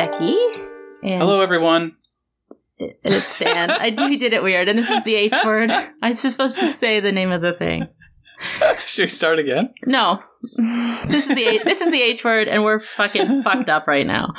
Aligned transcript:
Becky. 0.00 0.34
And 1.02 1.20
Hello, 1.20 1.42
everyone. 1.42 1.94
It's 2.78 3.38
Dan. 3.38 3.70
I 3.70 3.94
we 4.08 4.16
did 4.16 4.32
it 4.32 4.42
weird, 4.42 4.66
and 4.66 4.78
this 4.78 4.88
is 4.88 5.04
the 5.04 5.14
H 5.14 5.34
word. 5.44 5.70
I 6.02 6.08
was 6.08 6.22
just 6.22 6.36
supposed 6.36 6.58
to 6.60 6.68
say 6.68 7.00
the 7.00 7.12
name 7.12 7.30
of 7.30 7.42
the 7.42 7.52
thing. 7.52 7.86
Should 8.86 9.02
we 9.02 9.08
start 9.08 9.38
again? 9.38 9.74
No, 9.84 10.18
this 10.56 11.28
is 11.28 11.34
the 11.34 11.44
H, 11.46 11.64
this 11.64 11.82
is 11.82 11.90
the 11.90 12.00
H 12.00 12.24
word, 12.24 12.48
and 12.48 12.64
we're 12.64 12.80
fucking 12.80 13.42
fucked 13.42 13.68
up 13.68 13.86
right 13.86 14.06
now. 14.06 14.32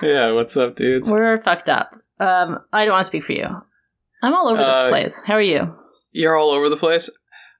Yeah, 0.00 0.30
what's 0.30 0.56
up, 0.56 0.76
dudes? 0.76 1.10
We're 1.10 1.36
fucked 1.36 1.68
up. 1.68 1.90
Um, 2.18 2.60
I 2.72 2.86
don't 2.86 2.92
want 2.94 3.04
to 3.04 3.08
speak 3.08 3.24
for 3.24 3.32
you. 3.32 3.44
I'm 4.22 4.34
all 4.34 4.48
over 4.48 4.62
the 4.62 4.66
Uh, 4.66 4.88
place. 4.88 5.20
How 5.26 5.34
are 5.34 5.42
you? 5.42 5.74
You're 6.12 6.38
all 6.38 6.48
over 6.48 6.70
the 6.70 6.76
place. 6.78 7.10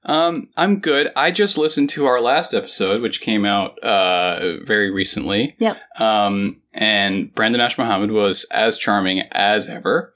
Um, 0.05 0.49
I'm 0.57 0.79
good. 0.79 1.11
I 1.15 1.29
just 1.29 1.59
listened 1.59 1.91
to 1.91 2.07
our 2.07 2.19
last 2.19 2.55
episode, 2.55 3.03
which 3.03 3.21
came 3.21 3.45
out 3.45 3.77
uh 3.83 4.57
very 4.63 4.89
recently. 4.89 5.55
Yep. 5.59 5.79
Um, 6.01 6.62
and 6.73 7.33
Brandon 7.33 7.61
Ash-Mohammed 7.61 8.11
was 8.11 8.45
as 8.51 8.77
charming 8.77 9.21
as 9.31 9.67
ever. 9.69 10.13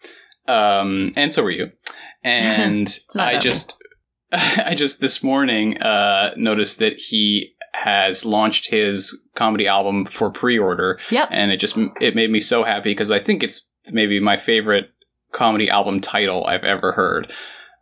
Um, 0.47 1.11
and 1.16 1.33
so 1.33 1.43
were 1.43 1.52
you. 1.52 1.71
And 2.23 2.89
I 3.16 3.38
just, 3.38 3.81
I 4.33 4.73
just 4.75 4.99
this 4.99 5.23
morning 5.23 5.77
uh 5.81 6.31
noticed 6.35 6.80
that 6.80 6.97
he 6.97 7.53
has 7.73 8.25
launched 8.25 8.70
his 8.70 9.17
comedy 9.35 9.66
album 9.67 10.03
for 10.05 10.30
pre-order. 10.30 10.99
Yep. 11.09 11.30
and 11.31 11.52
it 11.52 11.57
just 11.57 11.77
it 12.02 12.16
made 12.16 12.31
me 12.31 12.41
so 12.41 12.63
happy 12.63 12.89
because 12.89 13.11
I 13.11 13.19
think 13.19 13.44
it's 13.44 13.66
maybe 13.94 14.19
my 14.19 14.35
favorite 14.35 14.89
comedy 15.31 15.69
album 15.69 16.02
title 16.02 16.45
I've 16.47 16.63
ever 16.63 16.94
heard. 16.94 17.31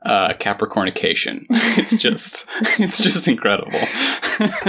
Uh, 0.05 0.33
Capricornication. 0.33 1.47
It's 1.77 1.97
just 1.97 2.47
it's 2.79 3.03
just 3.03 3.27
incredible. 3.27 3.71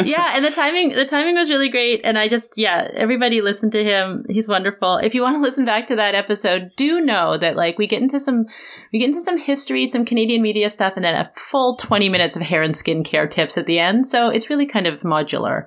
yeah, 0.03 0.33
and 0.35 0.45
the 0.45 0.51
timing 0.51 0.89
the 0.91 1.05
timing 1.05 1.35
was 1.35 1.49
really 1.51 1.69
great 1.69 2.01
and 2.05 2.19
I 2.19 2.27
just 2.27 2.57
yeah, 2.57 2.89
everybody 2.95 3.41
listen 3.41 3.71
to 3.73 3.85
him. 3.85 4.25
He's 4.29 4.49
wonderful. 4.49 4.97
If 4.97 5.15
you 5.15 5.23
want 5.23 5.37
to 5.37 5.41
listen 5.43 5.65
back 5.65 5.87
to 5.89 5.97
that 5.97 6.15
episode, 6.15 6.73
do 6.77 7.01
know 7.01 7.37
that 7.37 7.55
like 7.55 7.79
we 7.79 7.87
get 7.87 8.03
into 8.03 8.19
some 8.19 8.47
we 8.93 8.99
get 8.99 9.07
into 9.07 9.21
some 9.21 9.39
history, 9.39 9.87
some 9.87 10.05
Canadian 10.05 10.43
media 10.43 10.69
stuff 10.69 10.95
and 10.97 11.05
then 11.05 11.15
a 11.15 11.31
full 11.35 11.77
20 11.77 12.09
minutes 12.09 12.35
of 12.35 12.43
hair 12.43 12.63
and 12.63 12.75
skincare 12.75 13.31
tips 13.31 13.57
at 13.57 13.67
the 13.67 13.79
end. 13.79 14.07
So 14.07 14.31
it's 14.31 14.51
really 14.51 14.67
kind 14.67 14.87
of 14.87 15.03
modular. 15.03 15.67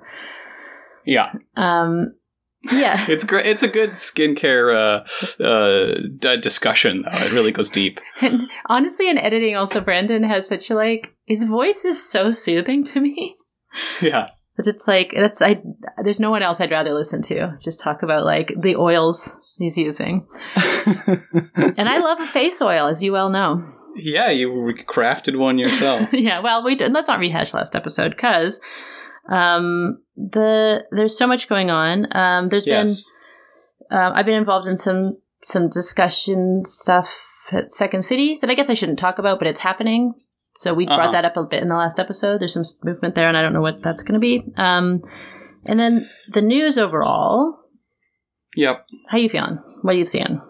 yeah, 1.06 1.32
Um 1.56 2.14
yeah. 2.72 3.04
it's 3.08 3.24
great. 3.24 3.46
It's 3.46 3.62
a 3.62 3.68
good 3.68 3.90
skincare 3.90 5.04
uh, 5.40 5.42
uh, 5.42 5.94
d- 6.18 6.36
discussion. 6.40 7.02
Though 7.02 7.18
it 7.26 7.32
really 7.32 7.52
goes 7.52 7.70
deep. 7.70 8.00
And 8.22 8.50
honestly, 8.66 9.08
in 9.08 9.16
editing, 9.18 9.56
also 9.56 9.80
Brandon 9.80 10.22
has 10.24 10.46
such 10.46 10.70
a 10.70 10.74
like 10.74 11.14
his 11.26 11.44
voice 11.44 11.84
is 11.84 12.02
so 12.06 12.30
soothing 12.32 12.84
to 12.84 13.00
me 13.00 13.36
Yeah, 14.02 14.28
that 14.56 14.66
it's 14.66 14.86
like 14.88 15.12
that's 15.14 15.40
I. 15.40 15.62
There's 16.02 16.20
no 16.20 16.30
one 16.30 16.42
else 16.42 16.60
I'd 16.60 16.70
rather 16.70 16.92
listen 16.92 17.22
to. 17.22 17.56
Just 17.62 17.80
talk 17.80 18.02
about 18.02 18.24
like 18.24 18.52
the 18.56 18.76
oils 18.76 19.36
he's 19.56 19.78
using, 19.78 20.26
and 21.78 21.88
I 21.88 21.98
love 21.98 22.20
a 22.20 22.26
face 22.26 22.60
oil, 22.60 22.86
as 22.86 23.02
you 23.02 23.12
well 23.12 23.30
know. 23.30 23.60
yeah. 23.96 24.30
You 24.30 24.48
crafted 24.88 25.38
one 25.38 25.58
yourself. 25.58 26.12
yeah, 26.12 26.40
well, 26.40 26.64
we 26.64 26.74
did. 26.74 26.92
let's 26.92 27.08
not 27.08 27.20
rehash 27.20 27.54
last 27.54 27.74
episode 27.76 28.10
because 28.10 28.60
um 29.30 29.98
the 30.16 30.84
there's 30.90 31.16
so 31.16 31.26
much 31.26 31.48
going 31.48 31.70
on. 31.70 32.06
Um, 32.16 32.48
there's 32.48 32.66
yes. 32.66 33.06
been 33.90 33.98
um, 33.98 34.12
I've 34.14 34.26
been 34.26 34.36
involved 34.36 34.66
in 34.66 34.76
some 34.76 35.16
some 35.42 35.68
discussion 35.70 36.64
stuff 36.66 37.48
at 37.52 37.72
Second 37.72 38.02
City 38.02 38.36
that 38.40 38.50
I 38.50 38.54
guess 38.54 38.68
I 38.70 38.74
shouldn't 38.74 38.98
talk 38.98 39.18
about, 39.18 39.38
but 39.38 39.48
it's 39.48 39.60
happening. 39.60 40.12
So 40.54 40.74
we 40.74 40.86
Uh-huh. 40.86 40.96
brought 40.96 41.12
that 41.12 41.24
up 41.24 41.36
a 41.36 41.44
bit 41.44 41.62
in 41.62 41.68
the 41.68 41.76
last 41.76 41.98
episode. 41.98 42.40
There's 42.40 42.52
some 42.54 42.64
movement 42.84 43.14
there, 43.14 43.28
and 43.28 43.36
I 43.36 43.42
don't 43.42 43.52
know 43.52 43.60
what 43.62 43.82
that's 43.82 44.02
going 44.02 44.14
to 44.14 44.20
be. 44.20 44.42
Um, 44.56 45.00
and 45.64 45.78
then 45.80 46.10
the 46.32 46.42
news 46.42 46.76
overall. 46.76 47.56
Yep. 48.56 48.84
How 49.08 49.18
you 49.18 49.28
feeling? 49.28 49.58
What 49.82 49.94
are 49.94 49.98
you 49.98 50.04
seeing? 50.04 50.40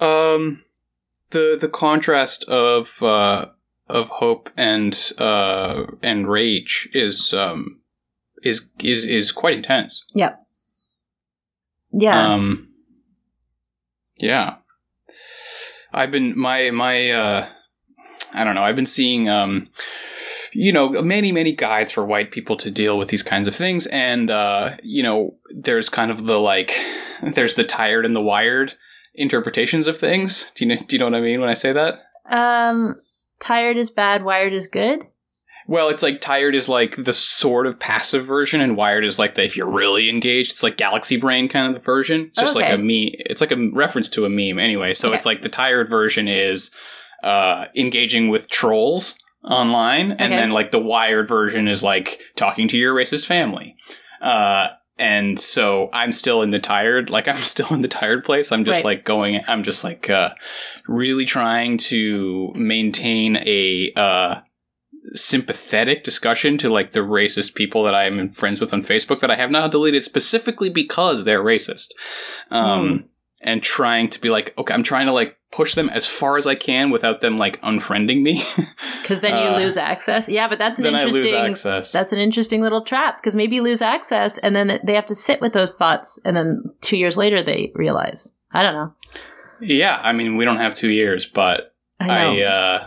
Um, 0.00 0.62
the 1.30 1.56
the 1.60 1.68
contrast 1.68 2.44
of 2.44 3.02
uh 3.02 3.46
of 3.88 4.08
hope 4.08 4.50
and 4.56 5.12
uh 5.18 5.84
and 6.02 6.28
rage 6.28 6.88
is 6.92 7.32
um 7.32 7.80
is 8.42 8.70
is 8.80 9.04
is 9.04 9.32
quite 9.32 9.56
intense. 9.56 10.04
Yeah. 11.90 12.32
Um, 12.32 12.68
yeah. 14.16 14.56
I've 15.92 16.10
been 16.10 16.38
my 16.38 16.70
my 16.70 17.10
uh, 17.10 17.48
I 18.34 18.44
don't 18.44 18.54
know. 18.54 18.62
I've 18.62 18.76
been 18.76 18.86
seeing 18.86 19.28
um, 19.28 19.68
you 20.52 20.72
know, 20.72 20.90
many 21.02 21.32
many 21.32 21.52
guides 21.52 21.92
for 21.92 22.04
white 22.04 22.30
people 22.30 22.56
to 22.58 22.70
deal 22.70 22.98
with 22.98 23.08
these 23.08 23.22
kinds 23.22 23.48
of 23.48 23.56
things, 23.56 23.86
and 23.86 24.30
uh, 24.30 24.76
you 24.82 25.02
know, 25.02 25.36
there's 25.54 25.88
kind 25.88 26.10
of 26.10 26.26
the 26.26 26.38
like, 26.38 26.72
there's 27.22 27.54
the 27.54 27.64
tired 27.64 28.04
and 28.04 28.14
the 28.14 28.22
wired 28.22 28.74
interpretations 29.14 29.86
of 29.86 29.98
things. 29.98 30.50
Do 30.54 30.64
you 30.64 30.74
know? 30.74 30.80
Do 30.86 30.94
you 30.94 30.98
know 30.98 31.06
what 31.06 31.14
I 31.14 31.20
mean 31.20 31.40
when 31.40 31.50
I 31.50 31.54
say 31.54 31.72
that? 31.72 32.00
um, 32.30 33.00
tired 33.40 33.76
is 33.76 33.90
bad, 33.90 34.24
wired 34.24 34.52
is 34.52 34.66
good. 34.66 35.06
Well, 35.66 35.90
it's 35.90 36.02
like 36.02 36.22
tired 36.22 36.54
is 36.54 36.68
like 36.70 36.96
the 36.96 37.12
sort 37.12 37.66
of 37.66 37.78
passive 37.78 38.24
version, 38.24 38.62
and 38.62 38.74
wired 38.76 39.04
is 39.04 39.18
like 39.18 39.34
the 39.34 39.44
if 39.44 39.54
you're 39.56 39.70
really 39.70 40.08
engaged. 40.08 40.50
It's 40.52 40.62
like 40.62 40.78
galaxy 40.78 41.18
brain 41.18 41.46
kind 41.48 41.68
of 41.68 41.74
the 41.80 41.84
version. 41.84 42.28
It's 42.28 42.40
just 42.40 42.56
like 42.56 42.70
a 42.70 42.78
meme. 42.78 43.12
It's 43.26 43.42
like 43.42 43.52
a 43.52 43.70
reference 43.74 44.08
to 44.10 44.24
a 44.24 44.30
meme 44.30 44.58
anyway. 44.58 44.94
So 44.94 45.08
Okay. 45.08 45.16
it's 45.18 45.26
like 45.26 45.42
the 45.42 45.50
tired 45.50 45.90
version 45.90 46.26
is 46.26 46.74
uh, 47.22 47.66
engaging 47.76 48.28
with 48.30 48.48
trolls 48.50 49.18
online, 49.44 50.12
and 50.12 50.32
Okay. 50.32 50.36
then 50.36 50.52
like 50.52 50.70
the 50.70 50.78
wired 50.80 51.28
version 51.28 51.68
is 51.68 51.84
like 51.84 52.18
talking 52.34 52.66
to 52.68 52.78
your 52.78 52.94
racist 52.94 53.26
family. 53.26 53.74
Uh, 54.22 54.68
and 54.98 55.38
so 55.38 55.88
I'm 55.92 56.12
still 56.12 56.42
in 56.42 56.50
the 56.50 56.58
tired, 56.58 57.10
like 57.10 57.28
I'm 57.28 57.36
still 57.54 57.68
in 57.72 57.82
the 57.82 57.88
tired 57.88 58.24
place. 58.24 58.52
I'm 58.52 58.64
just 58.64 58.78
Right. 58.78 58.96
like 58.96 59.04
going. 59.04 59.42
I'm 59.48 59.62
just 59.62 59.84
like 59.84 60.10
uh, 60.10 60.30
really 60.86 61.24
trying 61.24 61.78
to 61.78 62.52
maintain 62.54 63.36
a. 63.38 63.92
Uh, 63.96 64.40
sympathetic 65.14 66.04
discussion 66.04 66.58
to 66.58 66.68
like 66.68 66.92
the 66.92 67.00
racist 67.00 67.54
people 67.54 67.82
that 67.84 67.94
I'm 67.94 68.28
friends 68.28 68.60
with 68.60 68.74
on 68.74 68.82
Facebook 68.82 69.20
that 69.20 69.30
I 69.30 69.36
have 69.36 69.50
not 69.50 69.70
deleted 69.70 70.04
specifically 70.04 70.68
because 70.68 71.24
they're 71.24 71.42
racist. 71.42 71.92
Um, 72.50 73.08
and 73.40 73.62
trying 73.62 74.10
to 74.10 74.20
be 74.20 74.28
like, 74.28 74.52
okay, 74.58 74.74
I'm 74.74 74.82
trying 74.82 75.06
to 75.06 75.12
like 75.12 75.37
push 75.50 75.74
them 75.74 75.88
as 75.88 76.06
far 76.06 76.36
as 76.36 76.46
I 76.46 76.54
can 76.54 76.90
without 76.90 77.20
them 77.20 77.38
like 77.38 77.60
unfriending 77.62 78.22
me. 78.22 78.44
Because 79.02 79.22
then 79.22 79.32
you 79.42 79.48
Uh, 79.54 79.56
lose 79.58 79.78
access. 79.78 80.28
Yeah, 80.28 80.48
but 80.48 80.58
that's 80.58 80.78
an 80.78 80.84
then 80.84 80.94
I 80.94 81.04
lose 81.04 81.16
interesting. 81.16 81.40
access. 81.50 81.92
That's 81.92 82.12
an 82.12 82.18
interesting 82.18 82.60
little 82.60 82.82
trap 82.82 83.16
because 83.16 83.34
maybe 83.34 83.56
you 83.56 83.62
lose 83.62 83.80
access 83.80 84.36
and 84.36 84.54
then 84.54 84.78
they 84.84 84.94
have 84.94 85.06
to 85.06 85.14
sit 85.14 85.40
with 85.40 85.54
those 85.54 85.76
thoughts, 85.76 86.18
and 86.26 86.36
then 86.36 86.62
two 86.82 86.98
years 86.98 87.16
later 87.16 87.42
they 87.42 87.72
realize. 87.74 88.36
I 88.52 88.62
don't 88.62 88.74
know. 88.74 88.92
yeah, 89.60 89.98
I 90.02 90.12
mean, 90.12 90.36
we 90.36 90.44
don't 90.44 90.58
have 90.58 90.74
two 90.74 90.90
years, 90.90 91.26
but 91.26 91.74
I 92.00 92.06
know. 92.06 92.12
I, 92.14 92.42
uh, 92.42 92.86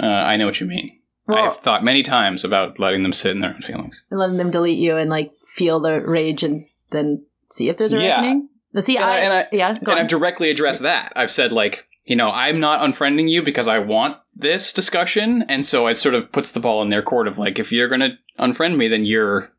uh, 0.00 0.06
I 0.06 0.36
know 0.36 0.46
what 0.46 0.60
you 0.60 0.66
mean. 0.66 1.00
Well- 1.26 1.44
I've 1.46 1.56
thought 1.58 1.82
many 1.84 2.02
times 2.04 2.44
about 2.44 2.78
letting 2.78 3.02
them 3.02 3.12
sit 3.12 3.32
in 3.32 3.40
their 3.40 3.54
own 3.54 3.60
feelings. 3.62 4.04
and 4.10 4.20
letting 4.20 4.36
them 4.36 4.50
delete 4.52 4.78
you 4.78 4.96
and 4.96 5.10
like 5.10 5.32
feel 5.56 5.80
the 5.80 6.00
rage 6.00 6.42
and 6.44 6.66
then 6.90 7.26
see 7.50 7.68
if 7.68 7.76
there's 7.76 7.92
a 7.92 8.00
Yeah. 8.00 8.16
reckoning. 8.20 8.48
The 8.72 8.82
see, 8.82 8.96
And 8.96 9.04
I, 9.06 9.14
I- 9.14 9.18
and 9.20 9.32
I- 9.32 9.48
yeah, 9.52 9.76
and 9.78 9.88
on. 9.88 9.98
I've 9.98 10.08
directly 10.08 10.50
addressed 10.50 10.82
that. 10.82 11.12
I've 11.16 11.30
said 11.30 11.52
like, 11.52 11.86
you 12.04 12.16
know, 12.16 12.30
I'm 12.30 12.58
not 12.60 12.80
unfriending 12.80 13.28
you 13.28 13.42
because 13.42 13.68
I 13.68 13.78
want 13.78 14.18
this 14.34 14.72
discussion, 14.72 15.42
and 15.48 15.66
so 15.66 15.86
it 15.86 15.96
sort 15.96 16.14
of 16.14 16.32
puts 16.32 16.52
the 16.52 16.60
ball 16.60 16.80
in 16.82 16.88
their 16.90 17.02
court 17.02 17.28
of 17.28 17.38
like, 17.38 17.58
if 17.58 17.70
you're 17.72 17.88
going 17.88 18.00
to 18.00 18.12
unfriend 18.38 18.76
me, 18.76 18.88
then 18.88 19.04
you're 19.04 19.52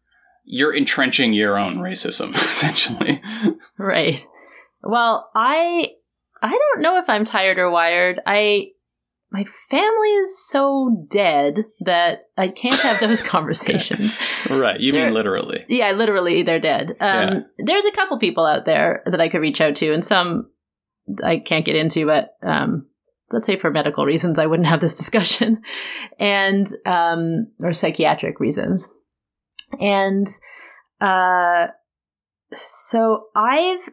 you're 0.46 0.76
entrenching 0.76 1.32
your 1.34 1.58
own 1.60 1.78
racism 1.78 2.34
essentially. 2.36 3.22
right. 3.78 4.26
Well, 4.84 5.30
I 5.36 5.92
I 6.42 6.50
don't 6.50 6.82
know 6.82 6.98
if 6.98 7.10
I'm 7.10 7.26
tired 7.26 7.60
or 7.60 7.70
wired. 7.70 8.20
I 8.26 8.72
my 9.32 9.44
family 9.44 10.10
is 10.10 10.48
so 10.50 11.06
dead 11.10 11.66
that 11.82 12.24
I 12.38 12.48
can't 12.48 12.80
have 12.82 13.00
those 13.00 13.22
conversations. 13.36 14.18
right? 14.50 14.80
You 14.80 14.92
There- 14.92 15.06
mean 15.06 15.14
literally? 15.14 15.66
Yeah, 15.70 15.92
literally, 15.92 16.42
they're 16.42 16.60
dead. 16.60 16.92
Um, 17.00 17.34
Yeah. 17.34 17.40
There's 17.60 17.86
a 17.86 17.92
couple 17.92 18.18
people 18.18 18.46
out 18.46 18.66
there 18.66 19.04
that 19.06 19.22
I 19.22 19.30
could 19.30 19.42
reach 19.42 19.62
out 19.62 19.76
to, 19.76 19.94
and 19.94 20.04
some 20.04 20.50
I 21.24 21.38
can't 21.38 21.66
get 21.66 21.76
into, 21.76 22.06
but 22.06 22.36
um, 22.44 22.88
let's 23.32 23.46
say 23.48 23.56
for 23.56 23.72
medical 23.72 24.06
reasons, 24.06 24.40
I 24.40 24.46
wouldn't 24.48 24.68
have 24.68 24.80
this 24.80 24.96
discussion, 24.96 25.62
and 26.20 26.68
um, 26.86 27.52
or 27.64 27.74
psychiatric 27.74 28.40
reasons, 28.40 28.92
and 29.80 30.28
uh, 31.02 31.68
so 32.54 33.26
I've. 33.36 33.90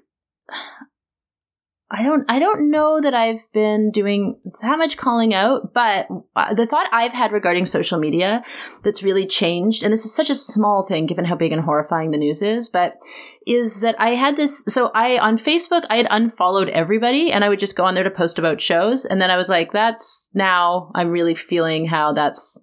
I 1.97 2.03
don't 2.03 2.31
I 2.31 2.39
don't 2.39 2.71
know 2.71 3.01
that 3.01 3.15
I've 3.15 3.51
been 3.55 3.91
doing 3.91 4.39
that 4.61 4.77
much 4.77 4.99
calling 4.99 5.33
out, 5.33 5.73
but 5.73 6.07
uh, 6.35 6.53
the 6.53 6.67
thought 6.67 6.89
I've 6.93 7.15
had 7.15 7.33
regarding 7.33 7.65
social 7.65 7.99
media 7.99 8.43
that's 8.85 9.03
really 9.03 9.27
changed, 9.27 9.83
and 9.83 9.95
this 9.95 10.05
is 10.05 10.15
such 10.15 10.29
a 10.29 10.35
small 10.35 10.83
thing 10.83 11.07
given 11.07 11.25
how 11.25 11.37
big 11.37 11.53
and 11.53 11.63
horrifying 11.63 12.11
the 12.11 12.19
news 12.19 12.43
is, 12.43 12.69
but 12.69 12.99
is 13.47 13.81
that 13.81 13.99
I 13.99 14.11
had 14.11 14.37
this. 14.37 14.63
So 14.69 14.91
I, 14.95 15.17
on 15.17 15.39
Facebook, 15.39 15.87
I 15.89 15.97
had 15.97 16.09
unfollowed 16.11 16.69
everybody 16.69 17.33
and 17.33 17.45
I 17.45 17.49
would 17.49 17.61
just 17.61 17.77
go 17.77 17.85
on 17.85 17.95
there 17.95 18.05
to 18.05 18.11
post 18.11 18.39
about 18.39 18.61
shows. 18.61 19.07
And 19.07 19.21
then 19.21 19.31
I 19.31 19.39
was 19.39 19.49
like, 19.49 19.73
that's 19.73 20.31
now 20.35 20.91
I'm 20.95 21.11
really 21.11 21.35
feeling 21.35 21.87
how 21.87 22.13
that's 22.13 22.61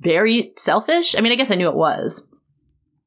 very 0.00 0.52
selfish. 0.58 1.14
I 1.14 1.20
mean, 1.20 1.32
I 1.32 1.36
guess 1.36 1.50
I 1.50 1.54
knew 1.54 1.68
it 1.68 1.76
was. 1.76 2.29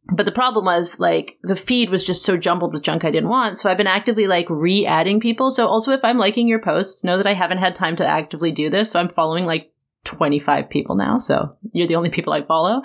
But 0.07 0.25
the 0.25 0.31
problem 0.31 0.65
was 0.65 1.00
like 1.00 1.38
the 1.44 1.55
feed 1.55 1.89
was 1.89 2.03
just 2.03 2.23
so 2.23 2.35
jumbled 2.35 2.73
with 2.73 2.83
junk 2.83 3.05
I 3.05 3.11
didn't 3.11 3.29
want. 3.29 3.57
So 3.57 3.69
I've 3.69 3.77
been 3.77 3.88
actively 3.88 4.27
like 4.27 4.50
re-adding 4.50 5.19
people. 5.19 5.50
So 5.50 5.67
also 5.67 5.91
if 5.91 6.03
I'm 6.03 6.17
liking 6.17 6.47
your 6.47 6.59
posts, 6.59 7.03
know 7.03 7.17
that 7.17 7.27
I 7.27 7.33
haven't 7.33 7.59
had 7.59 7.75
time 7.75 7.95
to 7.97 8.05
actively 8.05 8.51
do 8.51 8.69
this. 8.69 8.91
So 8.91 9.00
I'm 9.00 9.07
following 9.07 9.45
like 9.45 9.71
25 10.03 10.69
people 10.69 10.95
now. 10.95 11.19
So 11.19 11.57
you're 11.71 11.88
the 11.88 11.95
only 11.95 12.09
people 12.09 12.33
I 12.33 12.44
follow. 12.44 12.81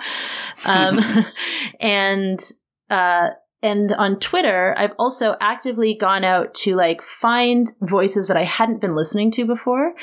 Um, 0.65 1.01
and, 1.81 2.39
uh, 2.89 3.31
and 3.61 3.91
on 3.91 4.19
Twitter, 4.19 4.73
I've 4.77 4.93
also 4.97 5.35
actively 5.41 5.93
gone 5.93 6.23
out 6.23 6.53
to 6.55 6.75
like 6.75 7.01
find 7.01 7.69
voices 7.81 8.29
that 8.29 8.37
I 8.37 8.45
hadn't 8.45 8.79
been 8.79 8.95
listening 8.95 9.31
to 9.31 9.45
before. 9.45 9.93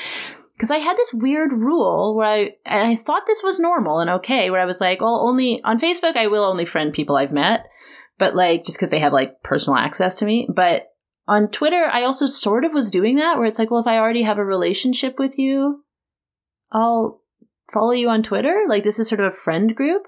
Cause 0.59 0.71
I 0.71 0.77
had 0.77 0.97
this 0.97 1.13
weird 1.13 1.51
rule 1.53 2.15
where 2.15 2.27
I, 2.27 2.55
and 2.65 2.87
I 2.87 2.95
thought 2.95 3.27
this 3.27 3.43
was 3.43 3.59
normal 3.59 3.99
and 3.99 4.09
okay, 4.09 4.49
where 4.49 4.59
I 4.61 4.65
was 4.65 4.81
like, 4.81 5.01
well, 5.01 5.21
only 5.27 5.63
on 5.63 5.79
Facebook, 5.79 6.15
I 6.17 6.27
will 6.27 6.43
only 6.43 6.65
friend 6.65 6.91
people 6.91 7.15
I've 7.15 7.31
met, 7.31 7.67
but 8.17 8.35
like, 8.35 8.65
just 8.65 8.79
cause 8.79 8.89
they 8.89 8.99
have 8.99 9.13
like 9.13 9.43
personal 9.43 9.77
access 9.77 10.15
to 10.15 10.25
me. 10.25 10.49
But 10.51 10.87
on 11.27 11.49
Twitter, 11.49 11.89
I 11.91 12.03
also 12.03 12.25
sort 12.25 12.65
of 12.65 12.73
was 12.73 12.89
doing 12.89 13.17
that 13.17 13.37
where 13.37 13.45
it's 13.45 13.59
like, 13.59 13.69
well, 13.69 13.81
if 13.81 13.85
I 13.87 13.99
already 13.99 14.23
have 14.23 14.39
a 14.39 14.45
relationship 14.45 15.19
with 15.19 15.37
you, 15.37 15.83
I'll 16.71 17.21
follow 17.71 17.91
you 17.91 18.09
on 18.09 18.23
Twitter. 18.23 18.63
Like 18.67 18.83
this 18.83 18.97
is 18.97 19.07
sort 19.09 19.21
of 19.21 19.27
a 19.27 19.35
friend 19.35 19.75
group. 19.75 20.07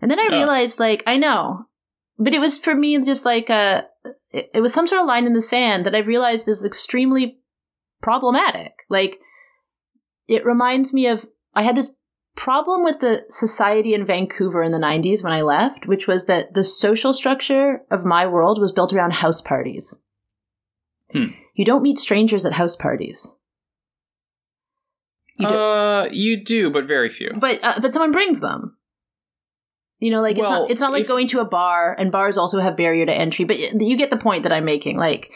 And 0.00 0.10
then 0.10 0.18
I 0.18 0.28
Yeah. 0.30 0.36
realized 0.38 0.80
like, 0.80 1.02
I 1.06 1.18
know, 1.18 1.66
but 2.18 2.32
it 2.32 2.40
was 2.40 2.56
for 2.56 2.74
me 2.74 2.98
just 3.02 3.24
like 3.26 3.50
a, 3.50 3.86
it, 4.30 4.50
it 4.54 4.60
was 4.60 4.72
some 4.72 4.86
sort 4.86 5.00
of 5.00 5.06
line 5.06 5.26
in 5.26 5.34
the 5.34 5.42
sand 5.42 5.84
that 5.84 5.94
I 5.94 5.98
realized 5.98 6.48
is 6.48 6.64
extremely 6.64 7.40
problematic. 8.00 8.72
Like 8.88 9.18
it 10.30 10.44
reminds 10.46 10.92
me 10.94 11.06
of, 11.06 11.26
I 11.54 11.62
had 11.62 11.76
this 11.76 11.96
problem 12.36 12.84
with 12.84 13.00
the 13.00 13.24
society 13.28 13.92
in 13.92 14.04
Vancouver 14.04 14.62
in 14.62 14.72
the 14.72 14.78
90s 14.78 15.22
when 15.22 15.32
I 15.32 15.42
left, 15.42 15.86
which 15.86 16.06
was 16.06 16.26
that 16.26 16.54
the 16.54 16.64
social 16.64 17.12
structure 17.12 17.82
of 17.90 18.04
my 18.04 18.26
world 18.26 18.60
was 18.60 18.72
built 18.72 18.92
around 18.92 19.12
house 19.14 19.40
parties. 19.40 20.02
Hmm. 21.12 21.26
You 21.54 21.64
don't 21.64 21.82
meet 21.82 21.98
strangers 21.98 22.46
at 22.46 22.52
house 22.52 22.76
parties. 22.76 23.36
You 25.38 25.48
do- 25.48 25.54
Uh, 25.54 26.08
you 26.12 26.42
do, 26.42 26.70
but 26.70 26.84
very 26.86 27.08
few. 27.08 27.30
but 27.38 27.58
uh, 27.62 27.80
but 27.80 27.92
someone 27.92 28.12
brings 28.12 28.40
them. 28.40 28.76
You 29.98 30.10
know, 30.10 30.20
like 30.22 30.38
it's 30.38 30.48
not 30.48 30.70
it's 30.70 30.80
not 30.80 30.92
like 30.92 31.02
if- 31.02 31.08
going 31.08 31.26
to 31.28 31.40
a 31.40 31.44
bar, 31.44 31.94
and 31.98 32.12
bars 32.12 32.38
also 32.38 32.60
have 32.60 32.76
barrier 32.76 33.04
to 33.06 33.12
entry. 33.12 33.44
But 33.44 33.58
you 33.82 33.96
get 33.96 34.10
the 34.10 34.16
point 34.16 34.44
that 34.44 34.52
I'm 34.52 34.64
making. 34.64 34.96
Like, 34.96 35.30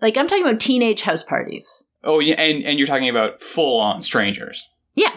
like 0.00 0.16
I'm 0.16 0.26
talking 0.28 0.44
about 0.44 0.60
teenage 0.60 1.02
house 1.02 1.22
parties. 1.22 1.84
Oh, 2.04 2.20
yeah, 2.20 2.40
and 2.40 2.64
and 2.64 2.78
you're 2.78 2.86
talking 2.86 3.08
about 3.08 3.40
full 3.40 3.80
on 3.80 4.02
strangers, 4.02 4.66
Yeah, 4.94 5.16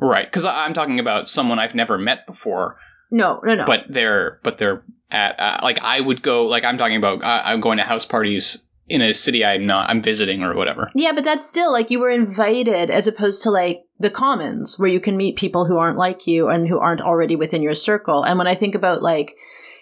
right? 0.00 0.26
Because 0.26 0.44
I'm 0.44 0.74
talking 0.74 0.98
about 0.98 1.28
someone 1.28 1.58
I've 1.58 1.74
never 1.74 1.98
met 1.98 2.26
before, 2.26 2.78
no, 3.10 3.40
no, 3.44 3.54
no. 3.54 3.66
but 3.66 3.84
they're 3.88 4.40
but 4.42 4.58
they're 4.58 4.82
at 5.10 5.38
uh, 5.40 5.58
like 5.62 5.82
I 5.82 6.00
would 6.00 6.22
go 6.22 6.44
like 6.46 6.64
I'm 6.64 6.78
talking 6.78 6.96
about 6.96 7.22
uh, 7.22 7.42
I'm 7.44 7.60
going 7.60 7.78
to 7.78 7.84
house 7.84 8.04
parties 8.04 8.62
in 8.88 9.02
a 9.02 9.12
city 9.12 9.44
I'm 9.44 9.66
not 9.66 9.88
I'm 9.90 10.00
visiting 10.02 10.42
or 10.42 10.54
whatever. 10.54 10.90
yeah, 10.94 11.12
but 11.12 11.24
that's 11.24 11.46
still 11.48 11.70
like 11.72 11.90
you 11.90 12.00
were 12.00 12.10
invited, 12.10 12.90
as 12.90 13.06
opposed 13.06 13.42
to 13.42 13.50
like 13.50 13.82
the 13.98 14.10
commons, 14.10 14.78
where 14.78 14.88
you 14.88 15.00
can 15.00 15.16
meet 15.16 15.36
people 15.36 15.66
who 15.66 15.76
aren't 15.76 15.98
like 15.98 16.26
you 16.26 16.48
and 16.48 16.68
who 16.68 16.78
aren't 16.78 17.00
already 17.00 17.36
within 17.36 17.62
your 17.62 17.74
circle. 17.74 18.22
And 18.22 18.38
when 18.38 18.46
I 18.46 18.54
think 18.54 18.74
about 18.74 19.02
like, 19.02 19.34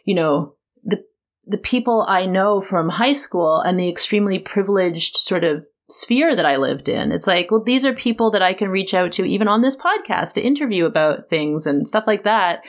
you 0.04 0.14
know, 0.14 0.54
the 0.84 1.02
the 1.46 1.58
people 1.58 2.04
I 2.08 2.26
know 2.26 2.60
from 2.60 2.88
high 2.88 3.12
school 3.12 3.60
and 3.60 3.78
the 3.78 3.88
extremely 3.88 4.38
privileged 4.38 5.16
sort 5.16 5.44
of 5.44 5.64
sphere 5.88 6.35
that 6.35 6.47
I 6.47 6.56
lived 6.56 6.88
in. 6.88 7.12
It's 7.12 7.27
like, 7.27 7.50
well, 7.50 7.62
these 7.62 7.85
are 7.85 7.93
people 7.93 8.31
that 8.33 8.43
I 8.43 8.55
can 8.55 8.69
reach 8.69 8.94
out 8.94 9.12
to 9.12 9.25
even 9.25 9.49
on 9.49 9.61
this 9.61 9.77
podcast 9.77 10.35
to 10.35 10.43
interview 10.43 10.85
about 10.85 11.27
things 11.27 11.67
and 11.67 11.87
stuff 11.87 12.05
like 12.06 12.25
that 12.25 12.65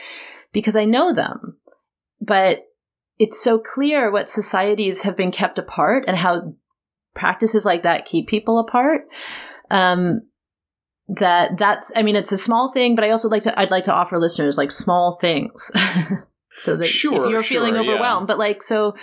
because 0.52 0.76
I 0.76 0.84
know 0.84 1.12
them. 1.12 1.58
But 2.20 2.60
it's 3.18 3.42
so 3.42 3.58
clear 3.58 4.10
what 4.10 4.28
societies 4.28 5.02
have 5.02 5.16
been 5.16 5.32
kept 5.32 5.58
apart 5.58 6.04
and 6.06 6.16
how 6.16 6.54
practices 7.14 7.64
like 7.64 7.82
that 7.82 8.04
keep 8.04 8.28
people 8.28 8.58
apart. 8.58 9.02
Um, 9.70 10.20
that 11.08 11.56
that's, 11.56 11.90
I 11.96 12.02
mean, 12.02 12.16
it's 12.16 12.32
a 12.32 12.38
small 12.38 12.70
thing, 12.70 12.94
but 12.94 13.04
I 13.04 13.10
also 13.10 13.28
like 13.28 13.42
to, 13.44 13.58
I'd 13.58 13.70
like 13.70 13.84
to 13.84 13.94
offer 13.94 14.18
listeners 14.18 14.58
like 14.58 14.70
small 14.70 15.16
things. 15.20 15.70
so 16.58 16.76
that 16.76 16.84
Sure, 16.84 17.24
if 17.24 17.30
you're 17.30 17.42
feeling 17.42 17.74
sure, 17.74 17.82
yeah. 17.82 17.90
overwhelmed, 17.90 18.28
but 18.28 18.38
like, 18.38 18.62
so, 18.62 18.94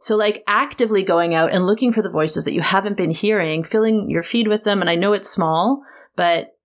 so 0.00 0.16
like 0.16 0.42
actively 0.46 1.02
going 1.02 1.34
out 1.34 1.52
and 1.52 1.66
looking 1.66 1.92
for 1.92 2.02
the 2.02 2.10
voices 2.10 2.44
that 2.44 2.52
you 2.52 2.60
haven't 2.60 2.96
been 2.96 3.10
hearing, 3.10 3.62
filling 3.62 4.08
your 4.10 4.22
feed 4.22 4.48
with 4.48 4.64
them. 4.64 4.80
And 4.80 4.88
I 4.90 4.94
know 4.94 5.12
it's 5.12 5.28
small, 5.28 5.82
but 6.16 6.56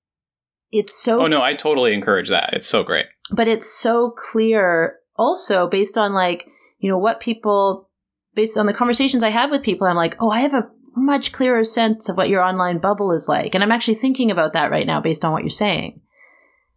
it's 0.71 0.93
so 0.93 1.21
Oh 1.21 1.27
no, 1.27 1.41
I 1.41 1.53
totally 1.53 1.93
encourage 1.93 2.29
that. 2.29 2.53
It's 2.53 2.67
so 2.67 2.83
great. 2.83 3.05
but 3.35 3.47
it's 3.47 3.69
so 3.71 4.09
clear 4.11 4.97
also 5.15 5.67
based 5.69 5.97
on 5.97 6.13
like 6.13 6.47
you 6.79 6.89
know 6.89 6.97
what 6.97 7.19
people 7.19 7.89
based 8.35 8.57
on 8.57 8.65
the 8.65 8.73
conversations 8.73 9.21
i 9.21 9.29
have 9.29 9.51
with 9.51 9.61
people 9.61 9.85
i'm 9.85 9.95
like 9.95 10.15
oh 10.19 10.31
i 10.31 10.39
have 10.41 10.55
a 10.55 10.67
much 10.95 11.31
clearer 11.31 11.63
sense 11.63 12.09
of 12.09 12.17
what 12.17 12.29
your 12.29 12.41
online 12.41 12.79
bubble 12.79 13.11
is 13.11 13.29
like 13.29 13.53
and 13.53 13.63
i'm 13.63 13.71
actually 13.71 13.93
thinking 13.93 14.31
about 14.31 14.53
that 14.53 14.71
right 14.71 14.87
now 14.87 14.99
based 14.99 15.23
on 15.23 15.31
what 15.31 15.43
you're 15.43 15.49
saying 15.51 16.01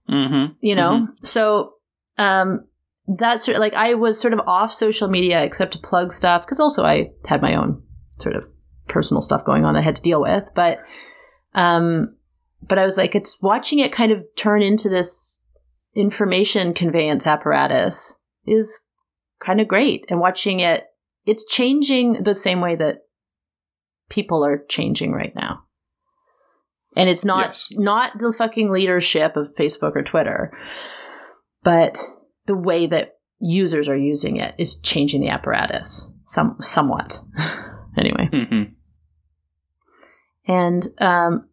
Mm-hmm. 0.08 0.52
you 0.60 0.74
know 0.76 1.08
so 1.22 1.72
um 2.18 2.66
that's 3.08 3.44
sort 3.44 3.56
of 3.56 3.60
like 3.60 3.74
i 3.74 3.94
was 3.94 4.20
sort 4.20 4.32
of 4.32 4.40
off 4.46 4.72
social 4.72 5.08
media 5.08 5.42
except 5.44 5.72
to 5.72 5.78
plug 5.78 6.12
stuff 6.12 6.44
because 6.44 6.58
also 6.60 6.84
i 6.84 7.10
had 7.28 7.40
my 7.42 7.54
own 7.54 7.82
sort 8.18 8.34
of 8.34 8.48
personal 8.88 9.22
stuff 9.22 9.44
going 9.44 9.64
on 9.64 9.76
i 9.76 9.80
had 9.80 9.96
to 9.96 10.02
deal 10.02 10.20
with 10.20 10.50
but 10.54 10.78
um 11.54 12.08
but 12.68 12.78
i 12.78 12.84
was 12.84 12.96
like 12.96 13.14
it's 13.14 13.40
watching 13.42 13.78
it 13.78 13.92
kind 13.92 14.10
of 14.12 14.24
turn 14.36 14.62
into 14.62 14.88
this 14.88 15.44
information 15.94 16.74
conveyance 16.74 17.26
apparatus 17.26 18.22
is 18.46 18.80
kind 19.40 19.60
of 19.60 19.68
great 19.68 20.04
and 20.08 20.20
watching 20.20 20.60
it 20.60 20.84
it's 21.26 21.46
changing 21.46 22.14
the 22.14 22.34
same 22.34 22.60
way 22.60 22.74
that 22.74 22.98
people 24.08 24.44
are 24.44 24.64
changing 24.68 25.12
right 25.12 25.34
now 25.34 25.62
and 26.96 27.08
it's 27.08 27.24
not 27.24 27.46
Yes. 27.46 27.68
not 27.72 28.18
the 28.18 28.32
fucking 28.32 28.70
leadership 28.70 29.36
of 29.36 29.54
facebook 29.54 29.94
or 29.96 30.02
twitter 30.02 30.52
but 31.62 31.98
the 32.46 32.56
way 32.56 32.86
that 32.86 33.18
users 33.38 33.88
are 33.88 33.96
using 33.96 34.36
it 34.36 34.54
is 34.58 34.80
changing 34.80 35.20
the 35.20 35.28
apparatus 35.28 36.12
some 36.24 36.56
somewhat 36.60 37.20
anyway 37.98 38.28
Mm-hmm. 38.32 38.62
and 40.46 40.86
um, 41.00 41.48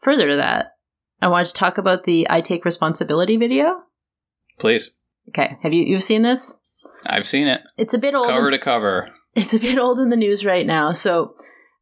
further 0.00 0.28
to 0.28 0.36
that 0.36 0.76
i 1.20 1.28
wanted 1.28 1.48
to 1.48 1.54
talk 1.54 1.78
about 1.78 2.04
the 2.04 2.26
i 2.30 2.40
take 2.40 2.64
responsibility 2.64 3.36
video 3.36 3.82
Please, 4.58 4.90
okay 5.28 5.58
have 5.62 5.72
you 5.72 5.82
you've 5.84 6.02
seen 6.02 6.22
this 6.22 6.58
I've 7.06 7.26
seen 7.26 7.46
it 7.46 7.62
it's 7.76 7.94
a 7.94 7.98
bit 7.98 8.14
old 8.14 8.28
cover 8.28 8.50
to 8.50 8.58
cover. 8.58 9.10
it's 9.34 9.52
a 9.52 9.58
bit 9.58 9.78
old 9.78 9.98
in 9.98 10.08
the 10.08 10.16
news 10.16 10.44
right 10.44 10.66
now. 10.66 10.92
So 10.92 11.34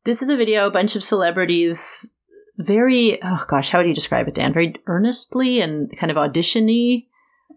this 0.05 0.21
is 0.23 0.29
a 0.29 0.37
video, 0.37 0.67
a 0.67 0.71
bunch 0.71 0.97
of 0.97 1.05
celebrities, 1.05 2.15
very 2.59 3.23
oh 3.23 3.45
gosh, 3.49 3.71
how 3.71 3.79
would 3.79 3.87
you 3.87 3.95
describe 3.95 4.27
it, 4.29 4.35
Dan? 4.35 4.53
Very 4.53 4.75
earnestly 4.87 5.61
and 5.61 5.91
kind 5.97 6.11
of 6.11 6.19
audition-y. 6.19 7.05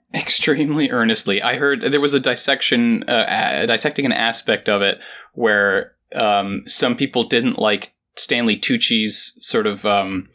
extremely 0.13 0.89
earnestly. 0.89 1.41
I 1.41 1.55
heard 1.55 1.81
there 1.81 2.01
was 2.01 2.13
a 2.13 2.19
dissection, 2.19 3.03
uh, 3.07 3.25
a- 3.63 3.67
dissecting 3.67 4.05
an 4.05 4.11
aspect 4.11 4.69
of 4.69 4.81
it 4.81 4.99
where 5.33 5.93
um, 6.15 6.63
some 6.67 6.95
people 6.95 7.23
didn't 7.23 7.59
like 7.59 7.93
Stanley 8.15 8.57
Tucci's 8.57 9.37
sort 9.45 9.67
of 9.67 9.85
um, 9.85 10.29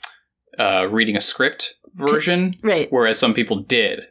uh, 0.58 0.86
reading 0.90 1.16
a 1.16 1.20
script 1.20 1.74
version, 1.94 2.56
Right. 2.62 2.88
whereas 2.90 3.18
some 3.18 3.34
people 3.34 3.56
did 3.60 4.04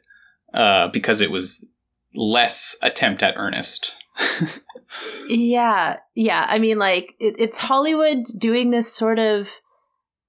uh, 0.54 0.88
because 0.90 1.22
it 1.22 1.32
was 1.32 1.68
less 2.14 2.76
attempt 2.82 3.24
at 3.24 3.36
earnest. 3.38 3.96
Yeah, 5.30 6.00
yeah. 6.16 6.46
I 6.50 6.60
mean, 6.60 6.78
like 6.78 7.16
it, 7.18 7.36
it's 7.40 7.58
Hollywood 7.58 8.26
doing 8.38 8.70
this 8.72 8.94
sort 8.94 9.20
of 9.20 9.50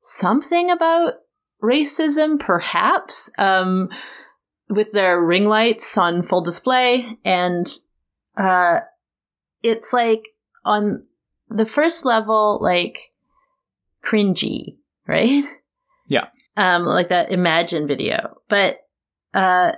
something 0.00 0.70
about 0.70 1.14
racism, 1.60 2.38
perhaps, 2.38 3.28
um, 3.38 3.88
with 4.73 4.93
their 4.93 5.21
ring 5.21 5.47
lights 5.47 5.97
on 5.99 6.23
full 6.23 6.41
display, 6.41 7.19
and 7.25 7.67
uh, 8.37 8.81
it's 9.62 9.93
like 9.93 10.29
on 10.64 11.05
the 11.49 11.67
first 11.67 12.05
level, 12.05 12.59
like 12.61 13.12
cringy, 14.05 14.79
right? 15.07 15.45
Yeah. 16.09 16.26
Um, 16.57 16.85
like 16.85 17.09
that 17.09 17.33
Imagine 17.33 17.87
video, 17.87 18.38
but 18.49 18.79
uh 19.33 19.73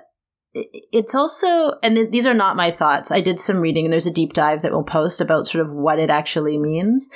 it's 0.54 1.14
also 1.14 1.72
and 1.82 1.96
th- 1.96 2.10
these 2.10 2.26
are 2.26 2.34
not 2.34 2.56
my 2.56 2.70
thoughts 2.70 3.10
i 3.10 3.20
did 3.20 3.40
some 3.40 3.60
reading 3.60 3.86
and 3.86 3.92
there's 3.92 4.06
a 4.06 4.12
deep 4.12 4.32
dive 4.32 4.62
that 4.62 4.70
we'll 4.70 4.84
post 4.84 5.20
about 5.20 5.48
sort 5.48 5.66
of 5.66 5.72
what 5.72 5.98
it 5.98 6.10
actually 6.10 6.56
means 6.56 7.10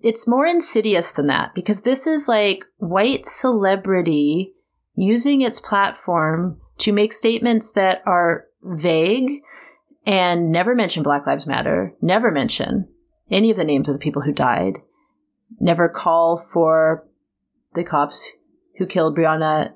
it's 0.00 0.28
more 0.28 0.46
insidious 0.46 1.12
than 1.14 1.26
that 1.26 1.54
because 1.54 1.82
this 1.82 2.06
is 2.06 2.28
like 2.28 2.64
white 2.76 3.26
celebrity 3.26 4.52
using 4.94 5.40
its 5.40 5.60
platform 5.60 6.60
to 6.78 6.92
make 6.92 7.12
statements 7.12 7.72
that 7.72 8.02
are 8.06 8.46
vague 8.62 9.42
and 10.06 10.50
never 10.50 10.74
mention 10.74 11.02
black 11.02 11.26
lives 11.26 11.46
matter 11.46 11.92
never 12.00 12.30
mention 12.30 12.88
any 13.30 13.50
of 13.50 13.56
the 13.56 13.64
names 13.64 13.88
of 13.88 13.94
the 13.94 14.00
people 14.00 14.22
who 14.22 14.32
died 14.32 14.78
never 15.60 15.88
call 15.88 16.36
for 16.36 17.06
the 17.74 17.84
cops 17.84 18.30
who 18.78 18.86
killed 18.86 19.16
breonna 19.16 19.72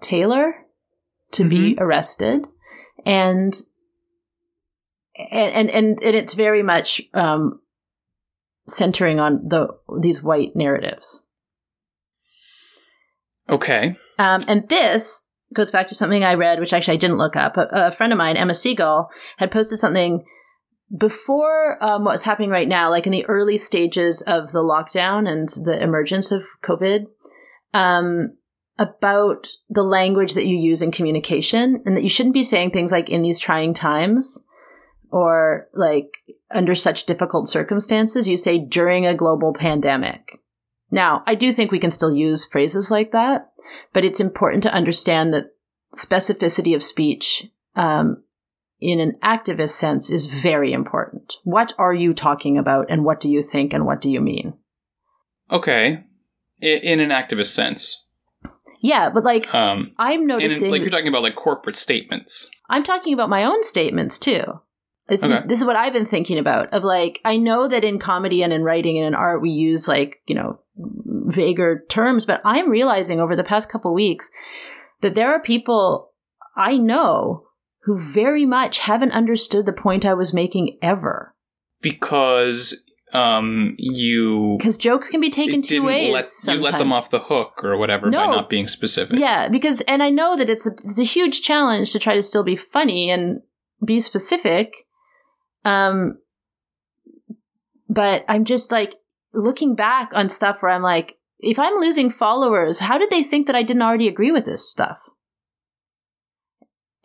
taylor 0.00 0.66
to 1.30 1.44
be 1.48 1.76
arrested 1.78 2.46
and 3.06 3.54
and 5.30 5.52
and 5.54 5.70
and, 5.70 6.02
and 6.02 6.16
it's 6.16 6.34
very 6.34 6.62
much 6.62 7.02
um, 7.14 7.60
centering 8.68 9.20
on 9.20 9.48
the 9.48 9.68
these 10.00 10.22
white 10.22 10.54
narratives. 10.54 11.24
Okay. 13.48 13.96
Um, 14.18 14.42
and 14.46 14.68
this 14.68 15.29
goes 15.54 15.70
back 15.70 15.88
to 15.88 15.94
something 15.94 16.24
I 16.24 16.34
read, 16.34 16.60
which 16.60 16.72
actually 16.72 16.94
I 16.94 16.98
didn't 16.98 17.18
look 17.18 17.36
up. 17.36 17.56
A, 17.56 17.68
a 17.72 17.90
friend 17.90 18.12
of 18.12 18.18
mine, 18.18 18.36
Emma 18.36 18.54
Siegel, 18.54 19.10
had 19.38 19.50
posted 19.50 19.78
something 19.78 20.24
before 20.96 21.82
um, 21.82 22.04
what's 22.04 22.22
happening 22.22 22.50
right 22.50 22.68
now, 22.68 22.90
like 22.90 23.06
in 23.06 23.12
the 23.12 23.26
early 23.26 23.56
stages 23.56 24.22
of 24.22 24.52
the 24.52 24.62
lockdown 24.62 25.28
and 25.28 25.48
the 25.64 25.80
emergence 25.80 26.32
of 26.32 26.44
COVID, 26.62 27.06
um, 27.72 28.36
about 28.78 29.46
the 29.68 29.82
language 29.82 30.34
that 30.34 30.46
you 30.46 30.56
use 30.56 30.82
in 30.82 30.90
communication, 30.90 31.82
and 31.84 31.96
that 31.96 32.02
you 32.02 32.08
shouldn't 32.08 32.34
be 32.34 32.44
saying 32.44 32.70
things 32.70 32.90
like 32.90 33.08
"in 33.08 33.22
these 33.22 33.38
trying 33.38 33.74
times" 33.74 34.46
or 35.12 35.68
like 35.74 36.08
under 36.50 36.74
such 36.74 37.06
difficult 37.06 37.48
circumstances. 37.48 38.26
You 38.26 38.36
say 38.36 38.58
during 38.58 39.06
a 39.06 39.14
global 39.14 39.52
pandemic. 39.52 40.40
Now, 40.90 41.22
I 41.26 41.34
do 41.34 41.52
think 41.52 41.70
we 41.70 41.78
can 41.78 41.90
still 41.90 42.12
use 42.12 42.44
phrases 42.44 42.90
like 42.90 43.12
that, 43.12 43.50
but 43.92 44.04
it's 44.04 44.20
important 44.20 44.62
to 44.64 44.72
understand 44.74 45.32
that 45.32 45.50
specificity 45.94 46.74
of 46.74 46.82
speech 46.82 47.46
um, 47.76 48.24
in 48.80 48.98
an 48.98 49.14
activist 49.22 49.70
sense 49.70 50.10
is 50.10 50.24
very 50.26 50.72
important. 50.72 51.34
What 51.44 51.72
are 51.78 51.94
you 51.94 52.12
talking 52.12 52.56
about, 52.58 52.86
and 52.90 53.04
what 53.04 53.20
do 53.20 53.28
you 53.28 53.42
think, 53.42 53.72
and 53.72 53.86
what 53.86 54.00
do 54.00 54.10
you 54.10 54.20
mean? 54.20 54.58
Okay. 55.50 56.04
I- 56.62 56.66
in 56.66 57.00
an 57.00 57.10
activist 57.10 57.48
sense. 57.54 58.04
Yeah, 58.82 59.10
but 59.10 59.24
like 59.24 59.52
Um, 59.54 59.92
I'm 59.98 60.22
in, 60.22 60.26
noticing, 60.26 60.70
like 60.70 60.80
you're 60.82 60.90
talking 60.90 61.08
about 61.08 61.22
like 61.22 61.34
corporate 61.34 61.76
statements. 61.76 62.50
I'm 62.68 62.82
talking 62.82 63.12
about 63.12 63.28
my 63.28 63.44
own 63.44 63.62
statements 63.62 64.18
too. 64.18 64.42
This, 65.08 65.24
Okay. 65.24 65.42
this 65.46 65.60
is 65.60 65.66
what 65.66 65.76
I've 65.76 65.92
been 65.92 66.04
thinking 66.04 66.38
about. 66.38 66.72
Of 66.72 66.84
like, 66.84 67.20
I 67.24 67.36
know 67.36 67.66
that 67.68 67.84
in 67.84 67.98
comedy 67.98 68.42
and 68.42 68.52
in 68.52 68.62
writing 68.62 68.96
and 68.96 69.06
in 69.06 69.14
art, 69.14 69.42
we 69.42 69.50
use 69.50 69.86
like 69.88 70.20
you 70.26 70.34
know 70.34 70.60
vaguer 71.26 71.84
terms, 71.88 72.26
but 72.26 72.40
I'm 72.44 72.70
realizing 72.70 73.20
over 73.20 73.36
the 73.36 73.44
past 73.44 73.68
couple 73.68 73.92
weeks 73.94 74.30
that 75.00 75.14
there 75.14 75.30
are 75.32 75.40
people 75.40 76.10
I 76.56 76.76
know 76.76 77.42
who 77.84 77.98
very 77.98 78.44
much 78.44 78.80
haven't 78.80 79.12
understood 79.12 79.66
the 79.66 79.72
point 79.72 80.04
I 80.04 80.14
was 80.14 80.34
making 80.34 80.78
ever. 80.82 81.34
Because 81.80 82.82
um 83.12 83.74
you 83.78 84.56
Because 84.58 84.76
jokes 84.78 85.08
can 85.08 85.20
be 85.20 85.30
taken 85.30 85.62
two 85.62 85.82
ways. 85.82 86.46
let, 86.46 86.54
you 86.54 86.60
let 86.60 86.78
them 86.78 86.92
off 86.92 87.10
the 87.10 87.18
hook 87.18 87.64
or 87.64 87.76
whatever 87.76 88.10
by 88.10 88.26
not 88.26 88.48
being 88.48 88.68
specific. 88.68 89.18
Yeah, 89.18 89.48
because 89.48 89.80
and 89.82 90.02
I 90.02 90.10
know 90.10 90.36
that 90.36 90.50
it's 90.50 90.66
a 90.66 90.70
it's 90.84 90.98
a 90.98 91.04
huge 91.04 91.42
challenge 91.42 91.92
to 91.92 91.98
try 91.98 92.14
to 92.14 92.22
still 92.22 92.44
be 92.44 92.54
funny 92.56 93.10
and 93.10 93.40
be 93.84 93.98
specific. 93.98 94.86
Um 95.64 96.18
but 97.88 98.24
I'm 98.28 98.44
just 98.44 98.70
like 98.70 98.94
looking 99.32 99.74
back 99.74 100.10
on 100.14 100.28
stuff 100.28 100.62
where 100.62 100.72
I'm 100.72 100.82
like 100.82 101.16
if 101.42 101.58
I'm 101.58 101.74
losing 101.76 102.10
followers, 102.10 102.80
how 102.80 102.98
did 102.98 103.10
they 103.10 103.22
think 103.22 103.46
that 103.46 103.56
I 103.56 103.62
didn't 103.62 103.82
already 103.82 104.08
agree 104.08 104.30
with 104.30 104.44
this 104.44 104.68
stuff? 104.68 105.08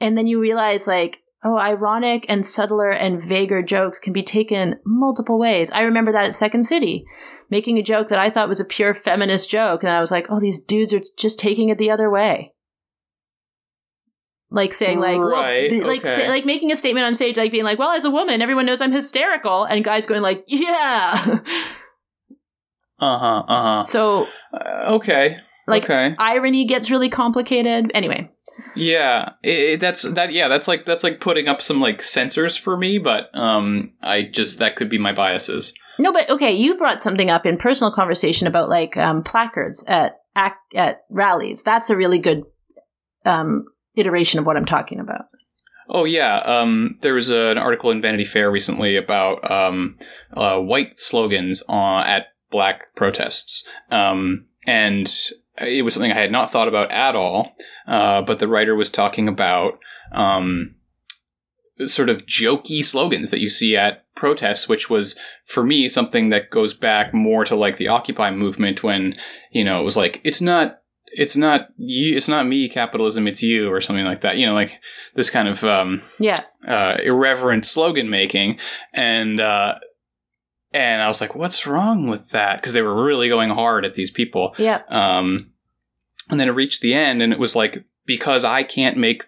And 0.01 0.17
then 0.17 0.27
you 0.27 0.41
realize 0.41 0.87
like 0.87 1.21
oh, 1.45 1.57
ironic 1.59 2.25
and 2.27 2.43
subtler 2.43 2.89
and 2.89 3.21
vaguer 3.21 3.61
jokes 3.61 3.99
can 3.99 4.11
be 4.11 4.23
taken 4.23 4.79
multiple 4.83 5.37
ways. 5.37 5.71
I 5.71 5.81
remember 5.81 6.11
that 6.11 6.25
at 6.25 6.33
Second 6.33 6.65
City, 6.65 7.05
making 7.51 7.77
a 7.77 7.83
joke 7.83 8.07
that 8.07 8.17
I 8.17 8.31
thought 8.31 8.49
was 8.49 8.59
a 8.59 8.65
pure 8.65 8.95
feminist 8.95 9.49
joke, 9.49 9.83
and 9.83 9.91
I 9.91 10.01
was 10.01 10.09
like, 10.11 10.25
oh, 10.29 10.39
these 10.39 10.61
dudes 10.61 10.91
are 10.91 11.01
just 11.17 11.39
taking 11.39 11.69
it 11.69 11.77
the 11.77 11.91
other 11.91 12.09
way. 12.09 12.53
Like 14.49 14.73
saying, 14.73 14.99
like, 14.99 15.19
Right, 15.19 15.69
be- 15.69 15.83
like, 15.83 15.99
okay. 15.99 16.15
say, 16.15 16.29
like 16.29 16.45
making 16.45 16.71
a 16.71 16.75
statement 16.75 17.05
on 17.05 17.13
stage, 17.13 17.37
like 17.37 17.51
being 17.51 17.63
like, 17.63 17.79
"Well, 17.79 17.91
as 17.91 18.05
a 18.05 18.11
woman, 18.11 18.41
everyone 18.41 18.65
knows 18.65 18.79
I'm 18.79 18.91
hysterical," 18.91 19.65
and 19.65 19.83
guys 19.83 20.05
going 20.05 20.21
like, 20.21 20.43
"Yeah." 20.47 21.39
Uh 22.99 23.17
huh. 23.17 23.43
Uh 23.47 23.57
huh. 23.57 23.81
so, 23.83 24.27
okay. 24.87 25.37
like, 25.67 25.83
okay. 25.83 26.15
irony 26.17 26.65
gets 26.65 26.89
really 26.89 27.09
complicated. 27.09 27.91
Anyway, 27.93 28.31
Yeah. 28.75 29.33
It, 29.43 29.79
that's 29.79 30.03
that. 30.03 30.31
Yeah. 30.31 30.47
That's 30.47 30.67
like 30.67 30.85
that's 30.85 31.03
like 31.03 31.19
putting 31.19 31.47
up 31.47 31.61
some 31.61 31.81
like 31.81 31.99
sensors 31.99 32.59
for 32.59 32.77
me, 32.77 32.97
but 32.97 33.29
um, 33.37 33.93
I 34.01 34.23
just 34.23 34.59
that 34.59 34.75
could 34.75 34.89
be 34.89 34.97
my 34.97 35.11
biases. 35.11 35.73
No, 35.97 36.11
but 36.11 36.29
okay, 36.29 36.53
you 36.53 36.77
brought 36.77 37.01
something 37.01 37.29
up 37.29 37.45
in 37.45 37.57
personal 37.57 37.91
conversation 37.91 38.47
about 38.47 38.69
like 38.69 38.97
um, 38.97 39.23
placards 39.23 39.83
at 39.87 40.17
ac- 40.37 40.53
at 40.75 41.01
rallies. 41.09 41.63
That's 41.63 41.89
a 41.89 41.95
really 41.95 42.19
good 42.19 42.43
um, 43.25 43.65
iteration 43.95 44.39
of 44.39 44.45
what 44.45 44.57
I'm 44.57 44.65
talking 44.65 44.99
about. 44.99 45.25
Oh 45.87 46.05
yeah, 46.05 46.37
um, 46.37 46.97
there 47.01 47.13
was 47.13 47.29
an 47.29 47.57
article 47.57 47.91
in 47.91 48.01
Vanity 48.01 48.25
Fair 48.25 48.49
recently 48.51 48.97
about 48.97 49.49
um, 49.49 49.97
uh, 50.33 50.59
white 50.59 50.97
slogans 50.97 51.63
on, 51.69 52.05
at 52.05 52.25
black 52.55 52.95
protests, 52.95 53.67
um, 53.91 54.45
and 54.65 55.13
it 55.57 55.83
was 55.83 55.93
something 55.93 56.13
I 56.13 56.21
had 56.21 56.31
not 56.31 56.53
thought 56.53 56.69
about 56.69 56.89
at 56.89 57.13
all. 57.13 57.51
Uh, 57.85 58.21
but 58.21 58.39
the 58.39 58.47
writer 58.47 58.75
was 58.75 58.89
talking 58.89 59.27
about 59.27 59.77
um, 60.13 60.75
sort 61.85 62.07
of 62.07 62.25
jokey 62.25 62.81
slogans 62.81 63.29
that 63.29 63.41
you 63.41 63.49
see 63.49 63.75
at 63.75 64.05
protests, 64.15 64.69
which 64.69 64.89
was 64.89 65.19
for 65.43 65.65
me 65.65 65.89
something 65.89 66.29
that 66.29 66.49
goes 66.49 66.73
back 66.73 67.13
more 67.13 67.43
to 67.43 67.57
like 67.57 67.75
the 67.75 67.89
Occupy 67.89 68.31
movement 68.31 68.83
when 68.83 69.15
you 69.51 69.65
know 69.65 69.81
it 69.81 69.83
was 69.83 69.97
like 69.97 70.21
it's 70.23 70.41
not. 70.41 70.79
It's 71.17 71.37
not 71.37 71.69
you. 71.77 72.17
It's 72.17 72.27
not 72.27 72.45
me. 72.45 72.67
Capitalism. 72.67 73.27
It's 73.27 73.41
you, 73.41 73.71
or 73.71 73.79
something 73.79 74.03
like 74.05 74.21
that. 74.21 74.37
You 74.37 74.47
know, 74.47 74.53
like 74.53 74.81
this 75.13 75.29
kind 75.29 75.47
of 75.47 75.63
um, 75.63 76.01
Yeah, 76.19 76.41
uh, 76.67 76.97
irreverent 77.01 77.65
slogan 77.65 78.09
making, 78.09 78.59
and 78.93 79.39
uh, 79.39 79.75
and 80.75 81.01
I 81.01 81.07
was 81.07 81.21
like, 81.21 81.33
"What's 81.35 81.65
wrong 81.65 82.07
with 82.07 82.31
that?" 82.31 82.57
Because 82.57 82.73
they 82.73 82.81
were 82.81 83.03
really 83.03 83.29
going 83.29 83.49
hard 83.49 83.85
at 83.85 83.93
these 83.93 84.11
people. 84.11 84.53
yeah, 84.57 84.81
Um, 84.89 85.51
and 86.29 86.39
then 86.39 86.49
it 86.49 86.51
reached 86.51 86.81
the 86.81 86.93
end, 86.93 87.21
and 87.21 87.31
it 87.31 87.39
was 87.39 87.55
like, 87.55 87.85
"Because 88.05 88.43
I 88.43 88.63
can't 88.63 88.97
make 88.97 89.23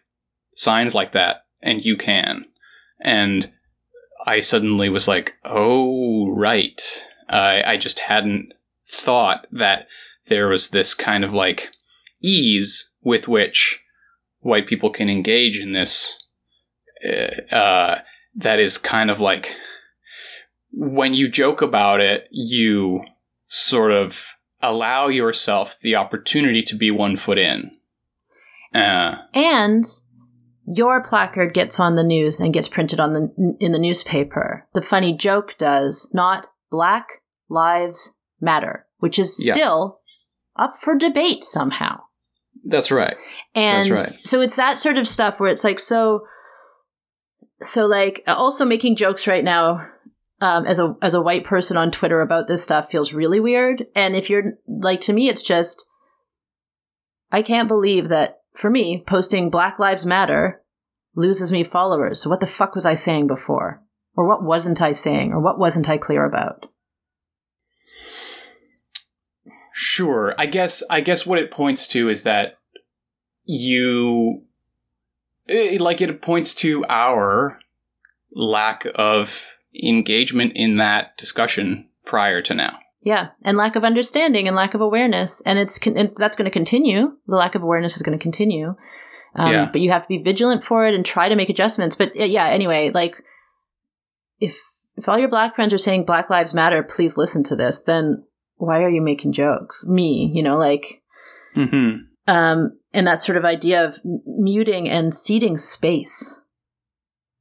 signs 0.55 0.93
like 0.93 1.13
that, 1.13 1.45
and 1.61 1.83
you 1.83 1.95
can," 1.95 2.45
and 2.99 3.51
I 4.25 4.41
suddenly 4.41 4.89
was 4.89 5.07
like, 5.07 5.35
"Oh, 5.45 6.27
right." 6.29 6.81
I 7.29 7.63
I 7.65 7.77
just 7.77 7.99
hadn't 7.99 8.53
thought 8.85 9.47
that 9.51 9.87
there 10.27 10.47
was 10.49 10.69
this 10.69 10.93
kind 10.93 11.23
of 11.23 11.33
like 11.33 11.69
ease 12.21 12.91
with 13.01 13.27
which 13.27 13.83
white 14.39 14.67
people 14.67 14.89
can 14.89 15.09
engage 15.09 15.59
in 15.59 15.71
this 15.71 16.23
uh, 17.07 17.55
uh, 17.55 17.99
that 18.35 18.59
is 18.59 18.77
kind 18.77 19.09
of 19.11 19.19
like 19.19 19.55
when 20.79 21.13
you 21.15 21.27
joke 21.29 21.61
about 21.61 21.99
it, 22.01 22.27
you 22.31 23.03
sort 23.47 23.91
of 23.91 24.35
allow 24.61 25.07
yourself 25.07 25.77
the 25.81 25.95
opportunity 25.95 26.61
to 26.63 26.75
be 26.75 26.91
one 26.91 27.15
foot 27.15 27.37
in. 27.37 27.71
Uh, 28.75 29.15
and 29.33 29.83
your 30.67 31.01
placard 31.01 31.53
gets 31.53 31.79
on 31.79 31.95
the 31.95 32.03
news 32.03 32.39
and 32.39 32.53
gets 32.53 32.67
printed 32.67 32.99
on 32.99 33.13
the 33.13 33.55
in 33.59 33.71
the 33.71 33.79
newspaper. 33.79 34.67
The 34.73 34.81
funny 34.81 35.13
joke 35.15 35.57
does 35.57 36.11
not. 36.13 36.47
Black 36.69 37.21
lives 37.49 38.19
matter, 38.41 38.85
which 38.97 39.17
is 39.17 39.41
Yeah. 39.43 39.53
still 39.53 40.01
up 40.57 40.75
for 40.75 40.95
debate 40.95 41.43
somehow. 41.43 42.01
that's 42.65 42.91
right. 42.91 43.15
And 43.55 43.89
That's 43.91 44.09
right. 44.11 44.27
so 44.27 44.41
it's 44.41 44.57
that 44.57 44.77
sort 44.77 44.97
of 44.97 45.07
stuff 45.07 45.39
where 45.39 45.49
it's 45.49 45.63
like 45.63 45.79
so 45.79 46.25
so 47.61 47.85
like 47.85 48.21
also 48.27 48.65
making 48.65 48.97
jokes 48.97 49.25
right 49.27 49.43
now 49.43 49.79
um, 50.39 50.65
as 50.65 50.79
a 50.79 50.95
as 51.01 51.13
a 51.13 51.21
white 51.21 51.43
person 51.43 51.77
on 51.77 51.91
Twitter 51.91 52.21
about 52.21 52.47
this 52.47 52.63
stuff 52.63 52.89
feels 52.89 53.13
really 53.13 53.39
weird. 53.39 53.85
And 53.95 54.15
if 54.15 54.29
you're 54.29 54.53
like 54.67 55.01
to 55.01 55.13
me 55.13 55.29
it's 55.29 55.43
just 55.43 55.85
I 57.31 57.41
can't 57.41 57.67
believe 57.67 58.07
that 58.09 58.41
for 58.53 58.69
me 58.69 59.03
posting 59.05 59.49
Black 59.49 59.79
Lives 59.79 60.05
Matter 60.05 60.61
loses 61.15 61.51
me 61.51 61.63
followers. 61.63 62.21
So 62.21 62.29
what 62.29 62.39
the 62.39 62.47
fuck 62.47 62.75
was 62.75 62.85
I 62.85 62.93
saying 62.93 63.27
before? 63.27 63.81
Or 64.15 64.27
what 64.27 64.43
wasn't 64.43 64.81
I 64.81 64.93
saying? 64.93 65.33
Or 65.33 65.39
what 65.39 65.59
wasn't 65.59 65.89
I 65.89 65.97
clear 65.97 66.25
about? 66.25 66.67
Sure. 69.73 70.33
I 70.37 70.45
guess 70.45 70.83
I 70.89 71.01
guess 71.01 71.25
what 71.25 71.39
it 71.39 71.51
points 71.51 71.87
to 71.89 72.09
is 72.09 72.23
that 72.23 72.57
you 73.45 74.43
it, 75.47 75.81
like 75.81 76.01
it 76.01 76.21
points 76.21 76.53
to 76.55 76.83
our 76.89 77.59
lack 78.33 78.85
of 78.95 79.56
engagement 79.83 80.53
in 80.55 80.77
that 80.77 81.17
discussion 81.17 81.89
prior 82.05 82.41
to 82.43 82.53
now. 82.55 82.79
Yeah, 83.03 83.29
and 83.43 83.57
lack 83.57 83.75
of 83.75 83.83
understanding 83.83 84.47
and 84.47 84.55
lack 84.55 84.73
of 84.73 84.81
awareness, 84.81 85.41
and 85.45 85.57
it's, 85.59 85.79
con- 85.79 85.95
and 85.97 86.11
that's 86.17 86.35
going 86.35 86.45
to 86.45 86.51
continue. 86.51 87.13
The 87.27 87.35
lack 87.37 87.55
of 87.55 87.61
awareness 87.63 87.95
is 87.95 88.03
going 88.03 88.17
to 88.17 88.21
continue, 88.21 88.75
um, 89.35 89.51
Yeah. 89.53 89.69
but 89.71 89.81
you 89.81 89.91
have 89.91 90.01
to 90.01 90.07
be 90.07 90.17
vigilant 90.17 90.63
for 90.63 90.85
it 90.85 90.93
and 90.93 91.05
try 91.05 91.29
to 91.29 91.35
make 91.35 91.49
adjustments. 91.49 91.95
But 91.95 92.15
yeah, 92.15 92.47
anyway, 92.47 92.91
like 92.91 93.15
if 94.39 94.57
if 94.97 95.07
all 95.07 95.19
your 95.19 95.29
black 95.29 95.55
friends 95.55 95.73
are 95.73 95.77
saying 95.77 96.05
Black 96.05 96.29
Lives 96.29 96.53
Matter, 96.53 96.81
please 96.83 97.17
listen 97.17 97.43
to 97.45 97.55
this. 97.55 97.81
Then 97.83 98.25
why 98.55 98.83
are 98.83 98.89
you 98.89 99.01
making 99.01 99.31
jokes? 99.33 99.85
Me, 99.87 100.31
you 100.33 100.41
know, 100.43 100.57
like 100.57 101.01
Mm-hmm. 101.55 102.31
um, 102.33 102.79
and 102.93 103.07
that 103.07 103.19
sort 103.19 103.37
of 103.37 103.45
idea 103.45 103.83
of 103.85 103.99
m- 104.05 104.21
muting 104.25 104.87
and 104.89 105.13
ceding 105.13 105.57
space 105.57 106.39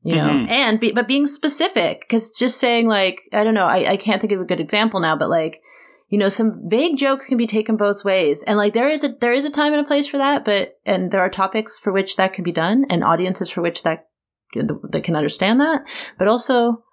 you 0.06 0.14
know, 0.14 0.28
Mhm. 0.28 0.50
and 0.50 0.80
be, 0.80 0.92
but 0.92 1.08
being 1.08 1.26
specific 1.26 2.00
because 2.00 2.30
just 2.30 2.58
saying 2.58 2.86
like 2.86 3.22
I 3.32 3.42
don't 3.44 3.54
know, 3.54 3.66
I, 3.66 3.92
I 3.92 3.96
can't 3.96 4.20
think 4.20 4.32
of 4.32 4.40
a 4.40 4.44
good 4.44 4.60
example 4.60 5.00
now, 5.00 5.16
but 5.16 5.28
like 5.28 5.60
you 6.08 6.18
know, 6.18 6.28
some 6.28 6.62
vague 6.68 6.96
jokes 6.96 7.26
can 7.26 7.36
be 7.36 7.48
taken 7.48 7.76
both 7.76 8.04
ways, 8.04 8.44
and 8.44 8.56
like 8.56 8.72
there 8.74 8.88
is 8.88 9.02
a 9.02 9.08
there 9.08 9.32
is 9.32 9.44
a 9.44 9.50
time 9.50 9.72
and 9.72 9.84
a 9.84 9.88
place 9.88 10.06
for 10.06 10.18
that, 10.18 10.44
but 10.44 10.78
and 10.86 11.10
there 11.10 11.20
are 11.20 11.28
topics 11.28 11.76
for 11.76 11.92
which 11.92 12.14
that 12.16 12.32
can 12.32 12.44
be 12.44 12.52
done, 12.52 12.84
and 12.88 13.02
audiences 13.02 13.50
for 13.50 13.60
which 13.60 13.82
that 13.82 14.06
that 14.54 15.02
can 15.02 15.16
understand 15.16 15.60
that, 15.60 15.84
but 16.18 16.28
also 16.28 16.84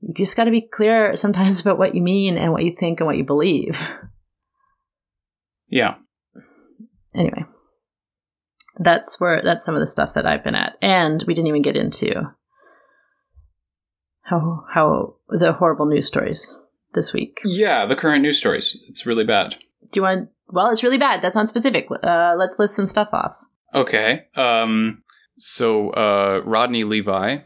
you 0.00 0.14
just 0.14 0.36
got 0.36 0.44
to 0.44 0.50
be 0.52 0.60
clear 0.60 1.16
sometimes 1.24 1.60
about 1.60 1.78
what 1.78 1.96
you 1.96 2.02
mean 2.02 2.38
and 2.38 2.52
what 2.52 2.64
you 2.64 2.72
think 2.74 3.00
and 3.00 3.06
what 3.08 3.16
you 3.16 3.24
believe. 3.24 3.80
Yeah. 5.68 5.96
anyway, 7.16 7.44
that's 8.78 9.20
where 9.20 9.42
that's 9.42 9.64
some 9.64 9.74
of 9.74 9.80
the 9.80 9.88
stuff 9.88 10.14
that 10.14 10.26
I've 10.26 10.44
been 10.44 10.54
at, 10.54 10.76
and 10.80 11.24
we 11.26 11.34
didn't 11.34 11.48
even 11.48 11.62
get 11.62 11.76
into 11.76 12.30
how 14.24 14.64
how 14.70 15.14
the 15.28 15.52
horrible 15.52 15.86
news 15.86 16.06
stories 16.06 16.56
this 16.94 17.12
week. 17.12 17.40
Yeah, 17.44 17.86
the 17.86 17.96
current 17.96 18.22
news 18.22 18.38
stories. 18.38 18.84
It's 18.88 19.06
really 19.06 19.24
bad. 19.24 19.56
Do 19.92 20.00
you 20.00 20.02
want? 20.02 20.30
Well, 20.48 20.70
it's 20.70 20.82
really 20.82 20.98
bad. 20.98 21.22
That's 21.22 21.34
not 21.34 21.48
specific. 21.48 21.88
Uh, 22.02 22.34
let's 22.36 22.58
list 22.58 22.76
some 22.76 22.86
stuff 22.86 23.08
off. 23.12 23.36
Okay. 23.74 24.26
Um 24.36 25.02
so 25.36 25.90
uh 25.90 26.42
Rodney 26.44 26.84
Levi 26.84 27.38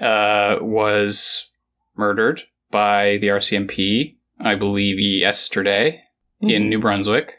uh 0.00 0.58
was 0.60 1.50
murdered 1.96 2.42
by 2.70 3.16
the 3.18 3.28
RCMP, 3.28 4.16
I 4.40 4.54
believe 4.54 4.98
yesterday 4.98 6.02
in 6.40 6.68
New 6.68 6.80
Brunswick. 6.80 7.34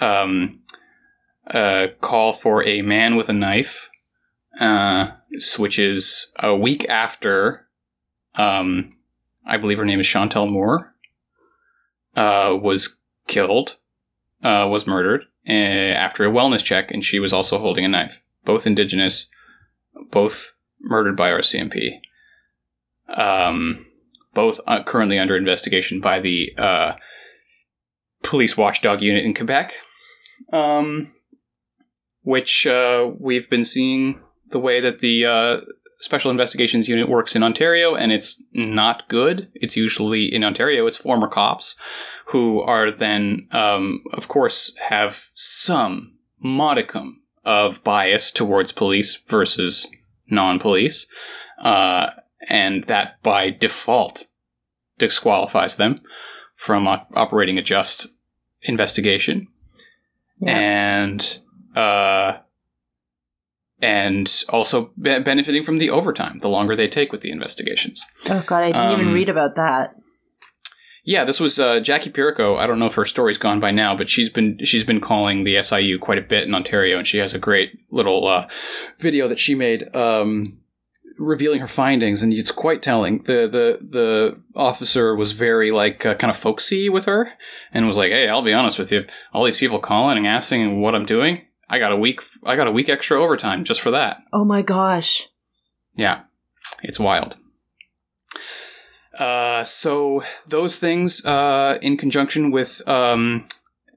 Um 0.00 0.60
uh 1.48 1.88
call 2.00 2.32
for 2.32 2.64
a 2.64 2.82
man 2.82 3.16
with 3.16 3.28
a 3.28 3.34
knife 3.34 3.90
uh 4.58 5.10
which 5.58 5.78
is 5.78 6.32
a 6.38 6.56
week 6.56 6.88
after 6.88 7.63
um 8.36 8.96
I 9.46 9.56
believe 9.56 9.78
her 9.78 9.84
name 9.84 10.00
is 10.00 10.06
Chantel 10.06 10.50
Moore 10.50 10.94
uh 12.16 12.56
was 12.60 13.00
killed 13.26 13.76
uh 14.42 14.66
was 14.70 14.86
murdered 14.86 15.24
uh, 15.48 15.52
after 15.52 16.24
a 16.24 16.30
wellness 16.30 16.64
check, 16.64 16.90
and 16.90 17.04
she 17.04 17.18
was 17.18 17.32
also 17.32 17.58
holding 17.58 17.84
a 17.84 17.88
knife. 17.88 18.22
Both 18.44 18.66
indigenous, 18.66 19.28
both 20.10 20.54
murdered 20.80 21.16
by 21.16 21.30
RCMP. 21.30 22.00
Um, 23.08 23.86
both 24.32 24.60
uh, 24.66 24.82
currently 24.82 25.18
under 25.18 25.36
investigation 25.36 26.00
by 26.00 26.20
the 26.20 26.54
uh, 26.56 26.94
police 28.22 28.56
watchdog 28.56 29.02
unit 29.02 29.24
in 29.24 29.34
Quebec. 29.34 29.74
Um, 30.52 31.12
which 32.22 32.66
uh, 32.66 33.10
we've 33.18 33.48
been 33.50 33.64
seeing 33.64 34.22
the 34.48 34.58
way 34.58 34.80
that 34.80 35.00
the 35.00 35.26
special 36.04 36.30
investigations 36.30 36.88
unit 36.88 37.08
works 37.08 37.34
in 37.34 37.42
Ontario, 37.42 37.94
and 37.94 38.12
it's 38.12 38.40
not 38.52 39.08
good. 39.08 39.50
It's 39.54 39.76
usually 39.76 40.32
in 40.32 40.44
Ontario, 40.44 40.86
it's 40.86 40.96
former 40.98 41.26
cops 41.26 41.76
who 42.26 42.60
are 42.60 42.90
then, 42.90 43.48
um, 43.52 44.02
of 44.12 44.28
course, 44.28 44.74
have 44.88 45.30
some 45.34 46.18
modicum 46.38 47.22
of 47.44 47.82
bias 47.84 48.30
towards 48.30 48.72
police 48.72 49.16
versus 49.26 49.88
non-police, 50.30 51.06
uh, 51.58 52.10
and 52.48 52.84
that 52.84 53.22
by 53.22 53.50
default 53.50 54.28
disqualifies 54.98 55.76
them 55.76 56.00
from 56.54 56.86
op- 56.86 57.08
operating 57.14 57.58
a 57.58 57.62
just 57.62 58.08
investigation, 58.62 59.48
Yeah. 60.40 60.56
and 60.56 61.38
uh, 61.74 62.38
and 63.80 64.42
also 64.48 64.92
be- 65.00 65.18
benefiting 65.18 65.62
from 65.62 65.78
the 65.78 65.90
overtime 65.90 66.38
the 66.40 66.48
longer 66.48 66.74
they 66.76 66.88
take 66.88 67.12
with 67.12 67.20
the 67.20 67.30
investigations. 67.30 68.02
Oh 68.30 68.42
God, 68.46 68.62
I 68.62 68.72
didn't 68.72 68.92
even 68.92 69.08
Um, 69.08 69.14
read 69.14 69.28
about 69.28 69.54
that. 69.56 69.94
Yeah, 71.06 71.24
this 71.24 71.38
was 71.38 71.60
uh, 71.60 71.80
Jackie 71.80 72.10
Pirico. 72.10 72.58
I 72.58 72.66
don't 72.66 72.78
know 72.78 72.86
if 72.86 72.94
her 72.94 73.04
story's 73.04 73.36
gone 73.36 73.60
by 73.60 73.70
now, 73.70 73.94
but 73.94 74.08
she's 74.08 74.30
been 74.30 74.58
she's 74.64 74.84
been 74.84 75.02
calling 75.02 75.44
the 75.44 75.60
SIU 75.62 75.98
quite 75.98 76.16
a 76.16 76.22
bit 76.22 76.44
in 76.48 76.54
Ontario, 76.54 76.96
and 76.96 77.06
she 77.06 77.18
has 77.18 77.34
a 77.34 77.38
great 77.38 77.72
little 77.90 78.26
uh, 78.26 78.48
video 78.98 79.28
that 79.28 79.38
she 79.38 79.54
made 79.54 79.94
um, 79.94 80.60
revealing 81.18 81.60
her 81.60 81.66
findings, 81.66 82.22
and 82.22 82.32
it's 82.32 82.50
quite 82.50 82.80
telling. 82.82 83.22
the 83.24 83.46
the 83.46 83.86
The 83.86 84.40
officer 84.56 85.14
was 85.14 85.32
very 85.32 85.70
like 85.70 86.06
uh, 86.06 86.14
kind 86.14 86.30
of 86.30 86.38
folksy 86.38 86.88
with 86.88 87.04
her, 87.04 87.32
and 87.70 87.86
was 87.86 87.98
like, 87.98 88.10
"Hey, 88.10 88.26
I'll 88.26 88.40
be 88.40 88.54
honest 88.54 88.78
with 88.78 88.90
you. 88.90 89.04
All 89.34 89.44
these 89.44 89.58
people 89.58 89.80
calling 89.80 90.16
and 90.16 90.26
asking 90.26 90.80
what 90.80 90.94
I'm 90.94 91.04
doing, 91.04 91.42
I 91.68 91.78
got 91.78 91.92
a 91.92 91.96
week. 91.96 92.20
I 92.44 92.56
got 92.56 92.66
a 92.66 92.72
week 92.72 92.88
extra 92.88 93.22
overtime 93.22 93.64
just 93.64 93.80
for 93.80 93.90
that." 93.90 94.22
Oh 94.32 94.44
my 94.44 94.62
gosh. 94.62 95.28
Yeah, 95.96 96.22
it's 96.82 96.98
wild. 96.98 97.36
Uh, 99.18 99.62
so 99.62 100.24
those 100.48 100.78
things, 100.78 101.24
uh, 101.24 101.78
in 101.80 101.96
conjunction 101.96 102.50
with 102.50 102.86
um, 102.88 103.46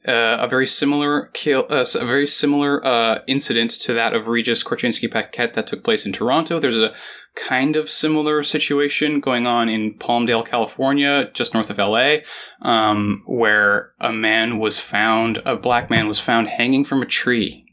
uh, 0.07 0.37
a 0.39 0.47
very 0.47 0.67
similar 0.67 1.29
kill, 1.33 1.65
uh, 1.69 1.85
a 1.95 2.05
very 2.05 2.27
similar 2.27 2.85
uh, 2.85 3.19
incident 3.27 3.71
to 3.71 3.93
that 3.93 4.13
of 4.13 4.27
Regis 4.27 4.63
Korchinski-Paquet 4.63 5.51
that 5.53 5.67
took 5.67 5.83
place 5.83 6.05
in 6.05 6.13
Toronto. 6.13 6.59
There's 6.59 6.79
a 6.79 6.95
kind 7.35 7.75
of 7.75 7.89
similar 7.89 8.41
situation 8.41 9.19
going 9.19 9.45
on 9.45 9.69
in 9.69 9.95
Palmdale, 9.95 10.45
California, 10.45 11.29
just 11.33 11.53
north 11.53 11.69
of 11.69 11.77
LA, 11.77 12.17
um, 12.61 13.21
where 13.25 13.91
a 13.99 14.11
man 14.11 14.59
was 14.59 14.79
found, 14.79 15.41
a 15.45 15.55
black 15.55 15.89
man 15.89 16.07
was 16.07 16.19
found 16.19 16.47
hanging 16.47 16.83
from 16.83 17.01
a 17.01 17.05
tree 17.05 17.65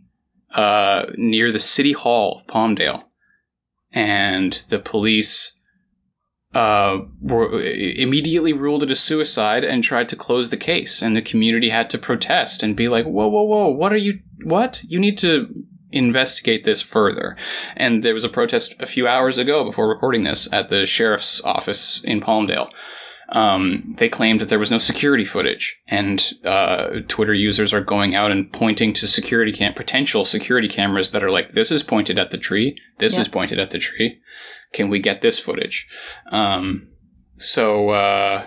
uh, 0.55 1.07
near 1.17 1.53
the 1.53 1.59
city 1.59 1.93
hall 1.93 2.41
of 2.41 2.47
Palmdale 2.47 3.05
and 3.93 4.65
the 4.69 4.79
police 4.79 5.61
uh, 6.55 7.01
were 7.21 7.61
immediately 7.61 8.53
ruled 8.53 8.83
it 8.83 8.91
a 8.91 8.97
suicide 8.97 9.65
and 9.65 9.83
tried 9.83 10.09
to 10.11 10.17
close 10.17 10.51
the 10.51 10.57
case. 10.57 11.03
And 11.03 11.17
the 11.17 11.23
community 11.23 11.71
had 11.71 11.91
to 11.91 11.99
protest 11.99 12.63
and 12.63 12.77
be 12.77 12.89
like, 12.89 13.05
"Whoa, 13.05 13.29
whoa, 13.29 13.43
whoa! 13.43 13.69
What 13.69 13.93
are 13.93 13.99
you? 13.99 14.21
What? 14.43 14.83
You 14.87 14.99
need 14.99 15.19
to 15.19 15.65
investigate 15.91 16.65
this 16.65 16.83
further." 16.83 17.37
And 17.77 18.03
there 18.03 18.15
was 18.15 18.25
a 18.25 18.29
protest 18.29 18.75
a 18.79 18.87
few 18.87 19.07
hours 19.09 19.39
ago 19.39 19.65
before 19.65 19.89
recording 19.89 20.23
this 20.23 20.49
at 20.53 20.69
the 20.69 20.87
sheriff's 20.87 21.43
office 21.45 22.03
in 22.05 22.21
Palmdale. 22.21 22.71
Um, 23.35 23.97
they 23.99 24.09
claimed 24.09 24.41
that 24.41 24.49
there 24.49 24.61
was 24.61 24.71
no 24.71 24.79
security 24.79 25.25
footage, 25.25 25.81
and 25.89 26.33
uh, 26.45 27.01
Twitter 27.09 27.35
users 27.35 27.75
are 27.75 27.81
going 27.81 28.15
out 28.15 28.31
and 28.31 28.51
pointing 28.53 28.93
to 28.95 29.09
security 29.09 29.53
cam 29.53 29.75
potential 29.75 30.25
security 30.25 30.69
cameras 30.69 31.11
that 31.11 31.23
are 31.25 31.33
like, 31.33 31.53
"This 31.53 31.71
is 31.73 31.83
pointed 31.83 32.17
at 32.19 32.31
the 32.31 32.39
tree. 32.39 32.77
This 32.99 33.15
Yeah. 33.15 33.23
is 33.23 33.29
pointed 33.29 33.59
at 33.59 33.71
the 33.71 33.79
tree. 33.79 34.21
Can 34.73 34.89
we 34.89 35.01
get 35.01 35.21
this 35.21 35.41
footage?" 35.41 35.89
Um, 36.31 36.89
so 37.37 37.91
uh, 37.91 38.47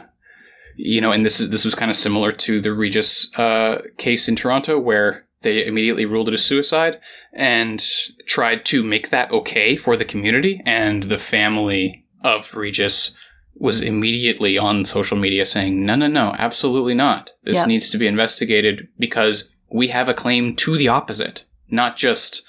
you 0.78 1.02
know, 1.02 1.12
and 1.12 1.26
this 1.26 1.42
is 1.42 1.50
this 1.50 1.66
was 1.66 1.76
kind 1.76 1.92
of 1.92 1.98
similar 1.98 2.32
to 2.32 2.62
the 2.62 2.72
Regis 2.72 3.30
uh, 3.38 3.82
case 3.98 4.30
in 4.30 4.38
Toronto, 4.38 4.80
where 4.80 5.26
they 5.42 5.66
immediately 5.66 6.06
ruled 6.06 6.30
it 6.30 6.34
a 6.34 6.38
suicide 6.38 7.00
and 7.34 7.84
tried 8.26 8.64
to 8.66 8.84
make 8.84 9.10
that 9.10 9.32
okay 9.32 9.76
for 9.76 9.98
the 9.98 10.06
community, 10.06 10.62
and 10.66 11.04
the 11.04 11.18
family 11.18 12.06
of 12.24 12.56
Regis 12.56 13.16
was 13.60 13.82
immediately 13.82 14.58
on 14.58 14.86
social 14.86 15.18
media 15.18 15.46
saying, 15.46 15.86
no, 15.86 15.96
no, 15.96 16.08
no, 16.08 16.36
absolutely 16.38 16.94
not. 16.94 17.32
This 17.44 17.58
Yeah. 17.58 17.66
needs 17.66 17.90
to 17.90 17.98
be 17.98 18.08
investigated 18.08 18.88
because 19.00 19.56
we 19.70 19.88
have 19.88 20.08
a 20.08 20.14
claim 20.14 20.56
to 20.58 20.78
the 20.78 20.88
opposite, 20.88 21.46
not 21.70 21.98
just, 21.98 22.44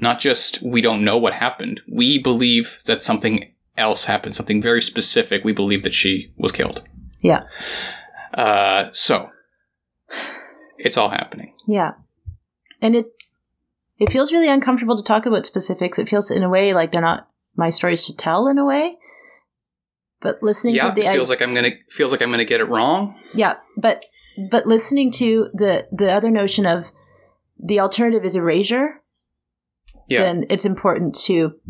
not 0.00 0.18
just 0.18 0.62
we 0.62 0.80
don't 0.80 1.04
know 1.04 1.18
what 1.18 1.34
happened. 1.34 1.80
We 1.88 2.18
believe 2.18 2.80
that 2.86 3.02
something 3.02 3.52
else 3.76 4.06
happened, 4.06 4.36
something 4.36 4.62
very 4.62 4.80
specific. 4.82 5.44
We 5.44 5.52
believe 5.52 5.82
that 5.82 5.94
she 5.94 6.32
was 6.36 6.52
killed. 6.52 6.82
Yeah. 7.20 7.42
Uh, 8.32 8.88
so 8.92 9.30
it's 10.78 10.96
all 10.96 11.10
happening. 11.10 11.54
Yeah. 11.66 11.92
And 12.80 12.96
it 12.96 13.06
it 13.98 14.10
feels 14.10 14.32
really 14.32 14.48
uncomfortable 14.48 14.96
to 14.96 15.04
talk 15.04 15.24
about 15.24 15.46
specifics. 15.46 15.98
It 15.98 16.08
feels 16.08 16.30
in 16.30 16.42
a 16.42 16.48
way 16.48 16.74
like 16.74 16.90
they're 16.90 17.00
not 17.00 17.28
my 17.56 17.70
stories 17.70 18.06
to 18.06 18.16
tell 18.16 18.48
in 18.48 18.58
a 18.58 18.64
way. 18.64 18.96
But 20.24 20.42
listening 20.42 20.74
Yeah, 20.74 20.88
to 20.88 20.94
the 20.94 21.06
it 21.06 21.12
feels 21.12 21.28
like 21.28 21.42
I'm 21.42 21.54
gonna 21.54 21.72
feels 21.90 22.10
like 22.10 22.22
I'm 22.22 22.30
gonna 22.30 22.46
get 22.46 22.60
it 22.60 22.64
wrong. 22.64 23.14
Yeah, 23.34 23.56
but 23.76 24.06
but 24.50 24.64
listening 24.66 25.12
to 25.12 25.50
the 25.52 25.86
the 25.92 26.10
other 26.10 26.30
notion 26.30 26.64
of 26.64 26.90
the 27.62 27.78
alternative 27.78 28.24
is 28.24 28.34
erasure, 28.34 29.02
Yeah, 30.08 30.22
then 30.22 30.46
it's 30.48 30.64
important 30.64 31.14
to 31.26 31.60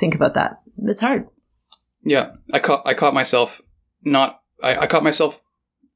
think 0.00 0.14
about 0.14 0.32
that. 0.32 0.56
It's 0.78 1.00
hard. 1.00 1.26
Yeah, 2.02 2.32
I 2.54 2.58
caught 2.58 2.82
I 2.86 2.94
caught 2.94 3.12
myself 3.12 3.60
not 4.02 4.40
I, 4.62 4.76
I 4.76 4.86
caught 4.86 5.04
myself 5.04 5.42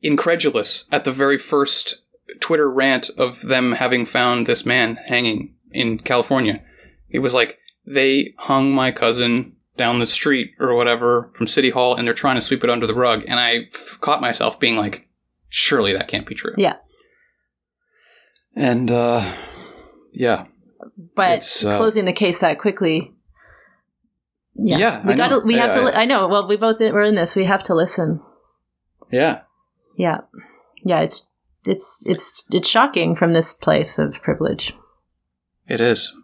incredulous 0.02 0.84
at 0.92 1.04
the 1.04 1.10
very 1.12 1.38
first 1.38 2.02
Twitter 2.40 2.70
rant 2.70 3.08
of 3.16 3.40
them 3.40 3.72
having 3.72 4.04
found 4.04 4.46
this 4.46 4.66
man 4.66 4.96
hanging 5.06 5.54
in 5.72 5.98
California. 6.00 6.62
It 7.08 7.20
was 7.20 7.32
like 7.32 7.58
they 7.86 8.34
hung 8.36 8.72
my 8.72 8.92
cousin 8.92 9.55
down 9.76 9.98
the 9.98 10.06
street 10.06 10.52
or 10.58 10.74
whatever 10.74 11.30
from 11.34 11.46
City 11.46 11.70
Hall, 11.70 11.94
and 11.94 12.06
they're 12.06 12.14
trying 12.14 12.36
to 12.36 12.40
sweep 12.40 12.64
it 12.64 12.70
under 12.70 12.86
the 12.86 12.94
rug. 12.94 13.22
And 13.28 13.38
I 13.38 13.68
f- 13.74 13.98
caught 14.00 14.20
myself 14.20 14.58
being 14.58 14.76
like, 14.76 15.08
"Surely 15.48 15.92
that 15.92 16.08
can't 16.08 16.26
be 16.26 16.34
true." 16.34 16.54
Yeah. 16.56 16.76
And 18.54 18.90
uh, 18.90 19.32
yeah, 20.12 20.46
But 21.14 21.38
It's, 21.38 21.64
uh, 21.64 21.76
closing 21.76 22.06
the 22.06 22.12
case 22.12 22.40
that 22.40 22.58
quickly 22.58 23.14
Yeah, 24.54 24.78
Yeah, 24.78 25.06
we 25.06 25.12
I 25.12 25.16
got 25.16 25.30
know. 25.30 25.40
to. 25.40 25.46
We 25.46 25.54
have 25.56 25.70
I- 25.70 25.74
to. 25.74 25.80
I- 25.80 25.84
Li- 25.84 25.92
I 25.94 26.04
know. 26.06 26.28
Well, 26.28 26.48
we 26.48 26.56
both 26.56 26.80
were 26.80 27.02
in 27.02 27.14
this. 27.16 27.36
We 27.36 27.44
have 27.44 27.62
to 27.64 27.74
listen. 27.74 28.20
Yeah. 29.10 29.42
Yeah, 29.98 30.20
yeah. 30.84 31.00
It's 31.00 31.30
it's 31.66 32.04
it's 32.06 32.46
it's 32.50 32.68
shocking 32.68 33.14
from 33.14 33.32
this 33.34 33.52
place 33.52 33.98
of 33.98 34.22
privilege. 34.22 34.72
It 35.68 35.80
is. 35.80 36.14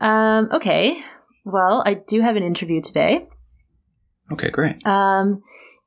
Um. 0.00 0.48
Okay. 0.52 1.02
Well, 1.44 1.82
I 1.86 1.94
do 1.94 2.20
have 2.20 2.36
an 2.36 2.42
interview 2.42 2.80
today. 2.80 3.28
Okay, 4.30 4.50
great. 4.50 4.86
Um, 4.86 5.42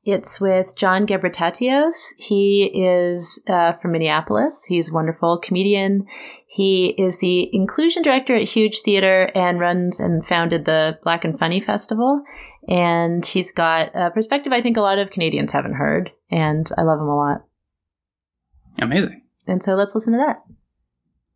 it's 0.05 0.39
with 0.39 0.77
John 0.77 1.07
Gebretatose. 1.07 2.13
He 2.19 2.65
is 2.65 3.41
uh, 3.47 3.71
from 3.71 3.93
Minneapolis. 3.93 4.63
He's 4.65 4.91
a 4.91 4.93
wonderful 4.93 5.39
comedian. 5.39 6.05
He 6.47 6.89
is 6.89 7.17
the 7.17 7.49
inclusion 7.55 8.03
director 8.03 8.35
at 8.35 8.43
Huge 8.43 8.81
Theater 8.81 9.31
and 9.33 9.59
runs 9.59 9.99
and 9.99 10.23
founded 10.23 10.65
the 10.65 10.99
Black 11.01 11.25
and 11.25 11.37
Funny 11.37 11.59
Festival. 11.59 12.21
And 12.67 13.25
he's 13.25 13.51
got 13.51 13.95
a 13.95 14.11
perspective 14.11 14.53
I 14.53 14.61
think 14.61 14.77
a 14.77 14.81
lot 14.81 14.99
of 14.99 15.09
Canadians 15.09 15.51
haven't 15.51 15.73
heard. 15.73 16.11
And 16.29 16.69
I 16.77 16.83
love 16.83 16.99
him 16.99 17.07
a 17.07 17.15
lot. 17.15 17.45
Amazing. 18.77 19.23
And 19.47 19.63
so 19.63 19.73
let's 19.73 19.95
listen 19.95 20.13
to 20.13 20.19
that. 20.19 20.37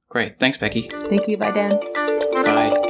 Great. 0.09 0.39
Thanks, 0.39 0.57
Becky. 0.57 0.91
Thank 1.07 1.27
you. 1.27 1.37
Bye, 1.37 1.51
Dan. 1.51 1.71
Bye. 2.33 2.88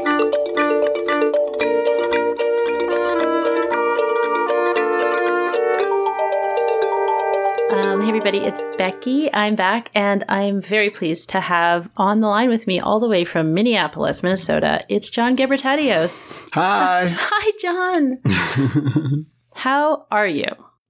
Um, 7.99 8.05
hey, 8.05 8.11
everybody, 8.11 8.37
it's 8.37 8.63
Becky. 8.77 9.29
I'm 9.33 9.55
back, 9.55 9.91
and 9.93 10.23
I'm 10.29 10.61
very 10.61 10.89
pleased 10.89 11.31
to 11.31 11.41
have 11.41 11.91
on 11.97 12.21
the 12.21 12.27
line 12.27 12.47
with 12.47 12.65
me, 12.65 12.79
all 12.79 12.97
the 12.97 13.09
way 13.09 13.25
from 13.25 13.53
Minneapolis, 13.53 14.23
Minnesota, 14.23 14.85
it's 14.87 15.09
John 15.09 15.35
Gebretatose. 15.35 16.31
Hi. 16.53 17.09
Hi, 17.19 17.51
John. 17.59 19.25
How 19.53 20.07
are 20.11 20.27
you? 20.27 20.47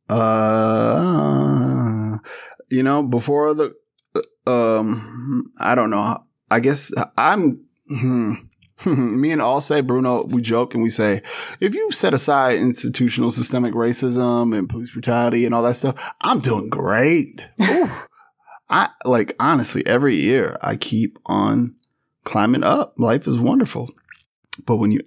uh, 0.08 1.00
you 2.70 2.84
know, 2.84 3.02
before 3.02 3.56
the, 3.56 3.74
um, 4.46 5.52
I 5.60 5.74
don't 5.74 5.90
know. 5.90 6.24
I 6.52 6.60
guess 6.60 6.94
I'm. 7.18 7.66
Hmm, 7.88 8.34
me 8.86 9.32
and 9.32 9.42
Elsie 9.42 9.82
Bruno, 9.82 10.24
we 10.26 10.42
joke 10.42 10.74
and 10.74 10.84
we 10.84 10.90
say, 10.90 11.22
if 11.60 11.74
you 11.74 11.92
set 11.92 12.14
aside 12.14 12.58
institutional 12.58 13.32
systemic 13.32 13.74
racism 13.74 14.58
and 14.58 14.70
police 14.70 14.92
brutality 14.92 15.46
and 15.46 15.54
all 15.54 15.64
that 15.64 15.76
stuff, 15.76 16.14
I'm 16.22 16.40
doing 16.40 16.70
great. 16.70 17.48
I 18.70 18.90
like 19.04 19.36
honestly, 19.40 19.86
every 19.86 20.18
year 20.18 20.58
I 20.62 20.76
keep 20.76 21.18
on 21.26 21.76
climbing 22.24 22.64
up. 22.64 22.94
Life 22.98 23.28
is 23.28 23.40
wonderful. 23.40 23.90
But 24.66 24.78
when 24.78 24.92
you 24.92 25.02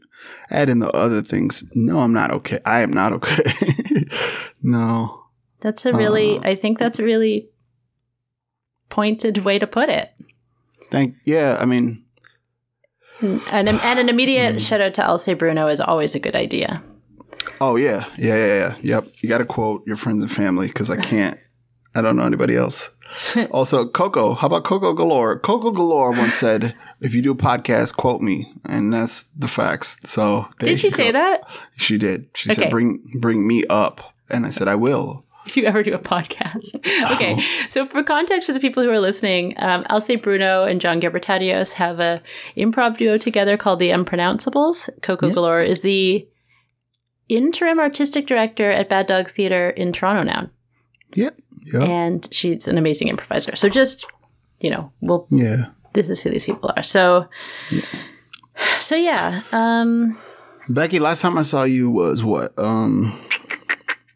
add 0.50 0.68
in 0.68 0.78
the 0.80 0.90
other 0.90 1.22
things, 1.22 1.64
no, 1.74 2.00
I'm 2.00 2.12
not 2.12 2.30
okay. 2.32 2.58
I 2.64 2.80
am 2.80 2.92
not 2.92 3.12
okay. 3.14 3.54
no. 4.62 5.24
That's 5.60 5.86
a 5.86 5.92
really, 5.92 6.38
Uh. 6.38 6.42
I 6.42 6.54
think 6.56 6.78
that's 6.78 6.98
a 6.98 7.04
really 7.04 7.50
pointed 8.88 9.38
way 9.38 9.58
to 9.58 9.66
put 9.66 9.88
it. 9.88 10.10
Thank 10.90 11.14
yeah, 11.24 11.56
I 11.60 11.64
mean 11.64 12.04
Mm, 13.22 13.40
and, 13.52 13.68
and 13.68 13.98
an 13.98 14.08
immediate 14.08 14.56
mm. 14.56 14.60
shout 14.60 14.80
out 14.80 14.94
to 14.94 15.04
Elsie 15.04 15.34
Bruno 15.34 15.68
is 15.68 15.80
always 15.80 16.14
a 16.14 16.18
good 16.18 16.34
idea. 16.34 16.82
Oh 17.60 17.76
yeah, 17.76 18.04
yeah, 18.18 18.36
yeah, 18.36 18.46
yeah. 18.46 18.76
Yep. 18.82 19.06
You 19.20 19.28
got 19.28 19.38
to 19.38 19.44
quote 19.44 19.86
your 19.86 19.96
friends 19.96 20.22
and 20.22 20.30
family 20.30 20.66
because 20.66 20.90
I 20.90 20.96
can't. 20.96 21.38
I 21.94 22.02
don't 22.02 22.16
know 22.16 22.24
anybody 22.24 22.56
else. 22.56 22.94
also, 23.50 23.86
Coco. 23.86 24.34
How 24.34 24.46
about 24.46 24.64
Coco 24.64 24.92
Galore? 24.92 25.38
Coco 25.38 25.70
Galore 25.70 26.12
once 26.12 26.34
said, 26.34 26.74
"If 27.00 27.14
you 27.14 27.22
do 27.22 27.32
a 27.32 27.36
podcast, 27.36 27.96
quote 27.96 28.20
me," 28.20 28.52
and 28.64 28.92
that's 28.92 29.24
the 29.34 29.48
facts. 29.48 29.98
So 30.04 30.46
Did 30.58 30.78
she 30.78 30.88
you 30.88 30.90
say 30.90 31.10
that? 31.12 31.42
She 31.76 31.98
did. 31.98 32.28
She 32.34 32.50
Okay. 32.50 32.62
said, 32.62 32.70
"Bring 32.70 33.00
bring 33.20 33.46
me 33.46 33.64
up," 33.70 34.14
and 34.28 34.44
I 34.46 34.50
said, 34.50 34.66
"I 34.66 34.74
will." 34.74 35.24
If 35.46 35.56
you 35.56 35.64
ever 35.64 35.82
do 35.82 35.92
a 35.92 35.98
podcast. 35.98 36.76
okay. 37.12 37.36
Oh. 37.38 37.66
So 37.68 37.84
for 37.86 38.02
context 38.02 38.46
for 38.46 38.52
the 38.52 38.60
people 38.60 38.82
who 38.82 38.90
are 38.90 39.00
listening, 39.00 39.54
um, 39.58 39.84
Elsie 39.90 40.16
Bruno 40.16 40.64
and 40.64 40.80
John 40.80 41.00
Gebretatose 41.00 41.72
have 41.74 41.98
a 42.00 42.20
improv 42.56 42.96
duo 42.96 43.18
together 43.18 43.56
called 43.56 43.78
the 43.78 43.90
Unpronounceables. 43.90 44.88
Coco 45.02 45.28
Yeah. 45.28 45.34
Galore 45.34 45.62
is 45.62 45.82
the 45.82 46.28
interim 47.28 47.80
artistic 47.80 48.26
director 48.26 48.70
at 48.70 48.88
Bad 48.88 49.06
Dog 49.06 49.28
Theater 49.28 49.70
in 49.70 49.92
Toronto 49.92 50.22
now. 50.22 50.50
Yep. 51.14 51.38
Yep. 51.72 51.82
and 51.82 52.28
she's 52.32 52.66
an 52.66 52.76
amazing 52.78 53.08
improviser. 53.08 53.54
So 53.56 53.68
just 53.68 54.06
you 54.60 54.70
know, 54.70 54.92
we'll 55.00 55.26
yeah. 55.30 55.66
this 55.92 56.08
is 56.10 56.22
who 56.22 56.30
these 56.30 56.44
people 56.44 56.72
are. 56.76 56.82
So 56.82 57.28
so 58.78 58.96
yeah, 58.96 59.42
um 59.52 60.16
Becky, 60.68 60.98
last 61.00 61.20
time 61.20 61.36
I 61.36 61.42
saw 61.42 61.64
you 61.64 61.90
was 61.90 62.22
what? 62.22 62.56
Um, 62.58 63.12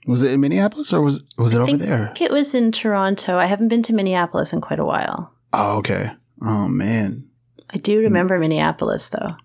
was 0.06 0.22
it 0.22 0.32
in 0.32 0.40
Minneapolis 0.40 0.92
or 0.92 1.00
was 1.02 1.22
was 1.38 1.52
it 1.54 1.58
over 1.58 1.76
there? 1.76 1.88
I 1.92 1.94
over 1.94 2.04
think 2.06 2.18
there? 2.18 2.26
it 2.28 2.32
was 2.32 2.54
in 2.54 2.72
Toronto. 2.72 3.36
I 3.36 3.46
haven't 3.46 3.68
been 3.68 3.82
to 3.84 3.92
Minneapolis 3.94 4.52
in 4.52 4.60
quite 4.60 4.78
a 4.78 4.84
while. 4.84 5.34
Oh, 5.52 5.78
okay. 5.78 6.10
Oh 6.42 6.68
man, 6.68 7.28
I 7.70 7.78
do 7.78 7.98
remember 8.00 8.38
Minneapolis 8.38 9.08
though. 9.10 9.36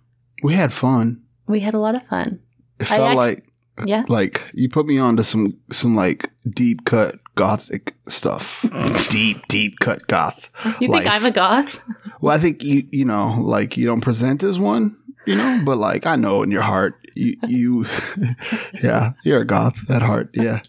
we 0.43 0.53
had 0.53 0.71
fun. 0.73 1.21
We 1.47 1.59
had 1.61 1.73
a 1.73 1.79
lot 1.79 1.95
of 1.95 2.03
fun. 2.05 2.39
It 2.79 2.85
felt 2.87 3.01
act- 3.09 3.15
like 3.17 3.45
Yeah. 3.85 4.03
like 4.07 4.49
you 4.53 4.69
put 4.69 4.85
me 4.85 4.97
on 4.97 5.17
to 5.17 5.23
some 5.23 5.57
some 5.71 5.95
like 5.95 6.29
deep 6.49 6.85
cut 6.85 7.19
gothic 7.35 7.95
stuff. 8.07 8.65
deep 9.09 9.37
deep 9.47 9.79
cut 9.79 10.05
goth. 10.07 10.49
You 10.79 10.89
think. 10.89 11.07
I'm 11.07 11.25
a 11.25 11.31
goth? 11.31 11.81
Well, 12.19 12.35
I 12.35 12.39
think 12.39 12.63
you 12.63 12.83
you 12.91 13.05
know 13.05 13.37
like 13.39 13.77
you 13.77 13.85
don't 13.85 14.01
present 14.01 14.43
as 14.43 14.59
one, 14.59 14.97
you 15.25 15.35
know, 15.35 15.61
but 15.65 15.77
like 15.77 16.05
I 16.05 16.15
know 16.15 16.43
in 16.43 16.51
your 16.51 16.61
heart 16.63 16.95
you 17.15 17.35
you 17.47 17.85
yeah 18.83 19.13
you're 19.23 19.41
a 19.41 19.45
goth 19.45 19.89
at 19.89 20.01
heart. 20.01 20.29
Yeah. 20.33 20.61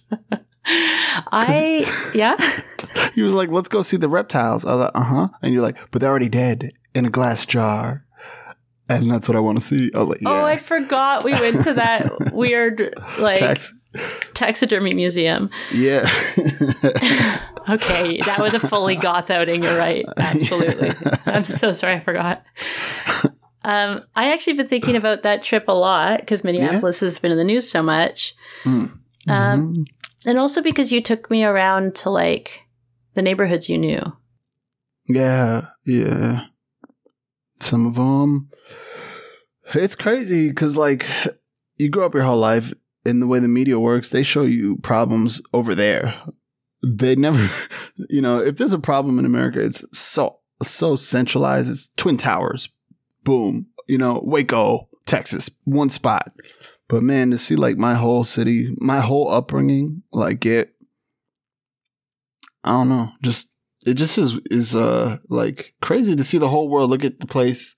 I 0.65 1.85
yeah. 2.15 2.37
He 3.15 3.21
was 3.23 3.35
like, 3.35 3.51
"Let's 3.51 3.69
go 3.69 3.83
see 3.83 3.99
the 3.99 4.09
reptiles." 4.09 4.65
I 4.65 4.75
was 4.75 4.81
like, 4.85 4.91
"Uh 4.95 5.03
huh," 5.03 5.29
and 5.43 5.53
you're 5.53 5.63
like, 5.63 5.77
"But 5.91 6.01
they're 6.01 6.09
already 6.11 6.29
dead 6.31 6.73
in 6.95 7.05
a 7.05 7.11
glass 7.11 7.45
jar." 7.45 8.07
And 8.89 9.11
that's 9.11 9.29
what 9.29 9.37
I 9.37 9.41
want 9.41 9.59
to 9.59 9.65
see. 9.65 9.91
I 9.95 9.99
was 9.99 10.09
like, 10.09 10.21
Oh, 10.25 10.45
I 10.45 10.57
forgot 10.57 11.23
we 11.25 11.33
went 11.33 11.63
to 11.65 11.75
that 11.75 12.11
weird 12.33 12.95
like 13.19 13.39
Tax- 13.39 13.73
taxidermy 14.35 14.95
museum. 14.95 15.51
yeah. 15.73 16.09
Okay, 17.69 18.19
that 18.27 18.39
was 18.41 18.55
a 18.55 18.61
fully 18.61 18.97
goth 18.97 19.31
outing. 19.31 19.63
You're 19.63 19.79
right. 19.79 20.05
Absolutely. 20.17 20.93
I'm 21.27 21.45
so 21.45 21.73
sorry. 21.73 21.95
I 21.95 22.01
forgot. 22.01 22.43
Um, 23.65 24.01
I 24.17 24.33
actually 24.33 24.55
been 24.55 24.67
thinking 24.67 24.97
about 24.97 25.23
that 25.23 25.43
trip 25.43 25.65
a 25.69 25.73
lot 25.73 26.21
because 26.21 26.43
Minneapolis 26.45 27.01
has 27.01 27.19
been 27.19 27.31
in 27.33 27.39
the 27.39 27.45
news 27.45 27.71
so 27.71 27.83
much, 27.83 28.35
Mm. 28.65 28.99
um, 29.29 29.75
Mhm. 29.75 29.85
and 30.27 30.39
also 30.39 30.61
because 30.63 30.91
you 30.91 31.01
took 31.01 31.31
me 31.31 31.45
around 31.45 31.95
to 31.97 32.11
like 32.11 32.63
the 33.15 33.23
neighborhoods 33.23 33.69
you 33.69 33.79
knew. 33.79 34.01
Yeah, 35.09 35.67
yeah. 35.85 36.47
Some 37.61 37.87
of 37.87 37.95
them. 37.95 38.49
It's 39.75 39.95
crazy 39.95 40.49
because, 40.49 40.77
like, 40.77 41.07
you 41.77 41.89
grow 41.89 42.07
up 42.07 42.15
your 42.15 42.25
whole 42.25 42.39
life, 42.39 42.75
and 43.05 43.23
the 43.23 43.27
way 43.27 43.39
the 43.39 43.49
media 43.49 43.79
works, 43.79 44.11
they 44.11 44.23
show 44.23 44.43
you 44.43 44.77
problems 44.83 45.41
over 45.53 45.75
there. 45.75 46.15
They 46.85 47.15
never, 47.17 47.49
you 48.11 48.21
know, 48.21 48.39
if 48.39 48.57
there's 48.59 48.73
a 48.73 48.79
problem 48.79 49.19
in 49.19 49.25
America, 49.25 49.61
it's 49.61 49.85
so 49.99 50.39
so 50.63 50.95
centralized. 50.97 51.71
It's 51.71 51.89
Twin 51.97 52.17
Towers, 52.17 52.69
boom. 53.25 53.67
You 53.89 53.99
know, 53.99 54.21
Waco, 54.25 54.89
Texas, 55.07 55.51
one 55.65 55.91
spot. 55.91 56.33
But 56.89 57.03
man, 57.03 57.31
to 57.31 57.39
see 57.39 57.57
like 57.57 57.77
my 57.79 57.95
whole 57.95 58.25
city, 58.25 58.75
my 58.79 59.01
whole 59.01 59.31
upbringing, 59.31 60.03
like 60.13 60.45
it, 60.47 60.75
I 62.65 62.71
don't 62.73 62.89
know, 62.89 63.09
just 63.23 63.53
it 63.87 63.95
just 63.95 64.19
is 64.19 64.35
is 64.51 64.77
uh 64.77 65.19
like 65.29 65.75
crazy 65.83 66.15
to 66.15 66.23
see 66.25 66.39
the 66.39 66.49
whole 66.49 66.69
world 66.69 66.91
look 66.91 67.05
at 67.05 67.19
the 67.19 67.27
place 67.27 67.75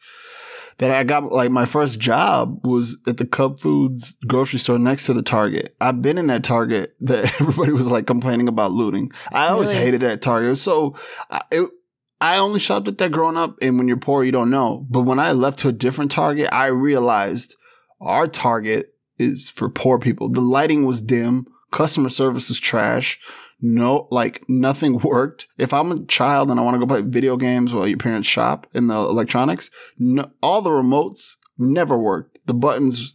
that 0.78 0.90
I 0.90 1.04
got 1.04 1.24
like 1.32 1.50
my 1.50 1.64
first 1.64 2.00
job 2.00 2.66
was 2.66 3.00
at 3.06 3.16
the 3.16 3.24
Cub 3.24 3.60
Foods 3.60 4.16
grocery 4.26 4.58
store 4.58 4.78
next 4.78 5.06
to 5.06 5.14
the 5.14 5.22
Target. 5.22 5.74
I've 5.80 6.02
been 6.02 6.18
in 6.18 6.26
that 6.26 6.42
Target 6.44 6.94
that 7.02 7.24
everybody 7.40 7.72
was 7.72 7.86
like 7.86 8.06
complaining 8.06 8.48
about 8.48 8.72
looting. 8.72 9.12
I 9.32 9.48
always 9.48 9.70
Really? 9.70 9.84
hated 9.84 10.00
that 10.02 10.20
Target. 10.20 10.48
It 10.48 10.50
was 10.50 10.62
so 10.62 10.96
I, 11.30 11.42
it, 11.52 11.70
I 12.20 12.38
only 12.38 12.60
shopped 12.60 12.88
at 12.88 12.98
that 12.98 13.12
growing 13.12 13.36
up, 13.36 13.56
and 13.60 13.76
when 13.76 13.88
you're 13.88 13.96
poor, 13.96 14.24
you 14.24 14.32
don't 14.32 14.50
know. 14.50 14.86
But 14.88 15.02
when 15.02 15.18
I 15.18 15.32
left 15.32 15.58
to 15.60 15.68
a 15.68 15.72
different 15.72 16.10
Target, 16.10 16.48
I 16.52 16.66
realized 16.66 17.54
our 18.00 18.26
Target 18.26 18.94
is 19.18 19.50
for 19.50 19.68
poor 19.68 19.98
people. 19.98 20.28
The 20.28 20.40
lighting 20.40 20.86
was 20.86 21.00
dim, 21.00 21.46
customer 21.70 22.08
service 22.08 22.50
is 22.50 22.60
trash. 22.60 23.20
No, 23.60 24.08
like 24.10 24.42
nothing 24.48 24.98
worked. 25.04 25.46
If 25.58 25.72
I'm 25.72 25.92
a 25.92 26.04
child 26.04 26.50
and 26.50 26.58
I 26.58 26.62
want 26.62 26.74
to 26.74 26.78
go 26.78 26.86
play 26.86 27.02
video 27.02 27.36
games 27.36 27.72
while 27.72 27.86
your 27.86 27.98
parents 27.98 28.28
shop 28.28 28.66
in 28.74 28.86
the 28.88 28.94
electronics, 28.94 29.70
no, 29.98 30.30
all 30.42 30.62
the 30.62 30.70
remotes 30.70 31.34
never 31.58 31.96
worked. 31.96 32.38
The 32.46 32.54
buttons, 32.54 33.14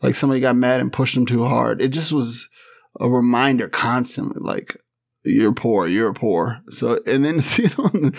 like 0.00 0.14
somebody 0.14 0.40
got 0.40 0.56
mad 0.56 0.80
and 0.80 0.92
pushed 0.92 1.14
them 1.14 1.26
too 1.26 1.44
hard. 1.44 1.82
It 1.82 1.88
just 1.88 2.12
was 2.12 2.48
a 3.00 3.08
reminder 3.08 3.68
constantly, 3.68 4.40
like 4.40 4.76
you're 5.24 5.52
poor, 5.52 5.86
you're 5.88 6.12
poor. 6.14 6.60
So, 6.70 6.98
and 7.06 7.24
then 7.24 7.34
to 7.34 7.42
see 7.42 7.64
it 7.64 7.78
on, 7.78 8.12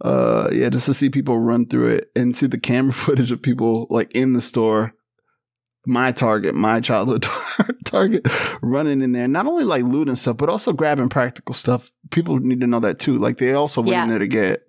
uh, 0.00 0.48
yeah, 0.52 0.68
just 0.68 0.86
to 0.86 0.94
see 0.94 1.10
people 1.10 1.38
run 1.38 1.66
through 1.66 1.96
it 1.96 2.10
and 2.16 2.34
see 2.36 2.46
the 2.46 2.58
camera 2.60 2.92
footage 3.04 3.32
of 3.32 3.42
people 3.42 3.86
like 3.90 4.12
in 4.12 4.32
the 4.32 4.40
store 4.42 4.92
my 5.88 6.10
target, 6.10 6.52
my 6.52 6.80
childhood 6.80 7.24
target, 7.84 8.26
running 8.60 9.02
in 9.02 9.12
there, 9.12 9.28
not 9.28 9.46
only 9.46 9.62
like 9.62 9.84
looting 9.84 10.16
stuff, 10.16 10.36
but 10.36 10.48
also 10.48 10.72
grabbing 10.72 11.08
practical 11.08 11.54
stuff. 11.54 11.92
People 12.10 12.40
need 12.40 12.60
to 12.60 12.66
know 12.66 12.80
that 12.80 12.98
too. 12.98 13.18
Like 13.18 13.38
they 13.38 13.52
also 13.52 13.80
went 13.80 13.92
Yeah. 13.92 14.02
in 14.02 14.08
there 14.08 14.18
to 14.18 14.26
get, 14.26 14.64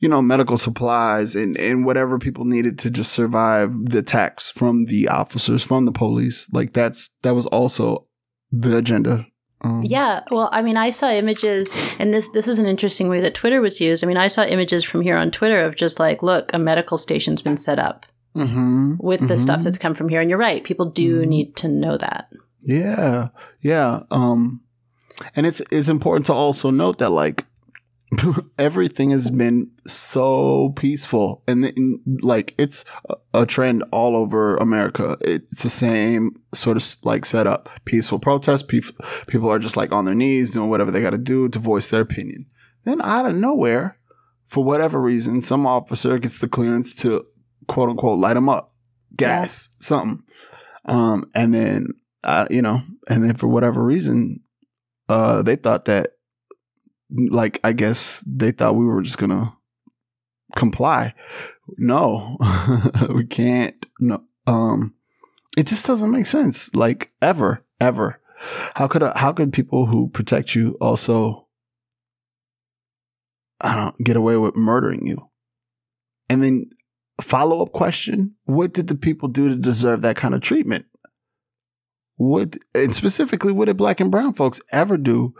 you 0.00 0.08
know, 0.08 0.20
medical 0.20 0.56
supplies 0.56 1.36
and, 1.36 1.56
and 1.56 1.84
whatever 1.86 2.18
people 2.18 2.44
needed 2.44 2.76
to 2.80 2.90
just 2.90 3.12
survive 3.12 3.70
the 3.84 3.98
attacks 3.98 4.50
from 4.50 4.86
the 4.86 5.06
officers, 5.06 5.62
from 5.62 5.84
the 5.84 5.92
police. 5.92 6.48
Like 6.52 6.72
that's, 6.72 7.10
that 7.22 7.36
was 7.36 7.46
also 7.46 8.08
the 8.50 8.76
agenda. 8.78 9.26
Um, 9.62 9.76
Yeah, 9.82 10.20
well, 10.30 10.48
I 10.52 10.62
mean, 10.62 10.76
I 10.76 10.90
saw 10.90 11.10
images, 11.10 11.72
and 11.98 12.12
this 12.12 12.28
this 12.30 12.46
was 12.46 12.58
an 12.58 12.66
interesting 12.66 13.08
way 13.08 13.20
that 13.20 13.34
Twitter 13.34 13.60
was 13.60 13.80
used. 13.80 14.04
I 14.04 14.06
mean, 14.06 14.18
I 14.18 14.28
saw 14.28 14.42
images 14.44 14.84
from 14.84 15.00
here 15.00 15.16
on 15.16 15.30
Twitter 15.30 15.64
of 15.64 15.76
just 15.76 15.98
like, 15.98 16.22
look, 16.22 16.50
a 16.52 16.58
medical 16.58 16.98
station's 16.98 17.42
been 17.42 17.56
set 17.56 17.78
up 17.78 18.06
mhm, 18.34 18.98
with 19.02 19.20
the 19.28 19.34
mhm. 19.34 19.38
stuff 19.38 19.62
that's 19.62 19.78
come 19.78 19.94
from 19.94 20.08
here, 20.08 20.20
and 20.20 20.28
you're 20.30 20.38
right, 20.38 20.62
people 20.62 20.86
do 20.86 21.22
Mhm. 21.22 21.28
need 21.28 21.56
to 21.56 21.68
know 21.68 21.96
that. 21.96 22.28
Yeah, 22.60 23.28
yeah. 23.62 24.02
Um, 24.10 24.60
and 25.34 25.46
it's 25.46 25.62
it's 25.70 25.88
important 25.88 26.26
to 26.26 26.32
also 26.34 26.70
note 26.70 26.98
that 26.98 27.10
like 27.10 27.44
everything 28.58 29.10
has 29.10 29.30
been 29.30 29.70
so 29.86 30.70
peaceful, 30.70 31.42
and, 31.46 31.64
and, 31.64 32.00
like 32.22 32.54
it's 32.58 32.84
a, 33.08 33.16
a 33.34 33.46
trend 33.46 33.84
all 33.92 34.16
over 34.16 34.56
America. 34.56 35.16
It's 35.20 35.62
the 35.62 35.70
same 35.70 36.32
sort 36.54 36.76
of 36.76 36.84
like 37.04 37.24
setup: 37.24 37.68
peaceful 37.84 38.18
protest. 38.18 38.68
Peop- 38.68 39.02
people 39.26 39.50
are 39.50 39.58
just 39.58 39.76
like 39.76 39.92
on 39.92 40.04
their 40.04 40.14
knees 40.14 40.52
doing 40.52 40.70
whatever 40.70 40.90
they 40.90 41.02
got 41.02 41.10
to 41.10 41.18
do 41.18 41.48
to 41.48 41.58
voice 41.58 41.90
their 41.90 42.02
opinion. 42.02 42.46
Then 42.84 43.02
out 43.02 43.26
of 43.26 43.34
nowhere, 43.34 43.98
for 44.46 44.62
whatever 44.64 45.00
reason, 45.00 45.42
some 45.42 45.66
officer 45.66 46.18
gets 46.18 46.38
the 46.38 46.48
clearance 46.48 46.94
to 46.96 47.26
quote 47.68 47.90
unquote 47.90 48.18
light 48.18 48.34
them 48.34 48.48
up, 48.48 48.74
gas, 49.16 49.68
something. 49.80 50.22
Um, 50.84 51.28
and 51.34 51.52
then 51.52 51.88
uh, 52.26 52.46
you 52.50 52.60
know, 52.60 52.82
and 53.08 53.24
then 53.24 53.36
for 53.36 53.46
whatever 53.46 53.82
reason, 53.84 54.40
uh, 55.08 55.42
they 55.42 55.56
thought 55.56 55.84
that, 55.86 56.12
like, 57.10 57.60
I 57.64 57.72
guess 57.72 58.24
they 58.26 58.50
thought 58.50 58.76
we 58.76 58.84
were 58.84 59.02
just 59.02 59.18
gonna 59.18 59.56
comply. 60.54 61.14
No, 61.78 62.36
we 63.14 63.26
can't. 63.26 63.86
No, 64.00 64.22
um, 64.46 64.94
it 65.56 65.66
just 65.66 65.86
doesn't 65.86 66.10
make 66.10 66.26
sense. 66.26 66.74
Like 66.74 67.12
ever, 67.22 67.64
ever. 67.80 68.20
How 68.74 68.86
could 68.86 69.02
how 69.02 69.32
could 69.32 69.52
people 69.52 69.86
who 69.86 70.08
protect 70.08 70.54
you 70.54 70.76
also, 70.80 71.46
I 73.60 73.74
don't 73.76 73.98
get 73.98 74.16
away 74.16 74.36
with 74.36 74.56
murdering 74.56 75.06
you? 75.06 75.28
And 76.28 76.42
then 76.42 76.70
follow 77.20 77.62
up 77.62 77.72
question: 77.72 78.34
What 78.44 78.72
did 78.72 78.88
the 78.88 78.94
people 78.94 79.28
do 79.28 79.48
to 79.48 79.56
deserve 79.56 80.02
that 80.02 80.16
kind 80.16 80.34
of 80.34 80.42
treatment? 80.42 80.86
What 82.16 82.56
and 82.74 82.94
specifically, 82.94 83.52
what 83.52 83.66
did 83.66 83.76
black 83.76 84.00
and 84.00 84.10
brown 84.10 84.34
folks 84.34 84.60
ever 84.70 84.96
do 84.96 85.34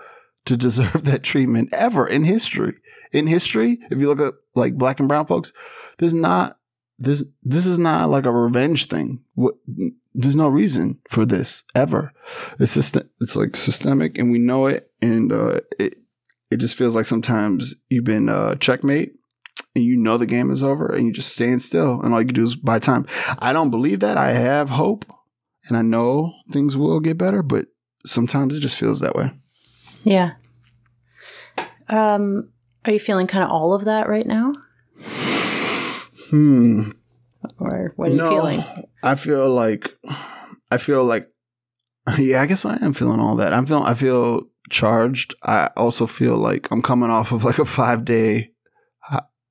to 0.46 0.56
deserve 0.56 1.04
that 1.04 1.22
treatment 1.22 1.70
ever 1.72 2.06
in 2.06 2.24
history? 2.24 2.74
In 3.12 3.26
history, 3.26 3.78
if 3.90 4.00
you 4.00 4.08
look 4.08 4.20
at 4.20 4.34
like 4.54 4.74
black 4.76 4.98
and 4.98 5.08
brown 5.08 5.26
folks, 5.26 5.52
there's 5.98 6.14
not 6.14 6.58
this. 6.98 7.24
This 7.42 7.66
is 7.66 7.78
not 7.78 8.10
like 8.10 8.26
a 8.26 8.32
revenge 8.32 8.88
thing. 8.88 9.22
What, 9.34 9.54
there's 10.14 10.36
no 10.36 10.48
reason 10.48 10.98
for 11.08 11.24
this 11.24 11.62
ever. 11.74 12.12
It's 12.58 12.74
just 12.74 12.96
it's 13.20 13.36
like 13.36 13.56
systemic, 13.56 14.18
and 14.18 14.32
we 14.32 14.38
know 14.38 14.66
it, 14.66 14.90
and 15.00 15.32
uh, 15.32 15.60
it 15.78 15.98
it 16.50 16.56
just 16.56 16.76
feels 16.76 16.96
like 16.96 17.06
sometimes 17.06 17.74
you've 17.88 18.04
been 18.04 18.28
uh, 18.28 18.56
checkmate. 18.56 19.12
And 19.74 19.84
you 19.84 19.98
know 19.98 20.16
the 20.16 20.26
game 20.26 20.50
is 20.50 20.62
over, 20.62 20.86
and 20.86 21.06
you 21.06 21.12
just 21.12 21.32
stand 21.32 21.60
still, 21.60 22.00
and 22.00 22.12
all 22.12 22.20
you 22.20 22.26
can 22.26 22.34
do 22.34 22.44
is 22.44 22.56
buy 22.56 22.78
time. 22.78 23.06
I 23.38 23.52
don't 23.52 23.70
believe 23.70 24.00
that. 24.00 24.16
I 24.16 24.32
have 24.32 24.70
hope 24.70 25.04
and 25.68 25.76
I 25.76 25.82
know 25.82 26.32
things 26.50 26.76
will 26.76 27.00
get 27.00 27.18
better, 27.18 27.42
but 27.42 27.66
sometimes 28.04 28.56
it 28.56 28.60
just 28.60 28.78
feels 28.78 29.00
that 29.00 29.14
way. 29.14 29.32
Yeah. 30.06 30.34
Um, 31.88 32.50
are 32.84 32.92
you 32.92 33.00
feeling 33.00 33.26
kind 33.26 33.44
of 33.44 33.50
all 33.50 33.74
of 33.74 33.84
that 33.84 34.08
right 34.08 34.26
now, 34.26 34.52
Hmm. 36.30 36.90
or 37.58 37.92
what 37.96 38.08
are 38.08 38.12
you 38.12 38.16
no, 38.16 38.30
feeling? 38.30 38.64
I 39.02 39.16
feel 39.16 39.50
like 39.50 39.88
I 40.70 40.78
feel 40.78 41.04
like 41.04 41.28
yeah, 42.18 42.40
I 42.40 42.46
guess 42.46 42.64
I 42.64 42.76
am 42.80 42.92
feeling 42.92 43.20
all 43.20 43.36
that. 43.36 43.52
I'm 43.52 43.66
feeling 43.66 43.84
I 43.84 43.94
feel 43.94 44.42
charged. 44.70 45.34
I 45.42 45.70
also 45.76 46.06
feel 46.06 46.36
like 46.38 46.68
I'm 46.70 46.82
coming 46.82 47.10
off 47.10 47.32
of 47.32 47.44
like 47.44 47.58
a 47.58 47.62
5-day 47.62 48.50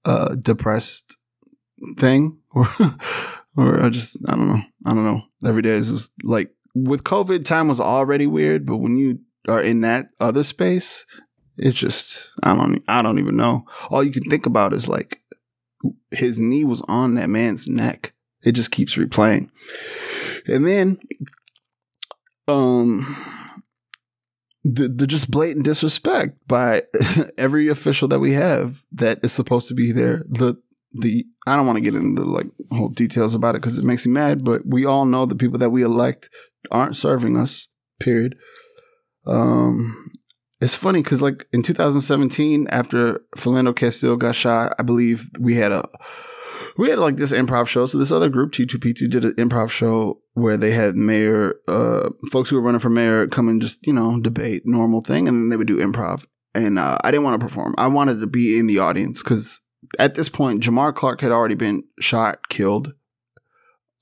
uh 0.06 0.36
depressed 0.36 1.18
thing 1.98 2.38
or 2.56 2.68
or 3.58 3.84
I 3.84 3.90
just 3.90 4.18
I 4.28 4.36
don't 4.36 4.48
know. 4.48 4.62
I 4.86 4.94
don't 4.94 5.06
know. 5.06 5.22
Every 5.46 5.62
day 5.62 5.72
is 5.72 5.90
just 5.92 6.12
like 6.24 6.52
with 6.74 7.04
COVID 7.04 7.44
time 7.44 7.68
was 7.68 7.80
already 7.80 8.28
weird, 8.28 8.66
but 8.66 8.78
when 8.78 8.96
you 8.98 9.20
are 9.48 9.62
in 9.62 9.82
that 9.82 10.08
other 10.20 10.44
space, 10.44 11.06
it's 11.58 11.78
just 11.78 12.30
I 12.44 12.56
don't 12.56 12.84
I 12.88 13.02
don't 13.02 13.20
even 13.20 13.36
know. 13.36 13.66
All 13.90 14.04
you 14.04 14.12
can 14.12 14.30
think 14.30 14.46
about 14.46 14.74
is 14.74 14.88
like 14.88 15.22
his 16.12 16.40
knee 16.40 16.64
was 16.64 16.82
on 16.88 17.16
that 17.16 17.30
man's 17.30 17.68
neck. 17.68 18.14
It 18.44 18.54
just 18.54 18.72
keeps 18.72 18.96
replaying. 18.96 19.50
And 20.48 20.66
then 20.66 21.00
um 22.48 23.16
the, 24.64 24.88
the 24.88 25.06
just 25.06 25.30
blatant 25.30 25.64
disrespect 25.64 26.40
by 26.48 26.84
every 27.38 27.68
official 27.68 28.08
that 28.08 28.20
we 28.20 28.34
have 28.34 28.84
that 28.94 29.20
is 29.24 29.32
supposed 29.32 29.68
to 29.68 29.76
be 29.76 29.92
there. 29.92 30.24
The 30.28 30.56
the 30.92 31.26
I 31.46 31.56
don't 31.56 31.68
want 31.68 31.78
to 31.78 31.82
get 31.82 31.96
into 31.96 32.24
like 32.24 32.48
whole 32.72 32.90
details 32.90 33.36
about 33.36 33.56
it 33.56 33.62
because 33.62 33.78
it 33.78 33.86
makes 33.86 34.06
me 34.06 34.14
mad, 34.14 34.44
but 34.44 34.66
we 34.66 34.86
all 34.86 35.06
know 35.06 35.26
the 35.26 35.36
people 35.36 35.60
that 35.60 35.70
we 35.70 35.84
elect 35.84 36.30
aren't 36.72 36.96
serving 36.96 37.38
us. 37.38 37.68
Period. 38.00 38.36
Um, 39.28 40.12
it's 40.62 40.76
funny 40.76 41.02
because 41.02 41.22
like 41.22 41.48
in 41.52 41.64
2017, 41.64 42.68
after 42.70 43.22
Philando 43.38 43.76
Castile 43.76 44.16
got 44.16 44.36
shot, 44.36 44.76
I 44.80 44.84
believe 44.84 45.30
we 45.40 45.56
had 45.56 45.72
a 45.72 45.88
we 46.78 46.90
had 46.90 47.00
like 47.00 47.18
this 47.18 47.32
improv 47.32 47.68
show. 47.68 47.86
So 47.86 47.98
this 47.98 48.12
other 48.12 48.30
group, 48.30 48.52
T2P2, 48.52 49.10
did 49.10 49.26
an 49.26 49.34
improv 49.34 49.70
show 49.70 50.22
where 50.34 50.58
they 50.58 50.72
had 50.72 50.96
mayor 50.96 51.56
uh 51.68 52.10
folks 52.32 52.50
who 52.50 52.56
were 52.56 52.62
running 52.62 52.80
for 52.80 52.90
mayor 52.90 53.28
come 53.28 53.48
and 53.48 53.62
just 53.62 53.86
you 53.86 53.94
know 53.94 54.20
debate 54.22 54.64
normal 54.66 55.02
thing, 55.02 55.28
and 55.28 55.38
then 55.38 55.50
they 55.50 55.58
would 55.58 55.68
do 55.68 55.78
improv. 55.78 56.26
And 56.54 56.80
uh, 56.80 56.98
I 57.04 57.12
didn't 57.12 57.26
want 57.26 57.40
to 57.40 57.46
perform. 57.46 57.76
I 57.78 57.88
wanted 57.88 58.22
to 58.22 58.28
be 58.28 58.58
in 58.58 58.68
the 58.68 58.80
audience 58.80 59.22
because 59.22 59.60
at 60.00 60.14
this 60.14 60.30
point, 60.30 60.64
Jamar 60.64 60.96
Clark 60.96 61.22
had 61.22 61.32
already 61.32 61.56
been 61.56 61.84
shot, 62.00 62.48
killed. 62.50 62.94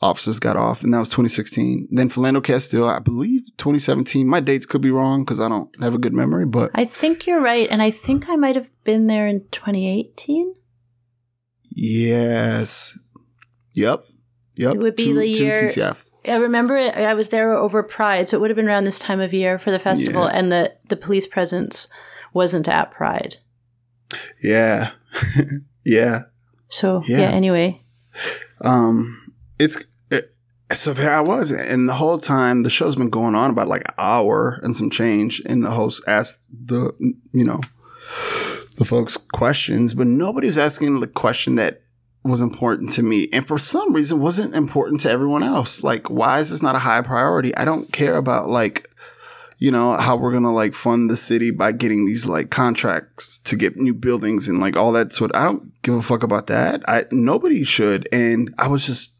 Officers 0.03 0.39
got 0.39 0.57
off, 0.57 0.83
and 0.83 0.93
that 0.93 0.99
was 0.99 1.09
2016. 1.09 1.87
Then 1.91 2.09
Philando 2.09 2.43
Castile, 2.43 2.85
I 2.87 2.99
believe 2.99 3.41
2017. 3.57 4.27
My 4.27 4.39
dates 4.39 4.65
could 4.65 4.81
be 4.81 4.91
wrong 4.91 5.23
because 5.23 5.39
I 5.39 5.47
don't 5.49 5.69
have 5.81 5.93
a 5.95 5.97
good 5.97 6.13
memory, 6.13 6.45
but 6.45 6.71
I 6.75 6.85
think 6.85 7.25
you're 7.25 7.41
right, 7.41 7.67
and 7.71 7.81
I 7.81 7.89
think 7.91 8.27
I 8.29 8.35
might 8.35 8.55
have 8.55 8.69
been 8.83 9.07
there 9.07 9.27
in 9.27 9.45
2018. 9.51 10.53
yes, 11.75 12.97
yep, 13.73 14.03
yep. 14.55 14.75
It 14.75 14.79
would 14.79 14.95
be 14.95 15.05
Two- 15.05 15.15
the 15.15 15.27
year- 15.27 15.63
TCFs. 15.63 16.11
I 16.27 16.35
remember 16.35 16.75
it, 16.77 16.95
I 16.95 17.13
was 17.13 17.29
there 17.29 17.51
over 17.53 17.83
Pride, 17.83 18.29
so 18.29 18.37
it 18.37 18.39
would 18.41 18.49
have 18.49 18.55
been 18.55 18.67
around 18.67 18.85
this 18.85 18.99
time 18.99 19.19
of 19.19 19.33
year 19.33 19.57
for 19.59 19.71
the 19.71 19.79
festival, 19.79 20.23
Yeah. 20.25 20.31
and 20.33 20.51
the 20.51 20.73
the 20.87 20.95
police 20.95 21.27
presence 21.27 21.87
wasn't 22.33 22.67
at 22.69 22.91
Pride. 22.91 23.37
Yeah, 24.41 24.91
yeah. 25.85 26.23
So 26.69 27.03
yeah. 27.07 27.19
Yeah. 27.19 27.29
anyway, 27.31 27.81
Um, 28.61 29.33
it's 29.59 29.75
it, 29.75 29.85
so 30.73 30.93
there 30.93 31.13
I 31.13 31.21
was, 31.21 31.51
and 31.51 31.87
the 31.87 31.93
whole 31.93 32.17
time 32.17 32.63
the 32.63 32.69
show's 32.69 32.95
been 32.95 33.09
going 33.09 33.35
on 33.35 33.49
about 33.49 33.67
like 33.67 33.81
an 33.87 33.95
hour 33.97 34.59
and 34.63 34.75
some 34.75 34.89
change, 34.89 35.41
and 35.45 35.63
the 35.63 35.71
host 35.71 36.03
asked 36.07 36.41
the 36.49 36.91
you 37.31 37.45
know 37.45 37.59
the 38.77 38.85
folks 38.85 39.17
questions, 39.17 39.93
but 39.93 40.07
nobody 40.07 40.47
was 40.47 40.57
asking 40.57 40.99
the 40.99 41.07
question 41.07 41.55
that 41.55 41.81
was 42.23 42.41
important 42.41 42.91
to 42.93 43.03
me, 43.03 43.27
and 43.33 43.47
for 43.47 43.57
some 43.57 43.93
reason 43.93 44.19
wasn't 44.19 44.55
important 44.55 45.01
to 45.01 45.09
everyone 45.09 45.43
else. 45.43 45.83
Like, 45.83 46.09
why 46.09 46.39
is 46.39 46.49
this 46.49 46.61
not 46.61 46.75
a 46.75 46.79
high 46.79 47.01
priority? 47.01 47.55
I 47.55 47.65
don't 47.65 47.91
care 47.91 48.17
about 48.17 48.49
like 48.49 48.89
you 49.59 49.71
know 49.71 49.95
how 49.95 50.15
we're 50.15 50.33
gonna 50.33 50.53
like 50.53 50.73
fund 50.73 51.09
the 51.09 51.17
city 51.17 51.51
by 51.51 51.71
getting 51.71 52.05
these 52.05 52.25
like 52.25 52.49
contracts 52.49 53.39
to 53.45 53.55
get 53.55 53.77
new 53.77 53.93
buildings 53.93 54.47
and 54.47 54.59
like 54.59 54.75
all 54.75 54.91
that 54.93 55.13
sort. 55.13 55.31
I 55.35 55.43
don't 55.43 55.81
give 55.83 55.95
a 55.95 56.01
fuck 56.01 56.23
about 56.23 56.47
that. 56.47 56.81
I 56.87 57.05
nobody 57.11 57.63
should, 57.63 58.07
and 58.11 58.53
I 58.57 58.67
was 58.67 58.85
just, 58.85 59.15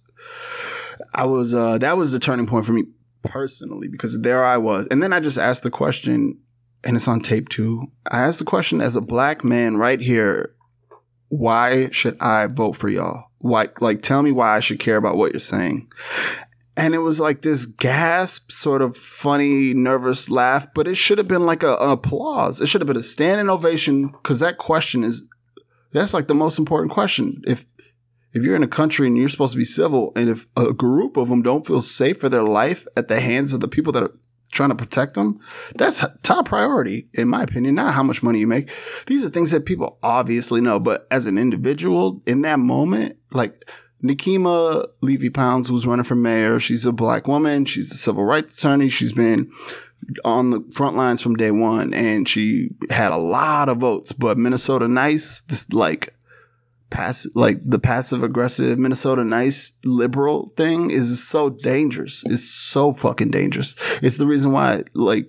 I 1.13 1.26
was 1.26 1.54
uh 1.54 1.78
that 1.80 1.97
was 1.97 2.12
the 2.12 2.19
turning 2.19 2.47
point 2.47 2.65
for 2.65 2.73
me 2.73 2.84
personally 3.23 3.88
because 3.88 4.19
there 4.21 4.43
I 4.43 4.58
was, 4.58 4.88
and 4.91 5.02
then 5.02 5.13
I 5.13 5.19
just 5.19 5.38
asked 5.38 5.63
the 5.63 5.71
question, 5.71 6.38
and 6.84 6.95
it's 6.95 7.08
on 7.08 7.19
tape 7.21 7.49
too. 7.49 7.88
I 8.12 8.21
asked 8.21 8.39
the 8.39 8.45
question 8.45 8.82
as 8.82 8.95
a 8.95 9.02
black 9.02 9.43
man 9.43 9.78
right 9.78 9.99
here. 9.99 10.56
Why 11.30 11.89
should 11.89 12.21
I 12.21 12.45
vote 12.45 12.73
for 12.73 12.89
y'all? 12.89 13.26
Why, 13.39 13.69
like, 13.82 14.04
tell 14.04 14.21
me 14.21 14.32
why 14.32 14.56
I 14.56 14.60
should 14.60 14.80
care 14.80 14.97
about 14.97 15.17
what 15.17 15.34
you're 15.34 15.39
saying. 15.39 15.91
And 16.78 16.93
it 16.93 16.99
was 16.99 17.19
like 17.19 17.41
this 17.41 17.65
gasp, 17.65 18.52
sort 18.52 18.82
of 18.82 18.95
funny, 18.95 19.73
nervous 19.73 20.30
laugh, 20.30 20.67
but 20.73 20.88
it 20.88 20.95
should 20.95 21.17
have 21.17 21.28
been 21.28 21.45
like 21.45 21.63
a, 21.63 21.76
an 21.78 21.89
applause. 21.89 22.62
It 22.62 22.67
should 22.67 22.82
have 22.82 22.88
been 22.88 22.97
a 22.97 23.04
standing 23.04 23.49
ovation 23.49 24.08
because 24.08 24.39
that 24.39 24.60
question 24.60 25.04
is 25.04 25.23
that's 25.91 26.13
like 26.13 26.28
the 26.28 26.34
most 26.34 26.58
important 26.58 26.91
question. 26.91 27.41
If 27.45 27.65
If 28.34 28.43
you're 28.43 28.56
in 28.56 28.63
a 28.63 28.67
country 28.67 29.08
and 29.08 29.17
you're 29.17 29.30
supposed 29.30 29.54
to 29.54 29.60
be 29.60 29.65
civil, 29.65 30.12
and 30.15 30.30
if 30.30 30.46
a 30.58 30.74
group 30.74 31.17
of 31.17 31.30
them 31.30 31.41
don't 31.41 31.65
feel 31.65 31.82
safe 31.82 32.19
for 32.19 32.30
their 32.30 32.43
life 32.43 32.88
at 32.98 33.08
the 33.08 33.19
hands 33.19 33.54
of 33.54 33.60
the 33.60 33.67
people 33.67 33.93
that 33.93 34.04
are 34.04 34.15
trying 34.52 34.69
to 34.69 34.76
protect 34.76 35.13
them, 35.13 35.39
that's 35.76 36.06
top 36.24 36.48
priority, 36.48 37.08
in 37.13 37.28
my 37.28 37.43
opinion, 37.43 37.76
not 37.76 37.93
how 37.93 38.04
much 38.04 38.24
money 38.24 38.39
you 38.39 38.48
make. 38.48 38.69
These 39.08 39.24
are 39.26 39.30
things 39.30 39.52
that 39.52 39.65
people 39.65 39.98
obviously 40.04 40.62
know, 40.62 40.80
but 40.80 41.08
as 41.12 41.26
an 41.26 41.38
individual 41.38 42.22
in 42.26 42.41
that 42.41 42.60
moment, 42.60 43.17
like 43.32 43.65
Nekima 44.04 44.86
Levy 45.02 45.30
Pounds, 45.30 45.69
who's 45.69 45.88
running 45.88 46.04
for 46.04 46.15
mayor, 46.15 46.60
she's 46.60 46.86
a 46.86 46.91
black 46.91 47.28
woman, 47.28 47.65
she's 47.65 47.91
a 47.91 47.96
civil 47.96 48.26
rights 48.26 48.56
attorney, 48.56 48.89
she's 48.89 49.13
been 49.13 49.52
on 50.26 50.50
the 50.50 50.62
front 50.74 50.98
lines 50.98 51.22
from 51.22 51.36
day 51.36 51.52
one, 51.52 51.93
and 51.93 52.28
she 52.28 52.69
had 52.89 53.12
a 53.12 53.17
lot 53.17 53.69
of 53.69 53.78
votes. 53.78 54.12
But 54.12 54.38
Minnesota 54.38 54.88
Nice, 54.88 55.41
this 55.41 55.72
like 55.72 56.13
pass 56.93 57.27
like 57.36 57.60
the 57.65 57.79
passive 57.79 58.23
aggressive 58.23 58.77
Minnesota 58.79 59.23
nice 59.23 59.73
liberal 59.84 60.53
thing 60.56 60.91
is 60.91 61.21
so 61.27 61.49
dangerous. 61.49 62.23
It's 62.25 62.47
so 62.49 62.93
fucking 62.93 63.32
dangerous. 63.32 63.75
It's 64.01 64.17
the 64.17 64.27
reason 64.27 64.51
why 64.51 64.84
like 64.93 65.27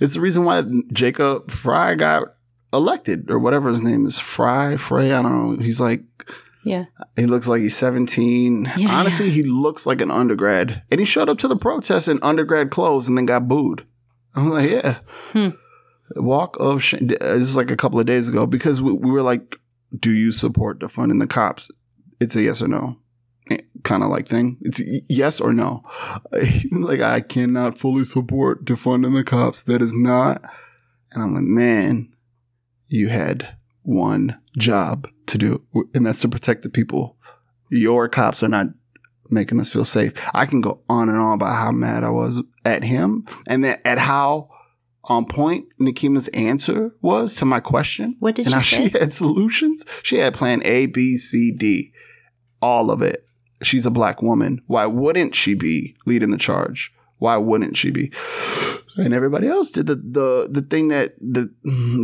it's 0.00 0.14
the 0.14 0.20
reason 0.20 0.44
why 0.44 0.62
Jacob 0.92 1.50
Fry 1.50 1.94
got 1.94 2.22
elected 2.72 3.30
or 3.30 3.38
whatever 3.38 3.68
his 3.68 3.82
name 3.82 4.06
is. 4.06 4.18
Fry, 4.18 4.76
Frey, 4.76 5.12
I 5.12 5.20
don't 5.22 5.56
know. 5.58 5.62
He's 5.62 5.80
like 5.80 6.02
Yeah. 6.64 6.84
he 7.16 7.26
looks 7.26 7.48
like 7.48 7.60
he's 7.60 7.76
17. 7.76 8.70
Yeah, 8.76 8.88
Honestly, 8.98 9.28
he 9.30 9.42
looks 9.42 9.84
like 9.86 10.00
an 10.00 10.10
undergrad. 10.10 10.82
And 10.90 11.00
he 11.00 11.04
showed 11.06 11.28
up 11.28 11.38
to 11.38 11.48
the 11.48 11.56
protest 11.56 12.08
in 12.08 12.18
undergrad 12.22 12.70
clothes 12.70 13.08
and 13.08 13.18
then 13.18 13.26
got 13.26 13.48
booed. 13.48 13.84
I'm 14.34 14.48
like, 14.50 14.70
yeah. 14.70 14.98
Hmm. 15.32 15.48
Walk 16.16 16.56
of 16.58 16.82
shame. 16.82 17.06
This 17.08 17.20
is 17.42 17.56
like 17.56 17.70
a 17.70 17.76
couple 17.76 18.00
of 18.00 18.06
days 18.06 18.28
ago 18.28 18.46
because 18.46 18.80
we, 18.80 18.92
we 18.92 19.10
were 19.10 19.22
like, 19.22 19.56
do 19.98 20.12
you 20.12 20.32
support 20.32 20.80
defunding 20.80 21.20
the 21.20 21.26
cops? 21.26 21.70
It's 22.20 22.36
a 22.36 22.42
yes 22.42 22.62
or 22.62 22.68
no 22.68 22.96
eh, 23.50 23.58
kind 23.82 24.02
of 24.02 24.10
like 24.10 24.28
thing. 24.28 24.56
It's 24.62 24.80
yes 25.08 25.40
or 25.40 25.52
no. 25.52 25.82
like, 26.72 27.00
I 27.00 27.20
cannot 27.20 27.78
fully 27.78 28.04
support 28.04 28.64
defunding 28.64 29.14
the 29.14 29.24
cops. 29.24 29.62
That 29.64 29.82
is 29.82 29.94
not. 29.94 30.42
And 31.12 31.22
I'm 31.22 31.34
like, 31.34 31.44
man, 31.44 32.12
you 32.88 33.08
had 33.08 33.56
one 33.82 34.38
job 34.56 35.08
to 35.26 35.38
do, 35.38 35.64
and 35.94 36.06
that's 36.06 36.22
to 36.22 36.28
protect 36.28 36.62
the 36.62 36.70
people. 36.70 37.16
Your 37.70 38.08
cops 38.08 38.42
are 38.42 38.48
not 38.48 38.66
making 39.30 39.60
us 39.60 39.72
feel 39.72 39.84
safe. 39.84 40.12
I 40.34 40.46
can 40.46 40.60
go 40.60 40.82
on 40.88 41.08
and 41.08 41.18
on 41.18 41.34
about 41.34 41.54
how 41.54 41.70
mad 41.70 42.02
I 42.04 42.10
was 42.10 42.42
at 42.64 42.82
him 42.82 43.26
and 43.46 43.64
then 43.64 43.78
at 43.84 43.98
how 43.98 44.50
on 45.10 45.26
point 45.26 45.66
Nekima's 45.78 46.28
answer 46.28 46.94
was 47.02 47.34
to 47.36 47.44
my 47.44 47.58
question. 47.60 48.16
What 48.20 48.36
did 48.36 48.46
and 48.46 48.54
you 48.54 48.60
say? 48.60 48.88
she 48.88 48.98
had 48.98 49.12
solutions. 49.12 49.84
She 50.04 50.16
had 50.16 50.34
plan 50.34 50.62
A, 50.64 50.86
B, 50.86 51.18
C, 51.18 51.50
D, 51.50 51.92
all 52.62 52.90
of 52.90 53.02
it. 53.02 53.26
She's 53.62 53.84
a 53.84 53.90
black 53.90 54.22
woman. 54.22 54.62
Why 54.68 54.86
wouldn't 54.86 55.34
she 55.34 55.54
be 55.54 55.96
leading 56.06 56.30
the 56.30 56.38
charge? 56.38 56.94
Why 57.18 57.36
wouldn't 57.36 57.76
she 57.76 57.90
be? 57.90 58.12
And 58.96 59.14
everybody 59.14 59.46
else 59.46 59.70
did 59.70 59.86
the 59.86 59.94
the 59.94 60.48
the 60.50 60.62
thing 60.62 60.88
that 60.88 61.14
the 61.20 61.52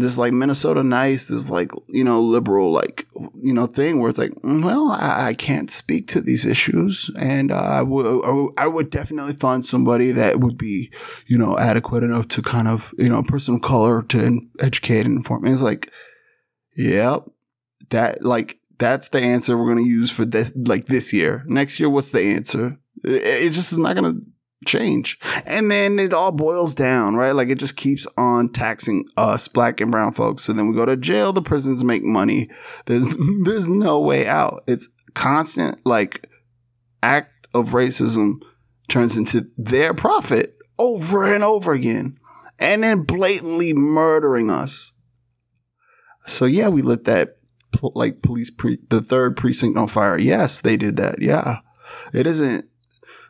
this 0.00 0.18
like 0.18 0.32
Minnesota 0.32 0.82
nice, 0.82 1.26
this 1.26 1.50
like 1.50 1.70
you 1.88 2.04
know 2.04 2.20
liberal 2.20 2.70
like 2.70 3.06
you 3.42 3.52
know 3.52 3.66
thing 3.66 4.00
where 4.00 4.08
it's 4.08 4.18
like, 4.18 4.32
"Mm, 4.42 4.64
well, 4.64 4.92
I, 4.92 5.28
I 5.28 5.34
can't 5.34 5.70
speak 5.70 6.08
to 6.08 6.20
these 6.20 6.46
issues, 6.46 7.10
and 7.18 7.50
uh, 7.50 7.56
I 7.56 7.82
would 7.82 8.52
I 8.56 8.66
would 8.66 8.90
definitely 8.90 9.34
find 9.34 9.64
somebody 9.64 10.12
that 10.12 10.40
would 10.40 10.56
be 10.56 10.92
you 11.26 11.36
know 11.36 11.58
adequate 11.58 12.04
enough 12.04 12.28
to 12.28 12.42
kind 12.42 12.68
of 12.68 12.94
you 12.98 13.08
know 13.08 13.22
person 13.22 13.56
of 13.56 13.62
color 13.62 14.02
to 14.02 14.40
educate 14.60 15.06
and 15.06 15.18
inform. 15.18 15.44
And 15.44 15.54
it's 15.54 15.62
like, 15.62 15.90
yep, 16.76 17.24
that 17.90 18.22
like 18.22 18.58
that's 18.78 19.08
the 19.08 19.20
answer 19.20 19.56
we're 19.56 19.68
gonna 19.68 19.82
use 19.82 20.10
for 20.10 20.24
this 20.24 20.52
like 20.54 20.86
this 20.86 21.12
year. 21.12 21.44
Next 21.46 21.80
year, 21.80 21.90
what's 21.90 22.12
the 22.12 22.20
answer? 22.20 22.78
It, 23.04 23.22
it 23.22 23.52
just 23.52 23.72
is 23.72 23.78
not 23.78 23.96
gonna 23.96 24.20
change. 24.66 25.18
And 25.44 25.70
then 25.70 25.98
it 25.98 26.12
all 26.12 26.32
boils 26.32 26.74
down, 26.74 27.14
right? 27.14 27.32
Like 27.32 27.48
it 27.48 27.58
just 27.58 27.76
keeps 27.76 28.06
on 28.16 28.50
taxing 28.50 29.08
us, 29.16 29.48
black 29.48 29.80
and 29.80 29.90
brown 29.90 30.12
folks. 30.12 30.42
So 30.42 30.52
then 30.52 30.68
we 30.68 30.74
go 30.74 30.84
to 30.84 30.96
jail, 30.96 31.32
the 31.32 31.42
prisons 31.42 31.84
make 31.84 32.02
money. 32.02 32.50
There's 32.86 33.06
there's 33.44 33.68
no 33.68 34.00
way 34.00 34.26
out. 34.26 34.64
It's 34.66 34.88
constant 35.14 35.78
like 35.84 36.28
act 37.02 37.46
of 37.54 37.70
racism 37.70 38.40
turns 38.88 39.16
into 39.16 39.46
their 39.56 39.94
profit 39.94 40.56
over 40.78 41.32
and 41.32 41.42
over 41.42 41.72
again. 41.72 42.18
And 42.58 42.82
then 42.82 43.02
blatantly 43.02 43.74
murdering 43.74 44.50
us. 44.50 44.92
So 46.26 46.46
yeah, 46.46 46.68
we 46.68 46.82
lit 46.82 47.04
that 47.04 47.36
like 47.82 48.22
police 48.22 48.50
pre- 48.50 48.78
the 48.88 49.02
third 49.02 49.36
precinct 49.36 49.76
on 49.76 49.88
fire. 49.88 50.18
Yes, 50.18 50.62
they 50.62 50.76
did 50.76 50.96
that. 50.96 51.20
Yeah. 51.20 51.58
It 52.12 52.26
isn't 52.26 52.68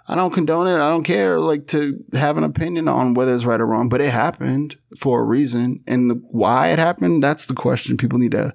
I 0.08 0.14
don't 0.14 0.32
condone 0.32 0.68
it. 0.68 0.74
I 0.74 0.88
don't 0.90 1.02
care 1.02 1.40
like 1.40 1.66
to 1.68 2.02
have 2.14 2.36
an 2.36 2.44
opinion 2.44 2.86
on 2.86 3.14
whether 3.14 3.34
it's 3.34 3.44
right 3.44 3.60
or 3.60 3.66
wrong, 3.66 3.88
but 3.88 4.00
it 4.00 4.10
happened 4.10 4.76
for 4.96 5.20
a 5.20 5.24
reason. 5.24 5.82
And 5.86 6.10
the, 6.10 6.14
why 6.30 6.68
it 6.68 6.78
happened, 6.78 7.24
that's 7.24 7.46
the 7.46 7.54
question 7.54 7.96
people 7.96 8.18
need 8.18 8.32
to 8.32 8.54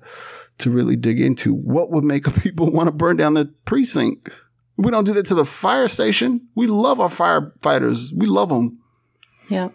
to 0.60 0.70
really 0.70 0.96
dig 0.96 1.20
into. 1.20 1.54
What 1.54 1.92
would 1.92 2.04
make 2.04 2.34
people 2.42 2.72
want 2.72 2.88
to 2.88 2.92
burn 2.92 3.18
down 3.18 3.34
the 3.34 3.46
precinct? 3.66 4.30
We 4.78 4.92
don't 4.92 5.04
do 5.04 5.14
that 5.14 5.26
to 5.28 5.36
the 5.36 5.46
fire 5.46 5.88
station. 5.88 6.48
We 6.56 6.68
love 6.68 7.00
our 7.00 7.10
firefighters. 7.10 8.12
We 8.16 8.28
love 8.28 8.50
them. 8.50 8.80
Yeah. 9.50 9.70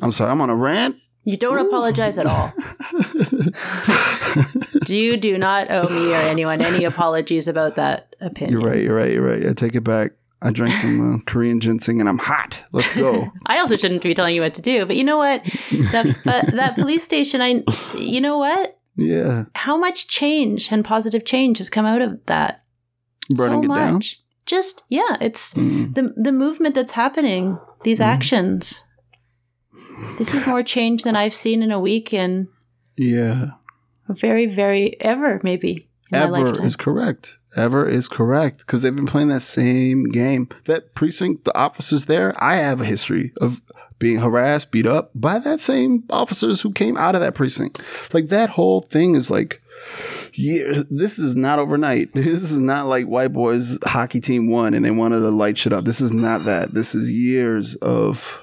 I'm 0.00 0.12
sorry, 0.12 0.30
I'm 0.30 0.40
on 0.40 0.50
a 0.50 0.56
rant. 0.56 0.96
You 1.24 1.36
don't 1.36 1.58
apologize 1.66 2.18
at 2.18 2.26
all. 2.26 2.52
you 4.86 5.16
do 5.16 5.38
not 5.38 5.70
owe 5.70 5.88
me 5.88 6.12
or 6.12 6.16
anyone 6.16 6.60
any 6.60 6.84
apologies 6.84 7.48
about 7.48 7.76
that 7.76 8.14
opinion. 8.20 8.60
You're 8.60 8.70
right. 8.70 8.82
You're 8.82 8.94
right. 8.94 9.12
You're 9.12 9.26
right. 9.26 9.46
I 9.46 9.52
take 9.54 9.74
it 9.74 9.84
back. 9.84 10.12
I 10.44 10.50
drank 10.50 10.74
some 10.74 11.14
uh, 11.14 11.18
Korean 11.26 11.58
ginseng 11.58 12.00
and 12.00 12.08
I'm 12.08 12.18
hot. 12.18 12.62
Let's 12.72 12.94
go. 12.94 13.32
I 13.46 13.58
also 13.58 13.76
shouldn't 13.76 14.02
be 14.02 14.12
telling 14.14 14.34
you 14.34 14.42
what 14.42 14.54
to 14.54 14.62
do, 14.62 14.84
but 14.86 14.94
you 14.96 15.02
know 15.02 15.16
what? 15.16 15.42
That 15.92 16.16
but 16.24 16.46
that 16.52 16.74
police 16.76 17.02
station, 17.02 17.40
I, 17.40 17.62
you 17.98 18.20
know 18.20 18.36
what? 18.38 18.78
yeah, 18.96 19.44
How 19.56 19.76
much 19.76 20.06
change 20.06 20.70
and 20.70 20.84
positive 20.84 21.24
change 21.24 21.58
has 21.58 21.68
come 21.70 21.86
out 21.86 22.00
of 22.02 22.24
that? 22.26 22.62
burning 23.30 23.62
so 23.62 23.68
much. 23.68 24.20
Just 24.46 24.84
yeah, 24.90 25.16
it's 25.20 25.54
Mm. 25.54 25.94
the 25.94 26.12
the 26.16 26.30
movement 26.32 26.74
that's 26.74 26.92
happening. 26.92 27.58
These 27.84 28.00
actions. 28.02 28.84
This 30.18 30.34
is 30.34 30.46
more 30.46 30.62
change 30.62 31.02
than 31.04 31.16
I've 31.16 31.34
seen 31.34 31.62
in 31.62 31.70
a 31.72 31.80
week 31.80 32.12
in 32.12 32.48
Yeah. 32.96 33.52
very, 34.08 34.46
very 34.46 35.00
ever 35.00 35.40
maybe 35.42 35.88
Ever 36.14 36.64
is 36.64 36.76
correct. 36.76 37.38
Ever 37.56 37.88
is 37.88 38.08
correct 38.08 38.58
because 38.58 38.82
they've 38.82 38.94
been 38.94 39.06
playing 39.06 39.28
that 39.28 39.40
same 39.40 40.04
game. 40.04 40.48
That 40.64 40.94
precinct, 40.94 41.44
the 41.44 41.56
officers 41.56 42.06
there, 42.06 42.34
I 42.42 42.56
have 42.56 42.80
a 42.80 42.84
history 42.84 43.32
of 43.40 43.62
being 43.98 44.18
harassed, 44.18 44.72
beat 44.72 44.86
up 44.86 45.10
by 45.14 45.38
that 45.38 45.60
same 45.60 46.04
officers 46.10 46.60
who 46.60 46.72
came 46.72 46.96
out 46.96 47.14
of 47.14 47.20
that 47.20 47.34
precinct. 47.34 47.80
Like 48.12 48.28
that 48.28 48.50
whole 48.50 48.80
thing 48.80 49.14
is 49.14 49.30
like, 49.30 49.62
yeah, 50.34 50.82
this 50.90 51.18
is 51.18 51.36
not 51.36 51.58
overnight. 51.58 52.10
This 52.14 52.50
is 52.50 52.58
not 52.58 52.86
like 52.86 53.06
white 53.06 53.32
boys 53.32 53.78
hockey 53.84 54.20
team 54.20 54.50
won 54.50 54.74
and 54.74 54.84
they 54.84 54.90
wanted 54.90 55.20
to 55.20 55.30
light 55.30 55.58
shit 55.58 55.72
up. 55.72 55.84
This 55.84 56.00
is 56.00 56.12
not 56.12 56.44
that. 56.44 56.74
This 56.74 56.94
is 56.94 57.10
years 57.10 57.76
of 57.76 58.40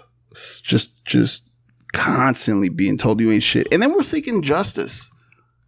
just, 0.63 1.03
just 1.03 1.43
constantly 1.91 2.69
being 2.69 2.97
told 2.97 3.19
you 3.19 3.31
ain't 3.31 3.43
shit. 3.43 3.67
And 3.71 3.84
then 3.84 3.93
we're 3.93 4.03
seeking 4.03 4.41
justice 4.41 5.12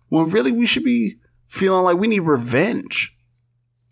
when 0.10 0.30
really 0.30 0.52
we 0.52 0.66
should 0.66 0.84
be 0.84 1.16
feeling 1.54 1.84
like 1.84 1.98
we 1.98 2.08
need 2.08 2.22
revenge. 2.22 3.16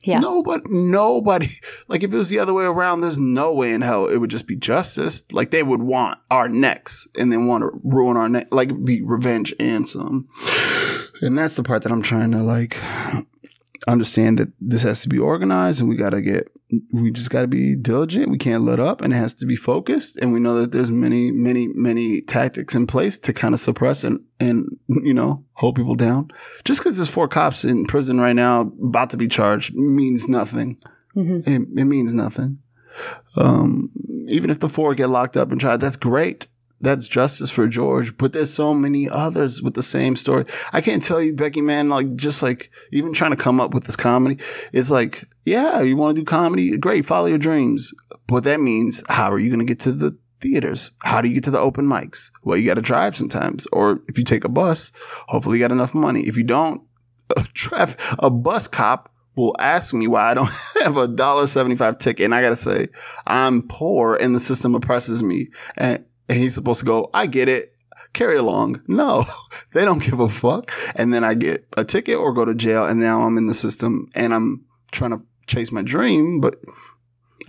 yeah. 0.04 0.19
Nobody, 0.19 0.63
nobody, 0.67 1.50
like 1.88 2.02
if 2.02 2.12
it 2.12 2.17
was 2.17 2.30
the 2.30 2.39
other 2.39 2.56
way 2.56 2.65
around, 2.65 3.02
there's 3.02 3.19
no 3.19 3.54
way 3.54 3.71
in 3.71 3.81
hell 3.81 4.08
it 4.08 4.17
would 4.17 4.31
just 4.31 4.48
be 4.48 4.56
justice. 4.56 5.23
Like 5.31 5.52
they 5.52 5.62
would 5.62 5.83
want 5.83 6.17
our 6.31 6.50
necks 6.50 7.08
and 7.15 7.31
then 7.31 7.46
want 7.46 7.62
to 7.62 7.69
ruin 7.83 8.17
our 8.17 8.27
neck, 8.29 8.48
like 8.52 8.83
be 8.83 9.04
revenge 9.04 9.54
and 9.60 9.88
some. 9.88 10.27
And 11.21 11.38
that's 11.38 11.56
the 11.56 11.62
part 11.62 11.83
that 11.83 11.92
I'm 11.92 12.02
trying 12.02 12.31
to 12.31 12.42
like 12.42 12.75
understand 13.88 14.38
that 14.40 14.52
this 14.60 14.84
has 14.84 15.02
to 15.02 15.10
be 15.10 15.17
organized 15.17 15.79
and 15.79 15.90
we 15.90 15.96
got 15.96 16.12
to 16.12 16.21
get, 16.21 16.52
we 16.94 17.12
just 17.12 17.32
got 17.32 17.42
to 17.42 17.48
be 17.48 17.75
diligent. 17.75 18.29
We 18.29 18.38
can't 18.38 18.63
let 18.63 18.79
up 18.79 19.02
and 19.02 19.12
it 19.12 19.17
has 19.17 19.34
to 19.36 19.46
be 19.46 19.56
focused. 19.56 20.17
And 20.17 20.32
we 20.32 20.40
know 20.40 20.60
that 20.62 20.71
there's 20.71 20.92
many, 20.92 21.32
many, 21.32 21.67
many 21.67 22.21
tactics 22.21 22.75
in 22.75 22.86
place 22.86 23.17
to 23.19 23.34
kind 23.34 23.54
of 23.54 23.60
suppress 23.60 24.04
and, 24.04 24.19
and, 24.40 24.77
you 24.88 25.13
know, 25.13 25.44
hold 25.54 25.75
people 25.75 25.96
down. 25.96 26.29
Just 26.63 26.79
because 26.82 26.98
there's 26.98 27.10
four 27.10 27.27
cops 27.27 27.63
in 27.65 27.86
prison 27.88 28.19
right 28.19 28.36
now 28.36 28.62
about 28.84 29.10
to 29.12 29.17
be 29.17 29.27
charged 29.27 29.73
means 29.73 30.27
nothing. 30.29 30.77
Mhm. 31.15 31.48
It, 31.48 31.79
it 31.82 31.86
means 31.86 32.13
nothing. 32.13 32.60
Um, 33.36 33.90
even 34.27 34.50
if 34.50 34.60
the 34.60 34.69
four 34.69 34.94
get 34.96 35.10
locked 35.10 35.38
up 35.38 35.52
and 35.52 35.60
tried, 35.60 35.79
that's 35.79 35.98
great. 35.98 36.48
That's 36.82 37.08
justice 37.08 37.52
for 37.52 37.67
George. 37.67 38.17
But 38.17 38.34
there's 38.34 38.54
so 38.54 38.73
many 38.73 39.08
others 39.08 39.62
with 39.62 39.75
the 39.75 39.84
same 39.84 40.15
story. 40.15 40.46
I 40.73 40.82
can't 40.82 41.04
tell 41.04 41.21
you, 41.21 41.34
Becky, 41.34 41.62
man, 41.62 41.90
like 41.90 42.15
just 42.15 42.42
like 42.42 42.71
even 42.92 43.13
trying 43.13 43.32
to 43.32 43.38
come 43.38 43.62
up 43.62 43.73
with 43.73 43.86
this 43.86 43.96
comedy, 43.96 44.40
it's 44.73 44.92
like, 44.92 45.23
yeah, 45.44 45.82
you 45.82 45.96
want 45.96 46.15
to 46.15 46.21
do 46.21 46.25
comedy? 46.25 46.75
Great, 46.77 47.06
follow 47.06 47.27
your 47.27 47.38
dreams. 47.38 47.94
But 48.27 48.44
that 48.44 48.60
means 48.60 49.04
how 49.10 49.32
are 49.32 49.40
you 49.40 49.50
going 49.50 49.60
to 49.60 49.65
get 49.65 49.79
to 49.82 49.92
the 49.92 50.17
theaters? 50.40 50.92
How 51.04 51.21
do 51.21 51.27
you 51.27 51.36
get 51.36 51.44
to 51.46 51.52
the 51.52 51.60
open 51.60 51.86
mics? 51.86 52.32
Well, 52.44 52.58
you 52.58 52.65
got 52.65 52.75
to 52.75 52.82
drive 52.82 53.15
sometimes. 53.15 53.67
Or 53.67 54.02
if 54.08 54.17
you 54.17 54.23
take 54.23 54.44
a 54.44 54.50
bus, 54.50 54.92
hopefully 55.27 55.58
you 55.58 55.63
got 55.63 55.71
enough 55.71 55.94
money. 55.94 56.21
If 56.23 56.36
you 56.36 56.44
don't, 56.44 56.82
a 57.38 57.96
a 58.19 58.29
bus 58.29 58.67
cop 58.67 59.12
will 59.36 59.56
ask 59.60 59.94
me 59.94 60.08
why 60.08 60.32
I 60.32 60.34
don't 60.34 60.52
have 60.82 60.98
a 60.98 61.08
dollar 61.08 61.48
seventy 61.48 61.75
five 61.75 61.98
ticket, 62.00 62.25
and 62.25 62.36
I 62.36 62.42
gotta 62.42 62.56
say 62.56 62.90
I'm 63.25 63.67
poor, 63.67 64.15
and 64.15 64.36
the 64.36 64.40
system 64.40 64.75
oppresses 64.75 65.23
me, 65.23 65.50
and, 65.77 66.04
and 66.32 66.40
he's 66.40 66.56
supposed 66.56 66.79
to 66.79 66.86
go, 66.86 67.10
I 67.13 67.27
get 67.27 67.50
it. 67.50 67.75
Carry 68.13 68.38
along. 68.38 68.82
No, 68.88 69.25
they 69.73 69.84
don't 69.84 70.02
give 70.02 70.21
a 70.21 70.29
fuck. 70.29 70.71
And 70.96 71.13
then 71.13 71.25
I 71.25 71.34
get 71.34 71.67
a 71.75 71.84
ticket 71.84 72.15
or 72.15 72.34
go 72.34 72.46
to 72.46 72.56
jail, 72.56 72.86
and 72.86 73.02
now 73.02 73.23
I'm 73.23 73.38
in 73.38 73.48
the 73.48 73.54
system 73.54 74.10
and 74.15 74.34
I'm 74.34 74.65
trying 74.94 75.12
to 75.12 75.21
chase 75.48 75.73
my 75.73 75.82
dream, 75.82 76.40
but 76.40 76.56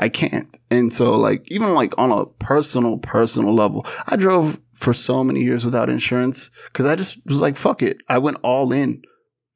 I 0.01 0.09
can't. 0.09 0.59
And 0.69 0.93
so, 0.93 1.17
like, 1.17 1.49
even 1.49 1.75
like 1.75 1.97
on 1.97 2.11
a 2.11 2.27
personal, 2.27 2.99
personal 2.99 3.55
level, 3.55 3.87
I 4.09 4.17
drove 4.17 4.61
for 4.73 4.93
so 4.93 5.23
many 5.23 5.43
years 5.43 5.65
without 5.65 5.89
insurance 5.89 6.51
because 6.65 6.87
I 6.87 6.97
just 6.97 7.25
was 7.25 7.41
like, 7.41 7.55
fuck 7.55 7.83
it. 7.83 7.99
I 8.09 8.19
went 8.19 8.39
all 8.43 8.73
in, 8.73 9.03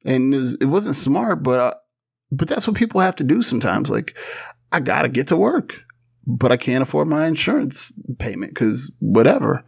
and 0.05 0.33
it, 0.33 0.37
was, 0.37 0.57
wasn't 0.61 0.95
smart, 0.95 1.43
but 1.43 1.59
uh, 1.59 1.73
but 2.31 2.47
that's 2.47 2.65
what 2.65 2.77
people 2.77 3.01
have 3.01 3.17
to 3.17 3.25
do 3.25 3.41
sometimes. 3.41 3.89
Like, 3.89 4.17
I 4.71 4.79
gotta 4.79 5.09
get 5.09 5.27
to 5.27 5.35
work, 5.35 5.81
but 6.29 6.51
I 6.51 6.57
can't 6.57 6.81
afford 6.83 7.07
my 7.07 7.25
insurance 7.25 7.91
payment 8.19 8.53
because 8.53 8.91
whatever. 8.99 9.63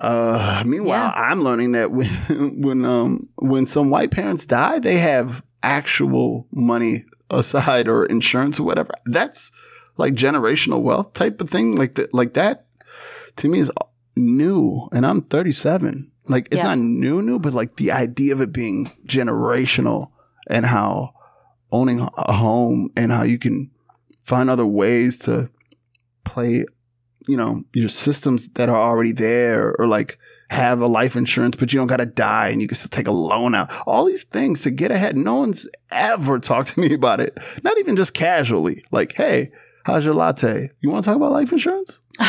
Uh, 0.00 0.62
meanwhile, 0.66 1.12
Yeah. 1.14 1.22
I'm 1.30 1.42
learning 1.42 1.72
that 1.72 1.90
when 1.90 2.08
when 2.62 2.84
um 2.84 3.28
when 3.36 3.66
some 3.66 3.90
white 3.90 4.10
parents 4.10 4.46
die, 4.46 4.78
they 4.78 4.98
have 4.98 5.42
actual 5.62 6.46
money 6.52 7.04
aside 7.30 7.88
or 7.88 8.06
insurance 8.06 8.60
or 8.60 8.64
whatever. 8.64 8.94
That's 9.06 9.50
like 9.96 10.14
generational 10.14 10.82
wealth 10.82 11.14
type 11.14 11.40
of 11.40 11.50
thing. 11.50 11.76
Like 11.76 11.94
that, 11.96 12.12
like 12.14 12.34
that 12.34 12.66
to 13.36 13.48
me 13.48 13.58
is 13.58 13.72
new. 14.14 14.88
And 14.92 15.06
I'm 15.06 15.22
37. 15.22 16.10
Like 16.28 16.48
it's 16.50 16.62
Yeah. 16.62 16.68
not 16.74 16.78
new, 16.78 17.22
new, 17.22 17.38
but 17.38 17.54
like 17.54 17.76
the 17.76 17.92
idea 17.92 18.32
of 18.34 18.40
it 18.40 18.52
being 18.52 18.86
generational 19.06 20.10
and 20.48 20.66
how 20.66 21.14
owning 21.72 22.00
a 22.16 22.32
home 22.32 22.90
and 22.96 23.10
how 23.10 23.22
you 23.22 23.38
can 23.38 23.70
find 24.22 24.50
other 24.50 24.66
ways 24.66 25.18
to 25.20 25.48
play, 26.26 26.66
you 27.26 27.36
know, 27.36 27.62
your 27.72 27.88
systems 27.88 28.48
that 28.50 28.68
are 28.68 28.76
already 28.76 29.12
there 29.12 29.74
or 29.78 29.86
like 29.86 30.18
have 30.50 30.80
a 30.80 30.86
life 30.86 31.16
insurance, 31.16 31.56
but 31.56 31.72
you 31.72 31.78
don't 31.78 31.86
got 31.86 31.96
to 31.96 32.06
die 32.06 32.48
and 32.48 32.60
you 32.60 32.68
can 32.68 32.76
still 32.76 32.90
take 32.90 33.08
a 33.08 33.12
loan 33.12 33.54
out. 33.54 33.72
All 33.86 34.04
these 34.04 34.24
things 34.24 34.62
to 34.62 34.70
get 34.70 34.90
ahead. 34.90 35.16
No 35.16 35.36
one's 35.36 35.68
ever 35.90 36.38
talked 36.40 36.74
to 36.74 36.80
me 36.80 36.94
about 36.94 37.20
it. 37.20 37.36
Not 37.62 37.78
even 37.78 37.96
just 37.96 38.14
casually. 38.14 38.84
Like, 38.90 39.12
hey, 39.12 39.50
how's 39.84 40.04
your 40.04 40.14
latte? 40.14 40.70
You 40.80 40.90
want 40.90 41.04
to 41.04 41.10
talk 41.10 41.16
about 41.16 41.32
life 41.32 41.52
insurance? 41.52 41.98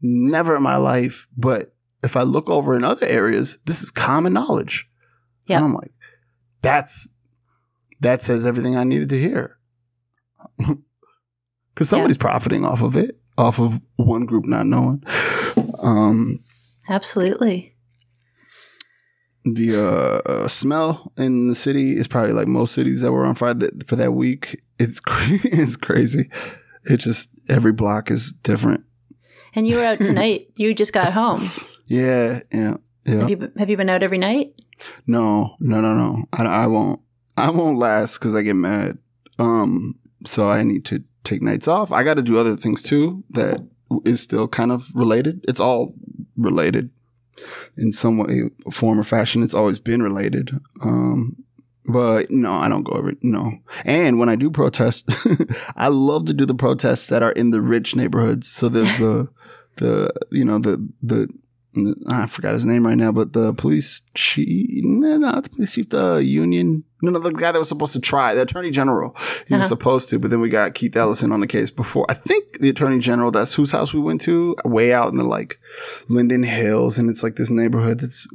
Never 0.00 0.56
in 0.56 0.62
my 0.62 0.76
life. 0.76 1.26
But 1.36 1.74
if 2.02 2.16
I 2.16 2.22
look 2.22 2.48
over 2.48 2.76
in 2.76 2.84
other 2.84 3.06
areas, 3.06 3.58
this 3.64 3.82
is 3.82 3.90
common 3.90 4.32
knowledge. 4.32 4.88
Yeah. 5.48 5.56
And 5.56 5.66
I'm 5.66 5.74
like, 5.74 5.92
that's 6.62 7.08
that 8.00 8.22
says 8.22 8.46
everything 8.46 8.76
I 8.76 8.84
needed 8.84 9.08
to 9.08 9.18
hear. 9.18 9.58
Because 11.78 11.90
somebody's 11.90 12.16
profiting 12.18 12.64
off 12.64 12.82
of 12.82 12.96
it, 12.96 13.16
off 13.38 13.60
of 13.60 13.80
one 13.94 14.26
group 14.26 14.44
not 14.46 14.66
knowing. 14.66 15.00
Um, 15.78 16.40
Absolutely. 16.88 17.76
the 19.44 19.76
uh, 19.80 20.28
uh, 20.28 20.48
smell 20.48 21.12
in 21.16 21.46
the 21.46 21.54
city 21.54 21.96
is 21.96 22.08
probably 22.08 22.32
like 22.32 22.48
most 22.48 22.74
cities 22.74 23.00
that 23.02 23.12
were 23.12 23.24
on 23.24 23.36
fire 23.36 23.54
that, 23.54 23.86
for 23.88 23.94
that 23.94 24.14
week. 24.14 24.60
It's 24.80 25.00
it's 25.06 25.76
crazy. 25.76 26.28
It 26.84 26.96
just 26.96 27.30
every 27.48 27.70
block 27.70 28.10
is 28.10 28.32
different. 28.32 28.82
And 29.54 29.68
you 29.68 29.76
were 29.76 29.84
out 29.84 29.98
tonight. 30.00 30.48
you 30.56 30.74
just 30.74 30.92
got 30.92 31.12
home. 31.12 31.48
Yeah, 31.86 32.40
yeah, 32.52 32.78
yeah. 33.06 33.20
Have 33.20 33.30
you 33.30 33.36
been- 33.36 33.52
have 33.56 33.70
you 33.70 33.76
been 33.76 33.88
out 33.88 34.02
every 34.02 34.18
night? 34.18 34.52
No, 35.06 35.54
no, 35.60 35.80
no, 35.80 35.94
no. 35.94 36.24
I, 36.32 36.42
I 36.44 36.66
won't. 36.66 37.00
I 37.36 37.50
won't 37.50 37.78
last 37.78 38.18
because 38.18 38.34
I 38.34 38.42
get 38.42 38.54
mad. 38.56 38.98
Um, 39.38 39.94
so 40.26 40.48
I 40.50 40.64
need 40.64 40.84
to 40.86 41.04
take 41.24 41.42
nights 41.42 41.68
off. 41.68 41.92
I 41.92 42.02
got 42.02 42.14
to 42.14 42.22
do 42.22 42.38
other 42.38 42.56
things 42.56 42.82
too 42.82 43.24
that 43.30 43.60
is 44.04 44.20
still 44.20 44.48
kind 44.48 44.72
of 44.72 44.86
related. 44.94 45.44
It's 45.48 45.60
all 45.60 45.94
related 46.36 46.90
in 47.76 47.92
some 47.92 48.18
way, 48.18 48.50
form, 48.70 48.98
or 48.98 49.04
fashion. 49.04 49.42
It's 49.42 49.54
always 49.54 49.78
been 49.78 50.02
related. 50.02 50.50
Um, 50.82 51.36
but 51.86 52.30
no, 52.30 52.52
I 52.52 52.68
don't 52.68 52.82
go 52.82 52.92
over 52.92 53.10
it. 53.10 53.18
No. 53.22 53.52
And 53.84 54.18
when 54.18 54.28
I 54.28 54.36
do 54.36 54.50
protest, 54.50 55.08
I 55.76 55.88
love 55.88 56.26
to 56.26 56.34
do 56.34 56.44
the 56.44 56.54
protests 56.54 57.06
that 57.06 57.22
are 57.22 57.32
in 57.32 57.50
the 57.50 57.62
rich 57.62 57.96
neighborhoods. 57.96 58.48
So 58.48 58.68
there's 58.68 58.98
the, 58.98 59.28
the, 59.76 60.10
you 60.30 60.44
know, 60.44 60.58
the, 60.58 60.86
the, 61.02 61.28
I 62.08 62.26
forgot 62.26 62.54
his 62.54 62.64
name 62.66 62.86
right 62.86 62.96
now, 62.96 63.12
but 63.12 63.32
the 63.32 63.52
police 63.54 64.02
chief, 64.14 64.84
no, 64.84 65.16
not 65.18 65.44
the 65.44 65.50
police 65.50 65.72
chief, 65.72 65.88
the 65.90 66.16
union, 66.24 66.84
no, 67.02 67.10
no, 67.10 67.18
the 67.18 67.30
guy 67.30 67.52
that 67.52 67.58
was 67.58 67.68
supposed 67.68 67.92
to 67.94 68.00
try, 68.00 68.34
the 68.34 68.42
attorney 68.42 68.70
general. 68.70 69.14
He 69.46 69.54
Uh-huh. 69.54 69.58
was 69.58 69.68
supposed 69.68 70.08
to, 70.10 70.18
but 70.18 70.30
then 70.30 70.40
we 70.40 70.48
got 70.48 70.74
Keith 70.74 70.96
Ellison 70.96 71.32
on 71.32 71.40
the 71.40 71.46
case 71.46 71.70
before. 71.70 72.06
I 72.08 72.14
think 72.14 72.58
the 72.60 72.68
attorney 72.68 72.98
general, 72.98 73.30
that's 73.30 73.54
whose 73.54 73.70
house 73.70 73.92
we 73.94 74.00
went 74.00 74.20
to, 74.22 74.56
way 74.64 74.92
out 74.92 75.10
in 75.12 75.18
the 75.18 75.24
like 75.24 75.58
Linden 76.08 76.42
Hills, 76.42 76.98
and 76.98 77.08
it's 77.10 77.22
like 77.22 77.36
this 77.36 77.50
neighborhood 77.50 78.00
that's 78.00 78.26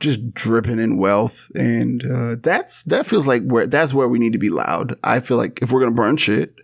just 0.00 0.34
dripping 0.34 0.78
in 0.80 0.96
wealth, 0.98 1.46
and 1.54 2.04
uh, 2.04 2.36
that's 2.42 2.82
that 2.84 3.06
feels 3.06 3.26
like 3.26 3.42
where 3.44 3.66
that's 3.66 3.94
where 3.94 4.08
we 4.08 4.18
need 4.18 4.32
to 4.32 4.38
be 4.38 4.50
loud. 4.50 4.98
I 5.04 5.20
feel 5.20 5.36
like 5.36 5.60
if 5.62 5.70
we're 5.70 5.80
gonna 5.80 5.92
burn 5.92 6.16
shit, 6.16 6.54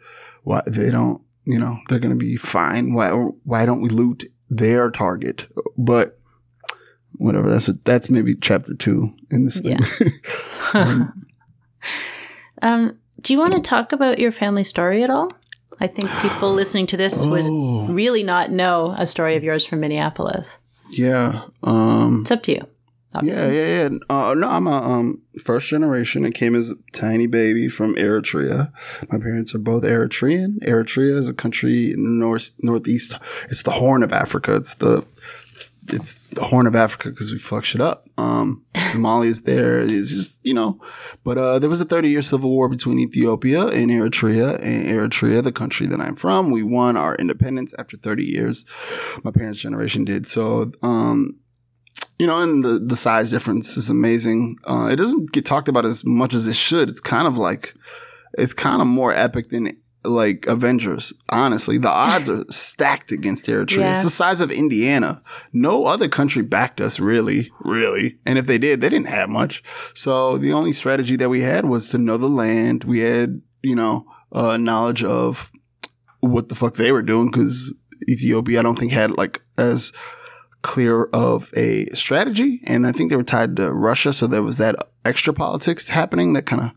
why 0.42 0.62
they 0.66 0.90
don't, 0.90 1.22
you 1.44 1.58
know, 1.58 1.78
they're 1.88 2.00
gonna 2.00 2.16
be 2.16 2.36
fine. 2.36 2.94
Why 2.94 3.10
why 3.44 3.64
don't 3.64 3.80
we 3.80 3.90
loot 3.90 4.24
their 4.50 4.90
target? 4.90 5.46
But 5.76 6.17
whatever. 7.18 7.50
That's 7.50 7.68
a, 7.68 7.74
that's 7.84 8.08
maybe 8.10 8.34
chapter 8.34 8.74
two 8.74 9.14
in 9.30 9.44
this 9.44 9.60
thing. 9.60 9.78
um, 12.62 12.98
do 13.20 13.32
you 13.32 13.38
want 13.38 13.54
to 13.54 13.60
talk 13.60 13.92
about 13.92 14.18
your 14.18 14.32
family 14.32 14.64
story 14.64 15.02
at 15.02 15.10
all? 15.10 15.32
I 15.80 15.86
think 15.86 16.10
people 16.20 16.52
listening 16.52 16.86
to 16.88 16.96
this 16.96 17.24
Oh. 17.24 17.30
would 17.30 17.94
really 17.94 18.22
not 18.22 18.50
know 18.50 18.94
a 18.98 19.06
story 19.06 19.36
of 19.36 19.44
yours 19.44 19.64
from 19.64 19.80
Minneapolis. 19.80 20.58
yeah. 20.90 21.42
Um. 21.62 22.22
It's 22.22 22.30
up 22.30 22.42
to 22.44 22.52
you. 22.52 22.66
Obviously. 23.14 23.56
Yeah, 23.56 23.66
yeah, 23.66 23.88
yeah. 23.88 23.98
Uh, 24.10 24.34
no, 24.34 24.48
I'm 24.48 24.66
a 24.66 24.76
um, 24.82 25.22
first 25.42 25.68
generation. 25.68 26.26
I 26.26 26.30
came 26.30 26.54
as 26.54 26.70
a 26.70 26.74
tiny 26.92 27.26
baby 27.26 27.68
from 27.68 27.94
Eritrea. 27.94 28.70
My 29.10 29.18
parents 29.18 29.54
are 29.54 29.58
both 29.58 29.82
Eritrean. 29.82 30.58
Eritrea 30.60 31.16
is 31.16 31.26
a 31.28 31.32
country 31.34 31.90
in 31.92 32.02
the 32.04 32.10
north 32.10 32.50
northeast. 32.60 33.14
It's 33.44 33.62
the 33.62 33.70
Horn 33.70 34.02
of 34.02 34.12
Africa. 34.12 34.56
It's 34.56 34.74
the 34.74 35.06
it's 35.92 36.14
the 36.28 36.44
Horn 36.44 36.66
of 36.66 36.74
Africa 36.74 37.10
because 37.10 37.32
we 37.32 37.38
fuck 37.38 37.64
shit 37.64 37.80
up. 37.80 38.08
Um, 38.18 38.64
Somalia 38.74 39.26
is 39.26 39.42
there. 39.42 39.80
It's 39.80 40.10
just 40.10 40.40
you 40.44 40.54
know, 40.54 40.80
but 41.24 41.38
uh, 41.38 41.58
there 41.58 41.70
was 41.70 41.80
a 41.80 41.84
30 41.84 42.08
year 42.08 42.22
civil 42.22 42.50
war 42.50 42.68
between 42.68 42.98
Ethiopia 42.98 43.66
and 43.66 43.90
Eritrea. 43.90 44.54
And 44.62 44.86
Eritrea, 44.86 45.42
the 45.42 45.52
country 45.52 45.86
that 45.86 46.00
I'm 46.00 46.16
from, 46.16 46.50
we 46.50 46.62
won 46.62 46.96
our 46.96 47.14
independence 47.16 47.74
after 47.78 47.96
30 47.96 48.24
years. 48.24 48.64
My 49.24 49.30
parents' 49.30 49.60
generation 49.60 50.04
did. 50.04 50.26
So, 50.26 50.72
um, 50.82 51.38
you 52.18 52.26
know, 52.26 52.40
and 52.40 52.64
the, 52.64 52.78
the 52.78 52.96
size 52.96 53.30
difference 53.30 53.76
is 53.76 53.90
amazing. 53.90 54.58
Uh, 54.64 54.88
it 54.90 54.96
doesn't 54.96 55.32
get 55.32 55.44
talked 55.44 55.68
about 55.68 55.86
as 55.86 56.04
much 56.04 56.34
as 56.34 56.48
it 56.48 56.56
should. 56.56 56.90
It's 56.90 57.00
kind 57.00 57.28
of 57.28 57.38
like, 57.38 57.74
it's 58.36 58.54
kind 58.54 58.82
of 58.82 58.88
more 58.88 59.12
epic 59.12 59.50
than 59.50 59.76
like 60.08 60.46
Avengers. 60.46 61.12
Honestly, 61.28 61.78
the 61.78 61.90
odds 61.90 62.28
are 62.28 62.44
stacked 62.50 63.12
against 63.12 63.46
Eritrea. 63.46 63.78
Yeah. 63.78 63.92
It's 63.92 64.02
the 64.02 64.10
size 64.10 64.40
of 64.40 64.50
Indiana. 64.50 65.20
No 65.52 65.86
other 65.86 66.08
country 66.08 66.42
backed 66.42 66.80
us, 66.80 67.00
really, 67.00 67.50
really. 67.60 68.18
And 68.26 68.38
if 68.38 68.46
they 68.46 68.58
did, 68.58 68.80
they 68.80 68.88
didn't 68.88 69.08
have 69.08 69.28
much. 69.28 69.62
So 69.94 70.38
the 70.38 70.52
only 70.52 70.72
strategy 70.72 71.16
that 71.16 71.30
we 71.30 71.40
had 71.40 71.64
was 71.64 71.88
to 71.90 71.98
know 71.98 72.16
the 72.16 72.28
land. 72.28 72.84
We 72.84 73.00
had, 73.00 73.40
you 73.62 73.76
know, 73.76 74.06
uh, 74.32 74.56
knowledge 74.56 75.04
of 75.04 75.50
what 76.20 76.48
the 76.48 76.54
fuck 76.54 76.74
they 76.74 76.92
were 76.92 77.02
doing 77.02 77.30
because 77.30 77.74
Ethiopia, 78.08 78.60
I 78.60 78.62
don't 78.62 78.78
think 78.78 78.92
had 78.92 79.16
like 79.16 79.42
as 79.56 79.92
clear 80.62 81.04
of 81.12 81.52
a 81.56 81.86
strategy. 81.90 82.60
And 82.64 82.86
I 82.86 82.92
think 82.92 83.10
they 83.10 83.16
were 83.16 83.22
tied 83.22 83.56
to 83.56 83.72
Russia. 83.72 84.12
So 84.12 84.26
there 84.26 84.42
was 84.42 84.58
that 84.58 84.76
extra 85.04 85.32
politics 85.32 85.88
happening 85.88 86.32
that 86.32 86.46
kind 86.46 86.62
of 86.62 86.70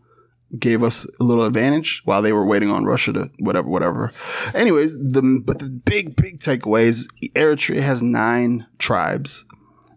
gave 0.58 0.82
us 0.82 1.06
a 1.20 1.24
little 1.24 1.44
advantage 1.44 2.02
while 2.04 2.20
they 2.22 2.32
were 2.32 2.44
waiting 2.46 2.70
on 2.70 2.84
Russia 2.84 3.12
to 3.12 3.30
whatever, 3.38 3.68
whatever. 3.68 4.12
Anyways, 4.54 4.96
the, 4.98 5.42
but 5.44 5.58
the 5.58 5.70
big, 5.70 6.14
big 6.16 6.40
takeaway 6.40 6.84
is 6.84 7.08
Eritrea 7.34 7.80
has 7.80 8.02
nine 8.02 8.66
tribes. 8.78 9.44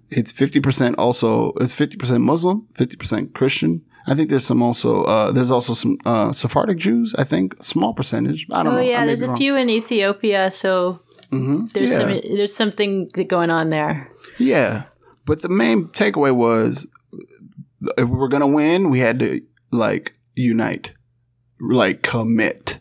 It's 0.09 0.31
50% 0.31 0.95
also, 0.97 1.51
it's 1.59 1.75
50% 1.75 2.21
Muslim, 2.21 2.67
50% 2.75 3.33
Christian. 3.33 3.81
I 4.07 4.13
think 4.13 4.29
there's 4.29 4.45
some 4.45 4.61
also, 4.61 5.03
uh, 5.03 5.31
there's 5.31 5.49
also 5.51 5.73
some, 5.73 5.97
uh, 6.05 6.31
Sephardic 6.31 6.77
Jews, 6.77 7.15
I 7.17 7.23
think, 7.23 7.61
small 7.61 7.93
percentage. 7.93 8.45
I 8.51 8.63
don't 8.63 8.73
Oh 8.73 8.75
know. 8.77 8.81
yeah, 8.81 9.05
there's 9.05 9.23
a 9.23 9.35
few 9.35 9.55
in 9.55 9.69
Ethiopia, 9.69 10.51
so 10.51 10.99
hmm 11.31 11.65
there's 11.73 11.89
yeah. 11.91 11.97
some 11.97 12.09
there's 12.35 12.55
something 12.55 13.09
going 13.27 13.49
on 13.49 13.69
there. 13.69 14.11
Yeah. 14.37 14.83
But 15.25 15.41
the 15.41 15.49
main 15.49 15.87
takeaway 15.87 16.33
was 16.33 16.85
if 17.97 18.07
we 18.07 18.15
were 18.15 18.27
going 18.27 18.41
to 18.41 18.47
win, 18.47 18.91
we 18.91 18.99
had 18.99 19.17
to 19.19 19.41
like 19.71 20.15
unite, 20.35 20.93
like 21.59 22.01
commit, 22.01 22.79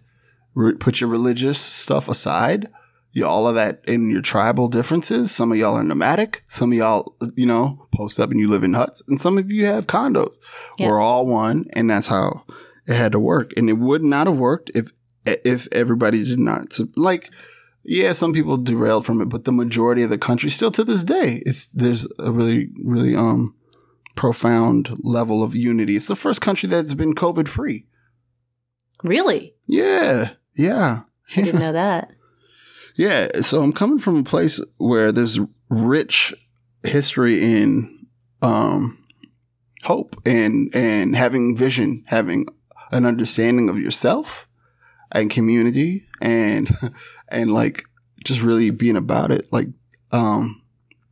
Re- 0.55 0.75
put 0.75 1.01
your 1.01 1.11
religious 1.11 1.59
stuff 1.59 2.09
aside. 2.09 2.69
you 3.13 3.27
all 3.27 3.49
of 3.49 3.55
that 3.57 3.81
in 3.87 4.11
your 4.11 4.23
tribal 4.23 4.69
differences. 4.69 5.31
Some 5.33 5.51
of 5.53 5.59
y'all 5.59 5.77
are 5.77 5.83
nomadic. 5.83 6.45
Some 6.47 6.71
of 6.73 6.79
y'all, 6.79 7.17
you 7.37 7.47
know, 7.47 7.87
post 7.93 8.21
up 8.21 8.31
and 8.31 8.39
you 8.39 8.49
live 8.49 8.63
in 8.65 8.75
huts, 8.75 9.03
and 9.09 9.21
some 9.21 9.37
of 9.39 9.51
you 9.51 9.67
have 9.67 9.87
condos. 9.87 10.37
Yeah. 10.79 10.89
We're 10.89 11.01
all 11.01 11.27
one, 11.27 11.67
and 11.73 11.89
that's 11.91 12.07
how 12.07 12.45
it 12.87 12.95
had 12.95 13.13
to 13.13 13.19
work. 13.19 13.53
And 13.57 13.69
it 13.69 13.75
would 13.79 14.03
not 14.05 14.27
have 14.27 14.37
worked 14.37 14.71
if 14.75 14.93
if 15.25 15.67
everybody 15.73 16.23
did 16.25 16.39
not 16.39 16.79
like. 16.97 17.31
Yeah, 17.87 18.13
some 18.13 18.33
people 18.33 18.57
derailed 18.57 19.05
from 19.05 19.21
it, 19.21 19.27
but 19.29 19.45
the 19.45 19.53
majority 19.53 20.03
of 20.03 20.09
the 20.11 20.17
country 20.17 20.49
still 20.51 20.71
to 20.71 20.85
this 20.85 21.03
day, 21.05 21.43
it's 21.45 21.67
there's 21.67 22.09
a 22.19 22.33
really 22.33 22.71
really 22.83 23.15
um 23.15 23.55
profound 24.15 24.91
level 25.03 25.43
of 25.43 25.55
unity. 25.55 25.97
It's 25.97 26.09
the 26.09 26.17
first 26.17 26.41
country 26.41 26.69
that's 26.69 26.95
been 26.95 27.15
COVID 27.15 27.49
free. 27.49 27.87
Really? 29.03 29.55
Yeah, 29.67 30.31
yeah. 30.55 31.03
I 31.37 31.43
didn't 31.43 31.61
know 31.61 31.73
that. 31.73 32.13
Yeah, 32.97 33.29
so 33.41 33.63
I'm 33.63 33.73
coming 33.73 33.99
from 33.99 34.19
a 34.19 34.25
place 34.25 34.61
where 34.77 35.11
there's 35.11 35.41
rich 35.69 36.33
history 36.85 37.43
in 37.43 38.07
um, 38.41 39.05
hope 39.83 40.21
and 40.25 40.75
and 40.75 41.17
having 41.17 41.57
vision, 41.57 42.05
having 42.07 42.47
an 42.93 43.05
understanding 43.05 43.69
of 43.69 43.79
yourself 43.79 44.49
and 45.11 45.31
community, 45.31 46.07
and 46.21 46.69
and 47.29 47.53
like 47.53 47.85
just 48.25 48.43
really 48.43 48.71
being 48.71 48.97
about 48.97 49.33
it. 49.33 49.53
Like, 49.53 49.69
um, 50.13 50.63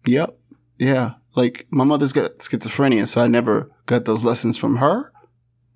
yep, 0.06 0.38
yeah. 0.78 1.14
Like 1.34 1.66
my 1.70 1.84
mother's 1.84 2.12
got 2.12 2.38
schizophrenia, 2.38 3.08
so 3.08 3.22
I 3.22 3.26
never 3.26 3.70
got 3.86 4.04
those 4.04 4.24
lessons 4.24 4.58
from 4.58 4.76
her, 4.76 5.12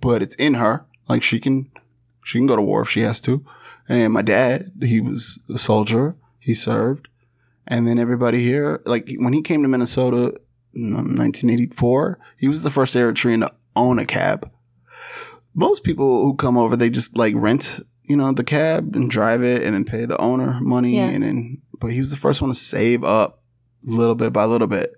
but 0.01 0.23
it's 0.23 0.35
in 0.37 0.55
her. 0.55 0.85
Like 1.09 1.23
she 1.23 1.41
can 1.41 1.71
she 2.25 2.39
can 2.39 2.47
go 2.47 2.57
to 2.57 2.63
war 2.63 2.83
if 2.83 2.91
she 2.91 3.01
has 3.01 3.21
to. 3.21 3.45
And 3.89 4.13
my 4.13 4.23
dad, 4.23 4.73
he 4.83 5.01
was 5.01 5.39
a 5.49 5.59
soldier. 5.59 6.17
He 6.39 6.55
served. 6.55 7.09
And 7.69 7.87
then 7.87 7.99
everybody 7.99 8.43
here, 8.43 8.83
like 8.85 9.11
when 9.19 9.33
he 9.33 9.43
came 9.43 9.63
to 9.63 9.69
Minnesota 9.69 10.39
mm, 10.77 10.89
in 10.89 10.95
1984, 10.95 12.19
he 12.37 12.49
was 12.49 12.63
the 12.63 12.71
first 12.71 12.95
Eritrean 12.95 13.47
to 13.47 13.55
own 13.75 13.99
a 13.99 14.07
cab. 14.07 14.51
Most 15.55 15.85
people 15.85 16.25
who 16.25 16.35
come 16.35 16.59
over, 16.59 16.77
they 16.77 16.91
just 16.91 17.17
like 17.17 17.35
rent, 17.37 17.81
you 18.03 18.17
know, 18.17 18.33
the 18.33 18.45
cab 18.45 18.95
and 18.95 19.11
drive 19.11 19.43
it 19.43 19.63
and 19.63 19.75
then 19.75 19.85
pay 19.85 20.05
the 20.05 20.21
owner 20.21 20.61
money. 20.61 20.97
Yeah. 20.97 21.07
And 21.07 21.23
then, 21.23 21.63
but 21.81 21.93
he 21.93 22.01
was 22.01 22.11
the 22.11 22.17
first 22.17 22.43
one 22.43 22.51
to 22.51 22.55
save 22.55 23.05
up 23.05 23.43
little 23.85 24.15
bit 24.15 24.33
by 24.33 24.45
little 24.45 24.67
bit 24.67 24.95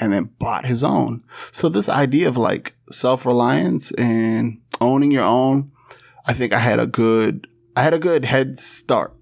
and 0.00 0.12
then 0.12 0.24
bought 0.38 0.66
his 0.66 0.82
own. 0.84 1.22
So 1.50 1.68
this 1.68 1.88
idea 1.88 2.28
of 2.28 2.36
like 2.36 2.74
self-reliance 2.90 3.92
and 3.92 4.60
owning 4.80 5.10
your 5.10 5.24
own, 5.24 5.66
I 6.26 6.32
think 6.32 6.52
I 6.52 6.58
had 6.58 6.80
a 6.80 6.86
good 6.86 7.46
I 7.76 7.82
had 7.82 7.94
a 7.94 7.98
good 7.98 8.24
head 8.24 8.58
start. 8.58 9.14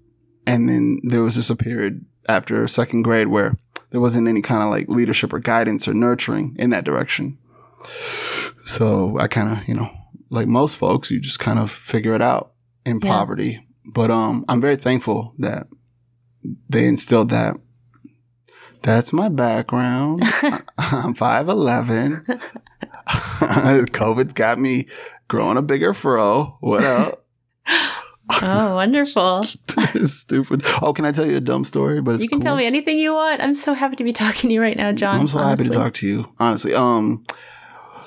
And 0.45 0.67
then 0.67 0.99
there 1.03 1.21
was 1.21 1.35
just 1.35 1.49
a 1.49 1.55
period 1.55 2.05
after 2.27 2.67
second 2.67 3.03
grade 3.03 3.27
where 3.27 3.57
there 3.91 4.01
wasn't 4.01 4.27
any 4.27 4.41
kind 4.41 4.63
of 4.63 4.69
like 4.69 4.87
leadership 4.89 5.33
or 5.33 5.39
guidance 5.39 5.87
or 5.87 5.93
nurturing 5.93 6.55
in 6.59 6.69
that 6.71 6.83
direction. 6.85 7.37
So 8.65 9.17
I 9.19 9.27
kind 9.27 9.57
of, 9.57 9.67
you 9.67 9.73
know, 9.73 9.89
like 10.29 10.47
most 10.47 10.77
folks, 10.77 11.11
you 11.11 11.19
just 11.19 11.39
kind 11.39 11.59
of 11.59 11.69
figure 11.71 12.13
it 12.15 12.21
out 12.21 12.53
in 12.85 12.99
Yeah. 13.01 13.11
poverty. 13.11 13.65
But 13.85 14.11
um 14.11 14.45
I'm 14.47 14.61
very 14.61 14.75
thankful 14.75 15.33
that 15.39 15.67
they 16.69 16.87
instilled 16.87 17.29
that. 17.29 17.55
That's 18.81 19.13
my 19.13 19.29
background. 19.29 20.21
I'm 20.77 21.13
5'11. 21.13 22.25
COVID's 23.07 24.33
got 24.33 24.59
me 24.59 24.87
growing 25.27 25.57
a 25.57 25.61
bigger 25.61 25.93
fro. 25.93 26.57
What 26.59 26.83
up? 26.83 27.25
Oh, 28.41 28.75
wonderful. 28.75 29.43
Stupid. 29.43 30.63
Oh, 30.81 30.93
can 30.93 31.03
I 31.03 31.11
tell 31.11 31.25
you 31.25 31.35
a 31.35 31.41
dumb 31.41 31.65
story? 31.65 32.01
But 32.01 32.13
it's 32.15 32.23
you 32.23 32.29
can 32.29 32.39
tell 32.39 32.55
me 32.55 32.65
anything 32.65 32.97
you 32.97 33.13
want. 33.13 33.41
I'm 33.41 33.53
so 33.53 33.73
happy 33.73 33.97
to 33.97 34.05
be 34.05 34.13
talking 34.13 34.49
to 34.49 34.53
you 34.53 34.61
right 34.61 34.77
now, 34.77 34.93
John. 34.93 35.15
I'm 35.19 35.27
so 35.27 35.39
happy 35.39 35.63
to 35.65 35.69
talk 35.69 35.93
to 35.95 36.07
you. 36.07 36.33
Honestly, 36.39 36.73
um, 36.73 37.25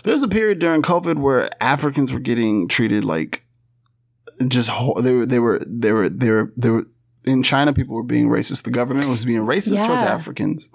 there's 0.03 0.23
a 0.23 0.29
period 0.29 0.61
during 0.61 0.81
COVID 0.81 1.19
where 1.19 1.51
Africans 1.63 2.11
were 2.11 2.21
getting 2.21 2.69
treated 2.69 3.05
like 3.05 3.45
just 4.49 4.71
ho- 4.71 4.99
they 5.01 5.13
were 5.13 5.27
they 5.27 5.39
were 5.41 5.61
they 5.67 5.93
were 5.93 6.09
they 6.09 6.31
were 6.31 6.53
they 6.57 6.71
were 6.71 6.87
in 7.25 7.43
China. 7.43 7.73
People 7.73 7.95
were 7.97 8.03
being 8.03 8.29
racist. 8.29 8.63
The 8.65 8.71
government 8.71 9.09
was 9.09 9.25
being 9.25 9.41
racist 9.43 9.85
towards 9.87 10.03
Africans, 10.03 10.71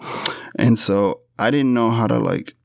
and 0.57 0.77
so 0.77 1.21
I 1.37 1.51
didn't 1.51 1.73
know 1.73 1.89
how 1.91 2.07
to 2.07 2.17
like. 2.19 2.55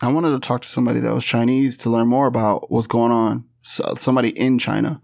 I 0.00 0.12
wanted 0.12 0.30
to 0.30 0.40
talk 0.40 0.62
to 0.62 0.68
somebody 0.68 1.00
that 1.00 1.12
was 1.14 1.24
Chinese 1.24 1.76
to 1.78 1.90
learn 1.90 2.06
more 2.06 2.26
about 2.28 2.70
what's 2.70 2.86
going 2.86 3.10
on. 3.12 3.44
So, 3.62 3.94
somebody 3.96 4.28
in 4.28 4.58
China, 4.58 5.00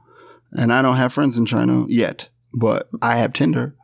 and 0.52 0.72
I 0.72 0.82
don't 0.82 0.96
have 0.96 1.12
friends 1.12 1.36
in 1.36 1.46
China 1.46 1.84
yet, 1.88 2.28
but 2.52 2.88
I 3.02 3.16
have 3.16 3.32
Tinder. 3.32 3.74